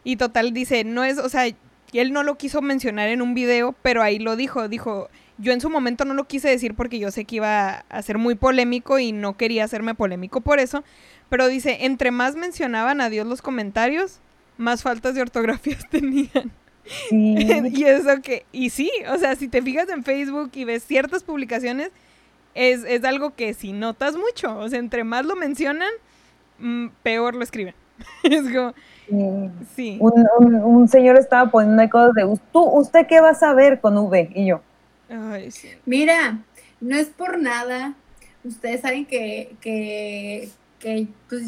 Y 0.05 0.17
total 0.17 0.53
dice, 0.53 0.85
no 0.85 1.05
es, 1.05 1.19
o 1.19 1.29
sea, 1.29 1.47
él 1.93 2.13
no 2.13 2.23
lo 2.23 2.37
quiso 2.37 2.63
mencionar 2.63 3.09
en 3.09 3.23
un 3.23 3.35
video, 3.35 3.75
pero 3.83 4.03
ahí 4.03 4.19
lo 4.19 4.37
dijo, 4.37 4.69
dijo, 4.69 5.09
yo 5.39 5.53
en 5.53 5.61
su 5.61 5.71
momento 5.71 6.05
no 6.05 6.15
lo 6.15 6.25
quise 6.25 6.49
decir 6.49 6.75
porque 6.75 6.99
yo 6.99 7.11
sé 7.11 7.25
que 7.25 7.37
iba 7.37 7.85
a 7.89 8.03
ser 8.03 8.19
muy 8.19 8.35
polémico 8.35 8.99
y 8.99 9.13
no 9.13 9.37
quería 9.37 9.65
hacerme 9.65 9.95
polémico 9.95 10.41
por 10.43 10.61
eso, 10.61 10.85
pero 11.29 11.49
dice, 11.49 11.79
entre 11.87 12.11
más 12.11 12.37
mencionaban 12.37 13.01
a 13.01 13.09
Dios 13.09 13.27
los 13.27 13.41
comentarios, 13.41 14.21
más 14.59 14.83
faltas 14.83 15.15
de 15.15 15.23
ortografías 15.23 15.89
tenían. 15.91 16.53
y 17.11 17.85
eso 17.85 18.21
que, 18.23 18.45
y 18.53 18.71
sí, 18.71 18.91
o 19.09 19.17
sea, 19.17 19.37
si 19.37 19.49
te 19.49 19.63
fijas 19.63 19.89
en 19.89 20.05
Facebook 20.05 20.51
y 20.55 20.65
ves 20.65 20.83
ciertas 20.85 21.23
publicaciones, 21.23 21.91
es, 22.55 22.85
es 22.85 23.05
algo 23.05 23.35
que 23.35 23.55
si 23.55 23.73
notas 23.73 24.17
mucho, 24.17 24.57
o 24.59 24.69
sea, 24.69 24.79
entre 24.79 25.05
más 25.05 25.25
lo 25.25 25.37
mencionan, 25.37 25.91
mm, 26.59 26.89
peor 27.03 27.35
lo 27.35 27.43
escriben. 27.43 27.75
es 28.23 28.43
como, 28.43 28.75
sí. 29.75 29.99
Un, 30.01 30.55
un, 30.55 30.89
señor 30.89 31.17
estaba 31.17 31.51
poniendo 31.51 31.89
cosas 31.91 32.15
de, 32.15 32.23
¿tú, 32.53 32.61
¿usted 32.61 33.07
qué 33.07 33.21
va 33.21 33.31
a 33.31 33.35
saber 33.35 33.81
con 33.81 33.97
V? 33.97 34.31
Y 34.35 34.47
yo. 34.47 34.61
Ay, 35.09 35.51
sí. 35.51 35.69
Mira, 35.87 36.39
no 36.81 36.97
es 36.97 37.09
por 37.09 37.39
nada. 37.39 37.95
Ustedes 38.45 38.81
saben 38.81 39.05
que, 39.05 39.55
que, 39.61 40.49
que 40.79 41.09
pues 41.29 41.45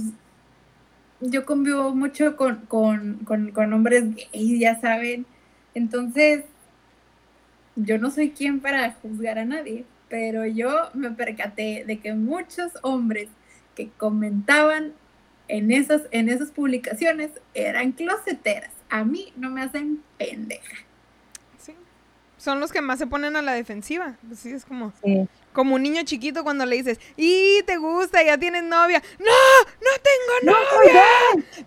yo 1.21 1.47
convivo 1.47 1.95
mucho 1.95 2.37
con, 2.37 2.67
con, 2.67 3.25
con, 3.25 3.73
hombres 3.73 4.05
gays, 4.15 4.61
ya 4.61 4.81
saben. 4.81 5.25
Entonces, 5.75 6.45
yo 7.77 7.99
no 7.99 8.11
soy 8.11 8.31
quien 8.33 8.61
para 8.61 8.93
juzgar 8.93 9.39
a 9.39 9.45
nadie, 9.45 9.85
pero 10.13 10.45
yo 10.45 10.91
me 10.93 11.11
percaté 11.13 11.85
de 11.87 11.99
que 11.99 12.13
muchos 12.13 12.73
hombres 12.83 13.31
que 13.75 13.89
comentaban 13.97 14.93
en 15.49 15.71
esas, 15.71 16.03
en 16.11 16.29
esas 16.29 16.51
publicaciones 16.51 17.31
eran 17.55 17.93
closeteras. 17.93 18.73
A 18.91 19.05
mí 19.05 19.33
no 19.37 19.49
me 19.49 19.63
hacen 19.63 20.03
pendeja. 20.19 20.77
Sí. 21.57 21.75
Son 22.37 22.61
los 22.61 22.73
que 22.73 22.83
más 22.83 22.99
se 22.99 23.07
ponen 23.07 23.37
a 23.37 23.41
la 23.41 23.55
defensiva. 23.55 24.17
Sí, 24.37 24.51
es 24.51 24.67
como 24.67 24.93
como 25.55 25.77
un 25.77 25.83
niño 25.83 26.03
chiquito 26.05 26.45
cuando 26.45 26.67
le 26.67 26.77
dices, 26.77 27.01
y 27.17 27.63
te 27.63 27.79
gusta, 27.79 28.23
ya 28.23 28.37
tienes 28.37 28.65
novia. 28.65 29.03
No, 29.19 29.25
no 29.81 29.93
tengo 30.03 30.53
novia. 30.53 31.05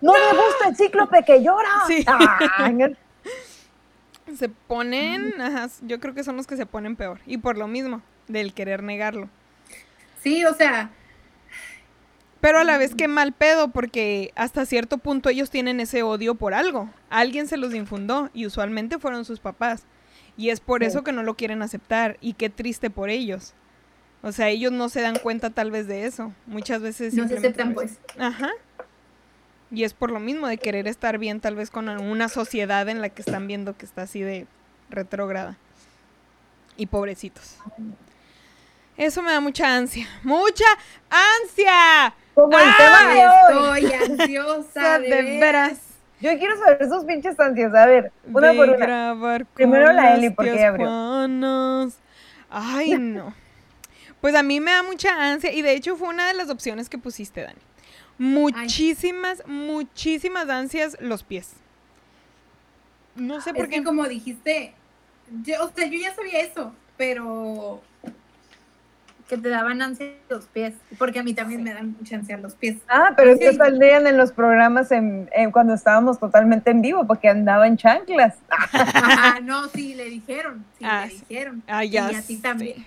No, 0.00 0.12
me 0.12 0.40
gusta 0.40 0.68
el 0.68 0.76
cíclope 0.76 1.24
que 1.24 1.42
llora. 1.42 1.68
Sí. 1.88 2.06
se 4.36 4.48
ponen, 4.48 5.40
ajá, 5.40 5.68
yo 5.82 5.98
creo 5.98 6.14
que 6.14 6.22
son 6.22 6.36
los 6.36 6.46
que 6.46 6.56
se 6.56 6.66
ponen 6.66 6.94
peor. 6.94 7.18
Y 7.26 7.38
por 7.38 7.58
lo 7.58 7.66
mismo, 7.66 8.02
del 8.28 8.54
querer 8.54 8.82
negarlo. 8.82 9.28
Sí, 10.22 10.44
o 10.44 10.54
sea. 10.54 10.90
Pero 12.40 12.58
a 12.58 12.64
la 12.64 12.78
vez 12.78 12.94
que 12.94 13.08
mal 13.08 13.32
pedo, 13.32 13.68
porque 13.68 14.32
hasta 14.36 14.66
cierto 14.66 14.98
punto 14.98 15.28
ellos 15.28 15.50
tienen 15.50 15.80
ese 15.80 16.02
odio 16.02 16.34
por 16.34 16.54
algo. 16.54 16.90
Alguien 17.10 17.48
se 17.48 17.56
los 17.56 17.74
infundó 17.74 18.30
y 18.34 18.46
usualmente 18.46 18.98
fueron 18.98 19.24
sus 19.24 19.40
papás. 19.40 19.84
Y 20.36 20.50
es 20.50 20.60
por 20.60 20.82
eso 20.82 21.02
que 21.02 21.12
no 21.12 21.22
lo 21.22 21.34
quieren 21.34 21.62
aceptar. 21.62 22.18
Y 22.20 22.34
qué 22.34 22.50
triste 22.50 22.90
por 22.90 23.08
ellos. 23.08 23.54
O 24.22 24.32
sea, 24.32 24.48
ellos 24.48 24.72
no 24.72 24.88
se 24.88 25.00
dan 25.00 25.16
cuenta 25.16 25.50
tal 25.50 25.70
vez 25.70 25.86
de 25.86 26.04
eso. 26.04 26.32
Muchas 26.46 26.82
veces... 26.82 27.14
No 27.14 27.26
se 27.26 27.38
aceptan 27.38 27.74
pues. 27.74 27.98
Ajá. 28.18 28.50
Y 29.70 29.84
es 29.84 29.94
por 29.94 30.10
lo 30.10 30.20
mismo 30.20 30.46
de 30.46 30.58
querer 30.58 30.86
estar 30.86 31.18
bien 31.18 31.40
tal 31.40 31.56
vez 31.56 31.70
con 31.70 31.88
una 31.88 32.28
sociedad 32.28 32.88
en 32.88 33.00
la 33.00 33.08
que 33.08 33.22
están 33.22 33.46
viendo 33.46 33.76
que 33.76 33.84
está 33.84 34.02
así 34.02 34.20
de 34.20 34.46
retrógrada. 34.90 35.56
Y 36.76 36.86
pobrecitos. 36.86 37.56
Eso 38.96 39.22
me 39.22 39.30
da 39.30 39.40
mucha 39.40 39.76
ansia. 39.76 40.08
¡Mucha 40.22 40.64
ansia! 41.10 42.14
Como 42.34 42.58
el 42.58 42.64
tema 42.76 43.04
de 43.12 43.80
Estoy 43.80 43.92
ansiosa. 43.92 44.98
de, 45.00 45.38
veras. 45.40 45.80
Yo 46.20 46.36
quiero 46.38 46.58
saber 46.58 46.82
esos 46.82 47.04
pinches 47.04 47.38
ansias. 47.38 47.74
A 47.74 47.86
ver, 47.86 48.12
una 48.26 48.52
por 48.52 48.70
una. 48.70 49.46
Primero 49.54 49.92
la 49.92 50.14
Eli, 50.14 50.30
porque 50.30 50.64
abrió. 50.64 50.88
Ay, 52.50 52.90
no. 52.98 53.34
Pues 54.20 54.34
a 54.34 54.42
mí 54.42 54.60
me 54.60 54.72
da 54.72 54.82
mucha 54.82 55.30
ansia 55.30 55.52
y 55.52 55.62
de 55.62 55.72
hecho 55.74 55.96
fue 55.96 56.08
una 56.08 56.26
de 56.26 56.34
las 56.34 56.48
opciones 56.48 56.88
que 56.88 56.98
pusiste, 56.98 57.42
Dani. 57.42 57.60
Muchísimas, 58.18 59.46
muchísimas 59.46 60.48
ansias 60.48 60.96
los 61.00 61.22
pies. 61.22 61.52
No 63.14 63.40
sé 63.40 63.52
por 63.52 63.68
qué. 63.68 63.82
como 63.84 64.06
dijiste, 64.08 64.74
yo, 65.42 65.64
o 65.64 65.70
sea, 65.74 65.86
yo 65.86 65.98
ya 65.98 66.14
sabía 66.14 66.40
eso, 66.40 66.72
pero 66.96 67.82
que 69.28 69.36
te 69.36 69.48
daban 69.48 69.82
ansia 69.82 70.12
los 70.30 70.44
pies, 70.46 70.74
porque 70.98 71.18
a 71.18 71.22
mí 71.22 71.34
también 71.34 71.62
me 71.64 71.74
dan 71.74 71.96
mucha 71.98 72.16
ansia 72.16 72.36
los 72.36 72.54
pies. 72.54 72.76
Ah, 72.88 73.12
pero 73.16 73.32
es 73.32 73.40
que 73.40 73.50
Sí. 73.50 73.56
salían 73.56 74.06
en 74.06 74.16
los 74.16 74.30
programas 74.32 74.92
en, 74.92 75.28
en- 75.32 75.50
cuando 75.50 75.74
estábamos 75.74 76.18
totalmente 76.20 76.70
en 76.70 76.80
vivo, 76.82 77.06
porque 77.06 77.28
andaba 77.28 77.66
en 77.66 77.76
chanclas. 77.76 78.36
Ajá, 78.48 79.40
no, 79.42 79.68
sí, 79.68 79.94
le 79.94 80.04
dijeron, 80.04 80.64
sí, 80.78 80.84
Ah, 80.86 81.06
le 81.06 81.12
sí. 81.12 81.24
dijeron. 81.28 81.62
Ah, 81.66 81.84
ya 81.84 82.12
y 82.12 82.14
a 82.14 82.22
ti 82.22 82.36
también. 82.36 82.86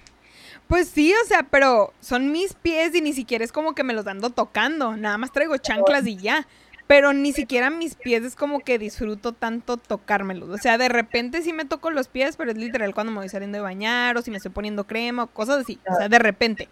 Pues 0.67 0.87
sí, 0.87 1.11
o 1.23 1.27
sea, 1.27 1.43
pero 1.43 1.93
son 1.99 2.31
mis 2.31 2.53
pies 2.53 2.93
y 2.93 3.01
ni 3.01 3.11
siquiera 3.13 3.43
es 3.43 3.51
como 3.51 3.73
que 3.73 3.83
me 3.83 3.93
los 3.93 4.05
ando 4.05 4.29
tocando. 4.29 4.95
Nada 4.95 5.17
más 5.17 5.31
traigo 5.31 5.57
chanclas 5.57 6.05
y 6.05 6.15
ya. 6.17 6.45
Pero 6.89 7.13
ni 7.13 7.33
siquiera 7.33 7.69
mis 7.69 7.93
pies 7.93 8.23
es 8.23 8.35
como 8.35 8.61
que 8.61 8.79
disfruto 8.79 9.31
tanto 9.31 9.77
tocármelos. 9.77 10.49
O 10.49 10.57
sea, 10.57 10.79
de 10.79 10.89
repente 10.89 11.43
sí 11.43 11.53
me 11.53 11.65
toco 11.65 11.91
los 11.91 12.07
pies, 12.07 12.35
pero 12.35 12.49
es 12.49 12.57
literal 12.57 12.95
cuando 12.95 13.13
me 13.13 13.19
voy 13.19 13.29
saliendo 13.29 13.59
de 13.59 13.61
bañar 13.61 14.17
o 14.17 14.23
si 14.23 14.31
me 14.31 14.37
estoy 14.37 14.51
poniendo 14.51 14.87
crema 14.87 15.25
o 15.25 15.27
cosas 15.27 15.59
así. 15.59 15.79
O 15.87 15.95
sea, 15.95 16.09
de 16.09 16.17
repente. 16.17 16.67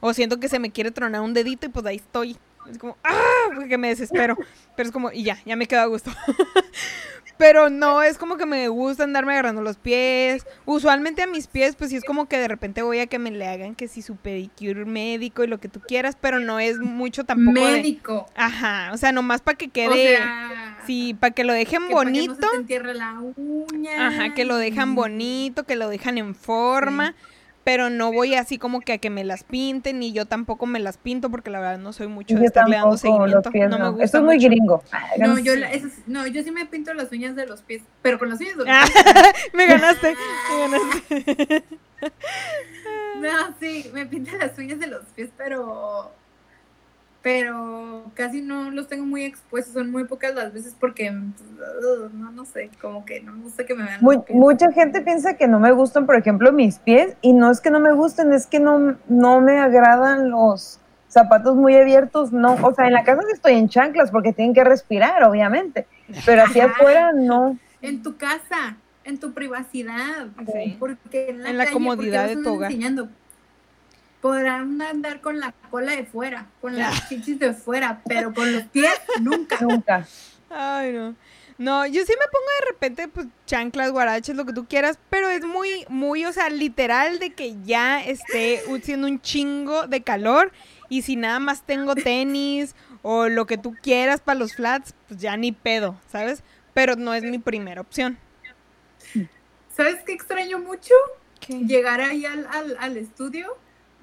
O 0.00 0.12
siento 0.12 0.38
que 0.38 0.50
se 0.50 0.58
me 0.58 0.70
quiere 0.70 0.90
tronar 0.90 1.22
un 1.22 1.32
dedito 1.32 1.64
y 1.64 1.70
pues 1.70 1.86
ahí 1.86 1.96
estoy. 1.96 2.36
Es 2.70 2.76
como, 2.76 2.98
¡ah! 3.04 3.48
Porque 3.54 3.78
me 3.78 3.88
desespero. 3.88 4.36
Pero 4.76 4.86
es 4.86 4.92
como, 4.92 5.10
y 5.10 5.24
ya, 5.24 5.38
ya 5.46 5.56
me 5.56 5.66
quedo 5.66 5.80
a 5.80 5.86
gusto. 5.86 6.10
Pero 7.36 7.68
no, 7.70 8.02
es 8.02 8.16
como 8.18 8.36
que 8.36 8.46
me 8.46 8.68
gusta 8.68 9.04
andarme 9.04 9.32
agarrando 9.32 9.62
los 9.62 9.76
pies. 9.76 10.46
Usualmente 10.64 11.22
a 11.22 11.26
mis 11.26 11.46
pies, 11.46 11.74
pues 11.76 11.90
sí 11.90 11.96
es 11.96 12.04
como 12.04 12.26
que 12.26 12.38
de 12.38 12.48
repente 12.48 12.82
voy 12.82 13.00
a 13.00 13.06
que 13.06 13.18
me 13.18 13.30
le 13.30 13.46
hagan 13.48 13.74
que 13.74 13.88
si 13.88 14.02
su 14.02 14.16
pedicure 14.16 14.84
médico 14.84 15.42
y 15.42 15.48
lo 15.48 15.58
que 15.58 15.68
tú 15.68 15.80
quieras, 15.80 16.16
pero 16.20 16.38
no 16.38 16.60
es 16.60 16.78
mucho 16.78 17.24
tampoco 17.24 17.58
de... 17.66 17.72
Médico. 17.72 18.26
Ajá, 18.36 18.90
o 18.92 18.96
sea, 18.96 19.12
nomás 19.12 19.40
para 19.40 19.58
que 19.58 19.66
O 19.66 19.72
quede... 19.72 20.16
sea, 20.16 20.60
Sí, 20.86 21.14
para 21.14 21.30
que 21.32 21.44
lo 21.44 21.54
dejen 21.54 21.88
que 21.88 21.94
para 21.94 22.10
que 22.12 22.18
bonito. 22.18 22.34
no 22.34 22.46
se 22.46 22.50
te 22.50 22.56
entierre 22.56 22.94
la 22.94 23.18
uña. 23.36 24.06
Ajá, 24.06 24.34
que 24.34 24.44
lo 24.44 24.56
dejan 24.56 24.94
bonito, 24.94 25.64
que 25.64 25.76
lo 25.76 25.88
dejan 25.88 26.18
en 26.18 26.34
forma. 26.34 27.14
Pero 27.64 27.88
no 27.88 28.12
voy 28.12 28.34
así 28.34 28.58
como 28.58 28.80
que 28.82 28.92
a 28.92 28.98
que 28.98 29.08
me 29.10 29.24
las 29.24 29.42
pinten, 29.42 30.02
y 30.02 30.12
yo 30.12 30.26
tampoco 30.26 30.66
me 30.66 30.80
las 30.80 30.98
pinto 30.98 31.30
porque 31.30 31.50
la 31.50 31.60
verdad 31.60 31.78
no 31.78 31.92
soy 31.94 32.08
mucho 32.08 32.38
de 32.38 32.44
estarle 32.46 32.76
dando 32.76 32.96
seguimiento. 32.98 33.50
pies 33.50 33.70
no, 33.70 33.78
me 33.78 33.88
gusta 33.88 34.04
Eso 34.04 34.18
es 34.18 34.24
muy 34.24 34.36
mucho. 34.36 34.48
gringo. 34.48 34.82
No 35.18 35.38
yo, 35.38 35.56
la- 35.56 35.70
no, 36.06 36.26
yo 36.26 36.42
sí 36.42 36.50
me 36.50 36.66
pinto 36.66 36.92
las 36.92 37.10
uñas 37.10 37.34
de 37.36 37.46
los 37.46 37.62
pies, 37.62 37.82
pero 38.02 38.18
con 38.18 38.28
las 38.28 38.38
uñas 38.40 38.56
de 38.58 38.64
los 38.64 38.68
Ah, 38.70 38.84
pies. 38.84 38.94
me 39.54 39.66
ganaste, 39.66 40.14
me 40.50 40.58
ganaste. 40.60 41.64
No, 43.20 43.30
sí, 43.60 43.90
me 43.94 44.04
pinto 44.06 44.36
las 44.36 44.58
uñas 44.58 44.78
de 44.78 44.86
los 44.88 45.04
pies, 45.16 45.30
pero 45.38 46.10
pero 47.24 48.04
casi 48.14 48.42
no 48.42 48.70
los 48.70 48.86
tengo 48.86 49.06
muy 49.06 49.24
expuestos, 49.24 49.72
son 49.72 49.90
muy 49.90 50.04
pocas 50.04 50.34
las 50.34 50.52
veces 50.52 50.76
porque 50.78 51.10
uh, 51.10 52.10
no, 52.12 52.30
no 52.30 52.44
sé, 52.44 52.68
como 52.82 53.04
que 53.06 53.22
no 53.22 53.32
me 53.32 53.42
gusta 53.44 53.64
que 53.64 53.74
me 53.74 53.82
vean 53.82 53.98
Mu- 54.02 54.12
los 54.12 54.24
pies. 54.26 54.38
mucha 54.38 54.70
gente 54.72 55.00
piensa 55.00 55.34
que 55.34 55.48
no 55.48 55.58
me 55.58 55.72
gustan, 55.72 56.04
por 56.04 56.16
ejemplo, 56.16 56.52
mis 56.52 56.78
pies, 56.78 57.16
y 57.22 57.32
no 57.32 57.50
es 57.50 57.62
que 57.62 57.70
no 57.70 57.80
me 57.80 57.92
gusten, 57.94 58.32
es 58.34 58.46
que 58.46 58.60
no, 58.60 58.96
no 59.08 59.40
me 59.40 59.58
agradan 59.58 60.28
los 60.30 60.78
zapatos 61.08 61.56
muy 61.56 61.74
abiertos, 61.76 62.30
no, 62.30 62.56
o 62.62 62.74
sea, 62.74 62.88
en 62.88 62.92
la 62.92 63.04
casa 63.04 63.22
estoy 63.32 63.54
en 63.54 63.70
chanclas 63.70 64.10
porque 64.10 64.34
tienen 64.34 64.52
que 64.52 64.62
respirar, 64.62 65.24
obviamente, 65.24 65.86
pero 66.26 66.42
así 66.42 66.60
afuera 66.60 67.12
no. 67.14 67.58
En 67.80 68.02
tu 68.02 68.18
casa, 68.18 68.76
en 69.04 69.18
tu 69.18 69.32
privacidad, 69.32 70.26
Sí. 70.52 70.76
porque 70.78 71.30
en 71.30 71.42
la, 71.42 71.50
En 71.50 71.56
la 71.56 71.64
calle, 71.64 71.72
comodidad 71.74 72.26
de 72.26 72.36
tu 72.36 72.54
hogar. 72.54 72.70
enseñando. 72.70 73.08
Podrán 74.24 74.80
andar 74.80 75.20
con 75.20 75.38
la 75.38 75.52
cola 75.68 75.92
de 75.92 76.06
fuera, 76.06 76.46
con 76.62 76.78
las 76.78 77.08
chichis 77.10 77.38
de 77.38 77.52
fuera, 77.52 78.00
pero 78.08 78.32
con 78.32 78.50
los 78.50 78.62
pies 78.62 78.98
nunca. 79.20 79.58
Nunca. 79.60 80.08
Ay, 80.48 80.94
no. 80.94 81.14
No, 81.58 81.84
yo 81.84 82.06
sí 82.06 82.12
me 82.18 82.26
pongo 82.32 82.46
de 82.58 82.66
repente, 82.72 83.08
pues, 83.08 83.26
chanclas, 83.44 83.92
guaraches, 83.92 84.34
lo 84.34 84.46
que 84.46 84.54
tú 84.54 84.64
quieras, 84.64 84.98
pero 85.10 85.28
es 85.28 85.44
muy, 85.44 85.84
muy, 85.90 86.24
o 86.24 86.32
sea, 86.32 86.48
literal 86.48 87.18
de 87.18 87.34
que 87.34 87.54
ya 87.64 88.02
esté 88.02 88.62
siendo 88.82 89.08
un 89.08 89.20
chingo 89.20 89.86
de 89.88 90.02
calor 90.02 90.52
y 90.88 91.02
si 91.02 91.16
nada 91.16 91.38
más 91.38 91.66
tengo 91.66 91.94
tenis 91.94 92.74
o 93.02 93.28
lo 93.28 93.44
que 93.44 93.58
tú 93.58 93.74
quieras 93.82 94.22
para 94.22 94.38
los 94.38 94.54
flats, 94.54 94.94
pues 95.06 95.20
ya 95.20 95.36
ni 95.36 95.52
pedo, 95.52 96.00
¿sabes? 96.10 96.42
Pero 96.72 96.96
no 96.96 97.12
es 97.12 97.24
mi 97.24 97.38
primera 97.38 97.82
opción. 97.82 98.16
¿Sabes 99.76 99.96
qué 100.06 100.14
extraño 100.14 100.60
mucho? 100.60 100.94
¿Qué? 101.40 101.58
Llegar 101.58 102.00
ahí 102.00 102.24
al, 102.24 102.46
al, 102.50 102.74
al 102.80 102.96
estudio 102.96 103.54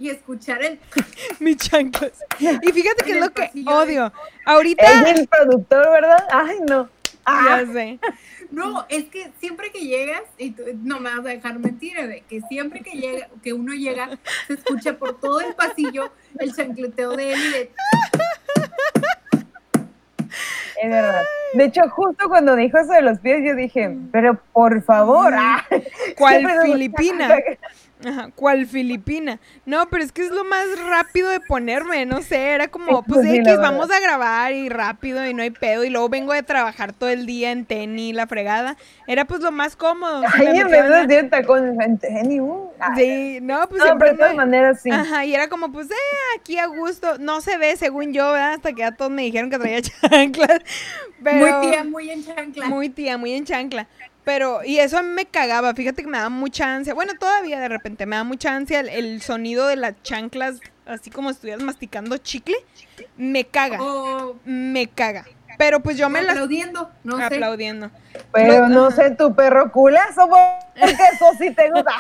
y 0.02 0.10
escuchar 0.10 0.64
el... 0.64 0.80
Mis 1.39 1.58
chanclas. 1.58 2.12
Y 2.39 2.72
fíjate 2.72 3.06
que 3.06 3.12
es 3.12 3.20
lo 3.20 3.30
que 3.30 3.52
odio. 3.68 4.12
Ahorita, 4.45 4.84
Es 5.10 5.20
el 5.20 5.28
productor, 5.28 5.91
¿verdad? 5.91 6.26
Ay, 6.32 6.58
no. 6.68 6.89
Ah, 7.24 7.62
ya 7.66 7.72
sé. 7.72 7.99
No, 8.52 8.86
es 8.89 9.06
que 9.06 9.32
siempre 9.39 9.72
que 9.72 9.80
llegas, 9.80 10.24
y 10.38 10.52
tú- 10.52 10.64
no 10.84 10.99
me 10.99 11.10
vas 11.10 11.20
a 11.20 11.30
dejar 11.30 11.58
mentir, 11.58 11.95
de 11.95 12.22
que 12.28 12.41
siempre 12.49 12.82
que 12.82 12.97
llega, 12.97 13.30
que 13.41 13.54
uno 13.54 13.72
llega, 13.74 14.10
se 14.47 14.56
escucha 14.56 14.97
por 14.97 15.22
todo 15.22 15.39
el 15.39 15.56
pasillo 15.56 16.12
el 16.38 16.54
chancleteo 16.54 17.16
de 17.16 17.32
él 17.32 17.39
y 17.39 17.49
de... 17.54 17.72
es 20.84 20.89
verdad. 20.89 21.22
De 21.54 21.64
hecho, 21.64 21.82
justo 21.91 22.28
cuando 22.28 22.58
dijo 22.58 22.78
eso 22.78 22.91
de 22.91 23.02
los 23.04 23.20
pies, 23.20 23.39
yo 23.45 23.56
dije, 23.56 23.95
pero 24.12 24.38
por 24.52 24.84
favor. 24.84 25.34
ah. 25.34 25.66
¿Cuál 26.18 26.45
Filipina? 26.64 27.38
Ajá, 28.06 28.30
¿cuál 28.36 28.66
Filipina? 28.66 29.39
No, 29.66 29.88
pero 29.89 30.04
es 30.04 30.12
que 30.12 30.24
es 30.24 30.32
lo 30.32 30.43
más 30.43 30.66
rápido 30.88 31.30
de 31.30 31.39
ponerme, 31.39 32.06
no 32.06 32.22
sé, 32.22 32.52
era 32.52 32.68
como, 32.68 32.99
Sí, 32.99 33.04
pues 33.08 33.22
sí, 33.22 33.36
X, 33.36 33.45
verdad. 33.45 33.62
vamos 33.62 33.91
a 33.91 33.99
grabar 33.99 34.54
y 34.54 34.70
rápido 34.70 35.26
y 35.28 35.34
no 35.34 35.43
hay 35.43 35.52
pedo, 35.52 35.84
y 35.84 35.89
luego 35.89 36.10
vengo 36.10 36.34
de 36.34 36.43
trabajar 36.43 36.93
todo 36.93 37.10
el 37.10 37.26
día 37.26 37.52
en 37.52 37.66
tenis, 37.66 38.16
la 38.16 38.28
fregada, 38.28 38.76
era 39.08 39.26
pues 39.26 39.41
lo 39.41 39.52
más 39.52 39.76
cómodo. 39.76 40.24
Ay, 40.34 40.47
en 40.47 40.52
metía 40.54 40.66
vez 40.68 40.84
de 40.84 40.88
una- 40.89 41.06
decir 41.08 41.30
tacones, 41.30 41.80
en 41.80 41.97
tenis, 41.97 42.41
uh. 42.41 42.70
Sí, 42.95 43.39
no, 43.41 43.68
pues 43.70 43.80
No, 43.80 43.86
siempre 43.86 44.08
pero 44.10 44.12
de 44.14 44.18
todas 44.18 44.32
me- 44.32 44.38
maneras 44.38 44.82
sí. 44.82 44.89
Ajá, 44.89 45.24
y 45.26 45.36
era 45.36 45.47
como, 45.49 45.72
pues, 45.72 45.91
eh, 45.91 46.39
aquí 46.39 46.58
a 46.58 46.66
gusto, 46.66 47.18
no 47.20 47.41
se 47.41 47.58
ve 47.58 47.78
según 47.78 48.12
yo, 48.14 48.32
¿verdad? 48.32 48.54
Hasta 48.54 48.74
que 48.74 48.80
ya 48.82 48.91
todos 48.91 49.12
me 49.12 49.22
dijeron 49.22 49.49
que 49.52 49.60
traía 49.60 49.82
chanclas, 50.10 50.60
pero... 51.24 51.38
Muy 51.60 51.70
tía, 51.70 51.84
muy 51.84 52.10
en 52.10 52.26
chancla. 52.26 52.66
Muy 52.66 52.89
tía, 52.89 53.18
muy 53.18 53.34
en 53.34 53.45
chancla. 53.45 53.88
Pero, 54.24 54.64
y 54.64 54.78
eso 54.80 54.98
a 54.98 55.02
mí 55.02 55.10
me 55.10 55.26
cagaba, 55.26 55.74
fíjate 55.74 56.04
que 56.04 56.08
me 56.08 56.18
daba 56.18 56.30
mucha 56.30 56.76
ansia. 56.76 56.94
Bueno, 56.94 57.14
todavía 57.20 57.60
de 57.60 57.68
repente 57.68 58.06
me 58.06 58.16
da 58.16 58.24
mucha 58.24 58.56
ansia 58.56 58.82
el, 58.82 58.90
el 58.90 59.22
sonido 59.22 59.68
de 59.68 59.78
las 59.78 60.02
chanclas, 60.04 60.60
así 60.86 61.10
como 61.10 61.30
si 61.30 61.36
estuvieras 61.36 61.64
masticando 61.64 62.18
chicle. 62.18 62.56
Me 63.18 63.46
caga, 63.46 63.82
O 63.82 64.36
me 64.46 64.88
caga. 64.88 65.26
Pero 65.58 65.80
pues 65.82 65.98
yo 65.98 66.10
me 66.10 66.22
las 66.22 66.32
aplaudiendo, 66.32 66.90
no 67.04 67.18
sé. 67.18 67.24
aplaudiendo. 67.24 67.92
Pero 68.32 68.68
no 68.68 68.90
sé, 68.92 69.12
tu 69.12 69.36
perro 69.36 69.72
culazo, 69.72 70.28
porque 70.28 70.92
eso 71.14 71.26
sí 71.38 71.52
te 71.52 71.70
gusta. 71.70 71.92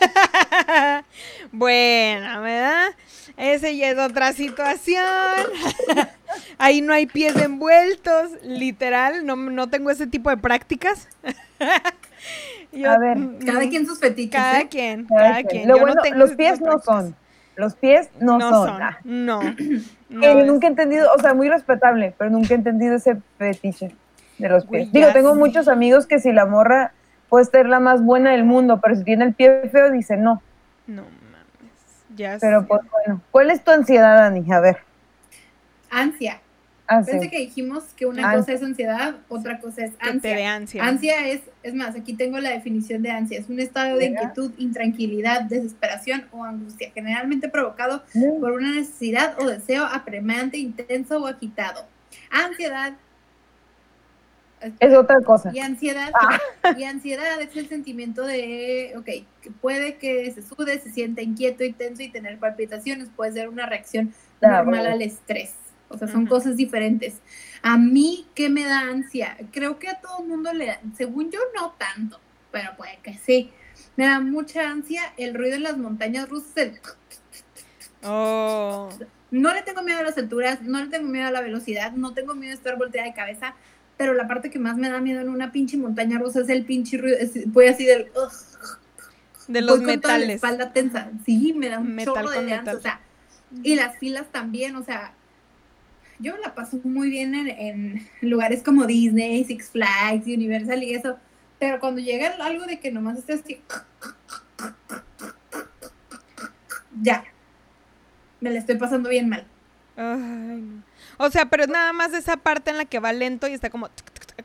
bueno, 1.52 2.42
¿verdad? 2.42 2.94
Ese 3.36 3.76
ya 3.76 3.90
es 3.90 3.98
otra 3.98 4.32
situación. 4.32 5.04
Ahí 6.58 6.80
no 6.82 6.92
hay 6.92 7.06
pies 7.06 7.36
envueltos, 7.36 8.30
literal. 8.42 9.24
No, 9.26 9.36
no 9.36 9.68
tengo 9.68 9.90
ese 9.90 10.06
tipo 10.06 10.30
de 10.30 10.36
prácticas. 10.36 11.08
Yo- 12.72 12.90
A 12.90 12.98
ver. 12.98 13.18
Cada 13.44 13.68
quien 13.68 13.86
sus 13.86 13.98
fetiches, 13.98 14.40
Cada 14.40 14.60
¿eh? 14.60 14.68
quien, 14.68 15.06
Cada 15.06 15.20
cada 15.30 15.42
quien. 15.44 15.68
Lo 15.68 15.78
no 15.86 15.94
tengo 16.02 16.18
los 16.18 16.32
pies 16.34 16.60
no 16.60 16.78
son. 16.80 17.16
Los 17.56 17.74
pies 17.74 18.08
no, 18.20 18.38
No 18.38 18.48
son. 18.50 18.68
son. 18.68 18.82
Ah. 18.82 18.98
No. 19.04 19.40
nunca 20.08 20.66
he 20.66 20.70
entendido, 20.70 21.08
o 21.16 21.20
sea, 21.20 21.34
muy 21.34 21.48
respetable, 21.48 22.14
pero 22.16 22.30
nunca 22.30 22.54
he 22.54 22.56
entendido 22.56 22.94
ese 22.96 23.16
fetiche 23.38 23.94
de 24.38 24.48
los 24.48 24.64
pies. 24.66 24.90
Digo, 24.92 25.08
tengo 25.12 25.34
muchos 25.34 25.68
amigos 25.68 26.06
que 26.06 26.18
si 26.20 26.32
la 26.32 26.46
morra 26.46 26.92
puede 27.28 27.44
ser 27.44 27.66
la 27.68 27.80
más 27.80 28.02
buena 28.02 28.30
del 28.32 28.44
mundo, 28.44 28.80
pero 28.82 28.94
si 28.96 29.04
tiene 29.04 29.24
el 29.24 29.34
pie 29.34 29.68
feo, 29.70 29.90
dice 29.90 30.16
no. 30.16 30.42
No 30.86 31.02
mames. 31.02 31.72
Ya 32.16 32.38
Pero 32.40 32.62
sé. 32.62 32.66
pues 32.66 32.80
bueno, 32.90 33.20
¿cuál 33.30 33.50
es 33.50 33.62
tu 33.62 33.70
ansiedad, 33.70 34.16
Dani? 34.18 34.50
A 34.52 34.60
ver. 34.60 34.78
Ansia. 35.90 36.40
Ah, 36.92 37.04
sí. 37.04 37.12
Pensé 37.12 37.30
que 37.30 37.38
dijimos 37.38 37.84
que 37.96 38.04
una 38.06 38.22
Ansia. 38.24 38.38
cosa 38.40 38.52
es 38.54 38.62
ansiedad, 38.64 39.14
otra 39.28 39.60
cosa 39.60 39.84
es 39.84 39.92
que 39.92 40.12
te 40.18 40.28
dé 40.28 40.44
ansia. 40.44 40.84
ansia. 40.84 40.84
Ansia 40.84 41.28
es, 41.28 41.42
es 41.62 41.72
más, 41.74 41.94
aquí 41.94 42.14
tengo 42.14 42.38
la 42.40 42.50
definición 42.50 43.02
de 43.02 43.10
ansia. 43.12 43.38
Es 43.38 43.48
un 43.48 43.60
estado 43.60 43.96
de 43.96 44.06
inquietud, 44.06 44.52
intranquilidad, 44.58 45.42
desesperación 45.42 46.26
o 46.32 46.42
angustia, 46.42 46.90
generalmente 46.92 47.48
provocado 47.48 48.02
por 48.40 48.52
una 48.52 48.72
necesidad 48.74 49.36
o 49.40 49.46
deseo 49.48 49.84
apremiante, 49.84 50.58
intenso 50.58 51.18
o 51.22 51.26
agitado. 51.28 51.86
Ansiedad. 52.30 52.94
Es 54.80 54.92
otra 54.94 55.20
cosa. 55.22 55.50
Y 55.54 55.60
ansiedad, 55.60 56.10
Ah. 56.12 56.74
y 56.76 56.84
ansiedad 56.84 57.40
es 57.40 57.56
el 57.56 57.68
sentimiento 57.68 58.26
de, 58.26 58.94
ok, 58.98 59.04
que 59.42 59.50
puede 59.60 59.96
que 59.96 60.30
se 60.32 60.42
sude, 60.42 60.78
se 60.80 60.90
sienta 60.90 61.22
inquieto 61.22 61.64
y 61.64 61.72
tenso 61.72 62.02
y 62.02 62.08
tener 62.10 62.36
palpitaciones, 62.38 63.08
puede 63.14 63.32
ser 63.32 63.48
una 63.48 63.64
reacción 63.66 64.12
normal 64.42 64.86
al 64.86 65.00
estrés. 65.02 65.54
O 65.92 65.98
sea, 65.98 66.06
son 66.08 66.26
cosas 66.26 66.56
diferentes. 66.56 67.16
A 67.62 67.76
mí, 67.76 68.26
¿qué 68.34 68.48
me 68.48 68.64
da 68.64 68.78
ansia? 68.80 69.36
Creo 69.52 69.78
que 69.78 69.88
a 69.88 70.00
todo 70.00 70.20
el 70.22 70.28
mundo 70.28 70.52
le 70.52 70.66
da, 70.66 70.80
según 70.96 71.30
yo, 71.30 71.40
no 71.54 71.72
tanto, 71.72 72.18
pero 72.52 72.70
puede 72.76 72.98
que 73.02 73.14
sí. 73.18 73.50
Me 73.96 74.06
da 74.06 74.20
mucha 74.20 74.70
ansia 74.70 75.02
el 75.18 75.34
ruido 75.34 75.56
en 75.56 75.64
las 75.64 75.76
montañas 75.76 76.28
rusas. 76.28 76.56
el- 76.56 76.80
Oh. 78.02 78.88
No 79.30 79.52
le 79.54 79.62
tengo 79.62 79.82
miedo 79.82 79.98
a 79.98 80.02
las 80.02 80.16
alturas, 80.16 80.62
no 80.62 80.80
le 80.82 80.86
tengo 80.88 81.08
miedo 81.08 81.26
a 81.26 81.30
la 81.30 81.40
velocidad, 81.40 81.92
no 81.92 82.14
tengo 82.14 82.34
miedo 82.34 82.52
a 82.52 82.54
estar 82.54 82.76
volteada 82.78 83.06
de 83.06 83.14
cabeza, 83.14 83.54
pero 83.96 84.14
la 84.14 84.26
parte 84.26 84.48
que 84.50 84.58
más 84.58 84.76
me 84.76 84.88
da 84.88 85.00
miedo 85.00 85.20
en 85.20 85.28
una 85.28 85.52
pinche 85.52 85.76
montaña 85.76 86.18
rusa 86.18 86.40
es 86.40 86.48
el 86.48 86.64
pinche 86.64 86.96
ruido, 86.98 87.18
voy 87.46 87.66
así 87.66 87.84
del... 87.84 88.10
De 89.48 89.60
los 89.60 89.78
voy 89.80 89.86
con 89.86 90.00
toda 90.00 90.14
la 90.14 90.18
metales. 90.20 90.36
espalda 90.36 90.72
tensa. 90.72 91.10
Sí, 91.26 91.52
me 91.56 91.68
da 91.68 91.78
un 91.80 91.94
Metal 91.94 92.14
chorro 92.14 92.30
de 92.30 92.36
con 92.36 92.44
ansia, 92.44 92.58
metal. 92.60 92.76
o 92.76 92.80
sea, 92.80 93.00
y 93.64 93.74
las 93.74 93.98
filas 93.98 94.26
también, 94.32 94.76
o 94.76 94.82
sea, 94.84 95.12
yo 96.20 96.34
me 96.34 96.40
la 96.40 96.54
paso 96.54 96.78
muy 96.84 97.10
bien 97.10 97.34
en, 97.34 97.48
en 97.48 98.08
lugares 98.20 98.62
como 98.62 98.86
Disney, 98.86 99.44
Six 99.44 99.70
Flags, 99.70 100.26
Universal 100.26 100.82
y 100.82 100.94
eso, 100.94 101.16
pero 101.58 101.80
cuando 101.80 102.00
llega 102.00 102.28
algo 102.40 102.66
de 102.66 102.78
que 102.78 102.90
nomás 102.90 103.18
esté 103.18 103.34
así, 103.34 103.60
ya, 107.02 107.24
me 108.40 108.50
la 108.50 108.58
estoy 108.58 108.76
pasando 108.76 109.08
bien 109.08 109.28
mal. 109.28 109.46
Ay, 109.96 110.06
no. 110.62 110.82
O 111.18 111.30
sea, 111.30 111.46
pero 111.46 111.64
es 111.64 111.68
nada 111.68 111.92
más 111.92 112.12
esa 112.14 112.36
parte 112.38 112.70
en 112.70 112.78
la 112.78 112.84
que 112.86 112.98
va 112.98 113.12
lento 113.12 113.46
y 113.48 113.52
está 113.52 113.70
como 113.70 113.90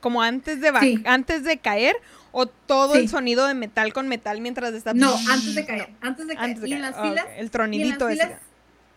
como 0.02 0.22
antes 0.22 0.60
de 0.60 0.74
Sí. 0.82 1.02
antes 1.06 1.46
de 1.46 1.58
caer 1.58 1.96
o 2.34 2.48
todo 2.48 2.96
el 2.96 3.08
sonido 3.08 3.48
de 3.48 3.54
metal 3.54 3.94
con 3.94 4.10
metal 4.10 4.42
mientras 4.42 4.74
está 4.74 4.94
No, 4.94 5.16
antes 5.32 5.56
de 5.56 5.66
caer, 5.66 5.90
antes 6.02 6.28
de 6.28 6.36
caer. 6.36 6.46
Antes 6.50 6.62
de 6.64 6.70
y 6.70 6.74
en 6.74 6.82
las 6.82 6.96
Ah, 6.98 7.02
filas, 7.04 7.26
El 7.28 7.32
y 7.32 7.40
en 7.40 7.44
las 7.46 7.52
tronidito 7.52 8.10
ese. 8.10 8.24
filas, 8.24 8.40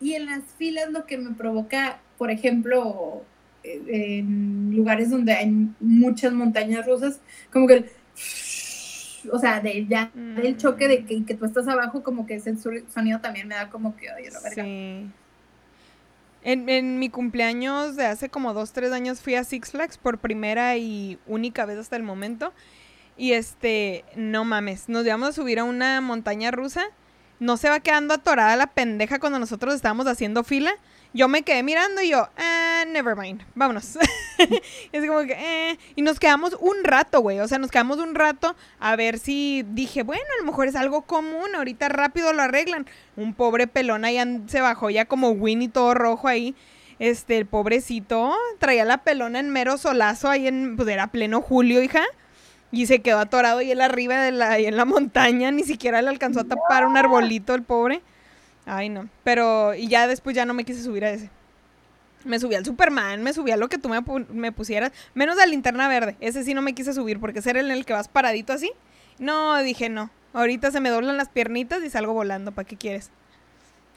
y 0.01 0.13
en 0.15 0.25
las 0.25 0.41
filas 0.57 0.89
lo 0.91 1.05
que 1.05 1.17
me 1.17 1.33
provoca, 1.35 1.99
por 2.19 2.29
ejemplo, 2.29 3.23
eh, 3.63 4.19
en 4.19 4.75
lugares 4.75 5.09
donde 5.09 5.31
hay 5.31 5.49
muchas 5.79 6.33
montañas 6.33 6.85
rusas, 6.85 7.19
como 7.51 7.65
que 7.65 7.73
el, 7.73 7.85
o 9.31 9.39
sea, 9.39 9.61
de 9.61 9.87
ya 9.87 10.11
del 10.13 10.57
choque 10.57 10.87
de 10.87 11.05
que, 11.05 11.25
que 11.25 11.33
tú 11.33 11.45
estás 11.45 11.67
abajo, 11.67 12.03
como 12.03 12.27
que 12.27 12.35
ese 12.35 12.55
sonido 12.57 13.21
también 13.21 13.47
me 13.47 13.55
da 13.55 13.69
como 13.69 13.95
que, 13.95 14.09
ay, 14.09 14.25
la. 14.29 14.39
Sí. 14.51 15.09
En, 16.41 16.69
en 16.69 16.99
mi 16.99 17.09
cumpleaños 17.09 17.95
de 17.95 18.05
hace 18.05 18.29
como 18.29 18.53
dos, 18.53 18.73
tres 18.73 18.91
años 18.91 19.21
fui 19.21 19.35
a 19.35 19.43
Six 19.43 19.71
Flags 19.71 19.97
por 19.97 20.19
primera 20.19 20.77
y 20.77 21.17
única 21.25 21.65
vez 21.65 21.79
hasta 21.79 21.95
el 21.95 22.03
momento. 22.03 22.53
Y 23.17 23.33
este, 23.33 24.05
no 24.15 24.45
mames, 24.45 24.87
nos 24.87 25.05
íbamos 25.05 25.29
a 25.29 25.31
subir 25.33 25.59
a 25.59 25.63
una 25.63 25.99
montaña 26.01 26.51
rusa. 26.51 26.83
No 27.39 27.55
se 27.55 27.69
va 27.69 27.79
quedando 27.79 28.13
atorada 28.13 28.55
la 28.57 28.67
pendeja 28.67 29.19
cuando 29.19 29.39
nosotros 29.39 29.73
estábamos 29.73 30.07
haciendo 30.07 30.43
fila. 30.43 30.71
Yo 31.11 31.27
me 31.27 31.41
quedé 31.41 31.63
mirando 31.63 32.01
y 32.01 32.09
yo, 32.09 32.29
ah, 32.37 32.83
never 32.87 33.15
mind, 33.15 33.41
vámonos. 33.55 33.97
es 34.91 35.07
como 35.07 35.21
que, 35.21 35.71
eh. 35.71 35.79
Y 35.95 36.03
nos 36.03 36.19
quedamos 36.19 36.55
un 36.59 36.83
rato, 36.83 37.21
güey. 37.21 37.39
O 37.39 37.47
sea, 37.47 37.57
nos 37.57 37.71
quedamos 37.71 37.97
un 37.97 38.13
rato 38.13 38.55
a 38.79 38.95
ver 38.95 39.17
si 39.17 39.65
dije, 39.69 40.03
bueno, 40.03 40.23
a 40.37 40.41
lo 40.41 40.45
mejor 40.45 40.67
es 40.67 40.75
algo 40.75 41.01
común, 41.01 41.55
ahorita 41.55 41.89
rápido 41.89 42.31
lo 42.31 42.43
arreglan. 42.43 42.85
Un 43.15 43.33
pobre 43.33 43.65
pelón 43.65 44.05
ahí 44.05 44.19
se 44.47 44.61
bajó 44.61 44.91
ya 44.91 45.05
como 45.05 45.31
Winnie 45.31 45.69
todo 45.69 45.95
rojo 45.95 46.27
ahí. 46.27 46.55
Este, 46.99 47.37
el 47.37 47.45
pobrecito 47.45 48.35
traía 48.59 48.85
la 48.85 48.99
pelona 48.99 49.39
en 49.39 49.49
mero 49.49 49.77
solazo 49.77 50.29
ahí 50.29 50.47
en, 50.47 50.75
pues 50.75 50.87
era 50.89 51.07
pleno 51.07 51.41
julio, 51.41 51.81
hija. 51.81 52.03
Y 52.71 52.85
se 52.85 52.99
quedó 52.99 53.17
atorado 53.17 53.59
ahí 53.59 53.71
él 53.71 53.81
arriba 53.81 54.21
de 54.21 54.31
la, 54.31 54.51
ahí 54.51 54.67
en 54.67 54.77
la 54.77 54.85
montaña, 54.85 55.49
ni 55.49 55.63
siquiera 55.63 56.03
le 56.03 56.09
alcanzó 56.09 56.41
a 56.41 56.43
tapar 56.43 56.85
un 56.85 56.97
arbolito 56.97 57.55
el 57.55 57.63
pobre. 57.63 58.03
Ay, 58.69 58.89
no. 58.89 59.09
Pero, 59.23 59.73
y 59.73 59.87
ya 59.87 60.07
después 60.07 60.35
ya 60.35 60.45
no 60.45 60.53
me 60.53 60.63
quise 60.63 60.83
subir 60.83 61.03
a 61.05 61.09
ese. 61.11 61.29
Me 62.25 62.37
subí 62.39 62.55
al 62.55 62.65
Superman, 62.65 63.23
me 63.23 63.33
subí 63.33 63.51
a 63.51 63.57
lo 63.57 63.69
que 63.69 63.77
tú 63.77 63.87
me, 63.89 63.99
pu- 64.01 64.27
me 64.29 64.51
pusieras, 64.51 64.91
menos 65.13 65.39
a 65.39 65.45
linterna 65.45 65.87
verde. 65.87 66.17
Ese 66.19 66.43
sí 66.43 66.53
no 66.53 66.61
me 66.61 66.73
quise 66.73 66.93
subir 66.93 67.19
porque 67.19 67.39
ese 67.39 67.49
era 67.51 67.61
en 67.61 67.71
el 67.71 67.85
que 67.85 67.93
vas 67.93 68.09
paradito 68.09 68.53
así. 68.53 68.71
No, 69.19 69.57
dije 69.63 69.89
no. 69.89 70.09
Ahorita 70.33 70.69
se 70.71 70.79
me 70.81 70.89
doblan 70.89 71.17
las 71.17 71.29
piernitas 71.29 71.81
y 71.83 71.89
salgo 71.89 72.13
volando. 72.13 72.51
¿Para 72.51 72.67
qué 72.67 72.75
quieres? 72.75 73.09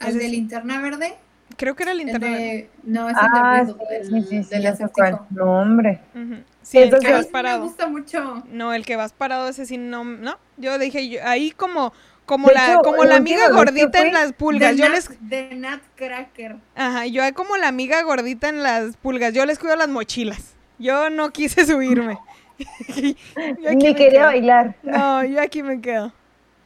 Al 0.00 0.10
Ese 0.10 0.18
de 0.18 0.24
sí. 0.26 0.30
linterna 0.30 0.80
verde, 0.80 1.14
Creo 1.56 1.76
que 1.76 1.82
era 1.82 1.92
el 1.92 1.98
linterna 1.98 2.28
verde. 2.30 2.42
de, 2.42 2.70
no, 2.84 3.10
es 3.10 3.16
Ah, 3.18 3.64
el 3.66 3.68
de 3.70 4.04
sí, 4.22 4.42
sí, 4.44 4.56
del. 4.56 5.18
No, 5.30 5.60
hombre. 5.60 6.00
Sí, 6.14 6.44
Sí, 6.62 6.78
el 6.78 6.90
que 6.90 7.12
vas 7.12 7.22
sí 7.22 7.26
me 7.26 7.32
parado. 7.32 7.64
gusta 7.64 7.88
mucho. 7.88 8.42
No, 8.48 8.72
el 8.72 8.86
que 8.86 8.96
vas 8.96 9.12
parado 9.12 9.48
ese 9.48 9.66
sí 9.66 9.76
no, 9.76 10.04
no. 10.04 10.38
Yo 10.56 10.78
dije, 10.78 11.08
yo- 11.08 11.20
ahí 11.24 11.50
como, 11.50 11.92
como 12.32 12.48
De 12.48 12.54
la, 12.54 12.70
hecho, 12.72 12.80
como 12.82 13.04
la 13.04 13.16
amiga 13.16 13.50
gordita 13.50 14.00
en 14.00 14.14
las 14.14 14.32
pulgas. 14.32 14.72
de 14.72 14.78
Yo 14.78 14.88
Nat- 14.88 14.94
les, 14.94 15.28
De 15.28 15.54
Nutcracker. 15.54 16.56
ajá, 16.74 17.06
yo 17.06 17.22
como 17.34 17.58
la 17.58 17.68
amiga 17.68 18.02
gordita 18.02 18.48
en 18.48 18.62
las 18.62 18.96
pulgas. 18.96 19.34
Yo 19.34 19.44
les 19.44 19.58
cuido 19.58 19.76
las 19.76 19.88
mochilas. 19.88 20.54
Yo 20.78 21.10
no 21.10 21.30
quise 21.30 21.66
subirme. 21.66 22.18
Ni 22.58 23.94
quería 23.94 24.08
quedo. 24.10 24.22
bailar. 24.24 24.74
No, 24.82 25.24
yo 25.24 25.40
aquí 25.42 25.62
me 25.62 25.80
quedo. 25.80 26.12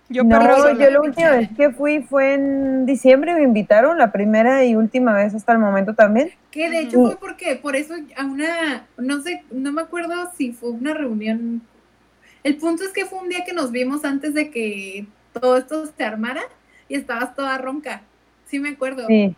Yo 0.08 0.22
no, 0.22 0.38
yo 0.78 0.88
la 0.90 1.00
última 1.00 1.30
vez 1.32 1.48
que 1.56 1.70
fui 1.70 2.00
fue 2.00 2.34
en 2.34 2.86
diciembre, 2.86 3.34
me 3.34 3.42
invitaron 3.42 3.98
la 3.98 4.12
primera 4.12 4.64
y 4.64 4.76
última 4.76 5.12
vez 5.12 5.34
hasta 5.34 5.50
el 5.52 5.58
momento 5.58 5.94
también. 5.94 6.30
Que 6.52 6.70
de 6.70 6.78
hecho 6.82 6.98
fue 7.04 7.16
porque, 7.16 7.56
por 7.56 7.74
eso 7.74 7.94
a 8.16 8.24
una, 8.24 8.86
no 8.98 9.20
sé, 9.20 9.42
no 9.50 9.72
me 9.72 9.82
acuerdo 9.82 10.14
si 10.38 10.52
fue 10.52 10.70
una 10.70 10.94
reunión. 10.94 11.60
El 12.44 12.56
punto 12.56 12.84
es 12.84 12.90
que 12.92 13.04
fue 13.04 13.18
un 13.18 13.28
día 13.30 13.44
que 13.44 13.52
nos 13.52 13.72
vimos 13.72 14.04
antes 14.04 14.32
de 14.32 14.48
que 14.52 15.06
todo 15.40 15.56
esto 15.56 15.84
se 15.86 16.04
armara 16.04 16.42
y 16.88 16.94
estabas 16.96 17.34
toda 17.34 17.56
ronca. 17.58 18.02
Sí 18.46 18.58
me 18.58 18.70
acuerdo. 18.70 19.06
Sí, 19.06 19.34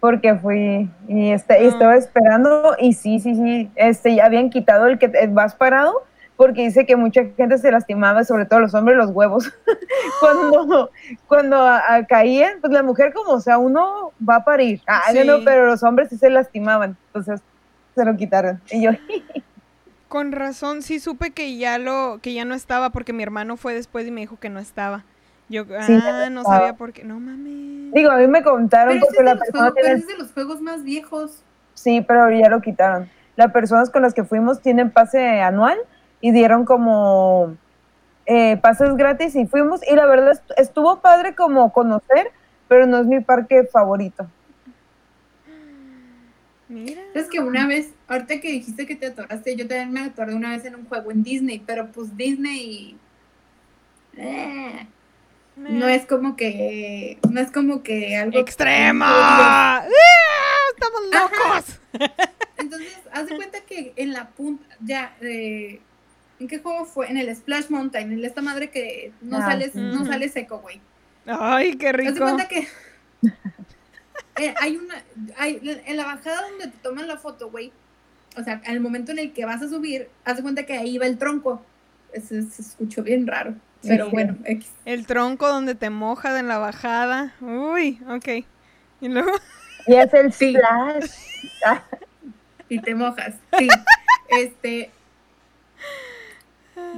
porque 0.00 0.34
fui 0.34 0.90
y, 1.08 1.30
este, 1.30 1.62
y 1.62 1.66
Ah. 1.66 1.68
estaba 1.70 1.96
esperando 1.96 2.76
y 2.78 2.92
sí, 2.92 3.18
sí, 3.20 3.34
sí, 3.34 3.70
este, 3.74 4.14
ya 4.14 4.26
habían 4.26 4.50
quitado 4.50 4.86
el 4.86 4.98
que 4.98 5.10
vas 5.28 5.54
parado 5.54 6.02
porque 6.36 6.62
dice 6.62 6.84
que 6.84 6.96
mucha 6.96 7.22
gente 7.36 7.58
se 7.58 7.70
lastimaba, 7.70 8.24
sobre 8.24 8.44
todo 8.44 8.58
los 8.60 8.74
hombres, 8.74 8.96
los 8.96 9.10
huevos. 9.10 9.52
cuando 10.20 10.90
cuando 11.26 11.56
a- 11.56 11.94
a 11.94 12.06
caían, 12.06 12.60
pues 12.60 12.72
la 12.72 12.82
mujer 12.82 13.12
como, 13.12 13.30
o 13.32 13.40
sea, 13.40 13.58
uno 13.58 14.12
va 14.28 14.36
a 14.36 14.44
parir, 14.44 14.82
ah, 14.86 15.02
Sí. 15.12 15.20
no, 15.24 15.38
pero 15.44 15.66
los 15.66 15.82
hombres 15.82 16.08
sí 16.10 16.16
se 16.18 16.30
lastimaban, 16.30 16.96
entonces 17.06 17.40
se 17.94 18.04
lo 18.04 18.16
quitaron. 18.16 18.60
Y 18.70 18.82
yo, 18.82 18.90
Con 20.08 20.30
razón, 20.30 20.82
sí 20.82 21.00
supe 21.00 21.32
que 21.32 21.56
ya 21.56 21.78
lo, 21.78 22.18
que 22.22 22.34
ya 22.34 22.44
no 22.44 22.54
estaba 22.54 22.90
porque 22.90 23.12
mi 23.12 23.22
hermano 23.24 23.56
fue 23.56 23.74
después 23.74 24.06
y 24.06 24.12
me 24.12 24.20
dijo 24.20 24.38
que 24.38 24.48
no 24.48 24.60
estaba. 24.60 25.02
Yo, 25.48 25.64
Sí, 25.64 25.98
ah, 25.98 26.28
no 26.30 26.44
sabía 26.44 26.74
por 26.74 26.92
qué. 26.92 27.04
No 27.04 27.20
mames. 27.20 27.94
digo, 27.94 28.10
a 28.10 28.16
mí 28.16 28.26
me 28.26 28.42
contaron 28.42 28.94
Pero 28.94 29.06
porque 29.06 29.20
es 29.20 29.24
la 29.24 29.38
persona 29.38 29.70
juegos, 29.70 29.74
tiene 29.74 29.94
ese 29.94 30.00
es 30.00 30.06
de 30.08 30.18
los 30.18 30.32
juegos 30.32 30.60
más 30.60 30.82
viejos. 30.82 31.42
Sí, 31.74 32.00
pero 32.00 32.30
ya 32.30 32.48
lo 32.48 32.60
quitaron. 32.60 33.10
Las 33.36 33.52
personas 33.52 33.90
con 33.90 34.02
las 34.02 34.14
que 34.14 34.24
fuimos 34.24 34.60
tienen 34.62 34.90
pase 34.90 35.40
anual 35.40 35.78
y 36.20 36.30
dieron 36.32 36.64
como 36.64 37.56
eh, 38.26 38.56
pases 38.58 38.96
gratis 38.96 39.34
y 39.36 39.46
fuimos 39.46 39.80
y 39.86 39.94
la 39.94 40.06
verdad 40.06 40.32
est- 40.32 40.52
estuvo 40.56 41.00
padre 41.00 41.34
como 41.34 41.72
conocer, 41.72 42.30
pero 42.68 42.86
no 42.86 42.98
es 42.98 43.06
mi 43.06 43.20
parque 43.20 43.64
favorito. 43.64 44.26
Mira. 46.68 47.02
Es 47.14 47.28
que 47.28 47.40
una 47.40 47.66
vez, 47.66 47.92
ahorita 48.08 48.40
que 48.40 48.50
dijiste 48.50 48.86
que 48.86 48.96
te 48.96 49.06
atoraste, 49.06 49.54
yo 49.56 49.68
también 49.68 49.92
me 49.92 50.00
atoré 50.00 50.34
una 50.34 50.50
vez 50.50 50.64
en 50.64 50.76
un 50.76 50.86
juego 50.86 51.10
en 51.10 51.22
Disney, 51.22 51.62
pero 51.64 51.88
pues 51.92 52.16
Disney 52.16 52.96
eh, 54.16 54.86
no 55.56 55.88
es 55.88 56.04
como 56.06 56.36
que, 56.36 57.18
no 57.30 57.40
es 57.40 57.50
como 57.50 57.82
que 57.82 58.16
algo 58.16 58.38
¡Extremo! 58.38 59.04
¡Ah! 59.06 59.84
¡Estamos 60.74 61.00
locos! 61.12 61.80
Entonces, 62.56 62.94
haz 63.12 63.26
de 63.28 63.36
cuenta 63.36 63.60
que 63.60 63.92
en 63.96 64.12
la 64.12 64.28
punta, 64.30 64.64
ya, 64.80 65.16
eh, 65.20 65.80
¿en 66.40 66.48
qué 66.48 66.58
juego 66.58 66.84
fue? 66.84 67.10
En 67.10 67.16
el 67.18 67.34
Splash 67.34 67.68
Mountain, 67.68 68.12
en 68.12 68.24
esta 68.24 68.42
madre 68.42 68.70
que 68.70 69.12
no 69.20 69.38
Ah, 69.38 69.42
sales, 69.42 69.74
no 69.74 70.04
sale 70.04 70.28
seco, 70.28 70.58
güey. 70.58 70.80
Ay, 71.26 71.76
qué 71.76 71.88
Haz 71.88 71.92
de 71.96 71.98
rico. 71.98 72.18
cuenta 72.20 72.48
que 72.48 72.66
eh, 74.36 74.54
hay 74.60 74.76
una, 74.76 75.02
hay, 75.38 75.60
en 75.86 75.96
la 75.96 76.04
bajada 76.04 76.42
donde 76.48 76.68
te 76.68 76.78
toman 76.78 77.06
la 77.06 77.16
foto, 77.16 77.50
güey, 77.50 77.72
o 78.36 78.42
sea, 78.42 78.60
al 78.66 78.80
momento 78.80 79.12
en 79.12 79.18
el 79.20 79.32
que 79.32 79.44
vas 79.44 79.62
a 79.62 79.68
subir, 79.68 80.08
haz 80.24 80.36
de 80.36 80.42
cuenta 80.42 80.66
que 80.66 80.74
ahí 80.76 80.98
va 80.98 81.06
el 81.06 81.18
tronco. 81.18 81.62
Se, 82.14 82.42
se 82.42 82.62
escuchó 82.62 83.02
bien 83.02 83.26
raro, 83.26 83.54
pero 83.86 84.06
Sí. 84.06 84.10
bueno, 84.12 84.36
X. 84.44 84.70
El 84.84 85.06
tronco 85.06 85.48
donde 85.48 85.74
te 85.74 85.90
mojas 85.90 86.38
en 86.38 86.48
la 86.48 86.58
bajada. 86.58 87.34
Uy, 87.40 88.00
ok. 88.08 88.44
Y 89.00 89.08
luego, 89.08 89.30
Y 89.86 89.94
es 89.94 90.12
el 90.14 90.32
Sí. 90.32 90.56
Ah, 91.66 91.82
y 92.68 92.78
te 92.80 92.94
mojas, 92.94 93.34
sí. 93.58 93.68
Este, 94.40 94.90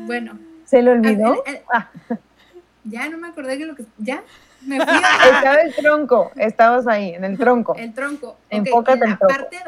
bueno, 0.07 0.39
¿Se 0.64 0.82
le 0.82 0.91
olvidó? 0.93 1.43
el- 1.47 1.57
el- 1.57 1.62
Ah. 1.72 1.89
ya 2.84 3.09
no 3.09 3.18
me 3.18 3.28
acordé 3.28 3.59
que 3.59 3.66
lo 3.66 3.74
que, 3.74 3.84
ya, 3.99 4.22
me 4.62 4.76
fui 4.84 4.95
a 4.97 5.37
Estaba 5.37 5.57
el 5.57 5.74
tronco, 5.74 6.30
estabas 6.37 6.87
ahí, 6.87 7.11
en 7.14 7.24
el 7.24 7.39
tronco. 7.39 7.74
El 7.76 7.93
tronco. 7.93 8.37
Enfócate 8.51 8.99
en 8.99 9.05
en 9.05 9.11
la 9.11 9.16
tronco. 9.18 9.34
parte, 9.34 9.59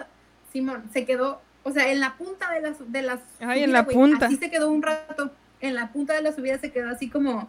Simón, 0.52 0.84
se 0.92 1.04
quedó, 1.04 1.40
o 1.62 1.70
sea, 1.72 1.90
en 1.90 2.00
la 2.00 2.14
punta 2.16 2.50
de 2.52 2.60
las 2.62 2.92
de 2.92 3.02
las 3.02 3.20
Ay, 3.40 3.64
en 3.64 3.72
la 3.72 3.84
punta. 3.84 4.26
Así 4.26 4.36
se 4.36 4.50
quedó 4.50 4.70
un 4.70 4.82
rato. 4.82 5.30
En 5.60 5.74
la 5.74 5.92
punta 5.92 6.14
de 6.14 6.22
la 6.22 6.32
subida 6.32 6.58
se 6.58 6.70
quedó 6.70 6.88
así 6.90 7.08
como 7.08 7.48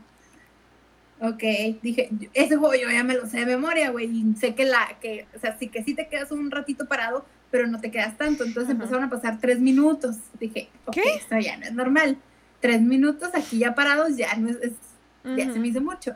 Ok, 1.22 1.44
dije, 1.84 2.10
ese 2.34 2.56
juego 2.56 2.76
yo 2.76 2.90
ya 2.90 3.04
me 3.04 3.14
lo 3.14 3.26
sé 3.28 3.40
de 3.40 3.46
memoria, 3.46 3.90
güey, 3.92 4.06
y 4.10 4.36
sé 4.38 4.56
que 4.56 4.64
la, 4.64 4.88
que, 5.02 5.28
o 5.36 5.40
sea, 5.40 5.58
sí 5.60 5.68
que 5.68 5.84
sí 5.84 5.94
te 5.94 6.08
quedas 6.08 6.32
un 6.32 6.50
ratito 6.50 6.88
parado, 6.88 7.26
pero 7.52 7.68
no 7.68 7.82
te 7.82 7.92
quedas 7.92 8.18
tanto, 8.18 8.46
entonces 8.46 8.70
Ajá. 8.74 8.84
empezaron 8.84 9.04
a 9.04 9.10
pasar 9.10 9.38
tres 9.42 9.60
minutos, 9.60 10.16
dije, 10.40 10.70
ok, 10.86 10.94
¿Qué? 10.94 11.16
esto 11.18 11.38
ya 11.38 11.58
no 11.58 11.66
es 11.66 11.74
normal, 11.74 12.18
tres 12.62 12.80
minutos 12.82 13.32
aquí 13.36 13.58
ya 13.60 13.76
parados 13.76 14.16
ya 14.16 14.34
no 14.38 14.50
es, 14.50 14.58
es- 14.62 14.72
ya 15.36 15.52
se 15.52 15.60
me 15.60 15.68
hizo 15.68 15.82
mucho. 15.82 16.16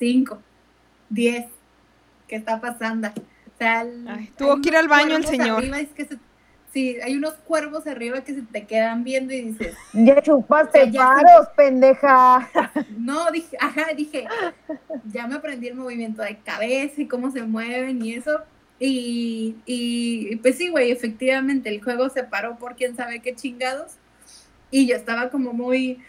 Cinco, 0.00 0.42
diez, 1.08 1.46
¿qué 2.26 2.34
está 2.34 2.60
pasando? 2.60 3.08
O 3.08 3.58
sea, 3.58 3.82
el- 3.82 4.08
Ay, 4.08 4.28
tuvo 4.36 4.60
que 4.60 4.70
ir 4.70 4.76
al 4.76 4.88
baño 4.88 5.14
el 5.14 5.24
señor. 5.24 5.58
arriba, 5.58 5.78
es 5.78 5.88
que 5.90 6.04
se, 6.04 6.18
Sí, 6.72 6.96
hay 7.02 7.16
unos 7.16 7.34
cuervos 7.34 7.86
arriba 7.86 8.24
que 8.24 8.34
se 8.34 8.42
te 8.42 8.66
quedan 8.66 9.04
viendo 9.04 9.34
y 9.34 9.42
dices, 9.42 9.76
Ya 9.92 10.22
chupaste 10.22 10.84
O 10.84 10.84
sea, 10.84 10.90
ya 10.90 11.06
varos, 11.06 11.48
pendeja. 11.54 12.48
no, 12.96 13.30
dije, 13.30 13.56
ajá, 13.60 13.88
dije, 13.94 14.26
ya 15.04 15.26
me 15.26 15.34
aprendí 15.36 15.68
el 15.68 15.74
movimiento 15.74 16.22
de 16.22 16.38
cabeza 16.38 17.02
y 17.02 17.08
cómo 17.08 17.30
se 17.30 17.42
mueven 17.42 18.02
y 18.02 18.14
eso. 18.14 18.40
Y, 18.78 19.56
y 19.66 20.36
pues 20.36 20.56
sí, 20.56 20.70
güey, 20.70 20.90
efectivamente 20.90 21.68
el 21.68 21.82
juego 21.82 22.08
se 22.08 22.24
paró 22.24 22.56
por 22.58 22.74
quién 22.74 22.96
sabe 22.96 23.20
qué 23.20 23.34
chingados. 23.34 23.92
Y 24.70 24.86
yo 24.88 24.96
estaba 24.96 25.28
como 25.30 25.52
muy, 25.52 26.00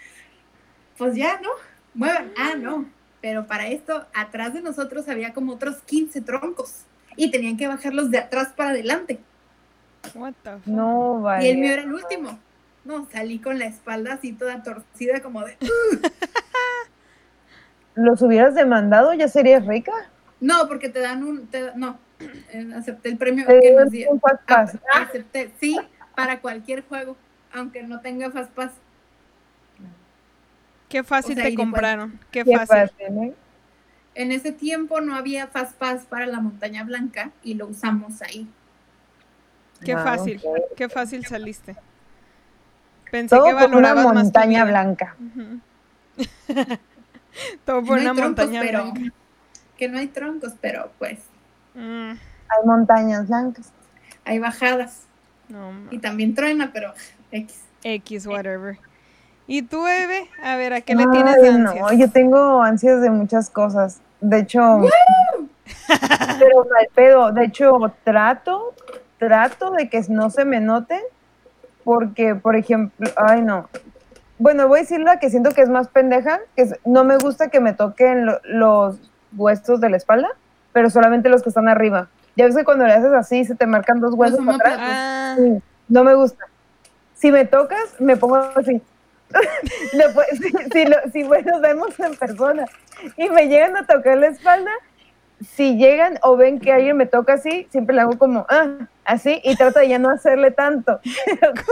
pues 0.98 1.16
ya, 1.16 1.40
¿no? 1.42 1.50
Muevan. 1.94 2.32
Ah, 2.38 2.54
no. 2.58 2.86
Pero 3.22 3.48
para 3.48 3.68
esto, 3.68 4.06
atrás 4.14 4.54
de 4.54 4.62
nosotros 4.62 5.08
había 5.10 5.34
como 5.34 5.54
otros 5.54 5.78
15 5.86 6.22
troncos. 6.22 6.86
Y 7.16 7.32
tenían 7.32 7.58
que 7.58 7.68
bajarlos 7.68 8.10
de 8.12 8.18
atrás 8.20 8.50
para 8.56 8.72
adelante. 8.72 9.20
What 10.16 10.34
the 10.44 10.52
fuck? 10.52 10.68
No, 10.68 11.22
vale. 11.22 11.48
Y 11.48 11.52
el 11.52 11.58
mío 11.58 11.74
era 11.74 11.82
el 11.84 11.94
último. 11.94 12.38
No, 12.86 13.08
salí 13.12 13.40
con 13.40 13.60
la 13.60 13.66
espalda 13.66 14.14
así 14.14 14.34
toda 14.34 14.62
torcida 14.62 15.22
como 15.22 15.44
de... 15.46 15.58
¿Los 17.96 18.22
hubieras 18.22 18.56
demandado? 18.56 19.14
¿Ya 19.14 19.28
serías 19.28 19.66
rica? 19.66 19.94
No, 20.42 20.68
porque 20.68 20.90
te 20.90 21.00
dan 21.00 21.24
un... 21.24 21.48
te 21.48 21.72
no, 21.76 21.98
eh, 22.20 22.72
acepté 22.76 23.10
el 23.10 23.18
premio 23.18 23.46
Te 23.46 23.60
que 23.60 23.72
nos 23.74 23.90
dieron. 23.90 24.16
un 24.16 24.20
fast 24.20 24.44
pass. 24.46 24.78
Ah, 24.94 25.04
Acepté, 25.04 25.52
sí, 25.60 25.80
para 26.16 26.42
cualquier 26.42 26.84
juego, 26.86 27.16
aunque 27.54 27.84
no 27.84 28.02
tenga 28.02 28.32
Fast 28.32 28.52
Pass. 28.52 28.72
Qué 30.90 31.04
fácil 31.04 31.34
O 31.34 31.42
sea, 31.42 31.46
te 31.46 31.56
compraron. 31.56 32.20
Qué 32.32 32.44
Qué 32.44 32.58
fácil. 32.58 32.90
fácil, 32.90 33.18
¿eh? 33.24 33.34
En 34.16 34.32
ese 34.32 34.52
tiempo 34.52 35.02
no 35.02 35.16
había 35.16 35.48
Fast 35.48 35.76
Pass 35.78 36.06
para 36.06 36.28
la 36.28 36.40
Montaña 36.40 36.84
Blanca 36.84 37.32
y 37.44 37.56
lo 37.56 37.68
usamos 37.68 38.22
ahí. 38.22 38.48
Qué 39.84 39.94
fácil. 39.96 40.42
Qué 40.76 40.90
fácil 40.90 41.26
saliste. 41.26 41.76
Pensé 43.12 43.36
Todo 43.36 43.46
que 43.46 43.52
por 43.54 43.64
una 43.66 43.94
valorabas 43.94 44.06
más 44.06 44.14
tu 44.14 44.20
montaña 44.24 44.66
blanca. 44.66 45.16
Ujú. 45.20 45.60
Todo 47.66 47.82
por 47.84 47.88
no 47.90 47.96
hay 47.96 48.02
una 48.08 48.14
troncos, 48.16 48.46
montaña 48.46 48.62
pero... 48.62 48.84
blanca. 48.92 49.16
Que 49.78 49.88
no 49.90 49.98
hay 49.98 50.08
troncos, 50.08 50.54
pero 50.62 50.92
pues 51.00 51.20
Mm, 51.76 52.12
Hay 52.12 52.66
montañas 52.66 53.28
blancas. 53.28 53.72
hay 54.26 54.38
bajadas. 54.38 55.02
no. 55.50 55.72
Y 55.90 55.98
también 55.98 56.36
truena, 56.36 56.70
pero 56.72 56.94
X. 57.32 57.62
X, 57.84 58.28
whatever. 58.28 58.78
¿Y 59.48 59.64
tú, 59.64 59.86
Eve? 59.88 60.30
A 60.44 60.56
ver, 60.56 60.74
¿a 60.74 60.82
qué 60.82 60.94
le 60.96 61.06
tienes 61.08 61.36
ansias? 61.36 61.58
No, 61.58 61.92
yo 61.94 62.10
tengo 62.12 62.62
ansias 62.62 63.02
de 63.02 63.10
muchas 63.10 63.50
cosas. 63.50 64.00
De 64.22 64.40
hecho, 64.40 64.82
pero 66.40 66.66
mal 66.72 66.88
pedo. 66.94 67.32
De 67.32 67.46
hecho, 67.46 67.72
trato, 68.04 68.74
trato 69.28 69.72
de 69.72 69.90
que 69.90 70.02
no 70.10 70.30
se 70.30 70.46
me 70.46 70.60
note, 70.60 71.00
porque, 71.84 72.36
por 72.36 72.56
ejemplo, 72.56 73.10
ay 73.16 73.42
no. 73.42 73.70
Bueno, 74.40 74.68
voy 74.68 74.80
a 74.80 74.82
decir 74.82 75.00
la 75.00 75.20
que 75.20 75.30
siento 75.30 75.52
que 75.52 75.62
es 75.62 75.70
más 75.70 75.88
pendeja, 75.88 76.40
que 76.56 76.64
es- 76.64 76.76
no 76.86 77.04
me 77.04 77.18
gusta 77.18 77.50
que 77.50 77.60
me 77.60 77.74
toquen 77.74 78.26
lo- 78.26 78.40
los 78.44 79.00
huesos 79.36 79.80
de 79.80 79.90
la 79.90 79.98
espalda, 79.98 80.30
pero 80.74 80.90
solamente 80.90 81.30
los 81.30 81.44
que 81.44 81.50
están 81.50 81.68
arriba. 81.68 82.10
Ya 82.36 82.46
ves 82.46 82.56
que 82.56 82.64
cuando 82.66 82.86
le 82.86 82.94
haces 82.94 83.14
así 83.14 83.46
se 83.46 83.56
te 83.56 83.68
marcan 83.68 84.00
dos 84.00 84.14
huesos 84.16 84.40
para 84.46 84.56
atrás. 84.58 84.78
Ah, 84.82 85.36
Sí, 85.38 85.62
no 85.88 86.04
me 86.04 86.16
gusta. 86.16 86.46
Si 87.16 87.32
me 87.32 87.46
tocas, 87.46 87.96
me 88.00 88.18
pongo 88.18 88.38
así. 88.38 88.82
Si, 89.92 89.98
si, 90.74 90.86
lo- 90.86 91.12
si, 91.12 91.24
bueno, 91.24 91.54
nos 91.54 91.62
vemos 91.62 92.00
en 92.00 92.16
persona 92.16 92.66
y 93.18 93.30
me 93.30 93.48
llegan 93.48 93.76
a 93.78 93.86
tocar 93.86 94.18
la 94.18 94.28
espalda, 94.28 94.72
si 95.44 95.78
llegan 95.78 96.20
o 96.24 96.38
ven 96.38 96.60
que 96.60 96.72
alguien 96.72 96.98
me 96.98 97.06
toca 97.06 97.34
así, 97.34 97.68
siempre 97.72 97.96
le 97.96 98.02
hago 98.02 98.18
como, 98.18 98.46
ah, 98.50 98.88
así, 99.06 99.42
y 99.44 99.56
trato 99.56 99.80
de 99.80 99.90
ya 99.90 100.00
no 100.00 100.10
hacerle 100.10 100.52
tanto. 100.52 101.00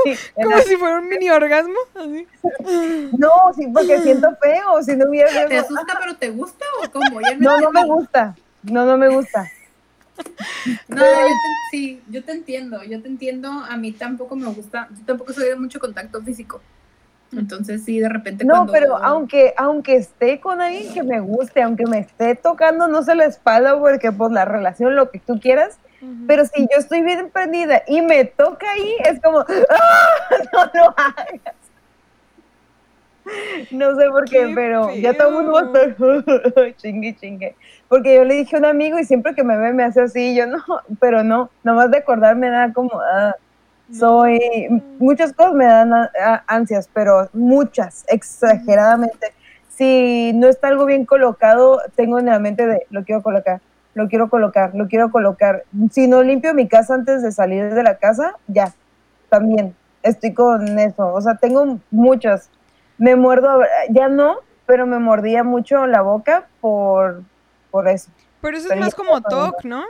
Sí, 0.04 0.16
como 0.36 0.58
si 0.60 0.76
fuera 0.78 1.00
un 1.00 1.08
mini 1.08 1.30
orgasmo. 1.30 1.78
Así. 1.96 2.28
no, 3.18 3.32
sí, 3.56 3.68
porque 3.74 4.00
siento 4.00 4.36
feo, 4.42 4.82
si 4.84 4.96
no 4.96 5.10
hubiera... 5.10 5.48
¿Te 5.48 5.60
asusta 5.60 5.98
pero 6.00 6.16
te 6.16 6.30
gusta 6.30 6.66
o 6.84 6.92
cómo? 6.92 7.22
No, 7.40 7.60
no 7.60 7.72
me 7.72 7.86
gusta, 7.86 8.36
no, 8.64 8.86
no 8.86 8.98
me 8.98 9.10
gusta. 9.10 9.48
No, 10.88 10.98
yo 10.98 11.28
te, 11.28 11.32
sí, 11.72 12.02
yo 12.10 12.24
te 12.24 12.32
entiendo, 12.32 12.84
yo 12.84 13.02
te 13.02 13.08
entiendo. 13.08 13.50
A 13.50 13.78
mí 13.78 13.92
tampoco 13.92 14.36
me 14.36 14.48
gusta, 14.48 14.88
yo 14.92 15.06
tampoco 15.06 15.34
soy 15.34 15.50
de 15.50 15.56
mucho 15.56 15.80
contacto 15.80 16.22
físico. 16.22 16.62
Entonces 17.34 17.84
sí, 17.84 18.00
de 18.00 18.10
repente 18.10 18.44
No, 18.44 18.54
cuando... 18.56 18.74
pero 18.74 18.98
aunque, 18.98 19.54
aunque 19.58 19.96
esté 19.96 20.40
con 20.40 20.62
alguien 20.62 20.94
que 20.94 21.04
me 21.04 21.20
guste, 21.20 21.62
aunque 21.62 21.86
me 21.86 22.00
esté 22.00 22.36
tocando, 22.36 22.88
no 22.88 23.04
se 23.04 23.16
la 23.16 23.26
espalda, 23.26 23.80
porque 23.80 24.12
pues 24.12 24.32
la 24.32 24.46
relación, 24.46 24.96
lo 24.96 25.12
que 25.12 25.20
tú 25.20 25.40
quieras, 25.40 25.78
pero 26.28 26.46
si 26.46 26.64
yo 26.64 26.80
estoy 26.80 27.04
bien 27.04 27.30
prendida 27.32 27.84
y 27.88 28.02
me 28.02 28.26
toca 28.26 28.72
ahí, 28.72 28.96
es 29.06 29.22
como, 29.22 29.40
¡ah! 29.40 29.46
No 30.54 30.72
lo 30.74 30.94
hagas. 30.98 31.56
No 33.70 33.96
sé 33.96 34.10
por 34.10 34.26
qué, 34.26 34.48
Qué 34.48 34.52
pero 34.56 34.94
ya 34.96 35.14
todo 35.16 35.30
el 35.30 35.34
mundo 35.36 35.54
va 35.54 35.80
a 35.80 35.84
estar 35.86 36.76
chingue, 36.78 37.16
chingue. 37.16 37.56
Porque 37.88 38.16
yo 38.16 38.24
le 38.24 38.36
dije 38.36 38.56
a 38.56 38.60
un 38.60 38.66
amigo 38.66 38.98
y 39.00 39.06
siempre 39.06 39.36
que 39.36 39.44
me 39.44 39.58
ve 39.58 39.74
me 39.74 39.84
hace 39.84 40.02
así, 40.02 40.32
y 40.32 40.36
yo 40.36 40.48
no, 40.48 40.64
pero 41.00 41.24
no, 41.24 41.50
nomás 41.64 41.92
de 41.92 42.00
acordarme 42.00 42.50
da 42.50 42.74
como, 42.74 43.00
ah, 43.00 43.36
soy, 43.92 44.40
muchas 45.00 45.34
cosas 45.34 45.54
me 45.54 45.66
dan 45.66 45.92
ansias, 46.48 46.90
pero 46.94 47.30
muchas, 47.34 48.06
exageradamente. 48.08 49.34
Si 49.70 50.32
no 50.34 50.48
está 50.48 50.68
algo 50.68 50.86
bien 50.86 51.06
colocado, 51.06 51.82
tengo 51.96 52.20
en 52.20 52.28
la 52.28 52.40
mente 52.40 52.68
de, 52.68 52.86
lo 52.90 53.04
quiero 53.04 53.22
colocar, 53.24 53.62
lo 53.94 54.08
quiero 54.08 54.30
colocar, 54.30 54.76
lo 54.76 54.88
quiero 54.88 55.12
colocar. 55.12 55.64
Si 55.92 56.08
no 56.08 56.24
limpio 56.24 56.54
mi 56.54 56.68
casa 56.68 56.94
antes 56.94 57.22
de 57.22 57.32
salir 57.32 57.74
de 57.74 57.84
la 57.84 57.98
casa, 57.98 58.36
ya, 58.48 58.74
también, 59.30 59.76
estoy 60.04 60.34
con 60.34 60.78
eso. 60.80 61.14
O 61.14 61.22
sea, 61.22 61.36
tengo 61.36 61.80
muchas. 61.90 62.50
Me 62.98 63.16
muerdo, 63.16 63.62
ya 63.90 64.08
no, 64.08 64.38
pero 64.66 64.86
me 64.86 65.00
mordía 65.00 65.44
mucho 65.44 65.88
la 65.88 66.02
boca 66.02 66.48
por, 66.60 67.24
por 67.72 67.88
eso. 67.88 68.12
Pero 68.42 68.58
eso 68.58 68.68
es 68.68 68.70
pero 68.70 68.82
más 68.82 68.96
como. 68.96 69.22
TOC, 69.22 69.64
¿no? 69.66 69.84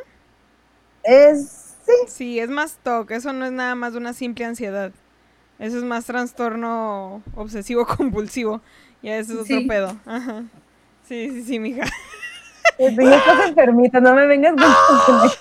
Es, 1.03 1.70
sí, 2.05 2.07
Sí, 2.07 2.39
es 2.39 2.49
más 2.49 2.77
TOC. 2.83 3.11
Eso 3.11 3.33
no 3.33 3.45
es 3.45 3.51
nada 3.51 3.75
más 3.75 3.93
de 3.93 3.99
una 3.99 4.13
simple 4.13 4.45
ansiedad. 4.45 4.91
Eso 5.59 5.77
es 5.77 5.83
más 5.83 6.05
trastorno 6.05 7.21
obsesivo 7.35 7.85
compulsivo. 7.97 8.61
Ya 9.01 9.17
eso 9.17 9.33
es 9.33 9.39
otro 9.41 9.59
pedo. 9.67 9.95
Ajá. 10.05 10.43
Sí, 11.07 11.29
sí, 11.31 11.43
sí, 11.43 11.59
mija. 11.59 11.85
Sí, 12.77 12.95
yo 12.95 13.11
estás 13.11 13.49
enfermita, 13.49 13.99
no 13.99 14.13
me 14.15 14.25
vengas 14.27 14.53
con 14.55 14.63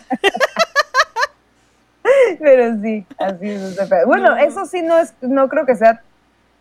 Pero 2.38 2.80
sí, 2.80 3.06
así 3.18 3.48
es. 3.48 3.60
ese 3.62 3.86
pedo. 3.86 4.06
Bueno, 4.06 4.30
No. 4.30 4.36
eso 4.36 4.64
sí 4.66 4.82
no 4.82 4.98
es, 4.98 5.14
no 5.20 5.48
creo 5.48 5.66
que 5.66 5.74
sea 5.76 6.02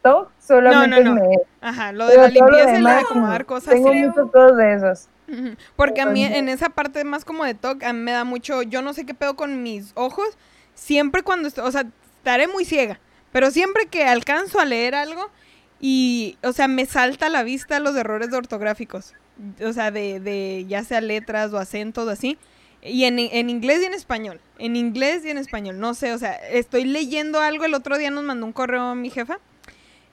TOC, 0.03 0.29
solamente 0.39 1.03
no. 1.03 1.15
me. 1.15 1.37
Ajá, 1.61 1.91
lo 1.91 2.05
de 2.07 2.15
pero 2.15 2.27
la 2.27 2.33
todo 2.33 2.49
limpieza 2.49 2.77
y 2.77 2.81
lo 2.81 2.89
de 2.89 2.95
acomodar 2.95 3.45
cosas. 3.45 3.73
Tengo 3.73 3.91
sí. 3.91 4.03
muchos 4.05 4.31
todos 4.31 4.57
de 4.57 4.73
esos. 4.73 5.07
Porque 5.75 6.01
a 6.01 6.05
mí 6.13 6.23
en 6.37 6.49
esa 6.49 6.69
parte 6.69 7.03
más 7.03 7.25
como 7.25 7.45
de 7.45 7.53
TOC, 7.53 7.83
a 7.83 7.93
mí 7.93 7.99
me 8.01 8.11
da 8.11 8.23
mucho, 8.23 8.61
yo 8.63 8.81
no 8.81 8.93
sé 8.93 9.05
qué 9.05 9.13
pedo 9.13 9.35
con 9.35 9.63
mis 9.63 9.91
ojos, 9.95 10.27
siempre 10.75 11.23
cuando, 11.23 11.49
o 11.63 11.71
sea, 11.71 11.85
estaré 12.17 12.47
muy 12.47 12.65
ciega, 12.65 12.99
pero 13.31 13.51
siempre 13.51 13.85
que 13.87 14.03
alcanzo 14.05 14.59
a 14.59 14.65
leer 14.65 14.95
algo 14.95 15.29
y, 15.79 16.37
o 16.43 16.51
sea, 16.53 16.67
me 16.67 16.85
salta 16.85 17.27
a 17.27 17.29
la 17.29 17.43
vista 17.43 17.79
los 17.79 17.95
errores 17.95 18.31
de 18.31 18.37
ortográficos, 18.37 19.13
o 19.63 19.71
sea, 19.73 19.91
de, 19.91 20.19
de 20.19 20.65
ya 20.67 20.83
sea 20.83 20.99
letras 21.01 21.53
o 21.53 21.57
acentos 21.57 22.07
o 22.07 22.09
así, 22.09 22.37
y 22.81 23.03
en, 23.05 23.19
en 23.19 23.49
inglés 23.49 23.81
y 23.81 23.85
en 23.85 23.93
español, 23.93 24.39
en 24.57 24.75
inglés 24.75 25.23
y 25.25 25.29
en 25.29 25.37
español, 25.37 25.79
no 25.79 25.93
sé, 25.93 26.13
o 26.13 26.17
sea, 26.17 26.31
estoy 26.33 26.85
leyendo 26.85 27.39
algo, 27.41 27.65
el 27.65 27.73
otro 27.73 27.97
día 27.97 28.09
nos 28.09 28.23
mandó 28.23 28.45
un 28.45 28.53
correo 28.53 28.95
mi 28.95 29.09
jefa, 29.09 29.39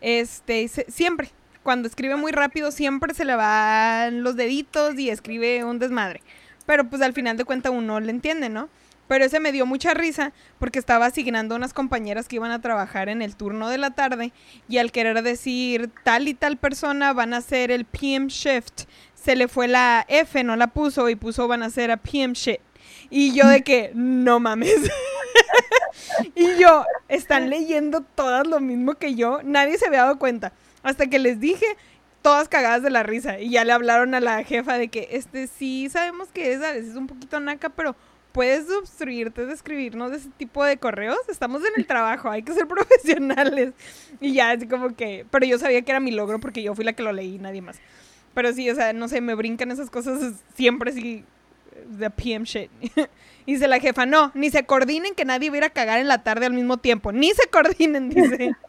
este, 0.01 0.69
se- 0.69 0.87
siempre, 0.91 1.31
cuando 1.67 1.89
escribe 1.89 2.14
muy 2.14 2.31
rápido, 2.31 2.71
siempre 2.71 3.12
se 3.12 3.25
le 3.25 3.35
van 3.35 4.23
los 4.23 4.37
deditos 4.37 4.97
y 5.01 5.11
escribe 5.11 5.64
un 5.64 5.81
desmadre. 5.81 6.23
Pero 6.64 6.89
pues 6.89 7.03
al 7.03 7.12
final 7.12 7.37
de 7.37 7.45
cuentas 7.45 7.73
uno 7.75 7.99
le 7.99 8.12
entiende, 8.12 8.49
¿no? 8.49 8.69
Pero 9.09 9.25
ese 9.25 9.41
me 9.41 9.51
dio 9.51 9.67
mucha 9.67 9.93
risa 9.93 10.33
porque 10.61 10.79
estaba 10.79 11.07
asignando 11.07 11.57
a 11.57 11.59
unas 11.59 11.75
compañeras 11.75 12.29
que 12.29 12.37
iban 12.37 12.53
a 12.53 12.61
trabajar 12.61 13.09
en 13.09 13.21
el 13.21 13.35
turno 13.35 13.69
de 13.69 13.79
la 13.79 13.91
tarde 13.91 14.33
y 14.69 14.79
al 14.79 14.93
querer 14.93 15.25
decir 15.25 15.91
tal 16.05 16.29
y 16.29 16.35
tal 16.35 16.57
persona 16.57 17.12
van 17.12 17.35
a 17.35 17.39
hacer 17.39 17.73
el 17.73 17.85
PM 17.85 18.29
shift, 18.29 18.83
se 19.17 19.35
le 19.35 19.49
fue 19.49 19.67
la 19.67 20.07
F, 20.07 20.45
no 20.45 20.55
la 20.55 20.69
puso 20.69 21.09
y 21.09 21.17
puso 21.17 21.49
van 21.49 21.64
a 21.64 21.67
hacer 21.67 21.91
a 21.91 21.97
PM 21.97 22.35
shit. 22.35 22.61
Y 23.11 23.35
yo 23.35 23.49
de 23.49 23.62
que, 23.62 23.91
no 23.93 24.39
mames. 24.39 24.89
y 26.37 26.61
yo, 26.61 26.85
están 27.09 27.51
leyendo 27.51 28.03
todas 28.03 28.47
lo 28.47 28.61
mismo 28.61 28.95
que 28.95 29.17
yo. 29.17 29.41
Nadie 29.43 29.79
se 29.79 29.89
había 29.89 30.03
dado 30.03 30.21
cuenta. 30.21 30.53
Hasta 30.87 31.09
que 31.09 31.18
les 31.18 31.41
dije, 31.41 31.66
todas 32.22 32.49
cagadas 32.49 32.80
de 32.80 32.91
la 32.91 33.03
risa. 33.03 33.41
Y 33.41 33.51
ya 33.51 33.64
le 33.64 33.72
hablaron 33.72 34.14
a 34.14 34.20
la 34.20 34.45
jefa 34.45 34.78
de 34.78 34.87
que, 34.87 35.09
este, 35.11 35.49
sí, 35.49 35.89
sabemos 35.91 36.28
que 36.28 36.53
es 36.53 36.62
a 36.62 36.70
veces 36.70 36.95
un 36.95 37.09
poquito 37.09 37.41
naca, 37.41 37.70
pero 37.70 37.97
puedes 38.30 38.70
obstruirte 38.70 39.47
de 39.47 39.53
escribirnos 39.53 40.12
ese 40.12 40.28
tipo 40.37 40.62
de 40.64 40.76
correos. 40.76 41.18
Estamos 41.28 41.62
en 41.62 41.72
el 41.76 41.89
trabajo, 41.89 42.30
hay 42.30 42.45
que 42.45 42.53
ser 42.53 42.68
profesionales. 42.68 43.72
Y 44.20 44.34
ya, 44.34 44.53
así 44.53 44.68
como 44.68 44.95
que, 44.95 45.26
pero 45.28 45.45
yo 45.45 45.59
sabía 45.59 45.82
que 45.82 45.91
era 45.91 45.99
mi 45.99 46.12
logro 46.12 46.39
porque 46.39 46.62
yo 46.62 46.72
fui 46.76 46.84
la 46.84 46.93
que 46.93 47.03
lo 47.03 47.12
leí, 47.12 47.37
nadie 47.39 47.62
más. 47.62 47.78
Pero 48.32 48.53
sí, 48.53 48.70
o 48.70 48.76
sea, 48.76 48.93
no 48.93 49.09
sé, 49.09 49.20
me 49.20 49.34
brincan 49.34 49.72
esas 49.72 49.91
cosas 49.91 50.34
siempre 50.55 50.93
sí. 50.93 51.24
the 51.99 52.11
PM 52.11 52.45
shit. 52.45 52.70
y 53.45 53.55
dice 53.55 53.66
la 53.66 53.80
jefa, 53.80 54.07
no, 54.07 54.30
ni 54.34 54.51
se 54.51 54.64
coordinen 54.66 55.16
que 55.16 55.24
nadie 55.24 55.51
viera 55.51 55.70
cagar 55.70 55.99
en 55.99 56.07
la 56.07 56.22
tarde 56.22 56.47
al 56.47 56.53
mismo 56.53 56.76
tiempo. 56.76 57.11
Ni 57.11 57.30
se 57.32 57.49
coordinen, 57.49 58.09
dice. 58.09 58.53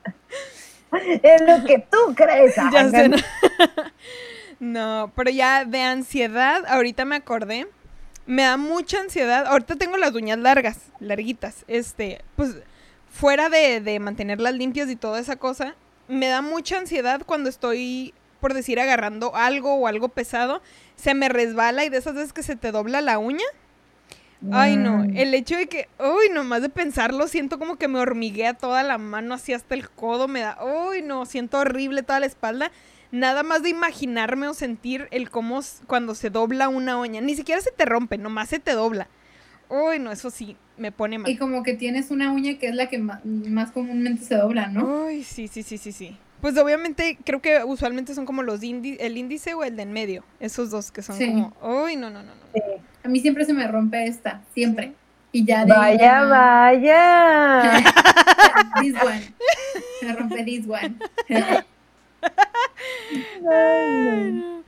Es 1.24 1.42
lo 1.42 1.66
que 1.66 1.80
tú 1.80 2.16
crees. 2.16 2.56
Ya 2.72 2.90
sé, 2.90 3.10
no. 3.10 3.18
No, 4.60 5.12
pero 5.16 5.30
ya 5.30 5.66
de 5.66 5.82
ansiedad, 5.82 6.64
ahorita 6.68 7.06
me 7.06 7.16
acordé. 7.16 7.68
Me 8.26 8.42
da 8.42 8.58
mucha 8.58 9.00
ansiedad. 9.00 9.46
Ahorita 9.46 9.76
tengo 9.76 9.98
las 9.98 10.14
uñas 10.16 10.40
largas, 10.40 10.80
larguitas. 11.00 11.64
Este, 11.68 12.24
pues, 12.36 12.56
fuera 13.10 13.50
de, 13.50 13.82
de 13.82 14.00
mantenerlas 14.00 14.56
limpias 14.56 14.90
y 14.90 14.96
toda 14.96 15.20
esa 15.20 15.36
cosa, 15.36 15.76
me 16.08 16.28
da 16.28 16.42
mucha 16.42 16.80
ansiedad 16.80 17.22
cuando 17.24 17.50
estoy, 17.50 18.16
por 18.40 18.56
decir, 18.56 18.80
agarrando 18.80 19.36
algo 19.36 19.76
o 19.76 19.88
algo 19.88 20.10
pesado. 20.10 20.62
Se 20.96 21.14
me 21.14 21.30
resbala 21.30 21.86
y 21.86 21.90
de 21.90 21.98
esas 21.98 22.16
veces 22.16 22.34
que 22.34 22.42
se 22.44 22.56
te 22.56 22.72
dobla 22.72 23.02
la 23.02 23.20
uña. 23.20 23.46
Ay, 24.52 24.78
no, 24.78 25.00
Mm. 25.00 25.18
el 25.18 25.34
hecho 25.34 25.56
de 25.58 25.68
que, 25.68 25.88
uy, 26.00 26.30
nomás 26.34 26.62
de 26.62 26.70
pensarlo, 26.70 27.28
siento 27.28 27.58
como 27.58 27.78
que 27.78 27.88
me 27.88 28.00
hormiguea 28.00 28.54
toda 28.54 28.84
la 28.84 28.98
mano 28.98 29.34
así 29.34 29.54
hasta 29.54 29.74
el 29.76 29.90
codo, 29.90 30.28
me 30.28 30.42
da, 30.42 30.58
uy, 30.64 31.02
no, 31.02 31.26
siento 31.26 31.58
horrible 31.60 32.04
toda 32.04 32.20
la 32.20 32.28
espalda. 32.28 32.72
Nada 33.12 33.42
más 33.42 33.64
de 33.64 33.70
imaginarme 33.70 34.48
o 34.48 34.54
sentir 34.54 35.08
el 35.12 35.30
cómo 35.30 35.62
cuando 35.88 36.14
se 36.14 36.30
dobla 36.30 36.68
una 36.70 36.98
uña, 37.00 37.22
ni 37.22 37.36
siquiera 37.36 37.62
se 37.62 37.72
te 37.72 37.86
rompe, 37.86 38.18
nomás 38.18 38.50
se 38.50 38.60
te 38.60 38.74
dobla. 38.74 39.08
Uy, 39.70 39.98
no, 40.00 40.12
eso 40.12 40.30
sí, 40.30 40.56
me 40.78 40.92
pone 40.92 41.18
mal. 41.18 41.32
Y 41.32 41.38
como 41.38 41.64
que 41.64 41.74
tienes 41.74 42.12
una 42.12 42.32
uña 42.32 42.58
que 42.60 42.68
es 42.68 42.76
la 42.76 42.90
que 42.90 43.00
más 43.00 43.72
comúnmente 43.72 44.24
se 44.24 44.36
dobla, 44.36 44.68
¿no? 44.68 45.06
Uy, 45.06 45.24
sí, 45.24 45.48
sí, 45.48 45.64
sí, 45.64 45.78
sí, 45.78 45.92
sí. 45.92 46.18
Pues 46.42 46.56
obviamente 46.58 47.18
creo 47.26 47.42
que 47.42 47.64
usualmente 47.64 48.14
son 48.14 48.26
como 48.26 48.44
los 48.44 48.62
indi- 48.62 48.98
el 49.00 49.18
índice 49.18 49.56
o 49.56 49.64
el 49.64 49.76
de 49.76 49.84
en 49.84 49.92
medio, 49.94 50.24
esos 50.40 50.70
dos 50.70 50.92
que 50.92 51.02
son 51.02 51.18
Sí. 51.18 51.26
como, 51.28 51.54
uy, 51.62 51.96
no, 51.96 52.10
no, 52.12 52.22
no, 52.22 52.36
no. 52.36 52.42
Sí. 52.54 52.62
A 53.08 53.10
mí 53.10 53.22
siempre 53.22 53.46
se 53.46 53.54
me 53.54 53.66
rompe 53.66 54.06
esta, 54.06 54.42
siempre. 54.54 54.92
Y 55.32 55.46
ya 55.46 55.64
de 55.64 55.72
Vaya, 55.72 55.98
ya- 55.98 56.24
vaya. 56.26 57.72
this 58.82 58.96
one. 59.02 59.34
Se 60.02 60.12
rompe 60.14 60.44
this 60.44 60.66
one. 60.68 60.96
Ay, 63.50 64.32
no. 64.34 64.64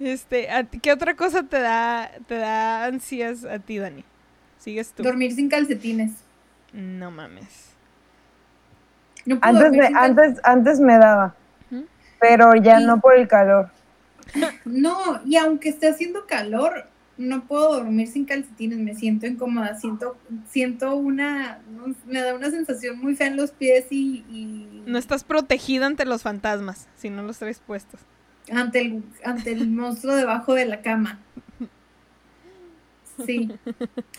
Este, 0.00 0.50
¿a 0.50 0.64
ti- 0.64 0.80
¿qué 0.80 0.90
otra 0.92 1.14
cosa 1.14 1.44
te 1.44 1.60
da, 1.60 2.10
te 2.26 2.36
da 2.36 2.84
ansias 2.86 3.44
a 3.44 3.60
ti, 3.60 3.78
Dani? 3.78 4.02
Sigues 4.58 4.90
tú. 4.90 5.04
Dormir 5.04 5.32
sin 5.36 5.48
calcetines. 5.48 6.10
No 6.72 7.12
mames. 7.12 7.68
No 9.24 9.38
puedo 9.38 9.56
Antes 9.56 9.70
me, 9.72 9.86
antes, 9.96 10.40
antes 10.42 10.80
me 10.80 10.98
daba, 10.98 11.36
pero 12.18 12.56
ya 12.56 12.80
Y- 12.80 12.86
no 12.86 12.98
por 13.00 13.16
el 13.16 13.28
calor. 13.28 13.70
No, 14.64 15.20
y 15.24 15.36
aunque 15.36 15.68
esté 15.68 15.88
haciendo 15.88 16.26
calor, 16.26 16.88
no 17.18 17.44
puedo 17.46 17.74
dormir 17.74 18.08
sin 18.08 18.24
calcetines, 18.24 18.78
me 18.78 18.94
siento 18.94 19.26
incómoda, 19.26 19.78
siento, 19.78 20.16
siento 20.48 20.94
una, 20.94 21.60
me 22.06 22.20
da 22.20 22.34
una 22.34 22.50
sensación 22.50 22.98
muy 22.98 23.16
fea 23.16 23.26
en 23.26 23.36
los 23.36 23.50
pies 23.50 23.86
y, 23.90 24.24
y 24.30 24.82
No 24.86 24.98
estás 24.98 25.24
protegida 25.24 25.86
ante 25.86 26.04
los 26.04 26.22
fantasmas 26.22 26.88
si 26.96 27.10
no 27.10 27.22
los 27.22 27.38
traes 27.38 27.60
puestos. 27.60 28.00
ante 28.50 28.80
el, 28.80 29.02
ante 29.24 29.52
el 29.52 29.68
monstruo 29.68 30.14
debajo 30.16 30.54
de 30.54 30.64
la 30.66 30.80
cama. 30.80 31.18
Sí. 33.26 33.50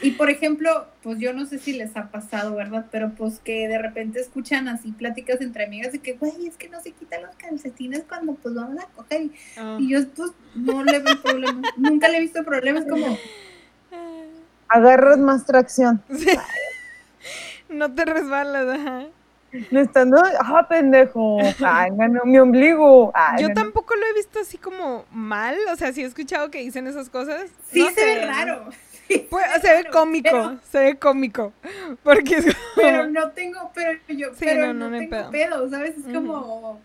Y 0.02 0.12
por 0.12 0.30
ejemplo, 0.30 0.88
pues 1.04 1.20
yo 1.20 1.34
no 1.34 1.46
sé 1.46 1.58
si 1.60 1.74
les 1.74 1.96
ha 1.98 2.10
pasado, 2.12 2.56
¿verdad? 2.56 2.86
Pero 2.92 3.12
pues 3.16 3.40
que 3.40 3.68
de 3.68 3.78
repente 3.78 4.20
escuchan 4.20 4.68
así 4.68 4.92
pláticas 4.92 5.42
entre 5.42 5.66
amigas 5.66 5.92
de 5.92 6.00
que, 6.00 6.14
güey, 6.14 6.48
es 6.48 6.58
que 6.58 6.70
no 6.70 6.82
se 6.82 6.92
quitan 6.92 7.22
los 7.24 7.36
calcetines 7.36 8.04
cuando 8.08 8.34
pues 8.36 8.56
vamos 8.56 8.78
a 8.84 8.88
coger. 8.88 9.22
Y, 9.24 9.32
Ah. 9.58 9.78
y 9.80 9.90
yo 9.90 10.00
pues 10.16 10.32
no 10.56 10.84
le 10.84 11.00
veo 11.00 11.22
problema. 11.22 11.62
Nunca 11.78 12.08
le 12.10 12.18
he 12.18 12.22
visto 12.22 12.44
problemas 12.44 12.86
como, 12.86 13.18
Agarras 14.68 15.18
más 15.18 15.46
tracción. 15.46 16.02
Sí. 16.16 16.28
No 17.70 17.94
te 17.94 18.06
resbalas, 18.06 18.80
ajá. 18.80 19.06
No 19.72 19.80
está, 19.80 20.06
no, 20.06 20.18
ah, 20.40 20.68
pendejo. 20.70 21.38
Ay, 21.66 21.90
ganó 21.94 22.24
mi 22.24 22.38
ombligo. 22.38 23.12
Ay, 23.16 23.42
Yo 23.42 23.48
ganó. 23.50 23.62
tampoco 23.62 23.96
lo 23.96 24.06
he 24.06 24.14
visto 24.14 24.40
así 24.40 24.58
como 24.60 25.06
mal, 25.12 25.56
o 25.72 25.76
sea, 25.76 25.92
sí 25.92 26.02
he 26.02 26.06
escuchado 26.06 26.52
que 26.52 26.60
dicen 26.62 26.86
esas 26.88 27.10
cosas. 27.10 27.50
sí 27.72 27.80
No 27.80 27.88
se 27.90 27.94
sé, 27.96 28.06
ve 28.06 28.22
¿no? 28.26 28.28
raro. 28.32 28.70
Pues, 29.30 29.46
se 29.46 29.52
ve 29.54 29.60
se 29.62 29.68
ve 29.74 29.84
raro, 29.84 29.92
cómico, 29.92 30.30
pero- 30.32 30.58
se 30.72 30.80
ve 30.80 30.96
cómico. 31.00 31.54
Porque 32.04 32.36
es 32.36 32.46
como- 32.46 32.58
pero 32.76 33.08
no 33.08 33.30
tengo, 33.32 33.72
pero 33.74 34.00
yo, 34.08 34.30
Sí, 34.36 34.46
pero 34.46 34.74
no, 34.74 34.90
tengo 34.92 35.10
pedo. 35.10 35.32
pedo. 35.32 35.70
¿sabes? 35.70 35.98
Es 35.98 36.14
como... 36.14 36.80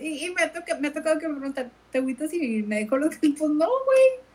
Y, 0.00 0.26
y 0.26 0.34
me, 0.34 0.42
ha 0.42 0.52
toca- 0.52 0.76
me 0.80 0.88
ha 0.88 0.92
tocado 0.92 1.18
que 1.20 1.28
me 1.28 1.34
preguntan, 1.36 1.70
¿te 1.92 1.98
agüitas 1.98 2.30
si 2.30 2.62
me 2.64 2.76
dejo 2.80 2.96
los 2.98 3.14
Pues 3.18 3.32
no, 3.40 3.66
güey. 3.66 4.26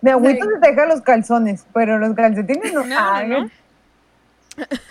Mi 0.00 0.10
agüita 0.10 0.44
Sí. 0.44 0.50
se 0.54 0.60
te 0.60 0.68
deja 0.70 0.86
los 0.86 1.00
calzones, 1.00 1.66
pero 1.74 1.98
los 1.98 2.14
calcetines 2.14 2.72
no. 2.74 2.84
No, 2.84 2.96
Ay, 2.98 3.28
no. 3.28 3.50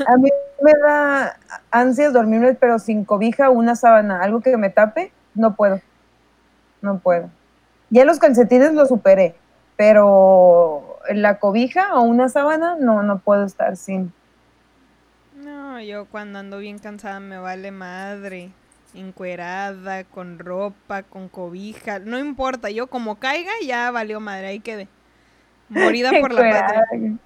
A 0.08 0.18
mí 0.18 0.30
me 0.62 0.72
da 0.84 1.40
ansias 1.72 2.12
dormirme, 2.14 2.54
pero 2.56 2.78
sin 2.80 3.06
cobija, 3.06 3.50
una 3.50 3.76
sábana, 3.76 4.22
algo 4.22 4.42
que 4.42 4.58
me 4.58 4.70
tape, 4.70 5.12
no 5.34 5.56
puedo. 5.56 5.80
No 6.82 7.00
puedo. 7.00 7.30
Ya 7.90 8.04
los 8.04 8.20
calcetines 8.20 8.74
los 8.74 8.90
superé, 8.90 9.36
pero 9.78 10.95
la 11.14 11.40
cobija 11.40 11.96
o 11.96 12.02
una 12.02 12.30
sábana, 12.30 12.76
no, 12.80 13.04
no 13.04 13.20
puedo 13.20 13.46
estar 13.46 13.78
sin. 13.78 14.12
No, 15.44 15.80
yo 15.82 16.06
cuando 16.06 16.40
ando 16.40 16.60
bien 16.60 16.80
cansada 16.80 17.20
me 17.20 17.38
vale 17.38 17.72
madre. 17.72 18.52
Encuerada, 18.94 20.06
con 20.06 20.40
ropa, 20.40 21.04
con 21.04 21.28
cobija, 21.28 22.00
no 22.00 22.18
importa, 22.18 22.70
yo 22.70 22.88
como 22.88 23.16
caiga 23.16 23.52
ya 23.62 23.92
valió 23.92 24.22
madre, 24.22 24.48
ahí 24.48 24.60
quedé. 24.62 24.88
Morida 25.68 26.12
por 26.22 26.32
la 26.32 26.50
patria. 26.50 27.20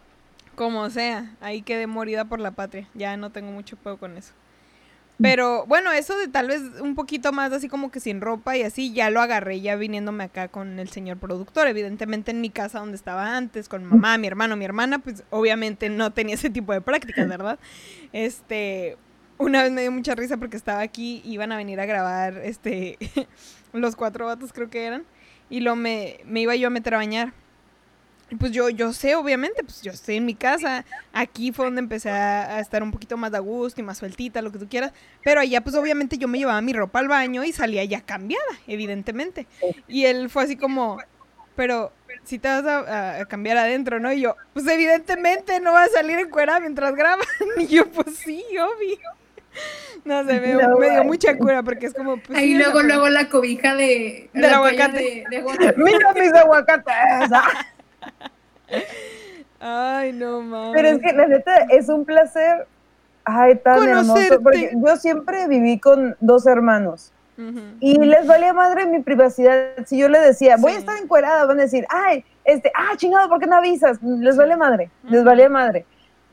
Como 0.56 0.90
sea, 0.90 1.32
ahí 1.42 1.62
quedé 1.62 1.86
morida 1.86 2.26
por 2.26 2.40
la 2.40 2.52
patria. 2.52 2.88
Ya 2.96 3.16
no 3.18 3.30
tengo 3.30 3.52
mucho 3.52 3.78
pedo 3.78 3.98
con 3.98 4.18
eso. 4.18 4.34
Pero 5.22 5.66
bueno, 5.66 5.92
eso 5.92 6.18
de 6.18 6.30
tal 6.30 6.48
vez 6.48 6.62
un 6.82 6.96
poquito 6.96 7.34
más 7.34 7.52
así 7.52 7.68
como 7.68 7.92
que 7.92 8.00
sin 8.00 8.22
ropa 8.22 8.56
y 8.56 8.64
así, 8.64 8.94
ya 8.94 9.10
lo 9.10 9.20
agarré 9.20 9.60
ya 9.60 9.76
viniéndome 9.76 10.24
acá 10.24 10.48
con 10.48 10.80
el 10.80 10.90
señor 10.90 11.18
productor. 11.18 11.68
Evidentemente 11.68 12.32
en 12.32 12.40
mi 12.40 12.50
casa 12.50 12.80
donde 12.80 12.96
estaba 12.96 13.36
antes, 13.36 13.68
con 13.68 13.84
mi 13.84 13.90
mamá, 13.90 14.18
mi 14.18 14.28
hermano, 14.28 14.56
mi 14.56 14.64
hermana, 14.64 15.00
pues 15.00 15.24
obviamente 15.30 15.90
no 15.90 16.12
tenía 16.14 16.36
ese 16.36 16.50
tipo 16.50 16.72
de 16.72 16.80
prácticas, 16.80 17.28
¿verdad? 17.28 17.60
Este, 18.14 18.98
una 19.38 19.62
vez 19.64 19.72
me 19.72 19.82
dio 19.82 19.92
mucha 19.92 20.16
risa 20.16 20.38
porque 20.38 20.56
estaba 20.56 20.80
aquí, 20.80 21.22
iban 21.26 21.52
a 21.52 21.58
venir 21.58 21.82
a 21.82 21.86
grabar, 21.86 22.38
este, 22.38 22.98
los 23.74 23.98
cuatro 23.98 24.26
vatos 24.26 24.54
creo 24.54 24.70
que 24.70 24.86
eran, 24.86 25.04
y 25.50 25.60
lo 25.60 25.76
me, 25.76 26.22
me 26.26 26.42
iba 26.42 26.56
yo 26.56 26.68
a 26.68 26.72
meter 26.72 26.94
a 26.94 26.98
bañar. 26.98 27.34
Pues 28.38 28.52
yo, 28.52 28.70
yo 28.70 28.94
sé, 28.94 29.16
obviamente, 29.16 29.64
pues 29.64 29.82
yo 29.82 29.92
estoy 29.92 30.18
en 30.18 30.26
mi 30.26 30.36
casa. 30.36 30.86
Aquí 31.14 31.52
fue 31.52 31.66
donde 31.66 31.80
empecé 31.80 32.10
a, 32.10 32.58
a 32.58 32.60
estar 32.60 32.84
un 32.84 32.92
poquito 32.92 33.18
más 33.18 33.34
a 33.34 33.40
gusto 33.40 33.82
y 33.82 33.84
más 33.84 33.98
sueltita, 33.98 34.42
lo 34.42 34.52
que 34.52 34.60
tú 34.60 34.68
quieras. 34.68 34.92
Pero 35.24 35.42
allá, 35.42 35.62
pues 35.62 35.76
obviamente 35.76 36.18
yo 36.18 36.28
me 36.28 36.38
llevaba 36.38 36.62
mi 36.62 36.74
ropa 36.74 37.00
al 37.00 37.08
baño 37.08 37.44
y 37.44 37.52
salía 37.52 37.84
ya 37.86 38.02
cambiada, 38.02 38.44
evidentemente. 38.68 39.48
Y 39.88 40.06
él 40.06 40.30
fue 40.30 40.44
así 40.44 40.56
como, 40.56 41.00
pero 41.56 41.92
si 42.24 42.40
te 42.40 42.48
vas 42.48 42.66
a, 42.66 43.26
cambiar 43.26 43.58
adentro, 43.58 44.00
¿no? 44.00 44.14
Y 44.14 44.22
yo, 44.22 44.36
pues 44.54 44.68
evidentemente 44.68 45.60
no 45.60 45.74
va 45.74 45.84
a 45.84 45.90
salir 45.90 46.20
en 46.20 46.30
cuera 46.30 46.60
mientras 46.60 46.96
graban. 46.96 47.26
Y 47.58 47.68
yo, 47.68 47.90
pues 47.90 48.16
sí, 48.16 48.44
obvio. 48.58 48.98
No 50.06 50.26
sé, 50.26 50.40
me, 50.40 50.54
No 50.54 50.78
me 50.78 50.90
dio 50.90 51.04
mucha 51.04 51.38
cura 51.38 51.64
porque 51.64 51.88
es 51.88 51.94
como, 51.94 52.18
pues 52.18 52.38
Ahí 52.38 52.54
sí, 52.54 52.58
luego, 52.58 52.82
luego 52.82 53.10
la 53.10 53.28
cobija 53.30 53.76
de... 53.76 54.30
Del 54.32 54.44
toalla 54.44 54.58
aguacate. 54.58 54.98
De, 54.98 55.24
de 55.30 55.38
aguacate. 55.38 55.74
Mira 55.78 56.14
mis 56.14 56.34
aguacates. 56.34 57.30
Ay, 59.60 60.14
no 60.14 60.42
mames. 60.42 60.72
Pero 60.74 60.88
es 60.90 61.00
que 61.00 61.14
la 61.14 61.28
neta 61.28 61.56
es 61.70 61.90
un 61.90 62.06
placer. 62.06 62.68
Ay, 63.26 63.56
tan 63.58 63.80
Conocerte. 63.80 64.22
hermoso. 64.28 64.44
Porque 64.44 64.72
yo 64.74 64.96
siempre 64.96 65.48
viví 65.48 65.80
con 65.80 66.16
dos 66.20 66.48
hermanos. 66.48 67.12
Y 67.80 67.98
les 67.98 68.28
valía 68.28 68.52
madre 68.54 68.86
mi 68.86 69.00
privacidad. 69.00 69.70
Si 69.86 69.98
yo 69.98 70.10
le 70.10 70.20
decía, 70.20 70.58
voy 70.58 70.74
a 70.74 70.78
estar 70.78 70.98
encuerada, 71.02 71.46
van 71.46 71.58
a 71.60 71.64
decir, 71.64 71.86
ay, 71.90 72.26
este, 72.44 72.70
ah, 72.76 72.98
chingado, 72.98 73.30
¿por 73.30 73.40
qué 73.40 73.48
no 73.48 73.56
avisas? 73.56 73.98
Les 74.04 74.36
vale 74.36 74.58
madre, 74.58 74.90
les 75.04 75.22
Ujú. 75.22 75.30
valía 75.30 75.48
madre. 75.48 75.86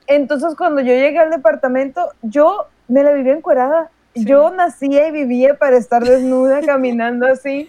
Entonces, 0.09 0.57
cuando 0.57 0.81
yo 0.81 0.93
llegué 0.93 1.21
al 1.21 1.31
departamento, 1.31 2.09
yo 2.23 2.67
me 2.89 3.05
la 3.05 3.13
vivía 3.13 3.35
encuerada. 3.35 3.89
Sí. 4.17 4.25
Yo 4.25 4.51
nacía 4.51 5.07
y 5.07 5.13
vivía 5.13 5.57
para 5.57 5.77
estar 5.77 6.03
desnuda, 6.03 6.61
caminando 6.67 7.27
así. 7.29 7.69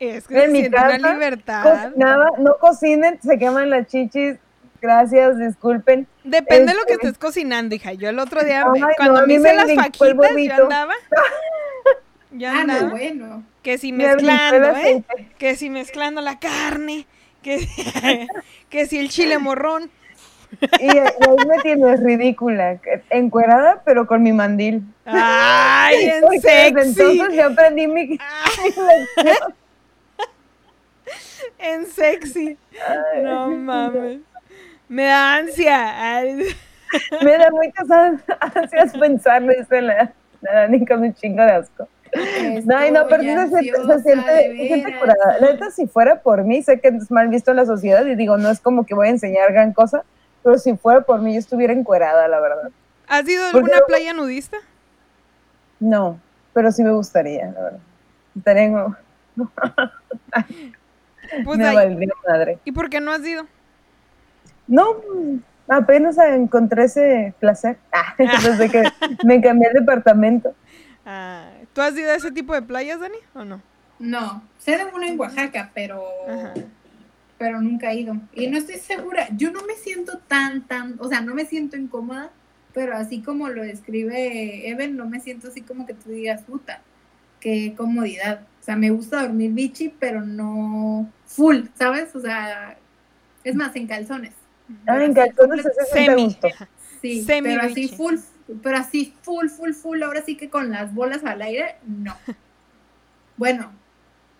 Es 0.00 0.26
que 0.28 0.34
se 0.34 0.44
en 0.44 0.52
mi 0.52 0.58
siente 0.60 0.78
una 0.78 0.88
casa, 0.98 1.12
libertad. 1.12 1.62
Cocinaba, 1.84 2.26
no 2.38 2.56
cocinen, 2.60 3.18
se 3.22 3.38
queman 3.38 3.70
las 3.70 3.86
chichis. 3.88 4.36
Gracias, 4.80 5.38
disculpen. 5.38 6.06
Depende 6.22 6.72
de 6.72 6.78
lo 6.78 6.84
que 6.84 6.92
Este- 6.94 7.06
estés 7.08 7.18
cocinando, 7.18 7.74
hija. 7.74 7.92
Yo 7.94 8.08
el 8.10 8.18
otro 8.20 8.44
día, 8.44 8.62
Ay, 8.64 8.80
me- 8.80 8.80
no, 8.80 8.88
cuando 8.96 9.26
me 9.26 9.34
hice 9.34 9.42
me 9.42 9.54
las 9.54 9.74
fajitas, 9.74 10.30
yo 10.36 10.62
andaba. 10.64 10.94
Yo 12.30 12.48
Ah, 12.48 12.60
andaba. 12.60 12.80
no, 12.82 12.90
bueno. 12.90 13.42
Que 13.62 13.78
si 13.78 13.90
Me 13.92 14.06
mezclando, 14.06 14.76
¿eh? 14.76 15.02
Que 15.38 15.56
si 15.56 15.70
mezclando 15.70 16.20
la 16.20 16.38
carne. 16.38 17.06
Que, 17.42 17.66
que 18.68 18.86
si 18.86 18.98
el 18.98 19.08
chile 19.08 19.38
morrón. 19.38 19.90
Y, 20.80 20.86
y 20.86 20.98
ahí 20.98 21.46
me 21.46 21.58
tienes 21.62 22.02
ridícula, 22.02 22.78
encuerada, 23.10 23.82
pero 23.84 24.06
con 24.06 24.22
mi 24.22 24.32
mandil. 24.32 24.82
¡Ay, 25.06 25.96
en 26.22 26.40
sexy! 26.40 27.02
Entonces 27.02 27.36
yo 27.36 27.46
aprendí 27.46 27.86
mi, 27.86 28.06
mi 28.08 28.18
lección. 28.64 29.54
En 31.58 31.86
sexy. 31.86 32.56
No 33.22 33.48
mames. 33.50 34.20
Me 34.88 35.04
da 35.04 35.34
ansia. 35.36 36.24
Me 37.22 37.36
da 37.36 37.50
muchas 37.50 37.90
an- 37.90 38.22
ansias 38.54 38.96
pensarlo, 38.96 39.52
dice 39.52 39.82
la, 39.82 40.12
la 40.40 40.52
Dani 40.52 40.86
con 40.86 41.02
un 41.02 41.14
chingo 41.14 41.42
de 41.42 41.50
asco. 41.52 41.88
No, 42.64 42.76
ay, 42.78 42.90
no, 42.90 43.06
pero 43.06 43.22
se 43.22 43.48
siente, 43.58 43.84
se 43.86 44.02
siente, 44.02 44.98
curada. 44.98 45.38
La 45.40 45.52
neta, 45.52 45.70
si 45.70 45.86
fuera 45.86 46.22
por 46.22 46.42
mí, 46.44 46.62
sé 46.62 46.80
que 46.80 46.88
es 46.88 47.10
mal 47.10 47.28
visto 47.28 47.50
en 47.50 47.58
la 47.58 47.66
sociedad 47.66 48.06
y 48.06 48.14
digo, 48.14 48.38
no 48.38 48.50
es 48.50 48.60
como 48.60 48.86
que 48.86 48.94
voy 48.94 49.08
a 49.08 49.10
enseñar 49.10 49.52
gran 49.52 49.74
cosa, 49.74 50.04
pero 50.42 50.56
si 50.58 50.74
fuera 50.78 51.02
por 51.02 51.20
mí, 51.20 51.34
yo 51.34 51.38
estuviera 51.40 51.74
encuerada, 51.74 52.26
la 52.28 52.40
verdad. 52.40 52.70
¿Has 53.08 53.28
ido 53.28 53.44
a 53.44 53.48
alguna 53.50 53.80
playa 53.86 54.14
nudista? 54.14 54.56
No, 55.80 56.18
pero 56.54 56.72
sí 56.72 56.82
me 56.82 56.92
gustaría, 56.92 57.46
la 57.52 57.60
verdad. 57.60 57.80
Estaría 58.36 58.62
en- 58.64 58.96
Pues 61.44 61.58
me 61.58 61.66
ahí- 61.66 61.74
valdría 61.74 62.12
madre. 62.26 62.58
¿Y 62.64 62.72
por 62.72 62.88
qué 62.90 63.00
no 63.00 63.12
has 63.12 63.24
ido? 63.26 63.46
No, 64.66 64.96
apenas 65.68 66.18
encontré 66.18 66.84
ese 66.84 67.34
placer 67.40 67.78
Ah, 67.92 68.14
desde 68.18 68.68
que 68.70 68.82
me 69.24 69.40
cambié 69.40 69.68
de 69.72 69.80
departamento. 69.80 70.54
Ah, 71.06 71.50
¿Tú 71.72 71.80
has 71.80 71.96
ido 71.96 72.10
a 72.10 72.14
ese 72.16 72.30
tipo 72.32 72.52
de 72.54 72.62
playas, 72.62 73.00
Dani? 73.00 73.18
¿O 73.34 73.44
no? 73.44 73.62
No, 73.98 74.42
sé 74.58 74.76
de 74.76 74.84
una 74.84 75.08
en 75.08 75.18
Oaxaca, 75.18 75.70
pero 75.74 76.04
Ajá. 76.28 76.54
pero 77.38 77.60
nunca 77.60 77.90
he 77.92 78.00
ido. 78.00 78.16
Y 78.32 78.46
no 78.48 78.58
estoy 78.58 78.76
segura, 78.76 79.26
yo 79.36 79.50
no 79.50 79.62
me 79.64 79.74
siento 79.74 80.18
tan, 80.28 80.62
tan, 80.66 80.96
o 81.00 81.08
sea, 81.08 81.20
no 81.20 81.34
me 81.34 81.46
siento 81.46 81.76
incómoda, 81.76 82.30
pero 82.74 82.94
así 82.96 83.22
como 83.22 83.48
lo 83.48 83.62
describe 83.62 84.68
Evan, 84.68 84.96
no 84.96 85.06
me 85.08 85.20
siento 85.20 85.48
así 85.48 85.62
como 85.62 85.86
que 85.86 85.94
tú 85.94 86.10
digas, 86.10 86.42
puta, 86.42 86.80
qué 87.40 87.74
comodidad. 87.76 88.42
O 88.60 88.64
sea, 88.64 88.76
me 88.76 88.90
gusta 88.90 89.22
dormir 89.22 89.52
bichi, 89.52 89.88
pero 89.88 90.20
no 90.20 91.10
full, 91.28 91.66
¿sabes? 91.78 92.16
O 92.16 92.20
sea, 92.20 92.76
es 93.44 93.54
más, 93.54 93.76
en 93.76 93.86
calzones. 93.86 94.32
Ah, 94.86 95.02
en 95.02 95.14
calzones 95.14 95.64
siente 95.92 96.50
Semi. 96.50 96.66
Sí, 97.00 97.22
Semi 97.22 97.50
pero 97.50 97.62
así 97.62 97.88
full, 97.88 98.16
pero 98.62 98.78
así 98.78 99.14
full, 99.22 99.48
full, 99.48 99.72
full, 99.72 100.02
ahora 100.02 100.22
sí 100.22 100.36
que 100.36 100.50
con 100.50 100.70
las 100.70 100.92
bolas 100.92 101.24
al 101.24 101.42
aire, 101.42 101.76
no. 101.86 102.16
Bueno, 103.36 103.70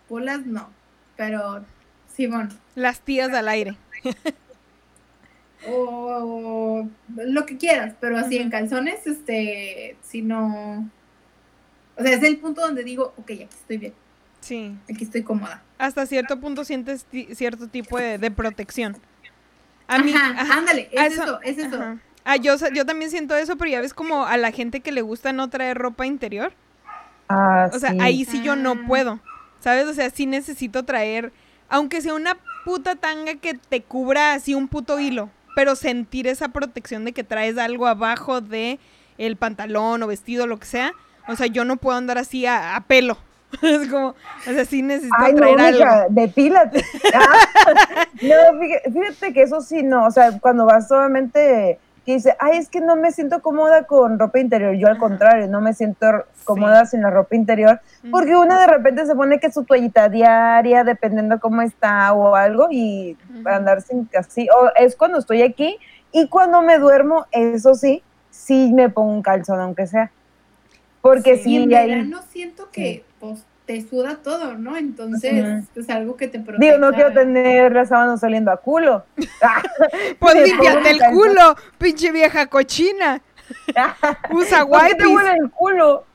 bolas 0.09 0.45
no, 0.45 0.69
pero 1.15 1.63
Simón, 2.13 2.49
Las 2.75 2.99
tías 2.99 3.31
al 3.31 3.47
aire. 3.47 3.77
o 5.69 6.85
lo 7.15 7.45
que 7.45 7.57
quieras, 7.57 7.95
pero 8.01 8.17
así 8.17 8.35
en 8.35 8.49
calzones, 8.49 9.07
este, 9.07 9.95
si 10.01 10.21
no, 10.21 10.91
o 11.95 12.03
sea, 12.03 12.13
es 12.13 12.23
el 12.23 12.39
punto 12.39 12.59
donde 12.59 12.83
digo, 12.83 13.13
ok, 13.15 13.31
aquí 13.31 13.47
estoy 13.49 13.77
bien, 13.77 13.93
Sí. 14.41 14.75
aquí 14.91 15.03
estoy 15.03 15.23
cómoda. 15.23 15.61
Hasta 15.77 16.05
cierto 16.05 16.39
punto 16.39 16.63
sientes 16.65 17.05
cierto 17.33 17.67
tipo 17.67 17.97
de, 17.97 18.17
de 18.17 18.31
protección. 18.31 18.97
A 19.87 19.99
mí, 19.99 20.13
Ajá, 20.13 20.41
ajá, 20.41 20.53
ándale, 20.59 20.89
es 20.91 21.13
eso, 21.13 21.41
es 21.41 21.57
eso. 21.57 21.75
ajá. 21.75 21.97
Ah, 22.25 22.35
yo, 22.35 22.53
yo 22.73 22.85
también 22.85 23.09
siento 23.09 23.33
eso, 23.35 23.57
pero 23.57 23.71
ya 23.71 23.81
ves 23.81 23.93
como 23.93 24.25
a 24.25 24.37
la 24.37 24.51
gente 24.51 24.81
que 24.81 24.91
le 24.91 25.01
gusta 25.01 25.33
no 25.33 25.49
traer 25.49 25.77
ropa 25.77 26.05
interior. 26.05 26.53
Ah, 27.27 27.69
O 27.73 27.79
sea, 27.79 27.91
sí. 27.91 27.97
ahí 28.01 28.25
sí 28.25 28.41
yo 28.43 28.55
no 28.55 28.71
Ah. 28.73 28.83
puedo. 28.87 29.19
¿Sabes? 29.61 29.87
O 29.87 29.93
sea, 29.93 30.09
sí 30.09 30.25
necesito 30.25 30.83
traer, 30.85 31.33
aunque 31.69 32.01
sea 32.01 32.13
una 32.13 32.37
puta 32.65 32.95
tanga 32.95 33.35
que 33.35 33.55
te 33.55 33.81
cubra 33.81 34.33
así 34.33 34.53
un 34.53 34.67
puto 34.67 34.99
hilo, 34.99 35.29
pero 35.55 35.75
sentir 35.75 36.27
esa 36.27 36.49
protección 36.49 37.03
de 37.03 37.11
que 37.13 37.23
traes 37.23 37.57
algo 37.57 37.87
abajo 37.87 38.41
de 38.41 38.79
el 39.17 39.35
pantalón 39.35 40.01
o 40.03 40.07
vestido, 40.07 40.45
lo 40.47 40.59
que 40.59 40.65
sea. 40.67 40.93
O 41.27 41.35
sea, 41.35 41.47
yo 41.47 41.65
no 41.65 41.77
puedo 41.77 41.97
andar 41.97 42.17
así 42.17 42.45
a, 42.45 42.75
a 42.75 42.81
pelo. 42.81 43.17
es 43.61 43.87
como, 43.89 44.09
o 44.09 44.15
sea, 44.43 44.65
sí 44.65 44.81
necesito 44.81 45.15
Ay, 45.17 45.33
no, 45.33 45.45
algo. 45.45 45.85
depílate. 46.09 46.83
Ah, 47.13 48.05
no, 48.21 48.59
fíjate, 48.59 48.91
fíjate 48.91 49.33
que 49.33 49.41
eso 49.41 49.61
sí, 49.61 49.83
no. 49.83 50.05
O 50.05 50.11
sea, 50.11 50.39
cuando 50.39 50.65
vas 50.65 50.87
solamente 50.87 51.79
que 52.05 52.13
dice, 52.13 52.35
ay, 52.39 52.57
es 52.57 52.69
que 52.69 52.81
no 52.81 52.95
me 52.95 53.11
siento 53.11 53.41
cómoda 53.41 53.83
con 53.83 54.17
ropa 54.19 54.39
interior. 54.39 54.73
Yo 54.75 54.87
al 54.87 54.93
Ajá. 54.93 54.99
contrario, 55.01 55.47
no 55.47 55.61
me 55.61 55.73
siento 55.73 56.25
cómoda 56.43 56.85
sin 56.85 57.01
la 57.01 57.09
ropa 57.11 57.35
interior. 57.35 57.81
Porque 58.11 58.35
una 58.35 58.59
de 58.59 58.67
repente 58.67 59.05
se 59.05 59.15
pone 59.15 59.39
que 59.39 59.51
su 59.51 59.63
toallita 59.63 60.09
diaria, 60.09 60.83
dependiendo 60.83 61.39
cómo 61.39 61.61
está 61.61 62.13
o 62.13 62.35
algo, 62.35 62.67
y 62.71 63.17
andar 63.45 63.81
sin 63.81 64.09
así. 64.17 64.47
O 64.49 64.69
es 64.75 64.95
cuando 64.95 65.19
estoy 65.19 65.41
aquí 65.41 65.77
y 66.11 66.27
cuando 66.29 66.61
me 66.61 66.77
duermo, 66.79 67.25
eso 67.31 67.75
sí, 67.75 68.01
sí 68.31 68.71
me 68.73 68.89
pongo 68.89 69.11
un 69.11 69.21
calzón, 69.21 69.59
aunque 69.59 69.85
sea. 69.87 70.11
Porque 71.01 71.37
Sí. 71.37 71.43
sí, 71.43 71.49
Y 71.57 71.63
en 71.63 71.73
hay- 71.75 71.87
verano 71.89 72.21
siento 72.29 72.69
que, 72.71 73.03
pues, 73.19 73.43
te 73.65 73.87
suda 73.87 74.17
todo, 74.23 74.55
¿no? 74.57 74.75
Entonces, 74.77 75.63
Ujú. 75.73 75.79
es 75.81 75.89
algo 75.89 76.17
que 76.17 76.27
te 76.27 76.39
protege. 76.39 76.65
Digo, 76.73 76.77
no 76.79 76.91
quiero 76.91 77.13
tener 77.13 77.71
las 77.71 77.89
sábanas 77.89 78.19
saliendo 78.19 78.51
a 78.51 78.57
culo. 78.57 79.05
Pues 80.19 80.35
límpiate 80.47 80.89
el 80.91 80.99
culo, 81.11 81.55
pinche 81.77 82.11
vieja 82.11 82.47
cochina. 82.47 83.21
Usa 84.31 84.65
¿Por 84.65 84.87
qué 84.87 84.95
te 84.95 85.05
wipes. 85.05 85.15
huele 85.15 85.31
el 85.43 85.51
culo? 85.51 86.05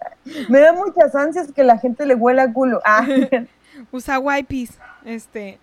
Me 0.49 0.61
da 0.61 0.73
muchas 0.73 1.15
ansias 1.15 1.53
que 1.53 1.65
la 1.65 1.79
gente 1.79 2.07
le 2.07 2.15
huela 2.15 2.53
culo. 2.53 2.81
Ah, 2.85 3.07
Usa 3.93 4.19
wipes. 4.19 4.79
Este. 5.05 5.59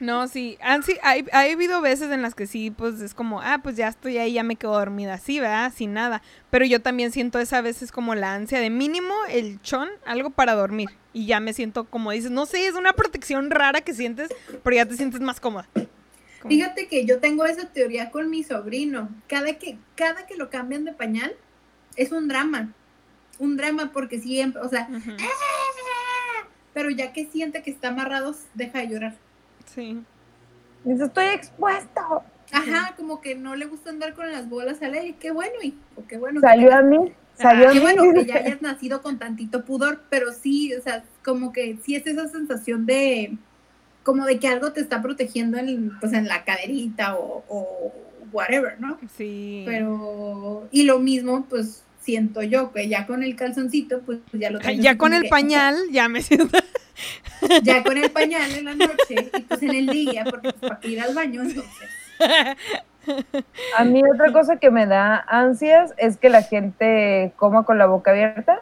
No, 0.00 0.26
sí. 0.28 0.56
Han, 0.62 0.82
sí, 0.82 0.96
hay, 1.02 1.24
ha 1.32 1.40
habido 1.40 1.80
veces 1.80 2.10
en 2.10 2.22
las 2.22 2.34
que 2.34 2.46
sí, 2.46 2.70
pues 2.70 3.00
es 3.00 3.14
como, 3.14 3.40
ah, 3.42 3.60
pues 3.62 3.76
ya 3.76 3.88
estoy 3.88 4.16
ahí, 4.18 4.32
ya 4.32 4.42
me 4.42 4.56
quedo 4.56 4.72
dormida 4.72 5.14
así, 5.14 5.38
¿verdad? 5.40 5.72
Sin 5.74 5.92
nada. 5.92 6.22
Pero 6.50 6.64
yo 6.64 6.80
también 6.80 7.12
siento 7.12 7.38
esa 7.38 7.60
veces 7.60 7.92
como 7.92 8.14
la 8.14 8.34
ansia 8.34 8.60
de 8.60 8.70
mínimo 8.70 9.14
el 9.28 9.60
chon, 9.62 9.88
algo 10.06 10.30
para 10.30 10.54
dormir. 10.54 10.88
Y 11.12 11.26
ya 11.26 11.38
me 11.40 11.52
siento 11.52 11.84
como 11.84 12.12
dices, 12.12 12.30
no 12.30 12.46
sé, 12.46 12.66
es 12.66 12.74
una 12.74 12.92
protección 12.94 13.50
rara 13.50 13.82
que 13.82 13.92
sientes, 13.94 14.30
pero 14.62 14.76
ya 14.76 14.86
te 14.86 14.96
sientes 14.96 15.20
más 15.20 15.38
cómoda. 15.40 15.68
Como- 15.74 16.48
Fíjate 16.54 16.88
que 16.88 17.04
yo 17.04 17.18
tengo 17.20 17.44
esa 17.44 17.68
teoría 17.68 18.10
con 18.10 18.30
mi 18.30 18.42
sobrino. 18.42 19.10
Cada 19.28 19.54
que, 19.58 19.76
cada 19.96 20.26
que 20.26 20.36
lo 20.36 20.48
cambian 20.48 20.84
de 20.84 20.92
pañal, 20.94 21.34
es 21.96 22.12
un 22.12 22.28
drama. 22.28 22.72
Un 23.38 23.56
drama 23.56 23.90
porque 23.92 24.18
siempre, 24.20 24.62
o 24.62 24.68
sea, 24.68 24.88
Ujú, 24.90 25.12
pero 26.72 26.90
ya 26.90 27.12
que 27.12 27.26
siente 27.26 27.62
que 27.62 27.70
está 27.70 27.88
amarrado, 27.88 28.34
deja 28.54 28.78
de 28.78 28.88
llorar. 28.88 29.14
Sí. 29.66 30.00
dice, 30.84 31.04
estoy 31.04 31.26
expuesto. 31.26 32.22
Ajá, 32.52 32.94
como 32.96 33.20
que 33.20 33.34
no 33.36 33.54
le 33.54 33.66
gusta 33.66 33.90
andar 33.90 34.14
con 34.14 34.30
las 34.32 34.48
bolas 34.48 34.82
al 34.82 34.94
aire. 34.94 35.14
Qué 35.20 35.30
bueno, 35.30 35.54
hijo, 35.62 35.76
qué 36.08 36.18
bueno. 36.18 36.40
que 36.40 36.46
Salió 36.48 36.68
tengas- 36.70 36.78
a 36.80 36.82
mí, 36.82 37.12
salió 37.38 37.68
a 37.68 37.72
Qué 37.72 37.74
mí. 37.74 37.80
bueno 37.80 38.12
que 38.14 38.24
ya 38.26 38.36
hayas 38.36 38.60
nacido 38.62 39.02
con 39.02 39.18
tantito 39.18 39.64
pudor, 39.64 40.02
pero 40.10 40.32
sí, 40.32 40.74
o 40.74 40.82
sea, 40.82 41.04
como 41.24 41.52
que 41.52 41.76
sí 41.84 41.94
es 41.94 42.06
esa 42.08 42.26
sensación 42.28 42.86
de, 42.86 43.36
como 44.02 44.26
de 44.26 44.40
que 44.40 44.48
algo 44.48 44.72
te 44.72 44.80
está 44.80 45.00
protegiendo 45.00 45.58
en, 45.58 45.92
pues, 46.00 46.12
en 46.12 46.26
la 46.26 46.44
caderita 46.44 47.14
o, 47.16 47.44
o 47.48 47.92
whatever, 48.32 48.80
¿no? 48.80 48.98
Sí. 49.16 49.62
Pero, 49.66 50.66
y 50.72 50.82
lo 50.84 50.98
mismo, 50.98 51.44
pues, 51.48 51.84
siento 52.00 52.42
yo, 52.42 52.72
que 52.72 52.88
ya 52.88 53.06
con 53.06 53.22
el 53.22 53.36
calzoncito, 53.36 54.00
pues, 54.00 54.18
ya 54.32 54.50
lo 54.50 54.58
tengo 54.58 54.82
ya 54.82 54.98
con 54.98 55.12
el 55.14 55.22
que, 55.22 55.28
pañal, 55.28 55.76
ya 55.92 56.08
me 56.08 56.20
siento. 56.22 56.58
Ya 57.62 57.82
con 57.82 57.96
el 57.96 58.10
pañal 58.10 58.50
en 58.52 58.64
la 58.66 58.74
noche, 58.74 59.30
y 59.36 59.40
pues 59.42 59.62
en 59.62 59.74
el 59.74 59.86
día, 59.86 60.24
porque 60.28 60.52
pues, 60.52 60.70
para 60.72 60.86
ir 60.86 61.00
al 61.00 61.14
baño, 61.14 61.42
entonces. 61.42 61.88
A 63.76 63.84
mí 63.84 64.02
otra 64.12 64.32
cosa 64.32 64.56
que 64.56 64.70
me 64.70 64.86
da 64.86 65.24
ansias 65.26 65.94
es 65.96 66.16
que 66.18 66.28
la 66.28 66.42
gente 66.42 67.32
coma 67.36 67.64
con 67.64 67.78
la 67.78 67.86
boca 67.86 68.10
abierta. 68.10 68.60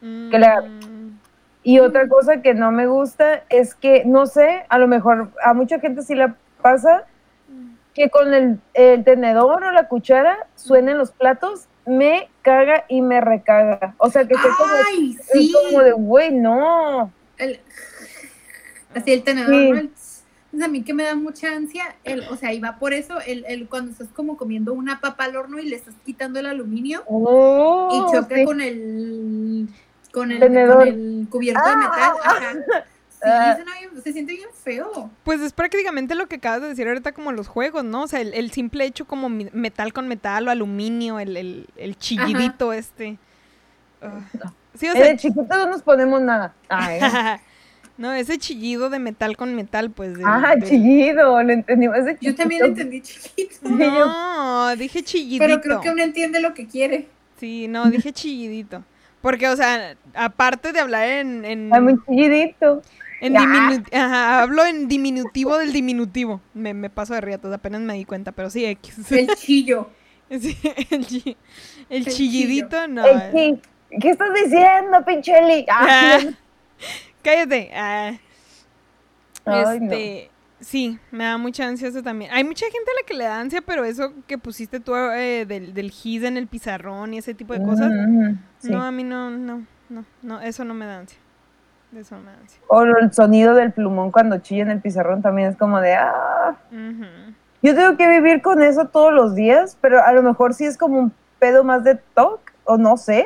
Que 0.00 0.38
la- 0.38 0.62
Mm, 0.62 1.18
Y 1.66 1.78
otra 1.78 2.08
cosa 2.08 2.42
que 2.42 2.52
no 2.54 2.70
me 2.72 2.86
gusta 2.86 3.42
es 3.48 3.74
que, 3.74 4.04
no 4.04 4.26
sé, 4.26 4.64
a 4.68 4.78
lo 4.78 4.86
mejor 4.86 5.30
a 5.42 5.54
mucha 5.54 5.80
gente 5.80 6.02
sí 6.02 6.14
la 6.14 6.34
pasa, 6.60 7.04
que 7.94 8.10
con 8.10 8.34
el, 8.34 8.58
el 8.74 9.02
tenedor 9.04 9.62
o 9.64 9.70
la 9.70 9.88
cuchara 9.88 10.36
suenen 10.56 10.98
los 10.98 11.12
platos, 11.12 11.66
me 11.86 12.28
caga 12.42 12.84
y 12.88 13.00
me 13.02 13.20
recaga. 13.22 13.94
O 13.98 14.10
sea, 14.10 14.26
que 14.26 14.34
estoy 14.34 14.50
como, 14.58 14.72
¡Ay, 14.88 15.16
es 15.18 15.26
sí! 15.32 15.52
como 15.70 15.82
de, 15.82 15.92
güey, 15.92 16.32
no. 16.34 17.10
El- 17.38 17.60
así 18.94 19.12
el 19.12 19.22
tenedor, 19.24 19.54
Sí. 19.54 19.70
¿no? 19.70 19.78
El 19.78 19.90
a 20.62 20.68
mí 20.68 20.84
que 20.84 20.94
me 20.94 21.02
da 21.02 21.16
mucha 21.16 21.52
ansia, 21.52 21.96
el, 22.04 22.20
o 22.28 22.36
sea, 22.36 22.52
y 22.52 22.60
va 22.60 22.78
por 22.78 22.94
eso, 22.94 23.20
el, 23.26 23.44
el, 23.48 23.68
cuando 23.68 23.90
estás 23.90 24.06
como 24.14 24.36
comiendo 24.36 24.72
una 24.72 25.00
papa 25.00 25.24
al 25.24 25.34
horno 25.36 25.58
y 25.58 25.68
le 25.68 25.74
estás 25.74 25.94
quitando 26.04 26.38
el 26.38 26.46
aluminio 26.46 27.02
Oh, 27.08 27.90
y 28.08 28.12
choca 28.16 28.36
sí. 28.36 28.44
con 28.44 28.60
el 28.60 29.66
con 30.12 30.30
el, 30.30 30.38
Tenedor. 30.38 30.78
con 30.78 30.86
el 30.88 31.26
cubierto 31.28 31.68
de 31.68 31.76
metal, 31.76 32.12
ajá. 32.22 32.54
Sí, 33.24 33.30
ah. 33.32 33.54
suena 33.56 33.72
bien- 33.80 34.02
se 34.02 34.12
siente 34.12 34.34
bien 34.34 34.48
feo. 34.52 35.10
Pues 35.24 35.40
es 35.40 35.52
prácticamente 35.54 36.14
lo 36.14 36.28
que 36.28 36.36
acabas 36.36 36.60
de 36.60 36.68
decir 36.68 36.86
ahorita 36.86 37.12
como 37.12 37.32
los 37.32 37.48
juegos, 37.48 37.82
¿no? 37.82 38.02
O 38.02 38.06
sea, 38.06 38.20
el, 38.20 38.34
el 38.34 38.50
simple 38.52 38.84
hecho 38.84 39.06
como 39.06 39.28
metal 39.30 39.92
con 39.94 40.06
metal 40.08 40.46
o 40.46 40.50
aluminio, 40.50 41.18
el, 41.18 41.36
el, 41.38 41.66
el 41.76 41.96
chillidito 41.96 42.72
este. 42.74 43.16
Ah. 44.02 44.20
Sí, 44.74 44.88
o 44.88 44.92
Eh, 44.92 44.96
sea, 44.96 45.06
de 45.06 45.16
chiquitos 45.16 45.48
no 45.48 45.66
nos 45.68 45.82
ponemos 45.82 46.20
nada. 46.20 46.54
Ay, 46.68 47.00
no, 47.96 48.12
ese 48.12 48.38
chillido 48.38 48.90
de 48.90 48.98
metal 48.98 49.36
con 49.36 49.54
metal, 49.54 49.90
pues. 49.90 50.18
ah, 50.24 50.54
chillido, 50.62 51.42
lo 51.42 51.52
entendimos. 51.52 51.96
ese 51.98 52.18
Yo 52.20 52.34
también 52.34 52.62
chiquito. 52.62 52.80
entendí 52.82 53.00
chiquito, 53.00 53.68
No, 53.68 54.76
dije 54.76 55.02
chillidito. 55.02 55.44
pero 55.44 55.60
creo 55.60 55.80
que 55.80 55.90
uno 55.90 56.02
entiende 56.02 56.40
lo 56.40 56.54
que 56.54 56.66
quiere. 56.66 57.08
Sí, 57.38 57.68
no, 57.68 57.90
dije 57.90 58.12
chillidito. 58.12 58.82
Porque, 59.20 59.48
o 59.48 59.56
sea, 59.56 59.96
aparte 60.14 60.72
de 60.72 60.80
hablar 60.80 61.08
en... 61.08 61.44
en 61.44 61.70
Ay, 61.72 61.80
muy 61.80 61.94
chillidito. 62.04 62.82
en 63.20 63.32
Ya. 63.32 63.40
diminu- 63.40 63.86
ajá, 63.96 64.42
hablo 64.42 64.64
en 64.66 64.86
diminutivo 64.86 65.56
del 65.56 65.72
diminutivo. 65.72 66.40
Me, 66.52 66.74
me 66.74 66.90
paso 66.90 67.14
de 67.14 67.20
riatos, 67.22 67.52
apenas 67.52 67.80
me 67.80 67.94
di 67.94 68.04
cuenta, 68.04 68.32
pero 68.32 68.50
sí, 68.50 68.64
X. 68.66 69.10
El 69.12 69.28
chillo. 69.36 69.88
Sí, 70.30 70.56
el, 70.90 71.06
chi- 71.06 71.36
el 71.90 72.06
El 72.06 72.06
chillidito, 72.06 72.88
no. 72.88 73.04
Ey, 73.06 73.18
sí. 73.32 73.60
¿Qué 74.00 74.10
estás 74.10 74.28
diciendo, 74.34 75.04
pinche 75.06 75.36
Eli? 75.38 75.66
Ah, 75.70 76.18
Ah, 76.18 76.18
cállate. 77.22 77.70
Ah, 77.74 78.12
Ay, 79.46 79.80
no. 79.80 79.92
este, 79.92 80.30
sí, 80.60 80.98
me 81.10 81.24
da 81.24 81.38
mucha 81.38 81.66
ansia 81.66 81.88
eso 81.88 82.02
también. 82.02 82.30
Hay 82.32 82.44
mucha 82.44 82.64
gente 82.66 82.90
a 82.90 83.00
la 83.02 83.06
que 83.06 83.14
le 83.14 83.24
da 83.24 83.40
ansia, 83.40 83.60
pero 83.62 83.84
eso 83.84 84.12
que 84.26 84.38
pusiste 84.38 84.80
tú 84.80 84.94
eh, 84.96 85.44
del, 85.46 85.74
del 85.74 85.90
gis 85.90 86.22
en 86.22 86.36
el 86.36 86.46
pizarrón 86.46 87.14
y 87.14 87.18
ese 87.18 87.34
tipo 87.34 87.52
de 87.52 87.62
cosas, 87.62 87.90
Ujú, 87.90 88.36
sí. 88.58 88.70
no, 88.70 88.82
a 88.82 88.90
mí 88.90 89.04
no, 89.04 89.30
no, 89.30 89.62
no, 89.88 90.04
no, 90.22 90.40
eso 90.40 90.64
no 90.64 90.74
me 90.74 90.86
da 90.86 90.98
ansia. 91.00 91.18
Eso 91.96 92.16
no 92.16 92.22
me 92.22 92.32
da 92.32 92.38
ansia. 92.40 92.60
O 92.68 92.82
el 92.82 93.12
sonido 93.12 93.54
del 93.54 93.72
plumón 93.72 94.10
cuando 94.10 94.38
chilla 94.38 94.62
en 94.62 94.70
el 94.70 94.80
pizarrón 94.80 95.22
también 95.22 95.50
es 95.50 95.56
como 95.56 95.80
de, 95.80 95.94
ah, 95.94 96.56
yo 97.62 97.74
tengo 97.74 97.96
que 97.96 98.08
vivir 98.08 98.42
con 98.42 98.62
eso 98.62 98.86
todos 98.88 99.12
los 99.12 99.34
días, 99.34 99.78
pero 99.80 100.02
a 100.02 100.12
lo 100.12 100.22
mejor 100.22 100.54
sí 100.54 100.64
es 100.64 100.76
como 100.76 100.98
un 100.98 101.12
pedo 101.38 101.62
más 101.62 101.84
de 101.84 101.94
TOC, 101.94 102.40
o 102.64 102.76
no 102.78 102.96
sé, 102.96 103.24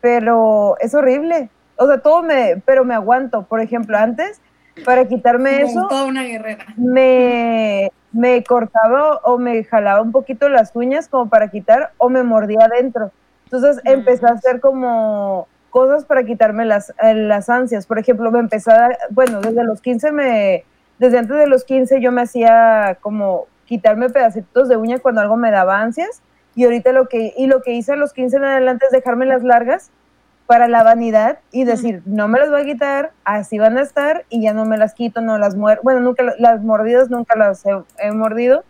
pero 0.00 0.76
es 0.80 0.94
horrible. 0.94 1.50
O 1.76 1.86
sea, 1.86 1.98
todo 1.98 2.22
me, 2.22 2.60
pero 2.64 2.84
me 2.84 2.94
aguanto. 2.94 3.42
Por 3.44 3.60
ejemplo, 3.60 3.96
antes, 3.96 4.40
para 4.84 5.06
quitarme 5.06 5.60
Como 5.62 5.66
eso, 5.70 5.86
toda 5.88 6.04
una 6.06 6.22
guerrera. 6.24 6.66
me, 6.76 7.90
me 8.12 8.42
cortaba 8.44 9.16
o 9.24 9.38
me 9.38 9.62
jalaba 9.64 10.02
un 10.02 10.12
poquito 10.12 10.48
las 10.48 10.74
uñas 10.74 11.08
como 11.08 11.28
para 11.28 11.48
quitar 11.48 11.92
o 11.98 12.08
me 12.08 12.22
mordía 12.22 12.64
adentro. 12.64 13.10
Entonces 13.44 13.76
Mm. 13.84 13.88
empecé 13.90 14.26
a 14.26 14.30
hacer 14.30 14.60
como 14.60 15.46
cosas 15.70 16.04
para 16.04 16.24
quitarme 16.24 16.64
las, 16.64 16.90
eh, 17.02 17.14
las 17.14 17.48
ansias. 17.48 17.86
Por 17.86 17.98
ejemplo, 17.98 18.30
me 18.30 18.38
empecé 18.40 18.72
a, 18.72 18.90
bueno, 19.10 19.40
desde 19.40 19.64
los 19.64 19.80
15 19.80 20.12
me, 20.12 20.64
desde 20.98 21.18
antes 21.18 21.36
de 21.36 21.46
los 21.46 21.64
15 21.64 22.00
yo 22.00 22.10
me 22.10 22.22
hacía 22.22 22.98
como 23.00 23.46
quitarme 23.66 24.08
pedacitos 24.08 24.68
de 24.68 24.76
uña 24.76 24.98
cuando 24.98 25.20
algo 25.20 25.36
me 25.36 25.50
daba 25.50 25.78
ansias 25.80 26.22
y 26.58 26.64
ahorita 26.64 26.92
lo 26.92 27.06
que, 27.08 27.32
y 27.36 27.46
lo 27.46 27.62
que 27.62 27.72
hice 27.72 27.92
a 27.92 27.96
los 27.96 28.12
15 28.12 28.36
en 28.38 28.44
adelante 28.44 28.84
es 28.86 28.90
dejarme 28.92 29.26
las 29.26 29.42
largas 29.44 29.90
para 30.46 30.66
la 30.66 30.82
vanidad 30.82 31.38
y 31.52 31.64
decir, 31.64 32.02
no 32.06 32.26
me 32.26 32.38
las 32.40 32.50
voy 32.50 32.62
a 32.62 32.64
quitar, 32.64 33.12
así 33.24 33.58
van 33.58 33.78
a 33.78 33.82
estar 33.82 34.24
y 34.28 34.42
ya 34.42 34.54
no 34.54 34.64
me 34.64 34.76
las 34.76 34.94
quito, 34.94 35.20
no 35.20 35.38
las 35.38 35.54
muero. 35.56 35.80
Bueno, 35.84 36.00
nunca 36.00 36.22
la- 36.22 36.34
las 36.38 36.62
mordidas 36.62 37.10
nunca 37.10 37.36
las 37.38 37.64
he, 37.66 37.70
he 37.98 38.10
mordido. 38.12 38.64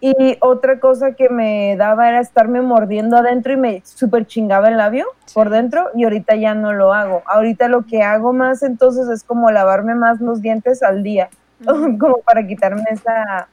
Y 0.00 0.38
otra 0.40 0.78
cosa 0.78 1.12
que 1.12 1.28
me 1.28 1.74
daba 1.76 2.08
era 2.08 2.20
estarme 2.20 2.62
mordiendo 2.62 3.16
adentro 3.16 3.52
y 3.52 3.56
me 3.56 3.82
súper 3.84 4.26
chingaba 4.26 4.68
el 4.68 4.76
labio 4.76 5.06
por 5.34 5.50
dentro 5.50 5.90
y 5.94 6.04
ahorita 6.04 6.36
ya 6.36 6.54
no 6.54 6.72
lo 6.72 6.94
hago. 6.94 7.22
Ahorita 7.26 7.66
lo 7.66 7.84
que 7.84 8.02
hago 8.04 8.32
más 8.32 8.62
entonces 8.62 9.08
es 9.08 9.24
como 9.24 9.50
lavarme 9.50 9.96
más 9.96 10.20
los 10.20 10.40
dientes 10.40 10.82
al 10.84 11.02
día, 11.02 11.28
como 11.98 12.18
para 12.18 12.46
quitarme 12.46 12.84
esa 12.90 13.48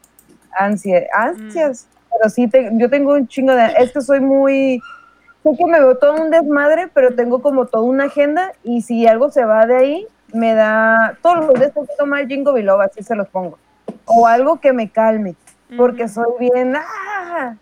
ansia, 0.57 1.07
ansias. 1.13 1.87
Pero 2.17 2.29
sí, 2.29 2.47
te- 2.47 2.69
yo 2.73 2.89
tengo 2.89 3.13
un 3.13 3.27
chingo 3.27 3.53
de... 3.53 3.73
Es 3.77 3.91
que 3.91 4.01
soy 4.01 4.19
muy... 4.19 4.81
Sé 5.43 5.49
que 5.57 5.65
me 5.65 5.79
veo 5.79 5.97
todo 5.97 6.13
un 6.13 6.31
desmadre, 6.31 6.87
pero 6.93 7.13
tengo 7.13 7.41
como 7.41 7.65
toda 7.65 7.83
una 7.83 8.05
agenda 8.05 8.53
y 8.63 8.81
si 8.81 9.05
algo 9.05 9.29
se 9.31 9.45
va 9.45 9.65
de 9.65 9.75
ahí, 9.75 10.07
me 10.33 10.53
da... 10.53 11.17
Todos 11.21 11.45
los 11.45 11.53
días 11.55 11.73
tengo 11.73 11.85
que 11.85 11.93
tomar 11.97 12.25
Jingo 12.27 12.53
Biloba, 12.53 12.85
así 12.85 13.03
se 13.03 13.15
los 13.15 13.27
pongo. 13.27 13.59
O 14.05 14.25
algo 14.27 14.59
que 14.59 14.73
me 14.73 14.89
calme, 14.89 15.35
porque 15.77 16.07
soy 16.07 16.25
bien... 16.39 16.75
¡ah! 16.75 17.55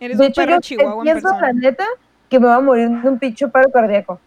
Eres 0.00 0.18
De 0.18 0.24
un 0.24 0.30
hecho, 0.30 0.40
perro 0.40 0.54
yo 0.54 0.60
chihuahua 0.60 0.94
en 0.94 1.02
pienso, 1.02 1.28
la 1.40 1.52
neta, 1.52 1.84
que 2.30 2.38
me 2.38 2.46
va 2.46 2.56
a 2.56 2.60
morir 2.60 2.88
de 2.88 3.08
un 3.08 3.18
pincho 3.18 3.50
paro 3.50 3.70
cardíaco. 3.70 4.20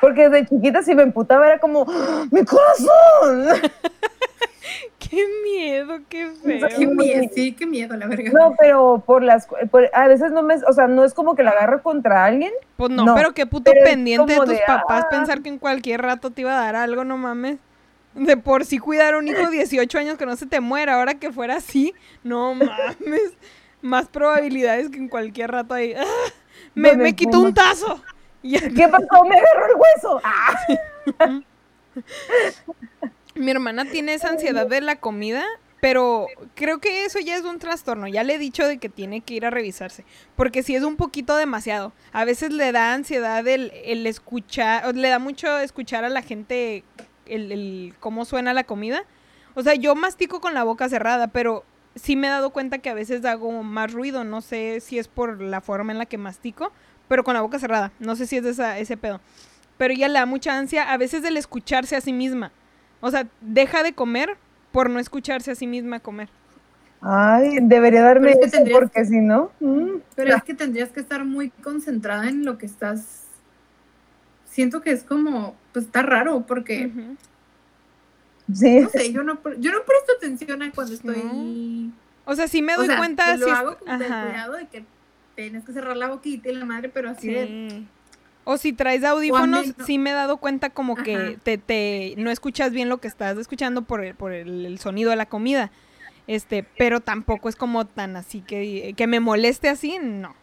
Porque 0.00 0.28
de 0.28 0.46
chiquita 0.46 0.82
si 0.82 0.94
me 0.94 1.02
emputaba 1.02 1.46
era 1.46 1.58
como, 1.58 1.84
¡Ah, 1.88 2.24
¡mi 2.30 2.44
corazón! 2.44 3.60
Qué 4.98 5.26
miedo, 5.44 6.00
qué 6.08 6.30
feo. 6.42 6.68
Qué 6.68 6.86
miedo, 6.86 7.24
sí, 7.34 7.52
qué 7.52 7.66
miedo, 7.66 7.96
la 7.96 8.06
verga. 8.06 8.30
No, 8.32 8.54
pero 8.58 9.02
por 9.04 9.22
las, 9.22 9.46
por- 9.70 9.90
a 9.92 10.08
veces 10.08 10.32
no 10.32 10.42
me, 10.42 10.54
o 10.54 10.72
sea, 10.72 10.86
no 10.86 11.04
es 11.04 11.14
como 11.14 11.34
que 11.34 11.42
la 11.42 11.50
agarro 11.50 11.82
contra 11.82 12.24
alguien. 12.24 12.52
Pues 12.76 12.90
no, 12.90 13.04
No, 13.04 13.14
pero 13.14 13.32
qué 13.32 13.46
puto 13.46 13.70
pero 13.70 13.84
pendiente 13.84 14.32
de 14.32 14.38
tus 14.38 14.48
de, 14.48 14.62
papás 14.66 15.04
ah. 15.06 15.08
pensar 15.10 15.42
que 15.42 15.48
en 15.48 15.58
cualquier 15.58 16.02
rato 16.02 16.30
te 16.30 16.42
iba 16.42 16.52
a 16.52 16.64
dar 16.64 16.76
algo, 16.76 17.04
no 17.04 17.16
mames. 17.18 17.58
De 18.14 18.36
por 18.36 18.64
sí 18.64 18.78
cuidar 18.78 19.14
a 19.14 19.18
un 19.18 19.28
hijo 19.28 19.42
de 19.50 19.56
18 19.58 19.98
años 19.98 20.18
que 20.18 20.26
no 20.26 20.36
se 20.36 20.46
te 20.46 20.60
muera, 20.60 20.94
ahora 20.94 21.14
que 21.14 21.32
fuera 21.32 21.56
así, 21.56 21.94
no 22.22 22.54
mames. 22.54 23.34
Más 23.80 24.06
probabilidades 24.08 24.90
que 24.90 24.98
en 24.98 25.08
cualquier 25.08 25.50
rato 25.50 25.74
ahí. 25.74 25.94
¡ah! 25.94 26.04
Me, 26.74 26.96
me 26.96 27.14
quitó 27.14 27.40
un 27.40 27.52
tazo. 27.54 28.02
¿Qué 28.42 28.88
pasó? 28.88 29.24
Me 29.24 29.36
agarró 29.36 29.66
el 29.66 29.74
hueso. 29.76 30.20
¡Ah! 30.24 31.40
Mi 33.34 33.50
hermana 33.50 33.84
tiene 33.84 34.14
esa 34.14 34.28
ansiedad 34.28 34.66
de 34.66 34.80
la 34.80 34.96
comida, 34.96 35.44
pero 35.80 36.26
creo 36.54 36.78
que 36.80 37.04
eso 37.04 37.18
ya 37.18 37.36
es 37.36 37.42
un 37.44 37.58
trastorno. 37.58 38.06
Ya 38.06 38.22
le 38.24 38.34
he 38.34 38.38
dicho 38.38 38.66
de 38.66 38.78
que 38.78 38.88
tiene 38.88 39.20
que 39.20 39.34
ir 39.34 39.46
a 39.46 39.50
revisarse, 39.50 40.04
porque 40.36 40.62
si 40.62 40.76
es 40.76 40.82
un 40.82 40.96
poquito 40.96 41.36
demasiado. 41.36 41.92
A 42.12 42.24
veces 42.24 42.52
le 42.52 42.72
da 42.72 42.92
ansiedad 42.92 43.46
el, 43.48 43.72
el 43.84 44.06
escuchar, 44.06 44.94
le 44.94 45.08
da 45.08 45.18
mucho 45.18 45.58
escuchar 45.58 46.04
a 46.04 46.08
la 46.08 46.22
gente 46.22 46.84
el, 47.26 47.52
el 47.52 47.94
cómo 48.00 48.24
suena 48.24 48.52
la 48.52 48.64
comida. 48.64 49.04
O 49.54 49.62
sea, 49.62 49.74
yo 49.74 49.94
mastico 49.94 50.40
con 50.40 50.54
la 50.54 50.62
boca 50.62 50.88
cerrada, 50.88 51.28
pero 51.28 51.64
sí 51.94 52.16
me 52.16 52.26
he 52.26 52.30
dado 52.30 52.50
cuenta 52.50 52.78
que 52.78 52.90
a 52.90 52.94
veces 52.94 53.24
hago 53.24 53.50
más 53.62 53.92
ruido. 53.92 54.24
No 54.24 54.40
sé 54.40 54.80
si 54.80 54.98
es 54.98 55.08
por 55.08 55.40
la 55.40 55.60
forma 55.60 55.92
en 55.92 55.98
la 55.98 56.06
que 56.06 56.18
mastico, 56.18 56.72
pero 57.08 57.24
con 57.24 57.34
la 57.34 57.40
boca 57.40 57.58
cerrada. 57.58 57.92
No 57.98 58.14
sé 58.16 58.26
si 58.26 58.36
es 58.36 58.56
de 58.56 58.80
ese 58.80 58.96
pedo. 58.96 59.20
Pero 59.78 59.94
ella 59.94 60.08
le 60.08 60.18
da 60.18 60.26
mucha 60.26 60.56
ansia 60.56 60.92
a 60.92 60.96
veces 60.96 61.22
del 61.22 61.36
escucharse 61.36 61.96
a 61.96 62.00
sí 62.00 62.12
misma. 62.12 62.52
O 63.02 63.10
sea, 63.10 63.26
deja 63.42 63.82
de 63.82 63.92
comer 63.92 64.36
por 64.72 64.88
no 64.88 64.98
escucharse 64.98 65.50
a 65.50 65.54
sí 65.54 65.66
misma 65.66 66.00
comer. 66.00 66.30
Ay, 67.02 67.58
debería 67.60 68.00
darme 68.02 68.30
es 68.30 68.38
que 68.38 68.44
eso 68.44 68.56
tendrías 68.56 68.78
porque 68.78 69.04
si 69.04 69.20
no. 69.20 69.50
mm, 69.60 69.96
Pero 70.14 70.36
es 70.36 70.42
que 70.44 70.54
tendrías 70.54 70.88
que 70.90 71.00
estar 71.00 71.24
muy 71.24 71.50
concentrada 71.50 72.28
en 72.28 72.44
lo 72.44 72.56
que 72.58 72.66
estás. 72.66 73.24
Siento 74.46 74.80
que 74.82 74.92
es 74.92 75.02
como, 75.02 75.56
pues 75.72 75.86
está 75.86 76.02
raro, 76.02 76.44
porque, 76.46 76.90
sí. 78.54 78.80
no 78.80 78.88
sé, 78.90 79.12
yo 79.12 79.22
no, 79.24 79.40
pre- 79.40 79.56
yo 79.58 79.72
no 79.72 79.78
presto 79.78 80.12
atención 80.16 80.62
a 80.62 80.70
cuando 80.70 80.94
estoy. 80.94 81.92
O 82.24 82.34
sea, 82.36 82.46
sí 82.46 82.62
me 82.62 82.74
o 82.74 82.78
doy 82.78 82.86
sea, 82.86 82.98
cuenta 82.98 83.34
si 83.34 83.40
lo 83.40 83.50
hago 83.52 83.78
con 83.78 83.88
cuidado 83.98 84.52
de 84.52 84.66
que 84.68 84.84
tienes 85.34 85.64
que 85.64 85.72
cerrar 85.72 85.96
la 85.96 86.08
boquita 86.08 86.50
y 86.50 86.54
la 86.54 86.64
madre, 86.64 86.88
pero 86.88 87.10
así 87.10 87.28
de. 87.28 87.82
O 88.44 88.56
si 88.58 88.72
traes 88.72 89.04
audífonos, 89.04 89.66
menos- 89.68 89.86
sí 89.86 89.98
me 89.98 90.10
he 90.10 90.14
dado 90.14 90.36
cuenta 90.38 90.70
como 90.70 90.96
que 90.96 91.38
te, 91.44 91.58
te 91.58 92.14
no 92.18 92.30
escuchas 92.30 92.72
bien 92.72 92.88
lo 92.88 92.98
que 92.98 93.06
estás 93.08 93.38
escuchando 93.38 93.82
por 93.82 94.04
el, 94.04 94.14
por 94.14 94.32
el, 94.32 94.66
el 94.66 94.78
sonido 94.78 95.10
de 95.10 95.16
la 95.16 95.26
comida. 95.26 95.70
Este, 96.26 96.64
pero 96.78 97.00
tampoco 97.00 97.48
es 97.48 97.56
como 97.56 97.84
tan 97.86 98.16
así 98.16 98.40
que, 98.40 98.94
que 98.96 99.06
me 99.06 99.20
moleste 99.20 99.68
así, 99.68 99.98
no. 100.00 100.34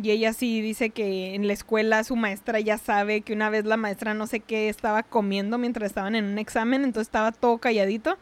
Y 0.00 0.10
ella 0.12 0.32
sí 0.32 0.60
dice 0.62 0.90
que 0.90 1.34
en 1.34 1.46
la 1.46 1.52
escuela 1.52 2.02
su 2.04 2.16
maestra 2.16 2.58
ya 2.60 2.78
sabe 2.78 3.20
que 3.22 3.32
una 3.32 3.50
vez 3.50 3.64
la 3.64 3.76
maestra 3.76 4.14
no 4.14 4.26
sé 4.26 4.40
qué 4.40 4.68
estaba 4.68 5.02
comiendo 5.02 5.58
mientras 5.58 5.86
estaban 5.90 6.14
en 6.14 6.24
un 6.24 6.38
examen, 6.38 6.84
entonces 6.84 7.08
estaba 7.08 7.32
todo 7.32 7.58
calladito. 7.58 8.16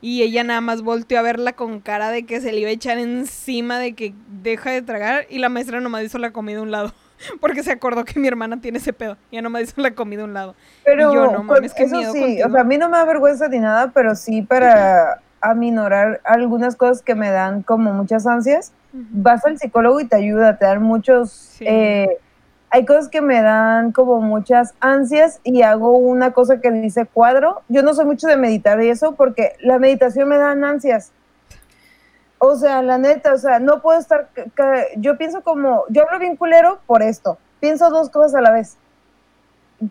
Y 0.00 0.22
ella 0.22 0.44
nada 0.44 0.60
más 0.60 0.82
volteó 0.82 1.18
a 1.18 1.22
verla 1.22 1.54
con 1.54 1.80
cara 1.80 2.10
de 2.10 2.22
que 2.24 2.40
se 2.40 2.52
le 2.52 2.60
iba 2.60 2.70
a 2.70 2.72
echar 2.72 2.98
encima, 2.98 3.80
de 3.80 3.94
que 3.94 4.14
deja 4.42 4.70
de 4.70 4.80
tragar. 4.82 5.26
Y 5.28 5.38
la 5.38 5.48
maestra 5.48 5.80
nomás 5.80 6.04
hizo 6.04 6.18
la 6.18 6.30
comida 6.32 6.60
a 6.60 6.62
un 6.62 6.70
lado. 6.70 6.94
Porque 7.40 7.62
se 7.62 7.72
acordó 7.72 8.04
que 8.04 8.18
mi 8.18 8.28
hermana 8.28 8.60
tiene 8.60 8.78
ese 8.78 8.92
pedo. 8.92 9.16
Ya 9.30 9.42
nomás 9.42 9.62
hizo 9.62 9.80
la 9.80 9.94
comida 9.94 10.22
a 10.22 10.24
un 10.24 10.34
lado. 10.34 10.54
Pero 10.84 11.10
Y 11.10 11.14
yo, 11.14 11.32
no 11.32 11.42
mames, 11.42 11.60
pues, 11.60 11.74
qué 11.74 11.82
eso 11.84 11.96
miedo 11.96 12.12
sí, 12.12 12.20
contigo. 12.20 12.48
o 12.48 12.50
sea, 12.52 12.60
a 12.60 12.64
mí 12.64 12.78
no 12.78 12.88
me 12.88 12.98
da 12.98 13.04
vergüenza 13.04 13.48
ni 13.48 13.58
nada, 13.58 13.90
pero 13.94 14.14
sí 14.14 14.42
para 14.42 15.20
aminorar 15.40 16.20
algunas 16.24 16.76
cosas 16.76 17.02
que 17.02 17.14
me 17.14 17.30
dan 17.30 17.62
como 17.62 17.92
muchas 17.92 18.26
ansias. 18.26 18.72
Vas 18.92 19.44
al 19.44 19.58
psicólogo 19.58 20.00
y 20.00 20.06
te 20.06 20.16
ayuda, 20.16 20.58
te 20.58 20.64
dan 20.64 20.82
muchos... 20.82 21.30
Sí. 21.30 21.64
eh, 21.66 22.18
hay 22.70 22.84
cosas 22.84 23.08
que 23.08 23.22
me 23.22 23.40
dan 23.40 23.92
como 23.92 24.20
muchas 24.20 24.74
ansias 24.80 25.40
y 25.42 25.62
hago 25.62 25.96
una 25.96 26.32
cosa 26.32 26.60
que 26.60 26.70
dice 26.70 27.06
cuadro. 27.06 27.62
Yo 27.68 27.82
no 27.82 27.94
soy 27.94 28.04
mucho 28.04 28.26
de 28.26 28.36
meditar 28.36 28.82
y 28.82 28.90
eso 28.90 29.14
porque 29.14 29.54
la 29.60 29.78
meditación 29.78 30.28
me 30.28 30.36
dan 30.36 30.64
ansias. 30.64 31.12
O 32.38 32.54
sea, 32.56 32.82
la 32.82 32.98
neta, 32.98 33.34
o 33.34 33.38
sea, 33.38 33.58
no 33.58 33.82
puedo 33.82 33.98
estar, 33.98 34.28
yo 34.96 35.18
pienso 35.18 35.42
como, 35.42 35.84
yo 35.88 36.02
hablo 36.04 36.18
bien 36.20 36.36
culero 36.36 36.78
por 36.86 37.02
esto, 37.02 37.36
pienso 37.60 37.90
dos 37.90 38.10
cosas 38.10 38.36
a 38.36 38.40
la 38.40 38.52
vez, 38.52 38.76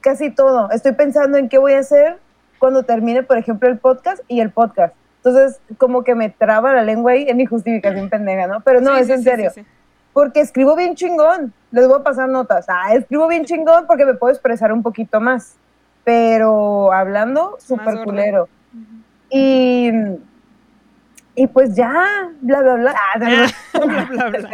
casi 0.02 0.30
todo, 0.30 0.69
estoy 0.72 0.94
pensando 0.94 1.38
en 1.38 1.49
qué 1.49 1.57
voy 1.57 1.74
a 1.74 1.80
hacer 1.80 2.18
cuando 2.60 2.84
termine, 2.84 3.24
por 3.24 3.38
ejemplo, 3.38 3.68
el 3.69 3.78
podcast 3.78 4.22
y 4.28 4.40
el 4.40 4.49
podcast. 4.52 4.95
Entonces, 5.18 5.60
como 5.78 6.03
que 6.03 6.15
me 6.15 6.30
traba 6.30 6.74
la 6.74 6.84
lengua 6.84 7.11
ahí 7.11 7.28
en 7.28 7.36
mi 7.38 7.45
justificación 7.45 8.10
pendeja, 8.10 8.48
¿no? 8.48 8.61
Pero 8.61 8.80
no, 8.82 8.95
Sí, 8.95 9.02
es 9.02 9.07
sí, 9.07 9.14
en 9.14 9.24
serio. 9.24 9.52
sí. 9.53 9.65
Porque 10.14 10.40
escribo 10.40 10.76
bien 10.76 10.95
chingón. 10.95 11.53
Les 11.72 11.88
voy 11.88 11.99
a 11.99 12.03
pasar 12.03 12.30
notas. 12.30 12.65
Ah, 12.69 12.94
escribo 12.95 13.28
bien 13.28 13.44
chingón 13.45 13.86
porque 13.88 14.06
me 14.06 14.14
puedo 14.14 14.32
expresar 14.34 14.72
un 14.72 14.82
poquito 14.82 15.19
más. 15.19 15.56
Pero 16.06 16.91
hablando, 16.94 17.57
súper 17.60 18.03
culero. 18.03 18.44
Ujú. 18.74 19.03
Y, 19.30 19.91
y 21.38 21.48
pues 21.48 21.76
ya, 21.76 22.32
bla, 22.42 22.62
bla, 22.62 22.76
bla. 22.76 22.96
Ah, 23.16 23.48
bla, 23.74 24.06
bla, 24.06 24.30
bla. 24.30 24.52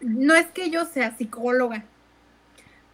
No 0.00 0.34
es 0.34 0.46
que 0.48 0.68
yo 0.68 0.84
sea 0.84 1.16
psicóloga, 1.16 1.84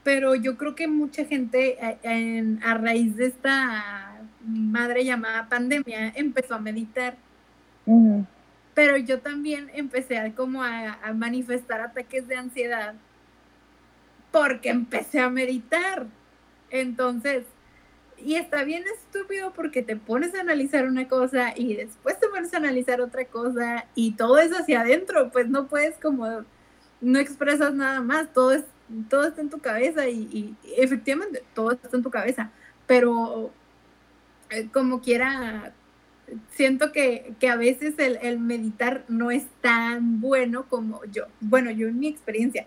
pero 0.04 0.34
yo 0.34 0.56
creo 0.58 0.74
que 0.74 0.86
mucha 0.88 1.24
gente 1.24 1.78
a, 1.80 1.96
en- 2.02 2.62
a 2.62 2.74
raíz 2.74 3.16
de 3.16 3.26
esta 3.26 4.20
madre 4.46 5.04
llamada 5.04 5.48
pandemia 5.48 6.12
empezó 6.14 6.54
a 6.54 6.60
meditar. 6.60 7.16
Pero 8.74 8.96
yo 8.98 9.20
también 9.20 9.70
empecé 9.74 10.18
a 10.18 10.32
como 10.34 10.62
a, 10.62 10.98
a 11.02 11.12
manifestar 11.14 11.80
ataques 11.80 12.28
de 12.28 12.36
ansiedad 12.36 12.94
porque 14.30 14.68
empecé 14.68 15.20
a 15.20 15.30
meditar. 15.30 16.06
Entonces, 16.70 17.44
y 18.24 18.36
está 18.36 18.64
bien 18.64 18.84
estúpido 18.86 19.52
porque 19.52 19.82
te 19.82 19.96
pones 19.96 20.34
a 20.34 20.40
analizar 20.40 20.86
una 20.86 21.08
cosa 21.08 21.52
y 21.56 21.74
después 21.74 22.18
te 22.18 22.28
pones 22.28 22.52
a 22.54 22.58
analizar 22.58 23.00
otra 23.00 23.24
cosa 23.26 23.86
y 23.94 24.12
todo 24.12 24.38
es 24.38 24.52
hacia 24.52 24.80
adentro, 24.80 25.30
pues 25.30 25.48
no 25.48 25.68
puedes 25.68 25.96
como, 25.98 26.44
no 27.00 27.18
expresas 27.18 27.74
nada 27.74 28.00
más, 28.00 28.32
todo 28.32 28.52
es, 28.52 28.64
todo 29.08 29.26
está 29.26 29.40
en 29.40 29.50
tu 29.50 29.58
cabeza 29.58 30.08
y, 30.08 30.56
efectivamente 30.76 31.42
todo 31.54 31.72
está 31.72 31.96
en 31.96 32.02
tu 32.02 32.10
cabeza, 32.10 32.50
pero 32.86 33.50
eh, 34.50 34.68
como 34.72 35.00
quiera, 35.00 35.72
siento 36.50 36.92
que, 36.92 37.34
que 37.38 37.48
a 37.48 37.56
veces 37.56 37.94
el 37.98 38.38
meditar 38.40 39.04
no 39.08 39.30
es 39.30 39.46
tan 39.60 40.20
bueno 40.20 40.66
como 40.68 41.04
yo, 41.06 41.26
bueno, 41.40 41.70
yo 41.70 41.88
en 41.88 41.98
mi 41.98 42.08
experiencia, 42.08 42.66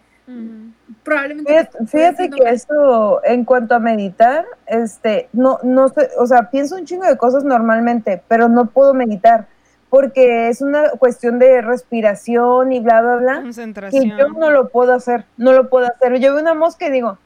Probablemente... 1.03 1.69
Fíjate, 1.88 2.30
que 2.30 2.49
eso, 2.49 3.22
en 3.23 3.43
cuanto 3.45 3.76
a 3.76 3.80
meditar, 3.80 4.45
este, 4.68 5.30
no, 5.34 5.60
no 5.64 5.89
sé, 5.89 6.10
o 6.18 6.26
sea, 6.26 6.49
pienso 6.49 6.76
un 6.76 6.85
chingo 6.85 7.06
de 7.06 7.18
cosas 7.18 7.43
normalmente, 7.43 8.22
pero 8.27 8.48
no 8.48 8.68
puedo 8.68 8.93
meditar, 8.93 9.48
porque 9.89 10.48
es 10.49 10.61
una 10.61 10.91
cuestión 10.91 11.39
de 11.39 11.61
respiración 11.61 12.72
y 12.72 12.80
bla, 12.80 13.02
bla, 13.02 13.15
bla, 13.18 13.35
que 13.35 13.41
Concentración. 13.41 14.18
yo 14.18 14.30
no 14.30 14.52
lo 14.52 14.69
puedo 14.69 14.93
hacer, 14.93 15.26
no 15.38 15.53
lo 15.53 15.69
puedo 15.69 15.88
hacer. 15.88 16.18
Yo 16.19 16.34
veo 16.34 16.41
una 16.41 16.53
mosca 16.53 16.88
y 16.88 16.91
digo, 16.91 17.18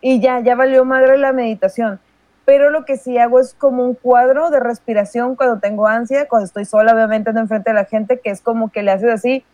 y 0.00 0.20
ya, 0.20 0.40
ya 0.40 0.54
valió 0.54 0.84
madre 0.84 1.16
la 1.16 1.32
meditación. 1.32 2.00
Pero 2.44 2.70
lo 2.70 2.84
que 2.84 2.96
sí 2.96 3.18
hago 3.18 3.38
es 3.38 3.54
como 3.54 3.84
un 3.84 3.94
cuadro 3.94 4.50
de 4.50 4.58
respiración 4.58 5.36
cuando 5.36 5.60
tengo 5.60 5.86
ansia, 5.86 6.26
cuando 6.28 6.46
estoy 6.46 6.64
sola, 6.64 6.92
obviamente, 6.92 7.32
no 7.32 7.40
enfrente 7.40 7.70
de 7.70 7.74
la 7.74 7.84
gente, 7.84 8.18
que 8.18 8.30
es 8.30 8.40
como 8.40 8.70
que 8.72 8.82
le 8.82 8.90
haces 8.90 9.10
así, 9.10 9.44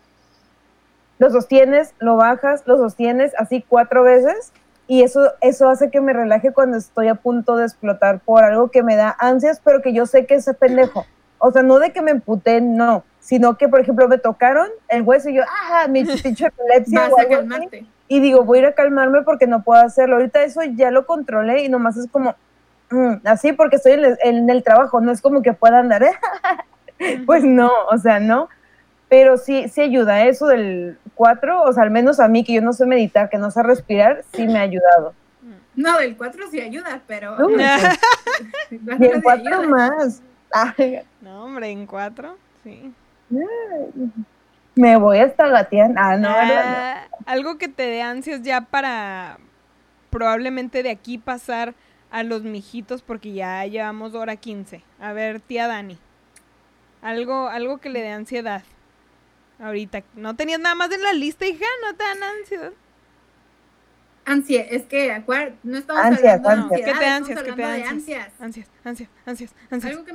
lo 1.18 1.30
sostienes, 1.30 1.94
lo 1.98 2.16
bajas, 2.16 2.62
lo 2.66 2.76
sostienes 2.76 3.32
así 3.38 3.64
cuatro 3.68 4.02
veces 4.02 4.52
y 4.88 5.02
eso, 5.02 5.32
eso 5.42 5.68
hace 5.68 5.90
que 5.90 6.00
me 6.00 6.14
relaje 6.14 6.52
cuando 6.52 6.78
estoy 6.78 7.08
a 7.08 7.14
punto 7.14 7.56
de 7.56 7.66
explotar 7.66 8.20
por 8.20 8.42
algo 8.42 8.70
que 8.70 8.82
me 8.82 8.96
da 8.96 9.14
ansias, 9.20 9.60
pero 9.62 9.82
que 9.82 9.92
yo 9.92 10.06
sé 10.06 10.24
que 10.24 10.34
es 10.34 10.50
pendejo. 10.58 11.04
O 11.36 11.52
sea, 11.52 11.62
no 11.62 11.78
de 11.78 11.92
que 11.92 12.00
me 12.00 12.10
emputé, 12.10 12.62
no, 12.62 13.04
sino 13.20 13.58
que, 13.58 13.68
por 13.68 13.80
ejemplo, 13.80 14.08
me 14.08 14.16
tocaron 14.16 14.66
el 14.88 15.02
hueso 15.02 15.28
y 15.28 15.34
yo, 15.34 15.42
ah, 15.46 15.86
mi 15.88 16.04
pinche 16.22 16.46
epilepsia. 16.46 17.10
Y 18.08 18.20
digo, 18.20 18.44
voy 18.44 18.58
a 18.58 18.62
ir 18.62 18.66
a 18.68 18.72
calmarme 18.72 19.22
porque 19.22 19.46
no 19.46 19.62
puedo 19.62 19.82
hacerlo. 19.82 20.16
Ahorita 20.16 20.42
eso 20.42 20.62
ya 20.64 20.90
lo 20.90 21.04
controlé 21.04 21.62
y 21.62 21.68
nomás 21.68 21.98
es 21.98 22.10
como, 22.10 22.34
mm, 22.90 23.16
así 23.24 23.52
porque 23.52 23.76
estoy 23.76 23.92
en 23.92 24.04
el, 24.06 24.18
en 24.22 24.48
el 24.48 24.62
trabajo, 24.62 25.02
no 25.02 25.12
es 25.12 25.20
como 25.20 25.42
que 25.42 25.52
pueda 25.52 25.80
andar, 25.80 26.02
¿eh? 26.02 26.12
pues 27.26 27.44
no, 27.44 27.70
o 27.90 27.98
sea, 27.98 28.20
no. 28.20 28.48
Pero 29.10 29.36
sí, 29.36 29.68
sí 29.68 29.82
ayuda, 29.82 30.24
eso 30.24 30.46
del 30.46 30.98
4, 31.18 31.62
o 31.62 31.72
sea, 31.72 31.82
al 31.82 31.90
menos 31.90 32.20
a 32.20 32.28
mí 32.28 32.44
que 32.44 32.54
yo 32.54 32.62
no 32.62 32.72
sé 32.72 32.86
meditar, 32.86 33.28
que 33.28 33.38
no 33.38 33.50
sé 33.50 33.62
respirar, 33.64 34.24
sí 34.32 34.46
me 34.46 34.58
ha 34.60 34.62
ayudado. 34.62 35.12
No, 35.74 35.98
el 35.98 36.16
4 36.16 36.44
sí 36.50 36.60
ayuda, 36.60 37.02
pero... 37.06 37.36
Uy, 37.44 37.54
el 38.70 38.76
Y 38.78 38.78
cuatro 38.78 39.12
en 39.14 39.20
4 39.20 39.68
más. 39.68 40.22
Ay, 40.52 41.00
No, 41.20 41.44
hombre, 41.44 41.70
en 41.70 41.86
cuatro, 41.86 42.36
sí. 42.62 42.92
me 44.76 44.96
voy 44.96 45.18
hasta 45.18 45.48
Gatián. 45.48 45.94
Ah, 45.98 46.16
no, 46.16 46.28
¿verdad? 46.28 46.62
Ah, 46.64 47.08
algo 47.26 47.58
que 47.58 47.68
te 47.68 47.82
dé 47.82 48.00
ansias 48.00 48.42
ya 48.42 48.60
para 48.62 49.38
probablemente 50.10 50.82
de 50.82 50.90
aquí 50.90 51.18
pasar 51.18 51.74
a 52.10 52.22
los 52.22 52.42
mijitos 52.42 53.02
porque 53.02 53.32
ya 53.32 53.66
llevamos 53.66 54.14
hora 54.14 54.36
15. 54.36 54.82
A 55.00 55.12
ver, 55.12 55.40
tía 55.40 55.66
Dani. 55.66 55.98
Algo, 57.02 57.48
algo 57.48 57.78
que 57.78 57.90
le 57.90 58.02
dé 58.02 58.10
ansiedad. 58.10 58.62
Ahorita, 59.58 60.04
no 60.14 60.36
tenías 60.36 60.60
nada 60.60 60.74
más 60.74 60.90
en 60.92 61.02
la 61.02 61.12
lista, 61.12 61.46
hija, 61.46 61.64
no 61.84 61.96
te 61.96 62.04
dan 62.04 62.22
ansiedad. 62.22 62.72
Ansia, 64.24 64.60
es 64.62 64.84
que, 64.84 65.24
no 65.62 65.78
estamos 65.78 66.04
Ansias, 66.04 66.44
hablando 66.44 66.48
de 66.48 66.54
ansias. 66.54 66.80
ansiedad, 66.80 66.92
¿Qué 66.92 66.98
te 66.98 67.04
da 67.04 67.16
estamos 67.16 67.16
ansias? 67.16 67.42
¿Qué 67.42 67.52
te 67.52 67.62
da 67.62 67.68
hablando 67.68 67.78
de 67.78 67.88
ansias? 67.88 68.26
ansias. 68.40 68.40
Ansias, 68.40 68.68
ansias, 68.84 69.10
ansias, 69.26 69.54
ansias. 69.70 69.92
Algo 69.92 70.04
que 70.04 70.12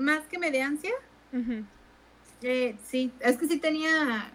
más 0.00 0.26
que 0.28 0.38
me 0.38 0.50
dé 0.50 0.62
ansia, 0.62 0.92
Ujú. 1.32 1.64
eh, 2.42 2.76
sí, 2.84 3.12
es 3.20 3.36
que 3.36 3.46
sí 3.46 3.58
tenía 3.58 4.32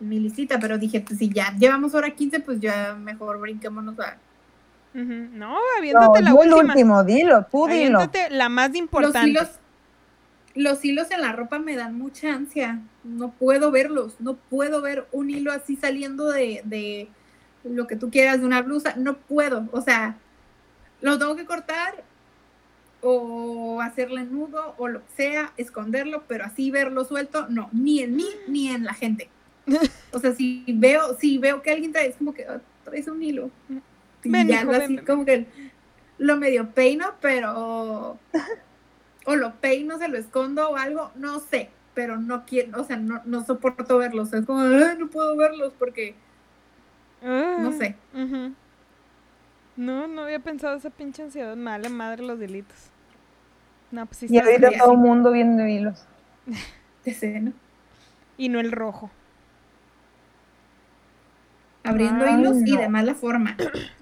mi 0.00 0.20
listita, 0.20 0.58
pero 0.60 0.76
dije, 0.78 1.00
pues 1.00 1.18
si 1.18 1.30
ya 1.32 1.52
llevamos 1.56 1.94
hora 1.94 2.10
15, 2.10 2.40
pues 2.40 2.60
ya 2.60 2.94
mejor 2.94 3.40
brinquémonos 3.40 3.98
a... 4.00 4.16
Ujú. 4.94 5.02
No, 5.32 5.56
No, 5.56 5.58
aviéntate 5.78 6.22
la 6.22 6.30
yo 6.30 6.42
el 6.42 6.48
última. 6.52 6.72
último, 6.74 7.04
dilo, 7.04 7.46
tú 7.50 7.66
dilo. 7.66 7.98
Aviéntate 7.98 8.30
la 8.30 8.48
más 8.48 8.68
Los 8.68 8.76
importante. 8.76 9.30
hilos, 9.30 9.48
los 10.54 10.84
hilos 10.84 11.10
en 11.10 11.20
la 11.20 11.32
ropa 11.32 11.58
me 11.58 11.76
dan 11.76 11.98
mucha 11.98 12.32
ansia, 12.32 12.80
no 13.02 13.32
puedo 13.32 13.70
verlos, 13.70 14.14
no 14.20 14.36
puedo 14.36 14.80
ver 14.82 15.06
un 15.12 15.30
hilo 15.30 15.52
así 15.52 15.76
saliendo 15.76 16.28
de, 16.30 16.62
de 16.64 17.08
lo 17.64 17.86
que 17.86 17.96
tú 17.96 18.10
quieras, 18.10 18.40
de 18.40 18.46
una 18.46 18.62
blusa, 18.62 18.94
no 18.96 19.16
puedo, 19.16 19.68
o 19.72 19.80
sea, 19.80 20.16
lo 21.00 21.18
tengo 21.18 21.34
que 21.36 21.44
cortar 21.44 22.04
o 23.00 23.80
hacerle 23.82 24.24
nudo 24.24 24.74
o 24.78 24.88
lo 24.88 25.00
que 25.00 25.12
sea, 25.16 25.52
esconderlo, 25.56 26.24
pero 26.26 26.44
así 26.44 26.70
verlo 26.70 27.04
suelto, 27.04 27.46
no, 27.48 27.68
ni 27.72 28.00
en 28.00 28.16
mí 28.16 28.26
ni 28.48 28.68
en 28.68 28.84
la 28.84 28.94
gente. 28.94 29.28
O 30.12 30.20
sea, 30.20 30.34
si 30.34 30.64
veo, 30.68 31.16
si 31.18 31.38
veo 31.38 31.62
que 31.62 31.70
alguien 31.70 31.92
trae, 31.92 32.08
es 32.08 32.16
como 32.16 32.32
que 32.32 32.44
"Ah, 32.46 32.60
traes 32.84 33.08
un 33.08 33.22
hilo. 33.22 33.50
Y 34.22 34.30
Ven, 34.30 34.46
ya 34.48 34.56
hijo, 34.62 34.66
lo 34.66 34.72
ven, 34.72 34.82
así 34.82 34.96
ven, 34.96 35.04
como 35.04 35.24
que 35.24 35.46
lo 36.18 36.36
medio 36.36 36.70
peino, 36.70 37.12
pero 37.20 38.18
o 39.24 39.36
lo 39.36 39.54
peino, 39.60 39.98
se 39.98 40.08
lo 40.08 40.18
escondo 40.18 40.70
o 40.70 40.76
algo, 40.76 41.10
no 41.16 41.40
sé, 41.40 41.70
pero 41.94 42.18
no 42.18 42.44
quiero, 42.46 42.80
o 42.80 42.84
sea, 42.84 42.96
no, 42.96 43.22
no 43.24 43.44
soporto 43.44 43.98
verlos, 43.98 44.32
es 44.32 44.46
como, 44.46 44.60
"Ay, 44.60 44.96
no 44.98 45.08
puedo 45.08 45.36
verlos 45.36 45.72
porque, 45.78 46.14
no 47.56 47.70
Ah, 47.70 47.72
sé. 47.72 47.96
ujú. 48.14 48.54
No, 49.76 50.06
no 50.06 50.22
había 50.22 50.38
pensado 50.38 50.76
esa 50.76 50.90
pinche 50.90 51.22
ansiedad. 51.22 51.56
Mala 51.56 51.88
madre 51.88 52.22
los 52.24 52.38
delitos. 52.38 52.76
No, 53.90 54.06
pues 54.06 54.18
sí 54.18 54.26
Y 54.26 54.38
está 54.38 54.50
ahorita 54.50 54.70
todo 54.78 54.92
el 54.92 54.98
mundo 54.98 55.32
viendo 55.32 55.66
hilos. 55.66 56.04
ya 57.04 57.14
sé, 57.14 57.40
¿no? 57.40 57.52
Y 58.36 58.48
no 58.48 58.60
el 58.60 58.72
rojo. 58.72 59.10
Abriendo 61.84 62.24
Ay, 62.24 62.40
hilos 62.40 62.56
y 62.66 62.72
no. 62.72 62.80
de 62.80 62.88
mala 62.88 63.14
forma. 63.14 63.56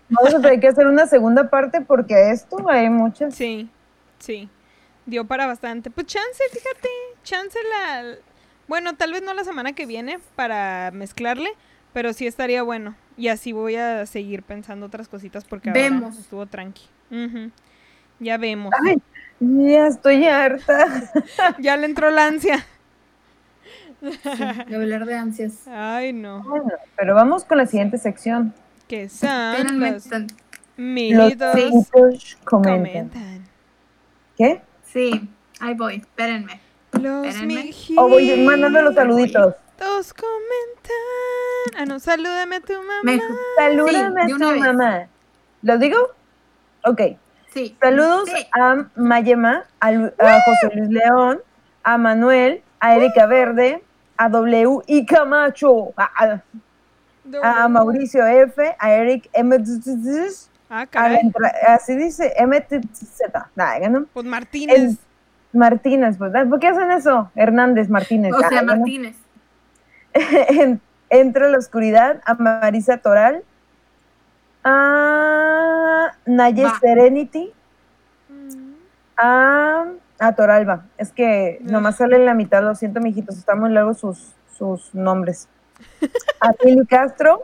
Vamos 0.08 0.34
a 0.34 0.40
tener 0.40 0.60
que 0.60 0.68
hacer 0.68 0.86
una 0.86 1.06
segunda 1.06 1.50
parte 1.50 1.80
porque 1.80 2.14
a 2.14 2.32
esto 2.32 2.68
hay 2.68 2.88
muchas. 2.90 3.34
Sí, 3.34 3.68
sí. 4.18 4.48
Dio 5.06 5.24
para 5.26 5.46
bastante. 5.46 5.90
Pues 5.90 6.06
chance, 6.06 6.42
fíjate. 6.52 6.88
Chance 7.24 7.58
la. 7.70 8.14
Bueno, 8.68 8.94
tal 8.94 9.12
vez 9.12 9.22
no 9.22 9.34
la 9.34 9.44
semana 9.44 9.72
que 9.72 9.86
viene 9.86 10.18
para 10.36 10.90
mezclarle, 10.92 11.50
pero 11.92 12.12
sí 12.12 12.26
estaría 12.26 12.62
bueno. 12.62 12.94
Y 13.16 13.28
así 13.28 13.52
voy 13.52 13.76
a 13.76 14.06
seguir 14.06 14.42
pensando 14.42 14.86
otras 14.86 15.08
cositas 15.08 15.44
porque 15.44 15.70
ahora 15.70 15.80
Vemos. 15.82 16.18
estuvo 16.18 16.46
tranqui. 16.46 16.82
Ya 18.20 18.36
vemos. 18.38 18.72
Ay, 18.86 18.96
ya 19.40 19.86
estoy 19.88 20.26
harta. 20.26 21.10
Ya 21.58 21.76
le 21.76 21.86
entró 21.86 22.10
la 22.10 22.26
ansia. 22.26 22.64
De 24.00 24.76
hablar 24.76 25.06
de 25.06 25.14
ansias. 25.14 25.66
Ay, 25.68 26.12
no. 26.12 26.42
Bueno, 26.42 26.70
pero 26.96 27.14
vamos 27.14 27.44
con 27.44 27.58
la 27.58 27.66
siguiente 27.66 27.98
sección. 27.98 28.52
Que 28.88 29.08
son 29.08 29.80
los 29.80 30.06
Los 30.06 30.32
comentan. 32.44 32.44
comentan. 32.44 33.10
¿Qué? 34.36 34.60
Sí, 34.92 35.28
ahí 35.60 35.74
voy, 35.74 35.96
espérenme. 35.96 36.60
Los 36.92 37.26
Espérenme. 37.26 37.54
mijitos 37.64 38.04
O 38.04 38.08
voy 38.08 38.44
mandando 38.44 38.82
los 38.82 38.94
saluditos. 38.94 39.54
comentan. 40.12 41.78
Ah, 41.78 41.84
no, 41.86 41.98
salúdame 41.98 42.56
a 42.56 42.60
tu 42.60 42.74
mamá. 42.74 43.00
Mejor. 43.02 43.30
Salúdame 43.56 44.26
Sí, 44.26 44.32
a 44.32 44.36
tu 44.36 44.48
vez. 44.50 44.58
mamá. 44.60 45.06
¿Lo 45.62 45.78
digo? 45.78 45.96
Ok. 46.84 47.00
Sí. 47.54 47.76
Saludos 47.80 48.28
Sí. 48.28 48.46
a 48.60 48.84
Mayema, 48.96 49.64
a, 49.80 49.92
Lu- 49.92 50.12
a 50.18 50.40
José 50.42 50.74
Luis 50.76 50.88
León, 50.90 51.40
a 51.82 51.98
Manuel, 51.98 52.62
a 52.80 52.96
Erika 52.96 53.26
Verde, 53.26 53.82
a 54.16 54.28
W 54.28 54.80
y 54.86 55.06
Camacho, 55.06 55.92
a, 55.96 56.10
a- 57.42 57.64
a 57.64 57.68
Mauricio 57.68 58.26
F, 58.26 58.74
a 58.78 58.92
Eric 58.92 59.28
M. 59.32 59.56
Ah, 60.74 60.86
caray. 60.86 61.30
así 61.68 61.94
dice 61.94 62.32
MTZ, 62.40 63.20
¿no? 63.90 64.06
Pues 64.14 64.24
Martínez. 64.24 64.96
Martínez, 65.52 66.16
pues, 66.16 66.32
¿por 66.48 66.58
qué 66.60 66.68
hacen 66.68 66.90
eso? 66.92 67.30
Hernández 67.34 67.90
Martínez. 67.90 68.32
O 68.32 68.38
sea, 68.38 68.48
bueno. 68.62 68.76
Martínez. 68.76 69.16
En- 70.14 70.80
Entra 71.10 71.46
la 71.48 71.58
oscuridad 71.58 72.22
a 72.24 72.32
Marisa 72.34 72.96
Toral, 72.96 73.42
a 74.64 76.12
Naye 76.26 76.64
Va. 76.64 76.78
Serenity, 76.80 77.52
Mm. 78.30 78.72
a, 79.18 79.84
a 80.18 80.32
Toralba. 80.34 80.86
Es 80.96 81.12
que 81.12 81.58
nomás 81.60 81.96
sale 81.96 82.16
en 82.16 82.24
la 82.24 82.32
mitad, 82.32 82.62
lo 82.62 82.74
siento, 82.74 83.00
mijitos, 83.00 83.36
están 83.36 83.60
muy 83.60 83.70
largos 83.70 83.98
sus, 83.98 84.32
sus 84.56 84.94
nombres. 84.94 85.48
A 86.40 86.52
Lili 86.64 86.86
Castro, 86.86 87.42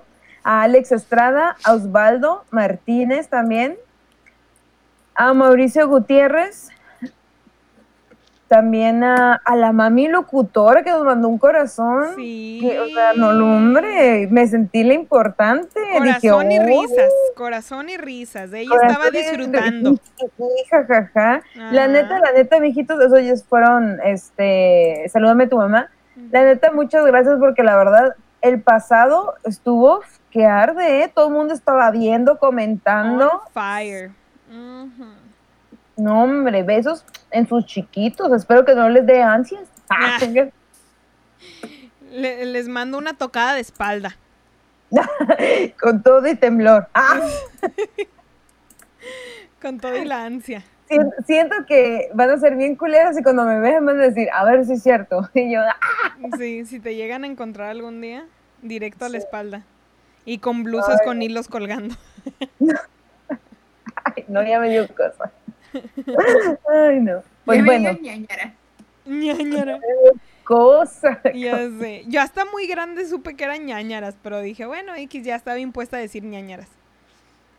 a 0.51 0.63
Alex 0.63 0.93
Estrada, 0.93 1.57
a 1.63 1.75
Osvaldo 1.75 2.43
Martínez 2.51 3.29
también, 3.29 3.77
a 5.15 5.35
Mauricio 5.35 5.87
Gutiérrez, 5.87 6.71
también 8.49 9.05
a, 9.05 9.35
a 9.45 9.57
la 9.57 9.73
mami 9.73 10.09
locutora 10.09 10.83
que 10.83 10.89
nos 10.91 11.05
mandó 11.05 11.29
un 11.29 11.37
corazón. 11.37 12.15
Sí. 12.17 12.61
Que, 12.63 12.81
o 12.81 12.87
sea, 12.87 13.13
no, 13.13 13.29
hombre, 13.29 14.27
me 14.31 14.47
sentí 14.47 14.85
la 14.85 14.95
importante. 14.95 15.79
Corazón 15.99 16.49
Dije, 16.49 16.57
y 16.57 16.59
"Oh, 16.59 16.67
risas, 16.83 17.13
corazón 17.37 17.91
y 17.91 17.99
risas. 17.99 18.51
Ella 18.55 18.75
estaba 18.87 19.09
y 19.09 19.19
disfrutando. 19.19 19.91
risas, 19.91 20.31
sí, 20.39 20.65
jajaja. 20.71 21.43
La 21.57 21.83
Ajá. 21.85 21.89
neta, 21.93 22.21
la 22.21 22.33
neta, 22.33 22.59
mijitos, 22.59 22.99
esos 23.05 23.23
ya 23.23 23.35
fueron, 23.47 24.01
este, 24.03 25.11
salúdame 25.13 25.45
a 25.45 25.49
tu 25.51 25.59
mamá. 25.59 25.91
La 26.31 26.43
neta, 26.43 26.73
muchas 26.73 27.05
gracias 27.05 27.37
porque 27.39 27.63
la 27.63 27.77
verdad, 27.77 28.15
el 28.43 28.63
pasado 28.63 29.35
estuvo 29.45 30.01
que 30.31 30.47
arde, 30.47 31.03
¿eh? 31.05 31.13
Todo 31.15 31.29
el 31.29 31.35
mundo 31.35 31.55
estaba 31.55 31.91
viendo, 31.91 32.39
comentando. 32.39 33.29
On 33.29 33.41
fire. 33.53 34.11
No, 35.97 36.23
hombre, 36.23 36.63
besos 36.63 37.05
en 37.31 37.49
sus 37.49 37.67
chiquitos. 37.67 38.31
Espero 38.33 38.65
que 38.65 38.75
no 38.75 38.89
les 38.89 39.05
dé 39.07 39.23
ansias. 39.23 39.69
Ah. 39.91 40.19
Le- 42.11 42.45
les 42.47 42.69
mando 42.69 42.97
una 42.99 43.15
tocada 43.15 43.55
de 43.55 43.61
espalda. 43.61 44.17
Con 45.81 46.03
todo 46.03 46.27
y 46.27 46.35
temblor. 46.35 46.89
Ah, 46.95 47.21
Con 49.61 49.79
todo 49.79 49.97
y 49.97 50.05
la 50.05 50.25
ansia. 50.25 50.65
Sien- 50.89 51.13
siento 51.27 51.55
que 51.67 52.11
van 52.15 52.31
a 52.31 52.39
ser 52.39 52.57
bien 52.57 52.77
culeras 52.77 53.19
y 53.19 53.23
cuando 53.23 53.45
me 53.45 53.61
vean 53.61 53.85
van 53.87 54.01
a 54.01 54.05
decir, 54.05 54.29
a 54.33 54.45
ver 54.45 54.65
si 54.65 54.75
es 54.75 54.83
cierto. 54.83 55.29
Y 55.35 55.53
yo, 55.53 55.61
ah, 55.61 56.15
Sí, 56.39 56.65
si 56.67 56.81
te 56.81 56.95
llegan 56.97 57.25
a 57.25 57.27
encontrar 57.27 57.69
algún 57.71 58.01
día, 58.01 58.25
directo 58.63 59.05
a 59.05 59.09
la 59.09 59.19
espalda. 59.19 59.63
Y 60.25 60.39
con 60.39 60.63
blusas 60.63 61.01
con 61.05 61.23
hilos 61.23 61.49
colgando. 61.49 61.95
ay, 64.05 64.25
no, 64.29 64.43
ya 64.43 64.61
me 64.61 64.71
dio 64.71 64.87
cosa. 64.89 65.31
Ay, 66.71 67.01
no. 67.01 67.23
Pues 67.45 67.59
Ya 67.59 67.63
me 67.63 67.69
bueno, 67.69 67.91
digan 67.91 68.03
ñañara. 68.03 68.53
Ñañara. 69.07 69.79
cosa. 70.45 71.21
Ya 71.35 71.57
sé. 71.79 72.05
Yo 72.09 72.21
hasta 72.21 72.45
muy 72.47 72.67
grande 72.67 73.07
supe 73.07 73.37
que 73.37 73.45
eran 73.45 73.65
ñañaras, 73.65 74.17
pero 74.23 74.41
dije, 74.41 74.67
bueno, 74.67 74.95
X 74.97 75.25
ya 75.25 75.35
estaba 75.37 75.59
impuesta 75.59 75.97
a 75.97 76.01
decir 76.01 76.25
ñañaras. 76.25 76.69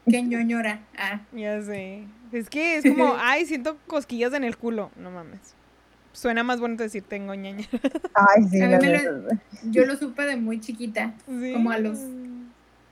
Que 0.10 0.22
ñoñora. 0.24 0.80
Ah. 0.98 1.22
Ya 1.34 1.62
sé. 1.62 2.04
Es 2.32 2.50
que 2.50 2.78
es 2.78 2.86
como, 2.86 3.16
ay, 3.20 3.46
siento 3.46 3.78
cosquillas 3.88 4.34
en 4.34 4.44
el 4.44 4.58
culo. 4.58 4.92
No 4.98 5.12
mames. 5.12 5.40
Suena 6.12 6.44
más 6.44 6.60
bonito 6.60 6.84
decir 6.84 7.04
tengo 7.08 7.34
ñañaras. 7.36 7.70
Ay, 8.14 8.44
sí, 8.50 8.62
A 8.62 8.66
mí 8.66 8.72
la 8.72 8.80
me 8.80 8.88
neta. 8.90 9.12
lo- 9.12 9.30
Yo 9.72 9.86
lo 9.86 9.96
supe 9.96 10.24
de 10.24 10.36
muy 10.36 10.60
chiquita. 10.60 11.14
Sí. 11.28 11.54
Como 11.54 11.72
a 11.72 11.78
los- 11.78 12.00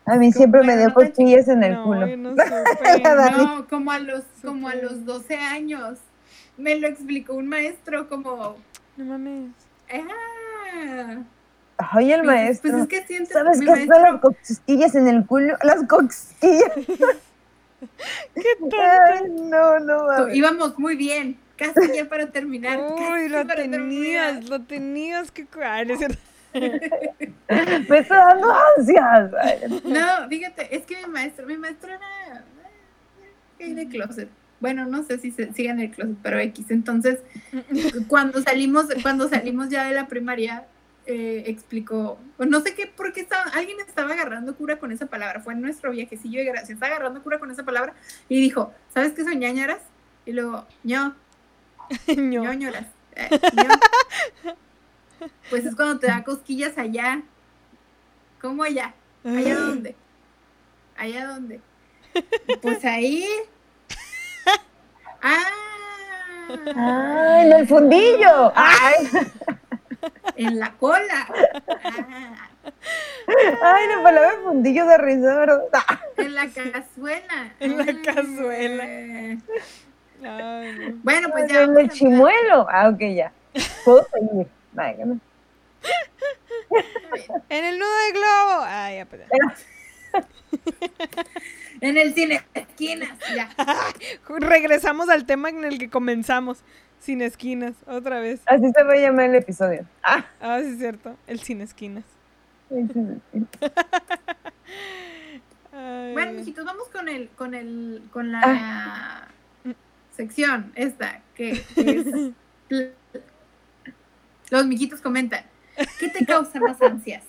A 0.06 0.16
mí 0.16 0.32
siempre 0.32 0.64
me 0.64 0.78
dio 0.78 0.94
cosquillas 0.94 1.48
en 1.50 1.64
el 1.64 1.74
No, 1.74 1.84
culo. 1.84 2.08
yo 2.08 2.16
no 2.18 2.30
supe. 2.32 3.02
Dani. 3.04 3.38
No, 3.38 3.68
como 3.68 3.92
a 3.92 4.00
los, 4.00 4.24
como 4.44 4.70
a 4.70 4.76
los 4.76 5.06
12 5.06 5.36
años. 5.38 6.00
Me 6.58 6.80
lo 6.80 6.88
explicó 6.88 7.34
un 7.36 7.48
maestro 7.48 8.08
como, 8.10 8.56
No 8.98 9.06
mames. 9.06 9.52
ah, 9.94 11.18
Ay, 11.78 12.12
el 12.12 12.24
maestro. 12.24 12.72
Pues 12.72 12.84
es 12.84 12.88
que 12.88 13.06
sientes, 13.06 13.34
¿Sabes 13.34 13.60
qué 13.60 13.86
son 13.86 14.02
las 14.02 14.20
cosquillas 14.22 14.96
en 14.96 15.08
el 15.08 15.26
culo? 15.26 15.56
Las 15.64 15.84
cosquillas. 15.84 16.72
Qué. 18.34 18.78
Ay, 18.82 19.30
no, 19.30 19.80
no, 19.80 20.08
mames. 20.08 20.36
íbamos 20.36 20.80
muy 20.80 20.96
bien, 20.96 21.38
casi 21.56 21.94
ya 21.94 22.10
para 22.10 22.28
terminar. 22.32 22.80
Uy, 22.80 23.30
lo 23.30 23.46
tenías, 23.46 23.70
terminar. 23.70 24.44
lo 24.46 24.62
tenías 24.64 25.32
que 25.32 25.46
cierto. 25.98 26.18
Me 27.90 28.00
está 28.00 28.18
dando 28.18 28.52
ansias. 28.78 29.32
No, 29.84 30.28
fíjate, 30.28 30.76
es 30.76 30.86
que 30.86 30.98
mi 31.06 31.14
maestro, 31.14 31.46
mi 31.46 31.58
maestro 31.58 31.90
era 31.90 32.44
gay 33.60 33.76
de 33.76 33.88
closet. 33.88 34.30
Bueno, 34.60 34.88
no 34.88 35.04
sé 35.04 35.20
si 35.20 35.30
se 35.30 35.54
sigue 35.54 35.70
en 35.70 35.82
el 35.82 35.92
closet, 35.92 36.18
pero 36.24 36.40
X. 36.40 36.72
Entonces, 36.72 37.20
cuando 38.08 38.42
salimos, 38.42 38.88
cuando 39.04 39.30
salimos 39.30 39.70
ya 39.70 39.86
de 39.86 39.94
la 39.94 40.08
primaria, 40.08 40.66
eh, 41.10 41.44
explicó, 41.48 42.20
pues 42.36 42.50
no 42.50 42.60
sé 42.60 42.76
qué, 42.76 42.86
por 42.86 43.14
qué 43.14 43.22
estaba, 43.22 43.44
alguien 43.54 43.80
estaba 43.80 44.12
agarrando 44.12 44.56
cura 44.56 44.78
con 44.78 44.92
esa 44.92 45.06
palabra. 45.06 45.40
Fue 45.40 45.54
en 45.54 45.62
nuestro 45.62 45.92
viajecillo 45.92 46.40
de 46.40 46.46
gracia, 46.46 46.74
estaba 46.74 46.94
agarrando 46.94 47.24
cura 47.24 47.40
con 47.40 47.50
esa 47.50 47.64
palabra 47.64 47.94
y 48.28 48.42
dijo, 48.42 48.74
¿sabes 48.94 49.14
qué 49.14 49.24
son 49.24 49.40
ñañaras? 49.40 49.80
Y 50.26 50.34
luego, 50.34 50.68
ño, 50.84 51.16
Ño. 52.08 52.44
ñoñoras. 52.44 52.86
Eh, 53.16 53.30
ño. 53.32 54.54
Pues 55.50 55.66
es 55.66 55.76
cuando 55.76 55.98
te 55.98 56.06
da 56.08 56.24
cosquillas 56.24 56.78
allá. 56.78 57.24
¿Cómo 58.40 58.62
allá? 58.64 58.94
¿Allá 59.24 59.56
dónde? 59.56 59.96
¿Allá 60.96 61.26
dónde? 61.26 61.60
Pues 62.62 62.84
ahí. 62.86 63.26
Ah, 66.76 67.40
en 67.42 67.52
el 67.52 67.68
fundillo. 67.68 68.54
Ay, 68.56 69.10
en 70.36 70.60
la 70.60 70.72
cola. 70.74 71.28
Ah, 72.64 73.76
ay, 73.76 73.88
la 73.96 74.04
palabra 74.04 74.32
fundillo 74.44 74.86
de 74.86 74.98
risa, 74.98 75.36
¿verdad? 75.38 75.62
Ah, 75.74 76.00
en 76.18 76.36
la 76.36 76.48
cazuela. 76.48 77.54
En 77.60 77.78
la 77.78 77.84
Ah. 77.84 78.02
cazuela. 78.04 78.84
Ay, 78.84 79.40
no. 80.22 81.00
Bueno, 81.04 81.30
pues 81.32 81.52
ya. 81.52 81.64
en 81.64 81.78
el 81.78 81.90
chimuelo. 81.90 82.68
Ah, 82.70 82.90
ok, 82.90 83.00
ya. 83.16 83.32
Puedo 83.86 84.06
seguir. 84.14 84.48
Empezar. 84.72 84.96
En 87.50 87.66
el 87.66 87.80
nudo 87.80 87.90
de 88.06 88.12
globo. 88.14 88.64
Ay, 88.66 88.98
ya, 88.98 89.06
pues 89.06 89.22
ya. 89.22 89.28
En 91.82 91.98
el 91.98 92.14
cine, 92.14 92.44
esquinas, 92.54 93.18
ya. 93.36 93.50
Regresamos 94.40 95.10
al 95.10 95.26
tema 95.26 95.50
en 95.50 95.64
el 95.64 95.78
que 95.80 95.90
comenzamos. 95.90 96.60
Sin 97.00 97.22
esquinas, 97.22 97.74
otra 97.86 98.20
vez. 98.20 98.42
Así 98.46 98.70
se 98.76 98.84
va 98.84 98.94
a 98.94 98.98
llamar 98.98 99.26
el 99.30 99.36
episodio. 99.36 99.86
Ah, 100.04 100.26
Ah, 100.42 100.60
sí 100.62 100.70
es 100.72 100.78
cierto. 100.80 101.16
El 101.28 101.40
sin 101.40 101.62
esquinas. 101.62 102.04
sí, 102.70 102.88
sí. 102.94 103.46
Ay. 105.74 106.14
Bueno, 106.14 106.32
mijitos, 106.34 106.66
vamos 106.66 106.88
con 106.90 107.08
el, 107.08 107.30
con 107.30 107.54
el, 107.54 108.02
con 108.12 108.32
la 108.32 108.42
Ah. 108.44 109.28
sección 110.16 110.72
esta, 110.76 111.22
que, 111.36 111.64
que 111.76 111.92
es 111.92 112.06
los 114.50 114.66
mijitos 114.66 115.00
comentan. 115.02 115.44
¿Qué 116.00 116.10
te 116.10 116.26
causa 116.26 116.60
más 116.60 116.82
ansias? 116.82 117.24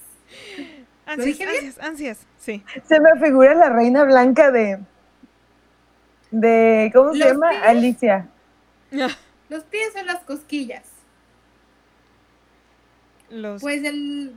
Ansias, 1.06 1.26
dije 1.26 1.44
bien? 1.44 1.56
ansias, 1.66 1.78
ansias. 1.86 2.26
Sí. 2.38 2.64
Se 2.86 2.98
me 3.00 3.18
figura 3.20 3.54
la 3.54 3.68
reina 3.68 4.04
blanca 4.04 4.50
de. 4.50 4.78
de 6.30 6.90
¿Cómo 6.94 7.12
se 7.12 7.18
Los 7.18 7.28
llama? 7.32 7.50
pies. 7.50 7.62
Alicia. 7.64 8.26
¿Los 9.48 9.64
pies 9.64 9.90
o 10.00 10.02
las 10.04 10.22
cosquillas? 10.24 10.84
Los. 13.30 13.60
Pues 13.60 13.84
el 13.84 14.34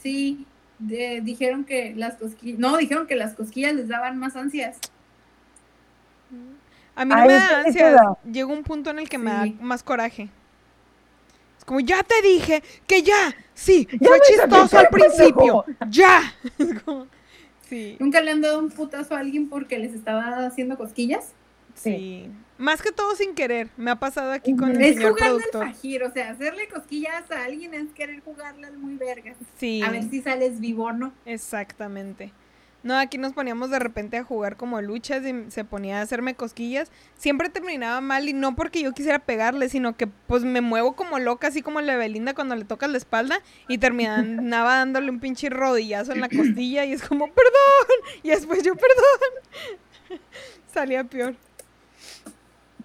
sí, 0.00 0.46
de- 0.78 1.20
dijeron 1.22 1.64
que 1.64 1.94
las 1.94 2.14
cosquillas, 2.16 2.58
no, 2.58 2.76
dijeron 2.76 3.06
que 3.06 3.16
las 3.16 3.34
cosquillas 3.34 3.74
les 3.74 3.88
daban 3.88 4.18
más 4.18 4.36
ansias. 4.36 4.78
A 6.96 7.04
mí 7.04 7.10
no 7.10 7.16
Ay, 7.16 7.28
me 7.28 7.34
da 7.34 7.58
ansias. 7.60 7.92
da. 7.92 8.18
Llega 8.24 8.46
un 8.46 8.62
punto 8.62 8.90
en 8.90 8.98
el 8.98 9.08
que 9.08 9.18
me 9.18 9.30
da 9.30 9.46
más 9.60 9.82
coraje. 9.82 10.28
Es 11.58 11.64
como, 11.64 11.80
ya 11.80 12.02
te 12.02 12.20
dije 12.22 12.62
que 12.86 13.02
ya. 13.02 13.34
Sí, 13.54 13.88
Ya 14.00 14.08
fue 14.08 14.20
chistoso 14.20 14.78
al 14.78 14.88
principio. 14.88 15.64
Ya. 15.88 16.20
Es 16.58 16.82
como, 16.82 17.06
sí, 17.68 17.96
¿Nunca 18.00 18.20
le 18.20 18.30
han 18.32 18.40
dado 18.40 18.58
un 18.58 18.70
putazo 18.70 19.14
a 19.14 19.20
alguien 19.20 19.48
porque 19.48 19.78
les 19.78 19.94
estaba 19.94 20.44
haciendo 20.46 20.76
cosquillas? 20.76 21.32
sí. 21.74 22.30
Más 22.56 22.80
que 22.82 22.92
todo 22.92 23.16
sin 23.16 23.34
querer. 23.34 23.68
Me 23.76 23.90
ha 23.90 23.96
pasado 23.96 24.30
aquí 24.32 24.54
con 24.56 24.70
el 24.70 24.80
Es 24.80 24.94
señor 24.94 25.12
jugarle 25.12 25.38
productor. 25.38 25.64
al 25.64 25.74
fajir, 25.74 26.02
o 26.04 26.12
sea, 26.12 26.30
hacerle 26.30 26.68
cosquillas 26.68 27.30
a 27.30 27.44
alguien 27.44 27.74
es 27.74 27.92
querer 27.92 28.20
jugarle 28.20 28.66
al 28.68 28.78
muy 28.78 28.96
vergas. 28.96 29.36
Sí. 29.58 29.82
A 29.82 29.90
ver 29.90 30.08
si 30.08 30.22
sales 30.22 30.60
vivo 30.60 30.84
o 30.84 30.92
no. 30.92 31.12
Exactamente. 31.26 32.32
No, 32.84 32.98
aquí 32.98 33.16
nos 33.16 33.32
poníamos 33.32 33.70
de 33.70 33.78
repente 33.78 34.18
a 34.18 34.24
jugar 34.24 34.56
como 34.58 34.80
luchas 34.82 35.24
y 35.24 35.50
se 35.50 35.64
ponía 35.64 36.00
a 36.00 36.02
hacerme 36.02 36.34
cosquillas. 36.34 36.92
Siempre 37.16 37.48
terminaba 37.48 38.02
mal 38.02 38.28
y 38.28 38.34
no 38.34 38.54
porque 38.54 38.82
yo 38.82 38.92
quisiera 38.92 39.20
pegarle, 39.20 39.70
sino 39.70 39.96
que 39.96 40.06
pues 40.06 40.44
me 40.44 40.60
muevo 40.60 40.94
como 40.94 41.18
loca, 41.18 41.48
así 41.48 41.62
como 41.62 41.80
la 41.80 41.96
Belinda 41.96 42.34
cuando 42.34 42.54
le 42.56 42.66
tocas 42.66 42.90
la 42.90 42.98
espalda 42.98 43.40
y 43.68 43.78
terminaba 43.78 44.76
dándole 44.76 45.08
un 45.10 45.18
pinche 45.18 45.48
rodillazo 45.48 46.12
en 46.12 46.20
la 46.20 46.28
costilla 46.36 46.84
y 46.84 46.92
es 46.92 47.02
como, 47.02 47.26
perdón. 47.32 48.20
Y 48.22 48.28
después 48.28 48.62
yo, 48.62 48.74
perdón. 48.76 50.20
Salía 50.72 51.04
peor. 51.04 51.34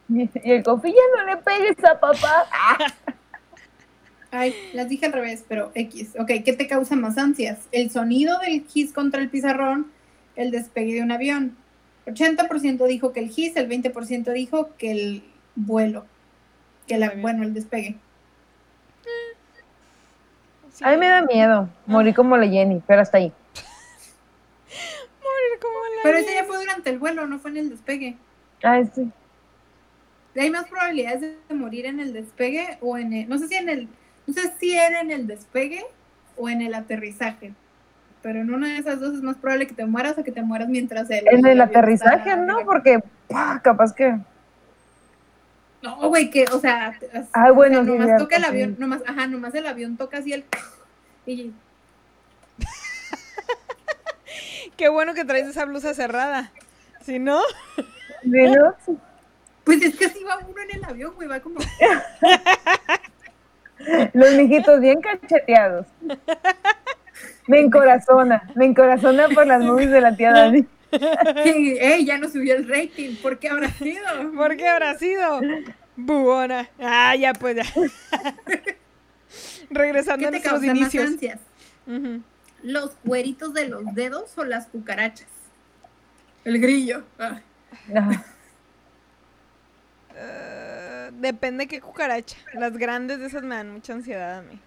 Y 0.44 0.52
el 0.52 0.64
cofi 0.64 0.92
ya 0.92 1.24
no 1.24 1.30
le 1.30 1.38
pegues 1.38 1.84
a 1.84 2.00
papá. 2.00 2.48
Ay, 4.32 4.54
las 4.74 4.90
dije 4.90 5.08
al 5.08 5.14
revés, 5.14 5.44
pero 5.48 5.72
X. 5.74 6.16
Ok, 6.20 6.32
¿qué 6.46 6.54
te 6.54 6.68
causa 6.68 6.96
más 6.96 7.18
ansias? 7.18 7.68
El 7.72 7.90
sonido 7.90 8.38
del 8.40 8.66
gis 8.68 8.94
contra 8.94 9.22
el 9.22 9.30
pizarrón, 9.30 9.92
el 10.36 10.52
despegue 10.52 10.96
de 10.96 11.02
un 11.02 11.12
avión. 11.12 11.58
80% 12.06 12.86
dijo 12.88 13.12
que 13.12 13.20
el 13.22 13.30
gis, 13.30 13.56
el 13.56 13.68
20% 13.70 14.32
dijo 14.34 14.70
que 14.78 14.92
el 14.92 15.24
vuelo. 15.56 16.06
Que 16.88 16.98
la, 16.98 17.14
bueno, 17.16 17.44
el 17.44 17.54
despegue. 17.54 17.98
Sí. 20.72 20.84
A 20.84 20.92
mí 20.92 20.98
me 20.98 21.08
da 21.08 21.24
miedo 21.24 21.70
morir 21.86 22.14
como 22.16 22.38
la 22.38 22.48
Jenny, 22.48 22.82
pero 22.86 23.02
hasta 23.02 23.18
ahí. 23.18 23.34
Pero 26.02 26.18
ese 26.18 26.34
ya 26.34 26.46
fue 26.46 26.58
durante 26.58 26.90
el 26.90 26.98
vuelo, 26.98 27.28
no 27.28 27.40
fue 27.40 27.52
en 27.52 27.58
el 27.58 27.70
despegue. 27.70 28.16
Ah, 28.64 28.82
sí. 28.96 29.12
Hay 30.40 30.50
más 30.50 30.68
probabilidades 30.68 31.22
de 31.22 31.56
morir 31.56 31.86
en 31.86 32.00
el 32.00 32.14
despegue 32.14 32.78
o 32.82 32.98
en 32.98 33.14
el, 33.14 33.30
no 33.30 33.38
sé 33.38 33.48
si 33.48 33.56
en 33.56 33.70
el, 33.70 33.88
no 34.26 34.34
sé 34.34 34.54
si 34.60 34.76
era 34.76 35.02
en 35.02 35.12
el 35.12 35.28
despegue 35.28 35.86
o 36.38 36.50
en 36.50 36.62
el 36.62 36.74
aterrizaje. 36.74 37.54
Pero 38.22 38.42
en 38.42 38.54
una 38.54 38.68
de 38.68 38.78
esas 38.78 39.00
dos 39.00 39.16
es 39.16 39.22
más 39.22 39.38
probable 39.38 39.68
que 39.68 39.74
te 39.74 39.86
mueras 39.86 40.18
o 40.18 40.24
que 40.24 40.32
te 40.32 40.42
mueras 40.42 40.68
mientras 40.68 41.10
el. 41.10 41.26
En 41.30 41.46
el 41.46 41.62
avión 41.62 41.78
aterrizaje, 41.78 42.30
está- 42.32 42.36
¿no? 42.38 42.66
Porque, 42.66 43.00
¡pah! 43.28 43.62
capaz 43.62 43.94
que. 43.94 44.18
No, 45.82 46.10
güey, 46.10 46.30
que, 46.30 46.44
o 46.52 46.60
sea, 46.60 47.00
Ay, 47.32 47.52
bueno, 47.54 47.80
o 47.80 47.84
sea, 47.86 47.94
nomás 47.94 48.18
toca 48.18 48.36
el 48.36 48.44
avión, 48.44 48.76
nomás, 48.78 49.02
ajá, 49.08 49.28
nomás 49.28 49.56
el 49.56 49.66
avión 49.66 49.96
toca 49.96 50.18
así 50.18 50.34
el. 50.34 50.44
Y 51.26 51.54
Qué 54.78 54.90
bueno 54.90 55.14
que 55.14 55.24
traes 55.24 55.48
esa 55.48 55.64
blusa 55.66 55.94
cerrada. 55.94 56.52
Si 57.06 57.20
no, 57.20 57.40
¿Sí, 58.24 58.30
no? 58.30 58.76
Pues 59.70 59.84
es 59.84 59.96
que 59.96 60.06
así 60.06 60.24
va 60.24 60.40
uno 60.40 60.60
en 60.64 60.78
el 60.78 60.84
avión, 60.84 61.14
güey, 61.14 61.28
va 61.28 61.40
como. 61.42 61.60
Los 64.14 64.34
mijitos 64.34 64.80
bien 64.80 65.00
cacheteados. 65.00 65.86
Me 67.46 67.60
encorazona, 67.60 68.50
me 68.56 68.66
encorazona 68.66 69.30
por 69.30 69.46
las 69.46 69.64
movies 69.64 69.92
de 69.92 70.02
la 70.02 70.16
tía 70.16 70.34
Dani. 70.34 70.66
¡Ey, 71.46 72.04
ya 72.04 72.18
no 72.18 72.28
subió 72.30 72.56
el 72.56 72.68
rating! 72.68 73.16
¿Por 73.22 73.38
qué 73.38 73.50
habrá 73.50 73.70
sido? 73.70 74.04
¿por 74.36 74.58
qué 74.58 74.68
habrá 74.68 74.98
sido? 74.98 75.40
Bubona. 75.96 76.68
Ah, 76.80 77.16
ya 77.16 77.34
pues 77.34 77.58
ya. 77.58 77.66
Regresando 79.70 80.22
¿Qué 80.22 80.28
a 80.28 80.32
nuestros 80.32 80.54
causa 80.54 80.74
más 80.74 80.96
inicios. 80.96 81.42
¿Los 82.64 82.96
cueritos 83.06 83.54
de 83.54 83.68
los 83.68 83.86
dedos 83.94 84.36
o 84.36 84.44
las 84.44 84.66
cucarachas? 84.66 85.28
El 86.44 86.60
grillo. 86.60 87.04
Ah. 87.20 87.40
Ajá. 87.96 88.26
Eh, 90.20 91.10
depende 91.14 91.68
qué 91.68 91.80
cucaracha. 91.80 92.38
Las 92.54 92.78
grandes 92.78 93.20
de 93.20 93.28
esas 93.28 93.44
me 93.44 93.56
dan 93.56 93.72
mucha 93.72 93.94
ansiedad 93.94 94.40
a 94.40 94.42
mí. 94.42 94.60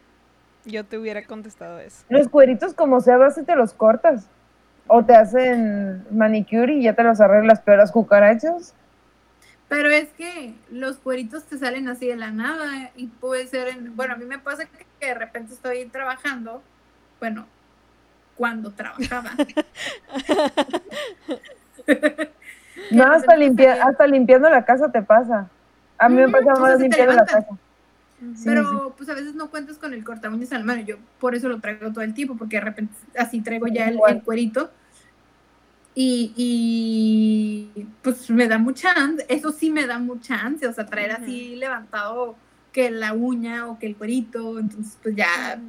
Yo 0.65 0.85
te 0.85 0.97
hubiera 0.99 1.25
contestado 1.25 1.79
eso. 1.79 2.05
Los 2.09 2.29
cueritos, 2.29 2.73
como 2.75 3.01
sea, 3.01 3.17
vas 3.17 3.37
y 3.39 3.45
te 3.45 3.55
los 3.57 3.75
cortas. 3.75 4.27
O 4.87 5.05
te 5.05 5.15
hacen 5.15 6.05
manicure 6.11 6.75
y 6.75 6.83
ya 6.85 6.95
te 6.95 7.03
los 7.03 7.21
arreglas, 7.21 7.61
pero 7.65 7.77
las 7.77 7.93
cucarachas. 7.93 8.75
Pero 9.69 9.89
es 9.91 10.09
que 10.11 10.55
los 10.71 10.99
cueritos 10.99 11.45
te 11.45 11.59
salen 11.59 11.89
así 11.89 12.07
de 12.07 12.17
la 12.17 12.31
nada 12.31 12.91
y 12.97 13.07
puede 13.07 13.47
ser, 13.47 13.69
en, 13.69 13.97
bueno, 13.97 14.15
a 14.15 14.17
mí 14.17 14.25
me 14.25 14.39
pasa 14.39 14.67
que, 14.67 14.87
que 15.01 15.07
de 15.07 15.15
repente 15.15 15.55
estoy 15.55 15.87
trabajando, 15.87 16.63
bueno, 17.21 17.47
cuando 18.37 18.73
trabajaba. 18.73 19.33
No, 22.91 23.05
hasta, 23.05 23.37
limpia, 23.37 23.85
hasta 23.85 24.07
limpiando 24.07 24.49
la 24.49 24.65
casa 24.65 24.91
te 24.91 25.03
pasa. 25.03 25.49
A 25.99 26.09
mí 26.09 26.17
me 26.17 26.29
pasa 26.29 26.55
sea, 26.55 26.63
más 26.63 26.81
limpiando 26.81 27.13
la 27.15 27.25
casa. 27.25 27.47
Sí, 28.35 28.43
Pero 28.45 28.95
pues 28.97 29.09
a 29.09 29.15
veces 29.15 29.35
no 29.35 29.51
cuentas 29.51 29.79
con 29.79 29.93
el 29.95 30.05
corta 30.05 30.31
uñas 30.31 30.53
al 30.53 30.65
mano. 30.65 30.83
Yo 30.83 30.97
por 31.19 31.35
eso 31.35 31.49
lo 31.49 31.61
traigo 31.61 31.93
todo 31.93 32.03
el 32.03 32.15
tiempo, 32.15 32.37
porque 32.37 32.57
de 32.57 32.63
repente 32.63 32.95
así 33.17 33.41
traigo 33.41 33.67
ya 33.67 33.89
el, 33.89 34.23
cuerito. 34.23 34.71
Y, 35.95 36.33
y 36.37 37.87
pues 38.03 38.31
me 38.31 38.49
da 38.49 38.57
mucha 38.59 38.93
ansia, 38.93 39.27
eso 39.29 39.53
sí 39.53 39.69
me 39.69 39.87
da 39.87 39.99
mucha 39.99 40.37
ansia, 40.37 40.71
o 40.71 40.73
sea, 40.73 40.87
traer 40.87 41.13
así 41.13 41.55
levantado 41.57 42.35
que 42.73 42.91
la 42.91 43.13
uña 43.13 43.67
o 43.67 43.79
que 43.79 43.87
el 43.87 43.97
cuerito, 43.97 44.59
entonces 44.59 44.99
pues 45.03 45.15
ya, 45.15 45.61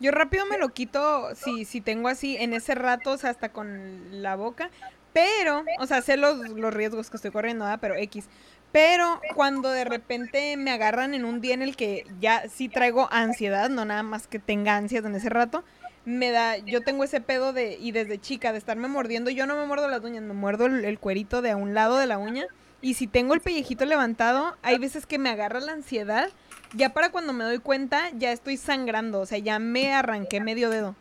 Yo 0.00 0.10
rápido 0.10 0.46
me 0.46 0.58
lo 0.58 0.70
quito 0.70 1.34
si, 1.34 1.64
si 1.64 1.80
tengo 1.80 2.08
así 2.08 2.36
en 2.36 2.52
ese 2.52 2.74
rato, 2.74 3.12
o 3.12 3.18
sea, 3.18 3.30
hasta 3.30 3.50
con 3.50 4.22
la 4.22 4.36
boca. 4.36 4.70
Pero, 5.18 5.64
o 5.80 5.86
sea, 5.86 6.00
sé 6.00 6.16
los, 6.16 6.38
los 6.50 6.72
riesgos 6.72 7.10
que 7.10 7.16
estoy 7.16 7.32
corriendo, 7.32 7.64
¿verdad? 7.64 7.80
pero 7.80 7.96
X. 7.96 8.26
Pero 8.70 9.20
cuando 9.34 9.68
de 9.70 9.84
repente 9.84 10.56
me 10.56 10.70
agarran 10.70 11.12
en 11.12 11.24
un 11.24 11.40
día 11.40 11.54
en 11.54 11.62
el 11.62 11.74
que 11.74 12.06
ya 12.20 12.48
sí 12.48 12.68
traigo 12.68 13.08
ansiedad, 13.10 13.68
no 13.68 13.84
nada 13.84 14.04
más 14.04 14.28
que 14.28 14.38
tenga 14.38 14.76
ansias 14.76 15.04
en 15.04 15.16
ese 15.16 15.28
rato, 15.28 15.64
me 16.04 16.30
da, 16.30 16.58
yo 16.58 16.82
tengo 16.82 17.02
ese 17.02 17.20
pedo 17.20 17.52
de, 17.52 17.76
y 17.80 17.90
desde 17.90 18.20
chica, 18.20 18.52
de 18.52 18.58
estarme 18.58 18.86
mordiendo, 18.86 19.30
yo 19.30 19.46
no 19.46 19.56
me 19.56 19.66
muerdo 19.66 19.88
las 19.88 20.04
uñas, 20.04 20.22
me 20.22 20.34
muerdo 20.34 20.66
el, 20.66 20.84
el 20.84 21.00
cuerito 21.00 21.42
de 21.42 21.50
a 21.50 21.56
un 21.56 21.74
lado 21.74 21.98
de 21.98 22.06
la 22.06 22.18
uña. 22.18 22.46
Y 22.80 22.94
si 22.94 23.08
tengo 23.08 23.34
el 23.34 23.40
pellejito 23.40 23.84
levantado, 23.86 24.56
hay 24.62 24.78
veces 24.78 25.04
que 25.04 25.18
me 25.18 25.30
agarra 25.30 25.58
la 25.58 25.72
ansiedad. 25.72 26.28
Ya 26.74 26.90
para 26.90 27.10
cuando 27.10 27.32
me 27.32 27.42
doy 27.42 27.58
cuenta, 27.58 28.10
ya 28.14 28.30
estoy 28.30 28.56
sangrando. 28.56 29.18
O 29.18 29.26
sea, 29.26 29.38
ya 29.38 29.58
me 29.58 29.92
arranqué 29.92 30.40
medio 30.40 30.70
dedo. 30.70 30.94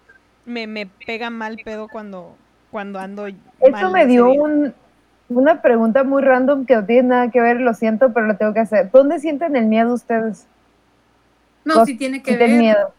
Me, 0.45 0.65
me 0.65 0.87
pega 0.87 1.29
mal 1.29 1.59
pedo 1.63 1.87
cuando, 1.87 2.35
cuando 2.71 2.99
ando. 2.99 3.27
Eso 3.59 3.71
mal 3.71 3.91
me 3.91 4.05
dio 4.05 4.31
un, 4.31 4.73
una 5.29 5.61
pregunta 5.61 6.03
muy 6.03 6.21
random 6.21 6.65
que 6.65 6.75
no 6.75 6.85
tiene 6.85 7.09
nada 7.09 7.31
que 7.31 7.41
ver, 7.41 7.59
lo 7.61 7.73
siento, 7.73 8.13
pero 8.13 8.27
lo 8.27 8.37
tengo 8.37 8.53
que 8.53 8.59
hacer. 8.61 8.91
¿Dónde 8.91 9.19
sienten 9.19 9.55
el 9.55 9.65
miedo 9.65 9.93
ustedes? 9.93 10.47
no, 11.65 11.85
sí 11.85 11.97
tiene 11.97 12.21
que 12.23 12.31
sienten 12.31 12.49
ver. 12.49 12.59
miedo. 12.59 12.93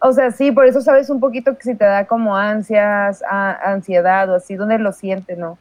O 0.00 0.12
sea, 0.12 0.30
sí, 0.30 0.52
por 0.52 0.66
eso 0.66 0.80
sabes 0.80 1.10
un 1.10 1.18
poquito 1.20 1.56
que 1.56 1.62
si 1.64 1.74
te 1.74 1.84
da 1.84 2.06
como 2.06 2.36
ansias, 2.36 3.22
a- 3.28 3.72
ansiedad 3.72 4.30
o 4.30 4.36
así, 4.36 4.54
¿dónde 4.54 4.78
lo 4.78 4.92
sientes, 4.92 5.36
no? 5.38 5.58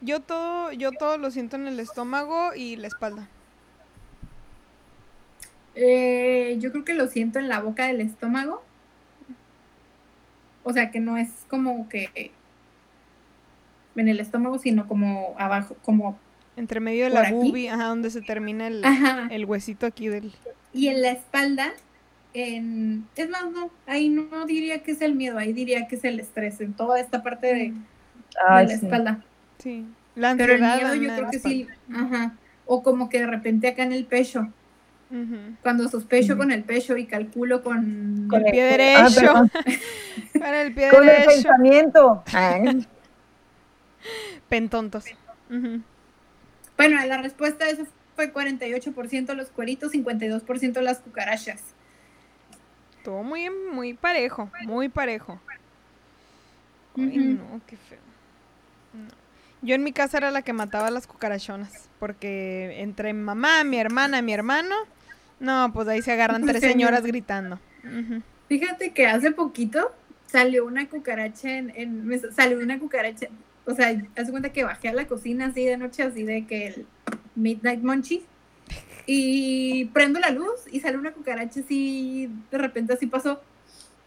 Yo 0.00 0.20
todo, 0.20 0.72
yo 0.72 0.92
todo 0.92 1.18
lo 1.18 1.30
siento 1.30 1.56
en 1.56 1.66
el 1.68 1.80
estómago 1.80 2.54
y 2.54 2.76
la 2.76 2.86
espalda. 2.88 3.28
Eh, 5.74 6.56
yo 6.60 6.70
creo 6.72 6.84
que 6.84 6.94
lo 6.94 7.06
siento 7.08 7.38
en 7.38 7.48
la 7.48 7.60
boca 7.60 7.86
del 7.86 8.00
estómago. 8.00 8.62
O 10.68 10.72
sea, 10.72 10.90
que 10.90 10.98
no 10.98 11.16
es 11.16 11.28
como 11.48 11.88
que 11.88 12.32
en 13.94 14.08
el 14.08 14.18
estómago, 14.18 14.58
sino 14.58 14.88
como 14.88 15.36
abajo, 15.38 15.76
como... 15.84 16.18
Entre 16.56 16.80
medio 16.80 17.04
de 17.04 17.12
¿Por 17.12 17.22
la 17.22 17.30
boobie, 17.30 17.70
ajá, 17.70 17.84
donde 17.84 18.10
se 18.10 18.20
termina 18.20 18.66
el, 18.66 18.84
Ajá. 18.84 19.28
el 19.30 19.44
huesito 19.44 19.86
aquí 19.86 20.08
del. 20.08 20.32
Y 20.72 20.88
en 20.88 21.02
la 21.02 21.12
espalda, 21.12 21.72
en... 22.34 23.06
Es 23.14 23.30
más, 23.30 23.44
no, 23.52 23.70
ahí 23.86 24.08
no 24.08 24.44
diría 24.44 24.82
que 24.82 24.90
es 24.90 25.02
el 25.02 25.14
miedo, 25.14 25.38
ahí 25.38 25.52
diría 25.52 25.86
que 25.86 25.94
es 25.94 26.04
el 26.04 26.18
estrés, 26.18 26.60
en 26.60 26.72
toda 26.72 26.98
esta 26.98 27.22
parte 27.22 27.46
de, 27.46 27.54
de 27.54 27.74
la 28.34 28.66
sí. 28.66 28.74
espalda. 28.74 29.24
Sí. 29.58 29.86
La 30.16 30.34
Pero 30.34 30.54
el 30.54 30.62
miedo 30.62 30.94
yo 30.96 31.14
creo 31.14 31.30
que 31.30 31.38
sí, 31.38 31.68
ajá. 31.94 32.34
O 32.64 32.82
como 32.82 33.08
que 33.08 33.20
de 33.20 33.28
repente 33.28 33.68
acá 33.68 33.84
en 33.84 33.92
el 33.92 34.04
pecho, 34.04 34.52
Cuando 35.62 35.88
sospecho 35.88 36.36
con 36.36 36.50
el 36.50 36.64
pecho 36.64 36.96
y 36.96 37.06
calculo 37.06 37.62
con... 37.62 38.26
Con 38.28 38.44
el 38.44 38.52
pie 38.52 38.94
Ah, 38.96 39.08
derecho. 39.08 39.14
perdón, 39.14 39.50
Con 40.32 40.54
el 40.54 40.74
pie 40.74 40.90
con 40.90 41.02
el 41.02 41.08
derecho. 41.08 41.26
pensamiento. 41.28 42.24
Pentontos. 44.48 45.04
Ujú. 45.50 45.80
Bueno, 46.76 47.04
la 47.06 47.18
respuesta 47.18 47.64
a 47.64 47.68
eso 47.68 47.86
fue 48.14 48.32
48% 48.32 49.34
los 49.34 49.48
cueritos, 49.48 49.92
52% 49.92 50.80
las 50.82 50.98
cucarachas. 50.98 51.60
Estuvo 52.98 53.22
muy, 53.22 53.48
muy 53.72 53.94
parejo, 53.94 54.50
muy 54.64 54.88
parejo. 54.88 55.40
Ay, 56.96 57.18
Ujú. 57.18 57.34
no, 57.54 57.60
qué 57.66 57.76
feo. 57.76 57.98
No. 58.92 59.08
Yo 59.62 59.74
en 59.74 59.82
mi 59.84 59.92
casa 59.92 60.18
era 60.18 60.30
la 60.30 60.42
que 60.42 60.52
mataba 60.52 60.88
a 60.88 60.90
las 60.90 61.06
cucarachonas, 61.06 61.88
porque 61.98 62.80
entre 62.80 63.12
mamá, 63.14 63.64
mi 63.64 63.78
hermana, 63.78 64.22
mi 64.22 64.32
hermano, 64.32 64.74
no, 65.40 65.70
pues 65.72 65.86
ahí 65.88 66.02
se 66.02 66.12
agarran 66.12 66.42
tres 66.44 66.60
Señor. 66.60 66.72
señoras 66.72 67.02
gritando. 67.04 67.60
Fíjate 68.48 68.92
que 68.92 69.06
hace 69.06 69.30
poquito 69.32 69.92
salió 70.26 70.64
una 70.66 70.88
cucaracha 70.88 71.50
en, 71.56 71.72
en- 71.76 72.06
me 72.06 72.18
salió 72.18 72.58
una 72.58 72.78
cucaracha, 72.78 73.28
o 73.64 73.74
sea, 73.74 73.88
haz 74.16 74.26
de 74.26 74.30
cuenta 74.30 74.50
que 74.52 74.64
bajé 74.64 74.88
a 74.88 74.92
la 74.94 75.06
cocina 75.06 75.46
así 75.46 75.64
de 75.64 75.76
noche, 75.76 76.02
así 76.02 76.22
de 76.24 76.46
que 76.46 76.66
el 76.68 76.86
Midnight 77.34 77.82
Munchies, 77.82 78.22
y 79.06 79.86
prendo 79.86 80.18
la 80.18 80.30
luz 80.30 80.52
y 80.70 80.80
sale 80.80 80.96
una 80.98 81.12
cucaracha 81.12 81.60
así, 81.60 82.28
de 82.50 82.58
repente 82.58 82.92
así 82.94 83.06
pasó, 83.06 83.40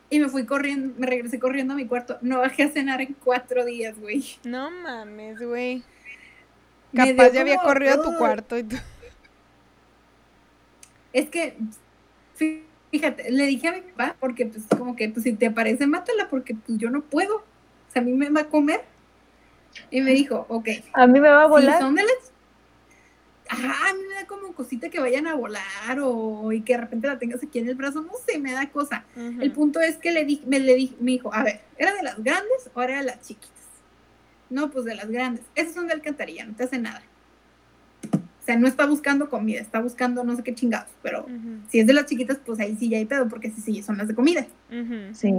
y 0.10 0.20
me 0.20 0.28
fui 0.28 0.46
corriendo, 0.46 0.94
me 0.98 1.08
regresé 1.08 1.40
corriendo 1.40 1.74
a 1.74 1.78
mi 1.78 1.86
cuarto, 1.86 2.18
no 2.22 2.40
bajé 2.40 2.64
a 2.64 2.70
cenar 2.70 3.00
en 3.02 3.16
cuatro 3.24 3.64
días, 3.64 3.98
güey. 4.00 4.26
No 4.44 4.72
mames, 4.72 5.40
güey. 5.40 5.84
Capaz 6.96 7.30
ya 7.32 7.42
había 7.42 7.58
corrido 7.60 7.94
a 7.94 8.04
tu 8.04 8.18
cuarto 8.18 8.58
y 8.58 8.64
tú. 8.64 8.76
Es 11.14 11.30
que, 11.30 11.58
fíjate, 12.92 13.32
le 13.32 13.46
dije 13.46 13.68
a 13.68 13.74
mi 13.74 13.82
papá, 13.82 14.16
porque 14.20 14.46
pues 14.46 14.64
como 14.78 14.96
que, 14.96 15.10
pues 15.10 15.24
si 15.24 15.34
te 15.34 15.48
aparece, 15.48 15.88
mátala, 15.88 16.30
porque 16.30 16.56
pues 16.56 16.78
yo 16.78 16.90
no 16.90 17.02
puedo. 17.02 17.38
O 17.38 17.92
sea, 17.92 18.02
a 18.02 18.06
mí 18.06 18.14
me 18.14 18.30
va 18.30 18.42
a 18.42 18.48
comer. 18.48 18.82
Y 19.92 20.02
me 20.02 20.12
dijo, 20.14 20.46
ok, 20.50 20.70
A 20.94 21.08
mí 21.08 21.20
me 21.20 21.30
va 21.30 21.44
a 21.44 21.46
si 21.46 21.52
volar. 21.52 21.80
son 21.80 21.96
de 21.96 22.04
las... 22.04 22.14
Ajá, 23.52 23.90
a 23.90 23.94
mí 23.94 24.02
me 24.08 24.14
da 24.14 24.28
como 24.28 24.54
cosita 24.54 24.90
que 24.90 25.00
vayan 25.00 25.26
a 25.26 25.34
volar 25.34 26.00
o 26.04 26.52
y 26.52 26.62
que 26.62 26.74
de 26.74 26.82
repente 26.82 27.08
la 27.08 27.18
tengas 27.18 27.44
aquí 27.44 27.58
en 27.58 27.68
el 27.68 27.74
brazo, 27.74 28.02
no 28.02 28.12
sé, 28.28 28.38
me 28.38 28.52
da 28.52 28.70
cosa. 28.70 29.06
El 29.16 29.52
punto 29.52 29.80
es 29.80 29.98
que 29.98 30.12
le 30.12 30.24
di, 30.24 30.44
me 30.46 30.60
le 30.60 30.76
di, 30.76 30.96
me 31.00 31.14
dijo, 31.14 31.34
a 31.34 31.44
ver, 31.44 31.62
¿era 31.78 31.96
de 31.96 32.04
las 32.04 32.24
grandes 32.24 32.70
o 32.76 32.82
era 32.84 33.00
de 33.00 33.06
las 33.06 33.22
chiquitas? 33.22 33.58
No, 34.52 34.70
pues 34.70 34.86
de 34.86 34.94
las 34.94 35.10
grandes. 35.10 35.46
Esas 35.56 35.74
son 35.74 35.88
de 35.88 35.94
alcantarilla, 35.94 36.46
no 36.46 36.56
te 36.56 36.64
hace 36.64 36.78
nada. 36.78 37.02
O 38.50 38.52
sea, 38.52 38.58
no 38.60 38.68
está 38.68 38.88
buscando 38.88 39.30
comida, 39.30 39.62
está 39.62 39.80
buscando 39.80 40.24
no 40.24 40.36
sé 40.36 40.42
qué 40.42 40.56
chingados, 40.56 40.90
pero 41.04 41.28
si 41.70 41.82
es 41.82 41.86
de 41.86 41.94
las 41.94 42.08
chiquitas, 42.08 42.40
pues 42.44 42.60
ahí 42.60 42.76
sí 42.80 42.90
ya 42.90 42.98
hay 42.98 43.06
pedo, 43.06 43.30
porque 43.30 43.52
sí, 43.52 43.62
sí, 43.62 43.84
son 43.84 44.00
las 44.00 44.08
de 44.08 44.16
comida. 44.16 44.48
Sí. 45.14 45.36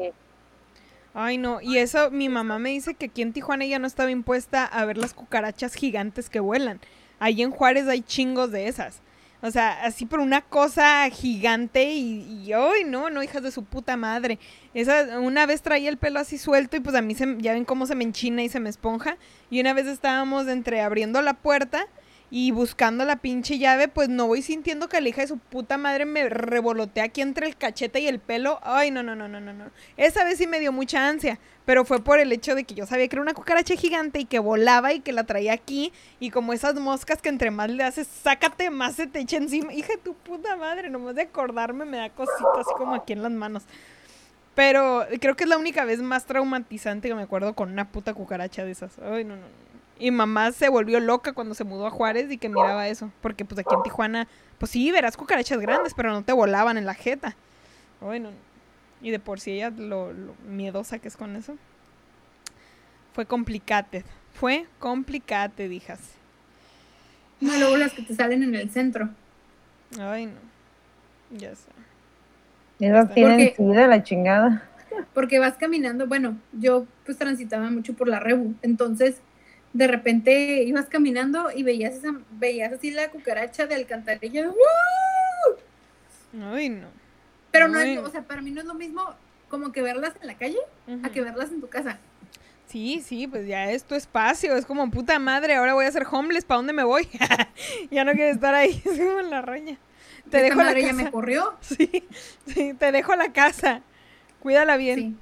Ay, 1.12 1.36
no, 1.36 1.60
y 1.60 1.78
eso 1.78 2.12
mi 2.12 2.28
mamá 2.28 2.60
me 2.60 2.70
dice 2.70 2.94
que 2.94 3.06
aquí 3.06 3.22
en 3.22 3.32
Tijuana 3.32 3.66
ya 3.66 3.80
no 3.80 3.88
estaba 3.88 4.12
impuesta 4.12 4.64
a 4.64 4.84
ver 4.84 4.96
las 4.96 5.12
cucarachas 5.12 5.74
gigantes 5.74 6.30
que 6.30 6.38
vuelan. 6.38 6.78
Ahí 7.18 7.42
en 7.42 7.50
Juárez 7.50 7.88
hay 7.88 8.02
chingos 8.02 8.52
de 8.52 8.68
esas. 8.68 9.00
O 9.42 9.50
sea, 9.50 9.82
así 9.82 10.06
por 10.06 10.20
una 10.20 10.42
cosa 10.42 11.10
gigante 11.10 11.92
y, 11.92 12.44
y 12.44 12.52
¡ay, 12.52 12.84
no, 12.86 13.10
no, 13.10 13.24
hijas 13.24 13.42
de 13.42 13.50
su 13.50 13.64
puta 13.64 13.96
madre! 13.96 14.38
Esa, 14.72 15.18
una 15.18 15.46
vez 15.46 15.62
traía 15.62 15.88
el 15.88 15.96
pelo 15.96 16.20
así 16.20 16.38
suelto 16.38 16.76
y 16.76 16.80
pues 16.80 16.94
a 16.94 17.02
mí 17.02 17.16
se, 17.16 17.38
ya 17.38 17.54
ven 17.54 17.64
cómo 17.64 17.86
se 17.86 17.96
me 17.96 18.04
enchina 18.04 18.44
y 18.44 18.48
se 18.48 18.60
me 18.60 18.70
esponja. 18.70 19.16
Y 19.50 19.60
una 19.60 19.72
vez 19.72 19.88
estábamos 19.88 20.46
entre 20.46 20.80
abriendo 20.80 21.20
la 21.22 21.34
puerta 21.34 21.88
y 22.30 22.52
buscando 22.52 23.04
la 23.04 23.16
pinche 23.16 23.58
llave, 23.58 23.88
pues 23.88 24.08
no 24.08 24.28
voy 24.28 24.42
sintiendo 24.42 24.88
que 24.88 25.00
la 25.00 25.08
hija 25.08 25.22
de 25.22 25.28
su 25.28 25.38
puta 25.38 25.78
madre 25.78 26.06
me 26.06 26.28
revolotea 26.28 27.04
aquí 27.04 27.22
entre 27.22 27.46
el 27.48 27.56
cachete 27.56 28.00
y 28.00 28.06
el 28.06 28.20
pelo. 28.20 28.60
Ay, 28.62 28.92
no, 28.92 29.02
no, 29.02 29.16
no, 29.16 29.26
no, 29.26 29.40
no, 29.40 29.52
no. 29.52 29.64
Esa 29.96 30.24
vez 30.24 30.38
sí 30.38 30.46
me 30.46 30.60
dio 30.60 30.70
mucha 30.70 31.08
ansia, 31.08 31.40
pero 31.64 31.84
fue 31.84 32.02
por 32.04 32.20
el 32.20 32.32
hecho 32.32 32.54
de 32.54 32.62
que 32.62 32.74
yo 32.74 32.86
sabía 32.86 33.08
que 33.08 33.16
era 33.16 33.22
una 33.22 33.34
cucaracha 33.34 33.74
gigante 33.74 34.20
y 34.20 34.26
que 34.26 34.38
volaba 34.38 34.92
y 34.92 35.00
que 35.00 35.12
la 35.12 35.24
traía 35.24 35.52
aquí. 35.52 35.92
Y 36.20 36.30
como 36.30 36.52
esas 36.52 36.76
moscas 36.76 37.20
que 37.20 37.28
entre 37.28 37.50
más 37.50 37.68
le 37.68 37.82
haces, 37.82 38.06
sácate, 38.06 38.70
más 38.70 38.94
se 38.94 39.08
te 39.08 39.18
echa 39.18 39.36
encima. 39.36 39.74
Hija 39.74 39.94
de 39.94 39.98
tu 39.98 40.14
puta 40.14 40.56
madre, 40.56 40.88
nomás 40.88 41.16
de 41.16 41.22
acordarme 41.22 41.84
me 41.84 41.96
da 41.96 42.10
cosita 42.10 42.60
así 42.60 42.70
como 42.76 42.94
aquí 42.94 43.12
en 43.12 43.22
las 43.22 43.32
manos. 43.32 43.64
Pero 44.54 45.06
creo 45.20 45.36
que 45.36 45.44
es 45.44 45.50
la 45.50 45.58
única 45.58 45.84
vez 45.84 46.00
más 46.00 46.26
traumatizante 46.26 47.08
que 47.08 47.14
me 47.14 47.22
acuerdo 47.22 47.54
con 47.54 47.72
una 47.72 47.90
puta 47.90 48.14
cucaracha 48.14 48.64
de 48.64 48.70
esas. 48.70 48.98
Ay, 48.98 49.24
no, 49.24 49.34
no, 49.34 49.42
no. 49.42 49.69
Y 50.00 50.10
mamá 50.10 50.50
se 50.52 50.70
volvió 50.70 50.98
loca 50.98 51.34
cuando 51.34 51.54
se 51.54 51.62
mudó 51.62 51.86
a 51.86 51.90
Juárez 51.90 52.32
y 52.32 52.38
que 52.38 52.48
miraba 52.48 52.88
eso. 52.88 53.12
Porque 53.20 53.44
pues 53.44 53.58
aquí 53.60 53.74
en 53.74 53.82
Tijuana, 53.82 54.26
pues 54.58 54.72
sí, 54.72 54.90
verás 54.90 55.16
cucarachas 55.16 55.60
grandes, 55.60 55.92
pero 55.94 56.10
no 56.10 56.22
te 56.22 56.32
volaban 56.32 56.78
en 56.78 56.86
la 56.86 56.94
jeta. 56.94 57.36
Bueno, 58.00 58.30
y 59.02 59.10
de 59.10 59.18
por 59.18 59.40
sí 59.40 59.52
ella 59.52 59.70
lo, 59.70 60.12
lo 60.12 60.34
miedosa 60.48 60.98
que 60.98 61.08
es 61.08 61.16
con 61.18 61.36
eso. 61.36 61.56
Fue 63.12 63.26
complicate. 63.26 64.04
Fue 64.32 64.66
complicate, 64.78 65.68
dijas. 65.68 66.00
No, 67.40 67.54
luego 67.58 67.76
las 67.76 67.92
que 67.92 68.02
te 68.02 68.14
salen 68.14 68.42
en 68.42 68.54
el 68.54 68.70
centro. 68.70 69.10
Ay, 69.98 70.26
no. 70.26 70.32
Ya 71.30 71.54
sé. 71.54 71.68
Esas 72.80 73.12
tienen 73.12 73.54
sida, 73.54 73.86
la 73.86 74.02
chingada. 74.02 74.66
Porque 75.12 75.38
vas 75.38 75.54
caminando, 75.58 76.06
bueno, 76.06 76.38
yo 76.52 76.86
pues 77.04 77.18
transitaba 77.18 77.70
mucho 77.70 77.94
por 77.94 78.08
la 78.08 78.18
Rebu, 78.18 78.54
entonces 78.62 79.20
de 79.72 79.86
repente 79.86 80.62
ibas 80.64 80.86
caminando 80.86 81.50
y 81.54 81.62
veías 81.62 81.94
esa, 81.94 82.12
veías 82.32 82.72
así 82.72 82.90
la 82.90 83.10
cucaracha 83.10 83.66
de 83.66 83.74
alcantarilla, 83.76 84.48
¡uh! 84.48 84.54
Ay, 86.54 86.68
no. 86.68 86.88
pero 87.50 87.68
no 87.68 87.78
Ay. 87.78 87.94
es, 87.94 87.98
o 87.98 88.10
sea, 88.10 88.22
para 88.22 88.40
mí 88.42 88.50
no 88.50 88.60
es 88.60 88.66
lo 88.66 88.74
mismo 88.74 89.02
como 89.48 89.72
que 89.72 89.82
verlas 89.82 90.12
en 90.20 90.26
la 90.28 90.34
calle 90.34 90.58
a 91.02 91.08
que 91.10 91.20
verlas 91.22 91.50
en 91.50 91.60
tu 91.60 91.68
casa. 91.68 91.98
Sí, 92.66 93.02
sí, 93.04 93.26
pues 93.26 93.48
ya 93.48 93.68
es 93.72 93.82
tu 93.82 93.96
espacio. 93.96 94.54
Es 94.54 94.64
como 94.64 94.88
puta 94.92 95.18
madre, 95.18 95.56
ahora 95.56 95.74
voy 95.74 95.86
a 95.86 95.90
ser 95.90 96.06
homeless. 96.08 96.44
¿Para 96.44 96.58
dónde 96.58 96.72
me 96.72 96.84
voy? 96.84 97.08
ya 97.90 98.04
no 98.04 98.12
quiero 98.12 98.30
estar 98.32 98.54
ahí. 98.54 98.80
Es 98.84 98.96
como 98.96 99.20
la 99.22 99.42
raña. 99.42 99.76
Te 100.30 100.36
Esta 100.36 100.40
dejo 100.42 100.56
la 100.58 100.64
madre 100.66 100.82
ya 100.82 100.90
casa. 100.90 101.02
me 101.02 101.10
corrió. 101.10 101.54
Sí, 101.62 102.04
sí, 102.46 102.74
te 102.74 102.92
dejo 102.92 103.16
la 103.16 103.32
casa. 103.32 103.82
Cuídala 104.38 104.76
bien. 104.76 104.98
Sí. 105.00 105.16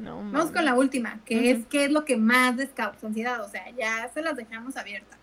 No, 0.00 0.16
Vamos 0.16 0.32
mames. 0.32 0.50
con 0.52 0.64
la 0.64 0.74
última, 0.74 1.20
que 1.26 1.50
es 1.50 1.66
qué 1.66 1.84
es 1.84 1.90
lo 1.92 2.04
que 2.04 2.16
más 2.16 2.56
les 2.56 2.70
causa 2.70 3.06
ansiedad, 3.06 3.40
o 3.44 3.48
sea, 3.48 3.64
ya 3.78 4.08
se 4.12 4.22
las 4.22 4.34
dejamos 4.36 4.76
abiertas. 4.76 5.18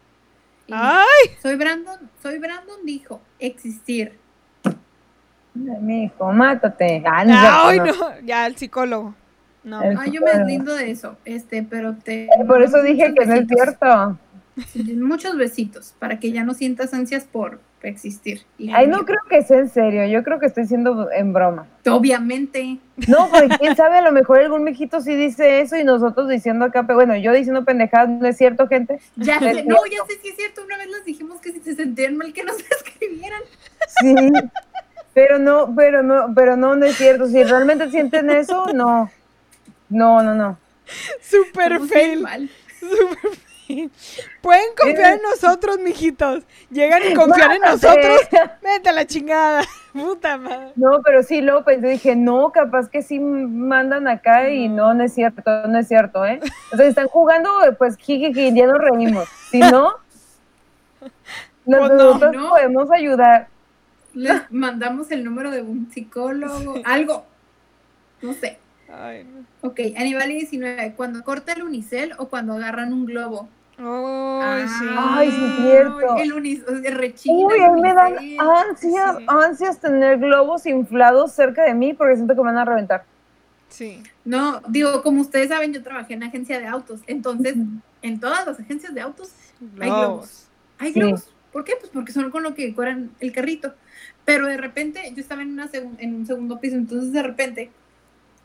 Y 0.67 0.73
Ay, 0.75 1.35
Soy 1.41 1.55
Brandon, 1.55 1.97
soy 2.21 2.37
Brandon 2.39 2.85
dijo 2.85 3.21
existir. 3.39 4.17
Mi 5.53 6.03
hijo, 6.03 6.31
mátate. 6.31 7.01
Ah, 7.05 7.23
no 7.25 7.33
es 7.33 7.39
cierto, 7.39 7.57
ay, 7.63 7.79
no. 7.79 7.85
no. 7.85 8.19
Ya, 8.27 8.45
el 8.45 8.55
psicólogo. 8.55 9.15
No. 9.63 9.81
El- 9.81 9.97
Ay, 9.97 10.11
yo 10.11 10.21
me 10.21 10.31
deslindo 10.31 10.75
de 10.75 10.91
eso, 10.91 11.17
este, 11.25 11.63
pero 11.63 11.95
te 11.95 12.29
Por 12.45 12.61
eso 12.61 12.81
dije 12.83 13.13
que 13.17 13.25
no 13.25 13.33
es 13.33 13.47
cierto. 13.47 14.19
Muchos 14.95 15.35
besitos 15.37 15.95
para 15.99 16.19
que 16.19 16.31
ya 16.31 16.43
no 16.43 16.53
sientas 16.53 16.93
ansias 16.93 17.25
por 17.25 17.59
existir. 17.83 18.41
Ay, 18.73 18.87
no 18.87 19.05
creo 19.05 19.19
que 19.29 19.43
sea 19.43 19.59
en 19.59 19.69
serio. 19.69 20.05
Yo 20.07 20.23
creo 20.23 20.39
que 20.39 20.47
estoy 20.47 20.65
siendo 20.65 21.11
en 21.11 21.33
broma. 21.33 21.67
Obviamente. 21.85 22.77
No, 23.07 23.29
porque 23.29 23.49
quién 23.59 23.75
sabe, 23.75 23.97
a 23.97 24.01
lo 24.01 24.11
mejor 24.11 24.39
algún 24.39 24.63
mijito 24.63 25.01
sí 25.01 25.15
dice 25.15 25.61
eso 25.61 25.77
y 25.77 25.83
nosotros 25.83 26.27
diciendo 26.27 26.65
acá, 26.65 26.83
pero 26.83 26.95
bueno, 26.95 27.15
yo 27.15 27.31
diciendo 27.31 27.63
pendejadas, 27.65 28.09
¿no 28.09 28.27
es 28.27 28.37
cierto, 28.37 28.67
gente? 28.67 28.99
Ya 29.15 29.39
sé, 29.39 29.51
cierto. 29.51 29.69
no, 29.69 29.77
ya 29.85 30.05
sé 30.07 30.19
si 30.21 30.29
es 30.29 30.35
cierto. 30.35 30.63
Una 30.63 30.77
vez 30.77 30.87
les 30.89 31.05
dijimos 31.05 31.39
que 31.39 31.51
si 31.51 31.59
se 31.59 31.75
sentían 31.75 32.17
mal 32.17 32.33
que 32.33 32.43
nos 32.43 32.57
escribieran. 32.85 33.41
Sí. 34.01 34.15
Pero 35.13 35.39
no, 35.39 35.73
pero 35.75 36.03
no, 36.03 36.33
pero 36.35 36.57
no, 36.57 36.75
no 36.75 36.85
es 36.85 36.95
cierto. 36.95 37.27
Si 37.27 37.43
realmente 37.43 37.89
sienten 37.89 38.29
eso, 38.29 38.67
no. 38.73 39.09
No, 39.89 40.21
no, 40.21 40.35
no. 40.35 40.59
Super 41.21 41.79
fail. 41.81 42.19
Super 42.79 43.17
fail. 43.31 43.46
Pueden 44.41 44.65
confiar 44.79 45.13
Eh. 45.13 45.15
en 45.15 45.21
nosotros, 45.23 45.79
mijitos. 45.79 46.43
Llegan 46.69 47.01
y 47.09 47.13
confían 47.13 47.51
en 47.53 47.61
nosotros. 47.65 48.21
Vete 48.61 48.89
a 48.89 48.91
la 48.93 49.05
chingada. 49.05 49.63
Puta 49.93 50.37
madre. 50.37 50.71
No, 50.75 51.01
pero 51.03 51.23
sí 51.23 51.41
lo 51.41 51.63
pensé, 51.65 51.87
dije, 51.87 52.15
no, 52.15 52.51
capaz 52.51 52.87
que 52.89 53.01
sí 53.01 53.19
mandan 53.19 54.07
acá 54.07 54.49
y 54.49 54.69
no, 54.69 54.93
no 54.93 55.03
es 55.03 55.13
cierto, 55.13 55.67
no 55.67 55.79
es 55.79 55.87
cierto, 55.87 56.25
¿eh? 56.25 56.39
O 56.71 56.75
sea, 56.77 56.85
si 56.85 56.89
están 56.89 57.07
jugando, 57.07 57.49
pues 57.77 57.97
jiji, 57.97 58.53
ya 58.53 58.67
nos 58.67 58.77
reímos. 58.77 59.27
Si 59.51 59.59
no, 59.59 59.93
Pues 60.99 61.11
no, 61.65 61.87
nosotros 61.89 62.33
¿no? 62.35 62.49
podemos 62.49 62.91
ayudar. 62.91 63.47
Les 64.13 64.49
mandamos 64.51 65.11
el 65.11 65.23
número 65.23 65.51
de 65.51 65.61
un 65.61 65.91
psicólogo, 65.91 66.75
algo. 66.85 67.25
No 68.21 68.33
sé. 68.33 68.57
Ay, 68.91 69.23
no. 69.25 69.45
Ok, 69.69 69.79
Aníbal 69.97 70.29
19. 70.29 70.93
Cuando 70.95 71.23
corta 71.23 71.53
el 71.53 71.63
unicel 71.63 72.13
o 72.17 72.27
cuando 72.29 72.53
agarran 72.53 72.93
un 72.93 73.05
globo. 73.05 73.49
Ay, 73.79 74.67
sí. 74.67 74.85
Ay, 74.97 75.31
sí, 75.31 75.53
cierto. 75.61 76.17
El 76.17 76.95
rechina. 76.95 77.35
Uy, 77.47 77.59
a 77.59 77.71
mí 77.71 77.81
me 77.81 77.93
dan 77.93 78.15
ansias, 78.39 79.17
Sí. 79.17 79.25
ansias 79.27 79.79
tener 79.79 80.17
globos 80.17 80.65
inflados 80.65 81.31
cerca 81.33 81.63
de 81.63 81.73
mí 81.73 81.93
porque 81.93 82.15
siento 82.15 82.33
que 82.33 82.41
me 82.41 82.45
van 82.47 82.57
a 82.57 82.65
reventar. 82.65 83.05
Sí. 83.69 84.01
No, 84.25 84.61
digo, 84.67 85.03
como 85.03 85.21
ustedes 85.21 85.49
saben, 85.49 85.73
yo 85.73 85.83
trabajé 85.83 86.13
en 86.15 86.23
agencia 86.23 86.59
de 86.59 86.65
autos. 86.67 87.01
Entonces, 87.05 87.55
en 88.01 88.19
todas 88.19 88.47
las 88.47 88.59
agencias 88.59 88.93
de 88.93 89.01
autos 89.01 89.31
hay 89.79 89.89
globos. 89.89 90.47
Hay 90.79 90.93
Sí. 90.93 90.99
globos. 90.99 91.29
¿Por 91.51 91.63
qué? 91.63 91.73
Pues 91.79 91.91
porque 91.91 92.11
son 92.11 92.29
con 92.31 92.43
lo 92.43 92.55
que 92.55 92.65
decoran 92.67 93.11
el 93.19 93.31
carrito. 93.31 93.73
Pero 94.25 94.47
de 94.47 94.57
repente, 94.57 95.01
yo 95.15 95.21
estaba 95.21 95.41
en, 95.41 95.53
una 95.53 95.69
en 95.99 96.15
un 96.15 96.25
segundo 96.25 96.59
piso, 96.59 96.75
entonces 96.75 97.11
de 97.13 97.23
repente 97.23 97.69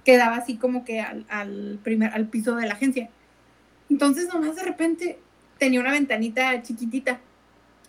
quedaba 0.05 0.37
así 0.37 0.57
como 0.57 0.85
que 0.85 1.01
al, 1.01 1.25
al 1.29 1.79
primer, 1.83 2.13
al 2.15 2.27
piso 2.27 2.55
de 2.57 2.67
la 2.67 2.75
agencia. 2.75 3.09
Entonces 3.91 4.33
nomás 4.33 4.57
de 4.57 4.63
repente 4.63 5.19
tenía 5.63 5.79
una 5.79 5.93
ventanita 5.93 6.61
chiquitita 6.61 7.21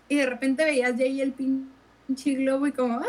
y 0.08 0.18
de 0.18 0.28
repente 0.28 0.64
veías 0.64 0.96
ya 0.96 1.06
ahí 1.06 1.22
el 1.22 1.32
pinche 1.34 2.36
globo 2.36 2.68
y 2.68 2.72
como, 2.72 3.00
ah, 3.00 3.06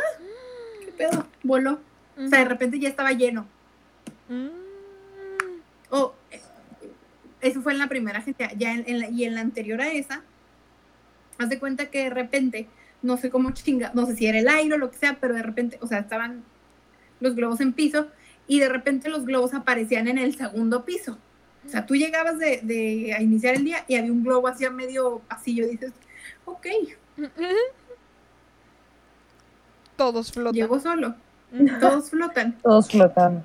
qué 0.82 0.90
pedo, 0.92 1.26
voló. 1.42 1.80
O 2.16 2.28
sea, 2.28 2.38
de 2.38 2.44
repente 2.46 2.78
ya 2.78 2.88
estaba 2.88 3.12
lleno. 3.12 3.46
Mm. 4.30 4.48
Oh, 5.90 6.14
eh, 6.30 6.40
eso 7.42 7.60
fue 7.60 7.72
en 7.72 7.78
la 7.78 7.88
primera 7.88 8.20
agencia. 8.20 8.50
Ya 8.56 8.72
en, 8.72 8.84
en 8.86 9.00
la- 9.00 9.10
y 9.10 9.24
en 9.24 9.34
la 9.34 9.42
anterior 9.42 9.82
a 9.82 9.92
esa, 9.92 10.22
haz 11.36 11.48
de 11.50 11.58
cuenta 11.58 11.90
que 11.90 12.04
de 12.04 12.10
repente, 12.10 12.66
no 13.02 13.18
sé 13.18 13.28
cómo 13.28 13.50
chinga, 13.50 13.90
no 13.92 14.06
sé 14.06 14.16
si 14.16 14.24
era 14.26 14.38
el 14.38 14.48
aire 14.48 14.76
o 14.76 14.78
lo 14.78 14.90
que 14.90 14.96
sea, 14.96 15.18
pero 15.20 15.34
de 15.34 15.42
repente, 15.42 15.76
o 15.82 15.86
sea, 15.86 15.98
estaban 15.98 16.42
los 17.20 17.34
globos 17.34 17.60
en 17.60 17.74
piso 17.74 18.06
y 18.48 18.60
de 18.60 18.70
repente 18.70 19.10
los 19.10 19.26
globos 19.26 19.52
aparecían 19.52 20.08
en 20.08 20.16
el 20.16 20.34
segundo 20.36 20.86
piso. 20.86 21.18
O 21.64 21.68
sea, 21.68 21.86
tú 21.86 21.94
llegabas 21.96 22.38
de, 22.38 22.60
de- 22.62 23.14
a 23.16 23.22
iniciar 23.22 23.54
el 23.54 23.64
día 23.64 23.84
y 23.88 23.96
había 23.96 24.12
un 24.12 24.22
globo 24.22 24.48
hacia 24.48 24.70
medio 24.70 25.20
pasillo. 25.28 25.66
Dices, 25.66 25.92
ok, 26.44 26.66
Todos 29.96 30.32
flotan. 30.32 30.54
llegó 30.54 30.80
solo. 30.80 31.14
Todos 31.80 32.10
flotan. 32.10 32.58
Todos 32.62 32.90
flotamos. 32.90 33.44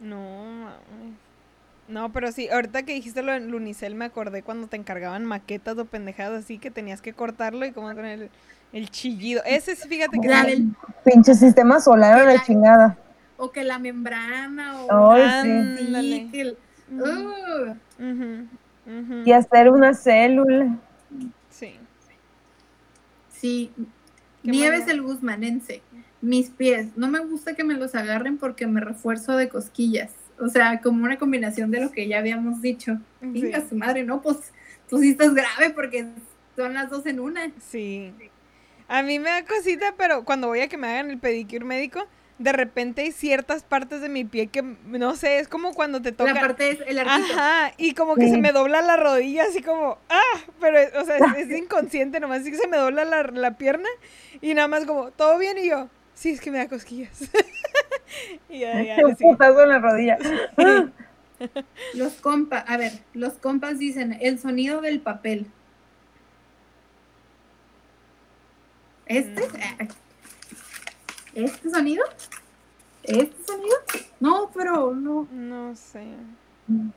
No. 0.00 0.70
No, 1.88 2.12
pero 2.12 2.30
sí, 2.32 2.48
ahorita 2.48 2.84
que 2.84 2.94
dijiste 2.94 3.22
lo 3.22 3.32
del 3.32 3.54
unicel 3.54 3.94
me 3.94 4.04
acordé 4.04 4.42
cuando 4.42 4.68
te 4.68 4.76
encargaban 4.76 5.24
maquetas 5.24 5.76
o 5.78 5.84
pendejadas 5.84 6.44
así 6.44 6.58
que 6.58 6.70
tenías 6.70 7.02
que 7.02 7.12
cortarlo 7.12 7.66
y 7.66 7.72
como 7.72 7.88
con 7.94 8.04
el, 8.06 8.30
el 8.72 8.90
chillido. 8.90 9.42
Ese 9.44 9.74
sí, 9.76 9.88
fíjate 9.88 10.18
que 10.20 10.28
La 10.28 10.44
sí. 10.44 10.50
del- 10.50 10.68
Pinche 11.04 11.34
sistema 11.34 11.80
solar 11.80 12.20
a 12.20 12.24
la 12.24 12.34
La- 12.34 12.42
chingada. 12.44 12.96
o 13.36 13.50
que 13.50 13.64
la 13.64 13.78
membrana 13.80 14.80
o 14.84 15.10
Ay, 15.12 15.42
sí, 15.42 15.86
sí. 16.00 16.28
Que 16.30 16.40
el- 16.40 16.58
Uh. 16.92 17.76
Y 19.24 19.32
hacer 19.32 19.70
una 19.70 19.94
célula. 19.94 20.78
Sí. 21.50 21.76
Sí, 23.30 23.70
Nieves 24.42 24.88
el 24.88 25.02
guzmanense. 25.02 25.82
Mis 26.20 26.50
pies, 26.50 26.96
no 26.96 27.08
me 27.08 27.20
gusta 27.20 27.54
que 27.54 27.64
me 27.64 27.74
los 27.74 27.94
agarren 27.94 28.38
porque 28.38 28.66
me 28.66 28.80
refuerzo 28.80 29.36
de 29.36 29.48
cosquillas. 29.48 30.12
O 30.38 30.48
sea, 30.48 30.80
como 30.80 31.04
una 31.04 31.18
combinación 31.18 31.70
de 31.70 31.80
lo 31.80 31.92
que 31.92 32.08
ya 32.08 32.18
habíamos 32.18 32.60
dicho. 32.60 32.98
Sí. 33.20 33.42
Venga, 33.42 33.66
su 33.68 33.76
madre, 33.76 34.04
no, 34.04 34.22
pues 34.22 34.52
tú 34.88 34.98
sí 34.98 35.10
estás 35.10 35.34
grave 35.34 35.70
porque 35.70 36.08
son 36.56 36.74
las 36.74 36.90
dos 36.90 37.06
en 37.06 37.20
una. 37.20 37.50
Sí. 37.60 38.12
A 38.88 39.02
mí 39.02 39.18
me 39.18 39.30
da 39.30 39.44
cosita, 39.44 39.94
pero 39.96 40.24
cuando 40.24 40.48
voy 40.48 40.60
a 40.60 40.68
que 40.68 40.76
me 40.76 40.88
hagan 40.88 41.10
el 41.10 41.18
pedicure 41.18 41.64
médico, 41.64 42.06
de 42.38 42.52
repente 42.52 43.02
hay 43.02 43.12
ciertas 43.12 43.62
partes 43.62 44.00
de 44.00 44.08
mi 44.08 44.24
pie 44.24 44.48
que, 44.48 44.62
no 44.62 45.14
sé, 45.14 45.38
es 45.38 45.48
como 45.48 45.74
cuando 45.74 46.02
te 46.02 46.12
toca... 46.12 46.32
La 46.34 46.40
parte 46.40 46.70
es 46.70 46.78
el 46.86 46.98
arquito. 46.98 47.34
Ajá, 47.34 47.72
y 47.76 47.94
como 47.94 48.16
que 48.16 48.24
Sí. 48.24 48.30
se 48.32 48.38
me 48.38 48.52
dobla 48.52 48.82
la 48.82 48.96
rodilla, 48.96 49.44
así 49.44 49.62
como, 49.62 49.98
ah, 50.08 50.38
pero, 50.60 50.78
o 51.00 51.04
sea, 51.04 51.18
es, 51.18 51.48
es 51.48 51.50
inconsciente 51.58 52.18
nomás, 52.20 52.40
así 52.40 52.50
que 52.50 52.56
se 52.56 52.68
me 52.68 52.76
dobla 52.78 53.04
la, 53.04 53.22
la 53.22 53.56
pierna 53.58 53.88
y 54.40 54.54
nada 54.54 54.66
más 54.68 54.84
como, 54.86 55.10
¿todo 55.12 55.38
bien? 55.38 55.56
Y 55.58 55.68
yo, 55.68 55.88
sí, 56.14 56.30
es 56.30 56.40
que 56.40 56.50
me 56.50 56.58
da 56.58 56.68
cosquillas. 56.68 57.20
y 58.48 58.60
ya, 58.60 58.82
ya, 58.82 59.06
Un 59.06 59.14
putazo 59.16 59.62
en 59.62 59.68
la 59.68 59.78
rodilla. 59.78 60.18
Los 61.94 62.12
compas, 62.14 62.64
a 62.68 62.76
ver, 62.76 62.92
los 63.14 63.32
compas 63.32 63.78
dicen 63.80 64.16
el 64.20 64.38
sonido 64.38 64.80
del 64.80 65.00
papel. 65.00 65.46
¿Este? 69.06 69.42
Ah, 69.60 69.86
¿Este 71.34 71.70
sonido? 71.70 72.04
¿Este 73.02 73.44
sonido? 73.44 73.74
No, 74.20 74.50
pero 74.54 74.94
no. 74.94 75.26
No 75.32 75.74
sé. 75.76 76.04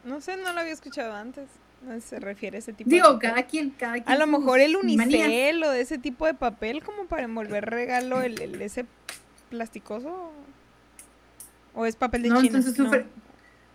No 0.04 0.22
sé, 0.22 0.38
no 0.38 0.54
lo 0.54 0.60
había 0.60 0.74
escuchado 0.74 1.14
antes. 1.14 1.48
No 1.82 2.00
se 2.02 2.20
refiere 2.20 2.58
a 2.58 2.60
ese 2.60 2.74
tipo 2.74 2.90
Digo, 2.90 3.08
de 3.10 3.14
papel. 3.16 3.30
cada 3.30 3.44
quien, 3.44 3.70
cada 3.72 3.94
quien. 3.94 4.08
A 4.08 4.16
lo 4.18 4.26
mejor 4.28 4.60
el 4.60 4.76
unicel 4.76 5.64
o 5.64 5.70
de 5.70 5.82
ese 5.82 5.98
tipo 5.98 6.26
de 6.26 6.34
papel 6.34 6.84
como 6.84 7.06
para 7.06 7.24
envolver 7.24 7.66
regalo, 7.66 8.22
el, 8.22 8.42
el 8.42 8.62
ese 8.62 8.86
plasticoso. 9.50 10.32
¿O 11.74 11.86
es 11.86 11.96
papel 11.96 12.24
de 12.24 12.30
No, 12.30 12.36
China? 12.42 12.48
entonces 12.60 12.78
No. 12.80 12.86
sufre. 12.86 13.06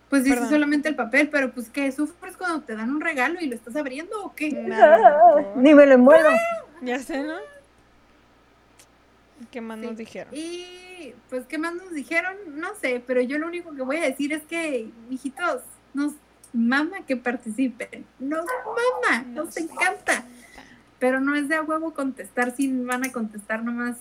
Pues 0.09 0.25
dice 0.25 0.45
solamente 0.49 0.89
el 0.89 0.95
papel, 0.95 1.29
pero 1.29 1.53
pues 1.53 1.69
¿qué? 1.69 1.89
¿Sufres 1.91 2.35
cuando 2.35 2.61
te 2.61 2.75
dan 2.75 2.89
un 2.89 2.99
regalo 2.99 3.39
y 3.39 3.45
lo 3.47 3.55
estás 3.55 3.75
abriendo 3.77 4.25
o 4.25 4.35
qué? 4.35 4.49
Mm. 4.51 5.61
Ni 5.61 5.73
me 5.73 5.85
lo 5.85 5.93
envuelvo. 5.93 6.29
Ya 6.81 6.99
sé, 6.99 7.23
¿no? 7.23 7.35
¿Qué 9.49 9.61
más 9.61 9.79
Sí. 9.79 9.85
nos 9.85 9.97
dijeron? 9.97 10.33
Y 10.35 11.13
pues, 11.29 11.45
¿qué 11.47 11.57
más 11.57 11.73
nos 11.73 11.91
dijeron? 11.93 12.35
No 12.55 12.69
sé, 12.79 13.03
pero 13.05 13.21
yo 13.21 13.37
lo 13.37 13.47
único 13.47 13.73
que 13.73 13.81
voy 13.81 13.97
a 13.97 14.01
decir 14.05 14.33
es 14.33 14.43
que, 14.43 14.89
hijitos, 15.09 15.61
nos 15.93 16.13
mama 16.53 17.05
que 17.05 17.17
participen. 17.17 18.05
Nos 18.19 18.45
mama, 18.45 19.23
nos 19.23 19.45
Nos 19.45 19.57
encanta. 19.57 20.25
Pero 20.99 21.19
no 21.19 21.35
es 21.35 21.49
de 21.49 21.55
a 21.55 21.63
huevo 21.63 21.93
contestar 21.93 22.55
si 22.55 22.71
van 22.83 23.03
a 23.05 23.11
contestar 23.11 23.63
nomás 23.63 23.97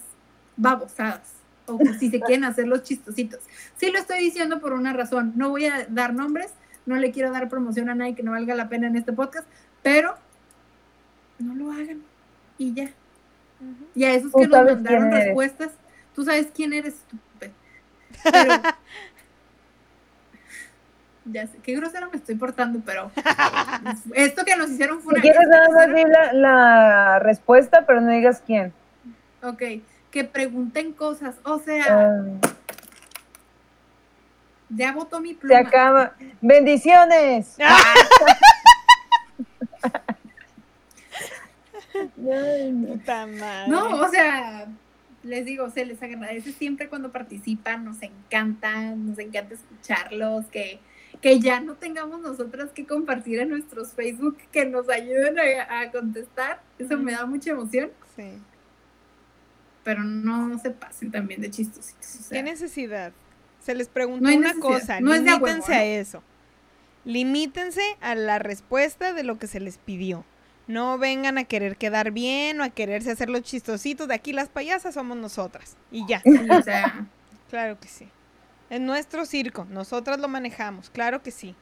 babosadas. 0.57 1.33
O 1.67 1.79
si 1.99 2.11
se 2.11 2.21
quieren 2.21 2.45
hacer 2.45 2.67
los 2.69 2.83
chistositos. 2.83 3.41
Sí 3.77 3.91
lo 3.91 3.99
estoy 3.99 4.19
diciendo 4.19 4.61
por 4.61 4.73
una 4.75 4.93
razón. 4.93 5.33
No 5.37 5.49
voy 5.51 5.67
a 5.67 5.87
dar 5.89 6.13
nombres, 6.13 6.51
no 6.87 6.97
le 6.97 7.13
quiero 7.13 7.31
dar 7.33 7.49
promoción 7.49 7.89
a 7.89 7.95
nadie 7.95 8.15
que 8.15 8.23
no 8.23 8.33
valga 8.33 8.55
la 8.55 8.69
pena 8.69 8.89
en 8.89 8.97
este 8.97 9.13
podcast, 9.13 9.47
pero 9.83 10.17
no 11.39 11.55
lo 11.55 11.73
hagan. 11.73 12.03
Y 12.59 12.75
ya. 12.75 12.91
Y 13.95 14.05
a 14.05 14.15
esos 14.15 14.33
que 14.33 14.47
nos 14.47 14.65
mandaron 14.65 15.11
respuestas, 15.11 15.71
tú 16.15 16.25
sabes 16.25 16.49
quién 16.55 16.73
eres, 16.73 16.95
estúpido. 16.95 17.53
Pero, 18.33 18.55
ya 21.27 21.47
sé, 21.47 21.59
qué 21.63 21.75
grosero 21.77 22.11
me 22.11 22.17
estoy 22.17 22.35
portando, 22.35 22.81
pero 22.85 23.11
esto 24.15 24.45
que 24.45 24.57
nos 24.57 24.71
hicieron 24.71 25.01
fue 25.01 25.15
Si 25.15 25.21
una... 25.21 25.23
quieres 25.23 25.49
nada 25.49 25.69
más 25.69 25.95
di 25.95 26.05
la, 26.05 26.33
la 26.33 27.19
respuesta, 27.21 27.85
pero 27.87 28.01
no 28.01 28.11
digas 28.11 28.43
quién. 28.45 28.73
Ok, 29.43 29.63
que 30.11 30.25
pregunten 30.25 30.93
cosas, 30.93 31.37
o 31.45 31.59
sea, 31.61 31.85
Ah, 31.89 32.25
ya 34.71 34.93
votó 34.93 35.21
mi 35.21 35.35
se 35.35 35.41
pluma. 35.41 35.59
acaba. 35.61 36.13
Bendiciones. 36.41 37.57
Ay, 42.33 42.73
no. 42.73 42.89
Puta 42.95 43.27
madre. 43.27 43.69
No, 43.71 43.97
o 44.01 44.09
sea, 44.09 44.67
les 45.23 45.45
digo, 45.45 45.71
se 45.71 45.85
les 45.85 46.03
agradece 46.03 46.53
siempre 46.53 46.89
cuando 46.89 47.13
participan, 47.13 47.85
nos 47.85 48.03
encanta, 48.03 48.95
nos 48.97 49.19
encanta 49.19 49.55
escucharlos, 49.55 50.47
que, 50.47 50.81
que 51.21 51.41
ya 51.41 51.61
no 51.61 51.75
tengamos 51.75 52.21
nosotras 52.21 52.71
que 52.71 52.87
compartir 52.87 53.39
en 53.41 53.51
nuestros 53.51 53.93
Facebook, 53.93 54.39
que 54.53 54.65
nos 54.67 54.89
ayuden 54.89 55.37
a, 55.39 55.81
a 55.81 55.91
contestar, 55.91 56.63
eso 56.79 56.97
me 56.97 57.13
da 57.13 57.27
mucha 57.27 57.51
emoción, 57.51 57.91
Sí. 58.17 58.39
pero 59.85 60.03
no 60.05 60.59
se 60.59 60.71
pasen 60.71 61.11
también 61.11 61.41
de 61.41 61.51
chistositos. 61.51 62.17
o 62.21 62.23
sea, 62.25 62.39
¿Qué 62.39 62.43
necesidad? 62.43 63.13
Se 63.61 63.75
les 63.75 63.89
preguntó 63.89 64.29
No 64.31 64.35
una 64.37 64.55
cosa, 64.55 65.01
no 65.01 65.13
es 65.15 65.21
a 65.21 65.37
huevo, 65.37 65.47
limítense 65.47 65.75
a 65.75 65.85
¿eh? 65.85 66.01
eso. 66.01 66.23
Limítense 67.05 67.83
a 68.01 68.15
la 68.15 68.39
respuesta 68.39 69.13
de 69.13 69.23
lo 69.23 69.39
que 69.39 69.47
se 69.47 69.61
les 69.61 69.79
pidió. 69.79 70.25
No 70.71 70.99
vengan 70.99 71.37
a 71.39 71.45
querer 71.45 71.77
quedar 71.77 72.13
bien 72.13 72.61
o 72.61 72.65
a 72.65 72.71
quererse 72.71 73.11
hacer 73.11 73.29
los 73.29 73.43
chistositos. 73.43 74.09
De 74.09 74.15
aquí 74.15 74.33
las 74.33 74.49
payasas 74.49 74.95
somos 74.95 75.17
nosotras. 75.17 75.77
Y 75.91 76.07
ya. 76.07 76.21
sí, 76.25 76.51
o 76.51 76.63
sea, 76.63 77.07
Claro 77.49 77.79
que 77.81 77.89
sí. 77.89 78.09
Es 78.71 78.81
nuestro 78.81 79.27
circo. 79.27 79.67
Nosotras 79.69 80.21
lo 80.21 80.29
manejamos. 80.29 80.89
Claro 80.91 81.23
que 81.23 81.33
sí. 81.33 81.57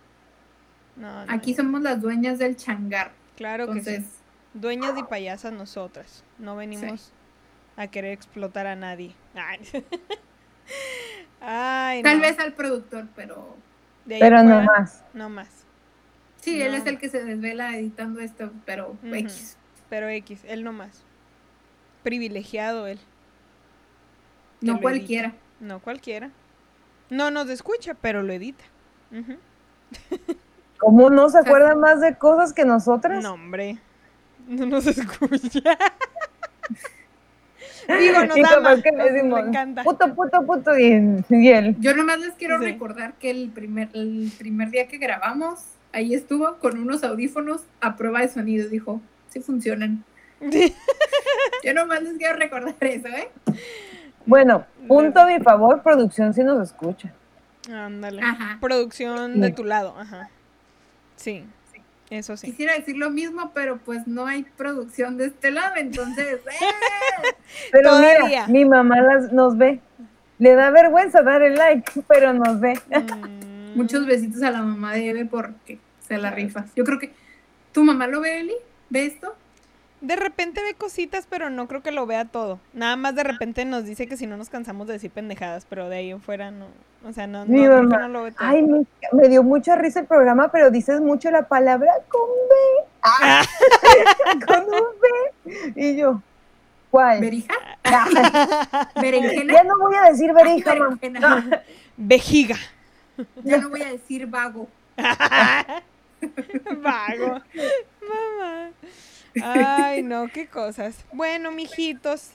No, 0.96 1.24
no, 1.24 1.32
aquí 1.32 1.52
no. 1.52 1.56
somos 1.58 1.80
las 1.80 2.00
dueñas 2.02 2.38
del 2.38 2.56
changar, 2.56 3.12
Claro 3.36 3.66
que 3.66 3.78
entonces, 3.78 4.04
sí. 4.04 4.10
Dueñas 4.52 4.98
y 4.98 5.02
payasas 5.04 5.52
nosotras. 5.52 6.24
No 6.38 6.56
venimos 6.56 7.12
a 7.76 7.86
querer 7.86 8.12
explotar 8.12 8.66
a 8.66 8.76
nadie. 8.76 9.14
Ay, 9.34 9.60
Ay, 11.40 12.02
tal 12.02 12.16
no. 12.16 12.22
vez 12.22 12.38
al 12.38 12.52
productor, 12.54 13.06
pero 13.14 13.56
De 14.04 14.16
ahí 14.16 14.20
Pero 14.20 14.42
no 14.42 14.62
más. 14.62 15.04
No 15.14 15.28
más. 15.30 15.57
Sí, 16.40 16.60
él 16.62 16.74
es 16.74 16.86
el 16.86 16.98
que 16.98 17.08
se 17.08 17.24
desvela 17.24 17.76
editando 17.76 18.20
esto, 18.20 18.50
pero. 18.64 18.96
X. 19.04 19.56
Pero 19.90 20.08
X, 20.08 20.40
él 20.46 20.64
no 20.64 20.72
más. 20.72 21.02
Privilegiado 22.02 22.86
él. 22.86 22.98
No 24.60 24.80
cualquiera. 24.80 25.28
edita. 25.28 25.40
No 25.60 25.80
cualquiera. 25.80 26.30
No 27.10 27.30
nos 27.30 27.48
escucha, 27.48 27.94
pero 27.94 28.22
lo 28.22 28.32
edita. 28.32 28.64
Ujú. 29.12 29.36
¿Cómo 30.78 31.10
no 31.10 31.28
se 31.28 31.38
O 31.38 31.42
sea, 31.42 31.50
acuerda 31.50 31.74
más 31.74 32.00
de 32.00 32.16
cosas 32.16 32.52
que 32.52 32.64
nosotras? 32.64 33.22
No, 33.22 33.32
hombre. 33.34 33.78
No 34.46 34.66
nos 34.66 34.86
escucha. 34.86 35.60
Digo, 37.98 38.24
nos 38.26 38.36
ama. 38.52 38.82
que 38.82 38.92
nos- 38.92 39.06
le 39.06 39.12
decimos, 39.12 39.40
le 39.42 39.48
encanta. 39.48 39.82
puto, 39.82 40.14
puto, 40.14 40.42
puto, 40.46 40.78
y, 40.78 41.24
y 41.30 41.48
él. 41.48 41.76
Yo 41.80 41.94
nomás 41.94 42.18
les 42.18 42.34
quiero 42.34 42.58
Sí. 42.58 42.64
recordar 42.66 43.14
que 43.14 43.30
el 43.30 43.48
primer, 43.50 43.88
el 43.94 44.30
primer 44.38 44.70
día 44.70 44.88
que 44.88 44.98
grabamos, 44.98 45.60
ahí 45.92 46.14
estuvo 46.14 46.56
con 46.58 46.78
unos 46.78 47.04
audífonos 47.04 47.62
a 47.80 47.96
prueba 47.96 48.20
de 48.20 48.28
sonido. 48.28 48.68
Dijo, 48.68 49.00
sí 49.28 49.40
funcionan. 49.40 50.04
Yo 51.64 51.74
nomás 51.74 52.02
les 52.02 52.16
quiero 52.18 52.36
recordar 52.38 52.74
eso, 52.80 53.08
¿eh? 53.08 53.28
Bueno, 54.26 54.66
punto 54.86 55.20
a 55.20 55.26
mi 55.26 55.40
favor, 55.40 55.82
producción 55.82 56.34
si 56.34 56.44
nos 56.44 56.62
escucha. 56.70 57.12
Ándale. 57.72 58.22
Ajá. 58.22 58.58
Producción 58.60 59.40
de 59.40 59.48
Sí. 59.48 59.52
tu 59.54 59.64
lado, 59.64 59.94
ajá. 59.98 60.30
Sí, 61.16 61.44
eso 62.10 62.36
sí. 62.36 62.46
Quisiera 62.50 62.74
decir 62.74 62.96
lo 62.96 63.10
mismo, 63.10 63.50
pero 63.54 63.78
pues 63.78 64.06
no 64.06 64.26
hay 64.26 64.44
producción 64.56 65.16
de 65.16 65.26
este 65.26 65.50
lado, 65.50 65.74
entonces, 65.76 66.36
¡eh! 66.46 67.34
Pero 67.72 67.90
Todavía. 67.90 68.24
mira, 68.26 68.46
mi 68.48 68.64
mamá 68.64 69.00
las, 69.00 69.32
nos 69.32 69.56
ve. 69.58 69.80
Le 70.38 70.54
da 70.54 70.70
vergüenza 70.70 71.22
dar 71.22 71.42
el 71.42 71.56
like, 71.56 71.90
pero 72.06 72.32
nos 72.32 72.60
ve. 72.60 72.78
Mm, 72.90 73.47
Muchos 73.78 74.06
besitos 74.06 74.42
a 74.42 74.50
la 74.50 74.62
mamá 74.62 74.94
de 74.94 75.10
Eve 75.10 75.24
porque 75.24 75.78
se 76.00 76.18
la 76.18 76.32
rifa. 76.32 76.64
Yo 76.74 76.82
creo 76.82 76.98
que 76.98 77.12
tu 77.72 77.84
mamá 77.84 78.08
lo 78.08 78.20
ve, 78.20 78.40
Eli, 78.40 78.56
ve 78.90 79.06
esto. 79.06 79.36
De 80.00 80.16
repente 80.16 80.60
ve 80.64 80.74
cositas, 80.74 81.28
pero 81.30 81.48
no 81.48 81.68
creo 81.68 81.80
que 81.80 81.92
lo 81.92 82.04
vea 82.04 82.24
todo. 82.24 82.58
Nada 82.72 82.96
más 82.96 83.14
de 83.14 83.22
repente 83.22 83.64
nos 83.64 83.84
dice 83.84 84.08
que 84.08 84.16
si 84.16 84.26
no 84.26 84.36
nos 84.36 84.48
cansamos 84.48 84.88
de 84.88 84.94
decir 84.94 85.12
pendejadas, 85.12 85.64
pero 85.64 85.88
de 85.88 85.96
ahí 85.96 86.10
en 86.10 86.20
fuera 86.20 86.50
no. 86.50 86.66
O 87.04 87.12
sea, 87.12 87.28
no, 87.28 87.44
no, 87.44 87.52
creo 87.52 87.88
que 87.88 87.96
no 87.96 88.08
lo 88.08 88.22
ve 88.24 88.32
todo. 88.32 88.48
Ay, 88.48 88.62
me, 88.62 88.84
me 89.12 89.28
dio 89.28 89.44
mucha 89.44 89.76
risa 89.76 90.00
el 90.00 90.06
programa, 90.06 90.50
pero 90.50 90.72
dices 90.72 91.00
mucho 91.00 91.30
la 91.30 91.46
palabra 91.46 91.92
con 92.08 92.28
B. 92.28 92.88
Ah, 93.02 93.44
con 94.46 94.64
un 94.64 95.52
B. 95.54 95.72
Y 95.76 95.96
yo, 95.96 96.20
¿cuál? 96.90 97.20
¿Berija? 97.20 97.54
Ya, 97.88 98.04
¿Berenjena? 99.00 99.62
no 99.62 99.78
voy 99.78 99.94
a 99.94 100.10
decir 100.10 100.32
verija, 100.34 100.74
mamá. 100.74 100.98
Berenjena. 101.00 101.62
Vejiga. 101.96 102.56
Ya 103.44 103.58
no 103.58 103.70
voy 103.70 103.82
a 103.82 103.92
decir 103.92 104.26
vago. 104.26 104.68
Vago. 106.82 107.40
Mamá. 108.08 108.70
Ay, 109.42 110.02
no, 110.02 110.28
qué 110.28 110.46
cosas. 110.46 111.04
Bueno, 111.12 111.52
mijitos, 111.52 112.30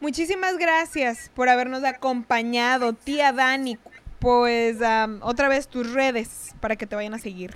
muchísimas 0.00 0.56
gracias 0.56 1.30
por 1.34 1.48
habernos 1.48 1.84
acompañado, 1.84 2.92
tía 2.94 3.32
Dani. 3.32 3.78
Pues 4.18 4.78
otra 5.20 5.48
vez 5.48 5.68
tus 5.68 5.92
redes 5.92 6.54
para 6.60 6.76
que 6.76 6.86
te 6.86 6.96
vayan 6.96 7.14
a 7.14 7.18
seguir. 7.18 7.52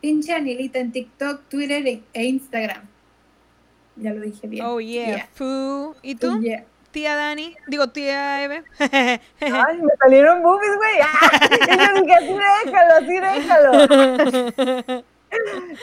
Pinche 0.00 0.34
Anilita 0.34 0.78
en 0.78 0.92
TikTok, 0.92 1.48
Twitter 1.48 1.86
e- 1.86 2.02
Instagram. 2.24 2.82
Ya 3.96 4.12
lo 4.12 4.20
dije 4.20 4.46
bien. 4.46 4.64
Oh, 4.66 4.80
yeah. 4.80 5.28
Fu. 5.32 5.94
¿Y 6.02 6.16
tú, 6.16 6.32
Oh, 6.32 6.40
yeah 6.40 6.64
tía 6.96 7.14
Dani, 7.14 7.54
digo 7.66 7.88
tía 7.88 8.42
Eve. 8.42 8.64
Ay, 8.80 9.82
me 9.82 9.94
salieron 10.00 10.42
boobies, 10.42 10.76
güey. 10.76 10.98
Ah, 11.02 11.28
así 12.16 12.32
déjalo, 12.64 12.94
así 12.96 13.20
déjalo. 13.20 15.04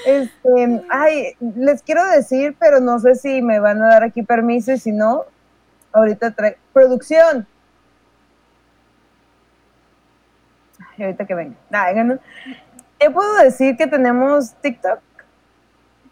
Este, 0.06 0.82
ay, 0.90 1.36
les 1.40 1.84
quiero 1.84 2.04
decir, 2.06 2.56
pero 2.58 2.80
no 2.80 2.98
sé 2.98 3.14
si 3.14 3.44
me 3.44 3.60
van 3.60 3.80
a 3.84 3.90
dar 3.90 4.04
aquí 4.04 4.24
permiso 4.24 4.72
y 4.72 4.80
si 4.80 4.92
no, 4.92 5.26
ahorita 5.92 6.32
trae 6.32 6.58
producción. 6.72 7.46
Ay, 10.80 11.04
ahorita 11.04 11.28
que 11.28 11.36
venga. 11.36 11.56
Nah, 11.70 11.94
no. 12.04 12.18
Eh, 13.00 13.12
¿Puedo 13.12 13.36
decir 13.36 13.78
que 13.78 13.86
tenemos 13.86 14.56
TikTok? 14.62 15.00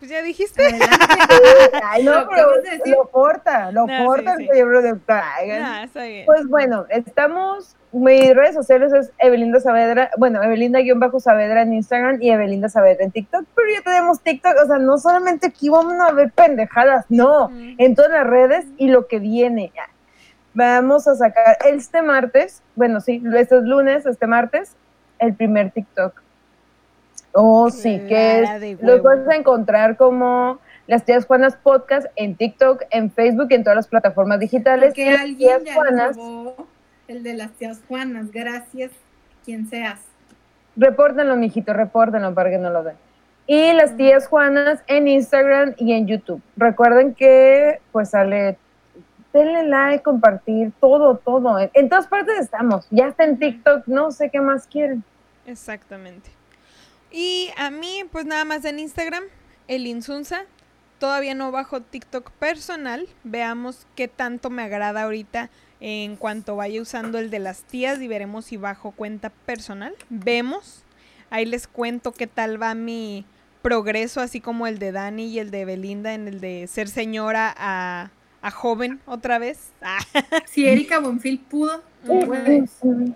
Pues 0.01 0.09
ya 0.09 0.23
dijiste. 0.23 0.63
Ay, 1.83 2.03
no, 2.03 2.21
Lo 2.21 2.27
pero 2.27 2.47
lo 2.87 3.07
corta, 3.11 3.71
lo 3.71 3.85
No, 3.85 4.05
corta 4.07 4.35
sí, 4.35 4.41
el 4.41 4.47
sí. 4.47 4.53
cerebro 4.53 4.81
de. 4.81 4.95
Pues 6.25 6.47
bueno, 6.47 6.87
estamos, 6.89 7.75
mis 7.91 8.33
redes 8.35 8.55
sociales 8.55 8.91
es 8.93 9.11
Evelinda 9.19 9.59
Saavedra, 9.59 10.09
bueno, 10.17 10.41
Evelinda-Saavedra 10.41 11.61
en 11.61 11.73
Instagram 11.75 12.17
y 12.19 12.31
Evelinda 12.31 12.67
Saavedra 12.67 13.03
en 13.03 13.11
TikTok, 13.11 13.45
pero 13.55 13.67
ya 13.71 13.81
tenemos 13.83 14.21
TikTok, 14.21 14.55
o 14.63 14.65
sea, 14.65 14.79
no 14.79 14.97
solamente 14.97 15.45
aquí 15.45 15.69
vamos 15.69 15.93
a 16.01 16.11
ver 16.13 16.31
pendejadas, 16.31 17.05
no, 17.09 17.49
Mm. 17.49 17.75
en 17.77 17.93
todas 17.95 18.09
las 18.09 18.25
redes 18.25 18.65
y 18.77 18.87
lo 18.87 19.05
que 19.07 19.19
viene. 19.19 19.71
Vamos 20.55 21.07
a 21.07 21.13
sacar 21.15 21.59
este 21.69 22.01
martes, 22.01 22.63
bueno, 22.75 23.01
sí, 23.01 23.21
este 23.35 23.57
es 23.57 23.63
lunes, 23.65 24.07
este 24.07 24.25
martes, 24.25 24.75
el 25.19 25.35
primer 25.35 25.69
TikTok. 25.69 26.19
Oh, 27.33 27.69
sí, 27.69 27.99
que 28.07 28.39
Clara 28.41 28.65
es, 28.65 28.81
los 28.81 29.01
vas 29.01 29.27
a 29.27 29.35
encontrar 29.35 29.95
como 29.97 30.59
las 30.87 31.05
tías 31.05 31.25
Juanas 31.25 31.55
Podcast 31.55 32.07
en 32.15 32.35
TikTok, 32.35 32.83
en 32.89 33.11
Facebook 33.11 33.47
y 33.51 33.53
en 33.55 33.63
todas 33.63 33.77
las 33.77 33.87
plataformas 33.87 34.39
digitales. 34.39 34.93
Las 34.97 35.19
alguien 35.21 35.37
tías 35.37 35.63
ya 35.63 35.73
Juanas, 35.73 36.17
el 37.07 37.23
de 37.23 37.33
las 37.35 37.51
tías 37.53 37.81
Juanas. 37.87 38.31
Gracias, 38.31 38.91
quien 39.45 39.67
seas. 39.69 39.99
repórtenlo, 40.75 41.35
mijito, 41.37 41.73
repórtenlo 41.73 42.33
para 42.33 42.49
que 42.49 42.57
no 42.57 42.69
lo 42.69 42.83
den. 42.83 42.95
Y 43.47 43.73
las 43.73 43.95
tías 43.95 44.27
Juanas 44.27 44.81
en 44.87 45.07
Instagram 45.07 45.73
y 45.77 45.93
en 45.93 46.07
YouTube. 46.07 46.41
Recuerden 46.57 47.13
que 47.15 47.79
pues 47.91 48.09
sale, 48.09 48.57
denle 49.33 49.67
like, 49.67 50.03
compartir, 50.03 50.71
todo, 50.79 51.17
todo. 51.17 51.59
En, 51.59 51.69
en 51.73 51.89
todas 51.89 52.07
partes 52.07 52.39
estamos. 52.39 52.87
Ya 52.91 53.07
está 53.07 53.23
en 53.23 53.39
TikTok, 53.39 53.87
no 53.87 54.11
sé 54.11 54.29
qué 54.29 54.41
más 54.41 54.67
quieren. 54.67 55.03
Exactamente. 55.45 56.29
Y 57.11 57.49
a 57.57 57.69
mí, 57.69 58.03
pues 58.11 58.25
nada 58.25 58.45
más 58.45 58.65
en 58.65 58.79
Instagram, 58.79 59.23
el 59.67 59.87
Insunza. 59.87 60.43
Todavía 60.99 61.33
no 61.33 61.51
bajo 61.51 61.81
TikTok 61.81 62.31
personal. 62.31 63.07
Veamos 63.23 63.87
qué 63.95 64.07
tanto 64.07 64.49
me 64.49 64.61
agrada 64.61 65.03
ahorita 65.03 65.49
en 65.79 66.15
cuanto 66.15 66.55
vaya 66.55 66.81
usando 66.81 67.17
el 67.17 67.31
de 67.31 67.39
las 67.39 67.63
tías 67.63 67.99
y 68.01 68.07
veremos 68.07 68.45
si 68.45 68.57
bajo 68.57 68.91
cuenta 68.91 69.31
personal. 69.31 69.93
Vemos. 70.09 70.83
Ahí 71.31 71.45
les 71.45 71.67
cuento 71.67 72.11
qué 72.11 72.27
tal 72.27 72.61
va 72.61 72.75
mi 72.75 73.25
progreso, 73.61 74.21
así 74.21 74.41
como 74.41 74.67
el 74.67 74.79
de 74.79 74.91
Dani 74.91 75.27
y 75.27 75.39
el 75.39 75.49
de 75.49 75.65
Belinda 75.65 76.13
en 76.13 76.27
el 76.27 76.39
de 76.39 76.67
ser 76.67 76.87
señora 76.87 77.53
a, 77.57 78.11
a 78.41 78.51
joven 78.51 78.99
otra 79.05 79.39
vez. 79.39 79.71
Si 80.45 80.67
Erika 80.67 80.99
Bonfil 80.99 81.39
pudo, 81.39 81.83
tú 82.05 82.19
puedes. 82.25 82.71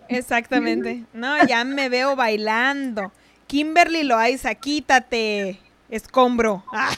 Exactamente. 0.08 1.04
No, 1.14 1.46
ya 1.46 1.64
me 1.66 1.90
veo 1.90 2.16
bailando. 2.16 3.12
Kimberly 3.48 4.04
Loaiza, 4.04 4.56
quítate. 4.56 5.60
Escombro. 5.90 6.64
Ah, 6.74 6.92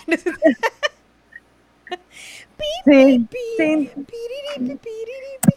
Sí, 2.85 3.27
sí. 3.57 3.91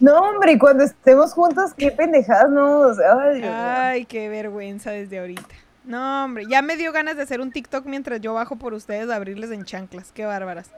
No, 0.01 0.21
hombre, 0.21 0.53
y 0.53 0.59
cuando 0.59 0.85
estemos 0.85 1.33
juntos, 1.33 1.73
qué 1.77 1.91
pendejadas, 1.91 2.51
no. 2.51 2.81
O 2.81 2.95
sea. 2.95 3.89
Ay, 3.89 4.05
qué 4.05 4.29
vergüenza 4.29 4.91
desde 4.91 5.19
ahorita. 5.21 5.55
No, 5.85 6.25
hombre, 6.25 6.45
ya 6.49 6.63
me 6.63 6.77
dio 6.77 6.93
ganas 6.93 7.17
de 7.17 7.23
hacer 7.23 7.41
un 7.41 7.53
TikTok 7.53 7.87
mientras 7.87 8.21
yo 8.21 8.35
bajo 8.35 8.57
por 8.57 8.75
ustedes 8.75 9.09
a 9.11 9.17
abrirles 9.17 9.51
en 9.51 9.65
chanclas. 9.65 10.13
Qué 10.13 10.25
bárbaras. 10.25 10.71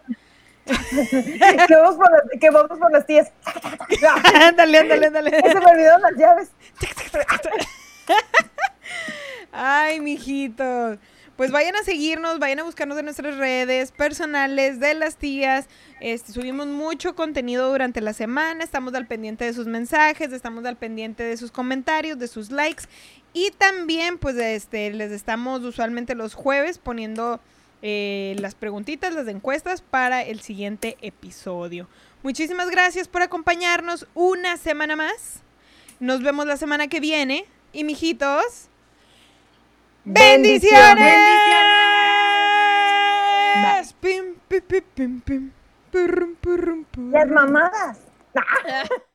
que, 0.64 1.74
vamos 1.74 1.96
por 1.96 2.12
las, 2.12 2.22
que 2.40 2.50
vamos 2.50 2.78
por 2.78 2.92
las 2.92 3.06
tías. 3.06 3.32
ándale, 4.40 4.78
ándale, 4.78 5.06
ándale. 5.06 5.30
Se 5.42 5.60
me 5.60 5.66
olvidaron 5.66 6.02
las 6.02 6.16
llaves. 6.16 6.50
Ay, 9.52 10.00
mijitos. 10.00 10.98
Pues 11.36 11.50
vayan 11.50 11.76
a 11.76 11.82
seguirnos, 11.82 12.38
vayan 12.38 12.60
a 12.60 12.62
buscarnos 12.62 12.98
en 12.98 13.04
nuestras 13.04 13.36
redes 13.36 13.92
personales 13.92 14.80
de 14.80 14.94
las 14.94 15.16
tías. 15.16 15.66
Este, 16.00 16.32
subimos 16.32 16.66
mucho 16.66 17.14
contenido 17.14 17.70
durante 17.70 18.00
la 18.00 18.12
semana, 18.12 18.64
estamos 18.64 18.94
al 18.94 19.06
pendiente 19.06 19.44
de 19.44 19.52
sus 19.52 19.66
mensajes, 19.66 20.32
estamos 20.32 20.64
al 20.64 20.76
pendiente 20.76 21.22
de 21.22 21.36
sus 21.36 21.50
comentarios, 21.50 22.18
de 22.18 22.28
sus 22.28 22.50
likes. 22.50 22.84
Y 23.34 23.50
también, 23.50 24.18
pues, 24.18 24.36
este, 24.36 24.90
les 24.92 25.10
estamos 25.12 25.62
usualmente 25.62 26.14
los 26.14 26.34
jueves 26.34 26.78
poniendo 26.78 27.40
eh, 27.82 28.36
las 28.38 28.54
preguntitas, 28.54 29.14
las 29.14 29.28
encuestas 29.28 29.82
para 29.82 30.22
el 30.22 30.40
siguiente 30.40 30.96
episodio. 31.02 31.88
Muchísimas 32.22 32.70
gracias 32.70 33.08
por 33.08 33.22
acompañarnos 33.22 34.06
una 34.14 34.56
semana 34.56 34.96
más. 34.96 35.40
Nos 35.98 36.22
vemos 36.22 36.46
la 36.46 36.56
semana 36.56 36.88
que 36.88 37.00
viene. 37.00 37.46
Y 37.72 37.84
mijitos, 37.84 38.68
¡bendiciones! 40.04 40.98
Bendiciones. 40.98 41.62
Pim, 44.00 44.34
pim, 44.48 44.62
pim, 44.62 45.20
pim, 45.20 45.20
pim. 45.20 47.10
Las 47.10 47.28
mamadas. 47.28 48.00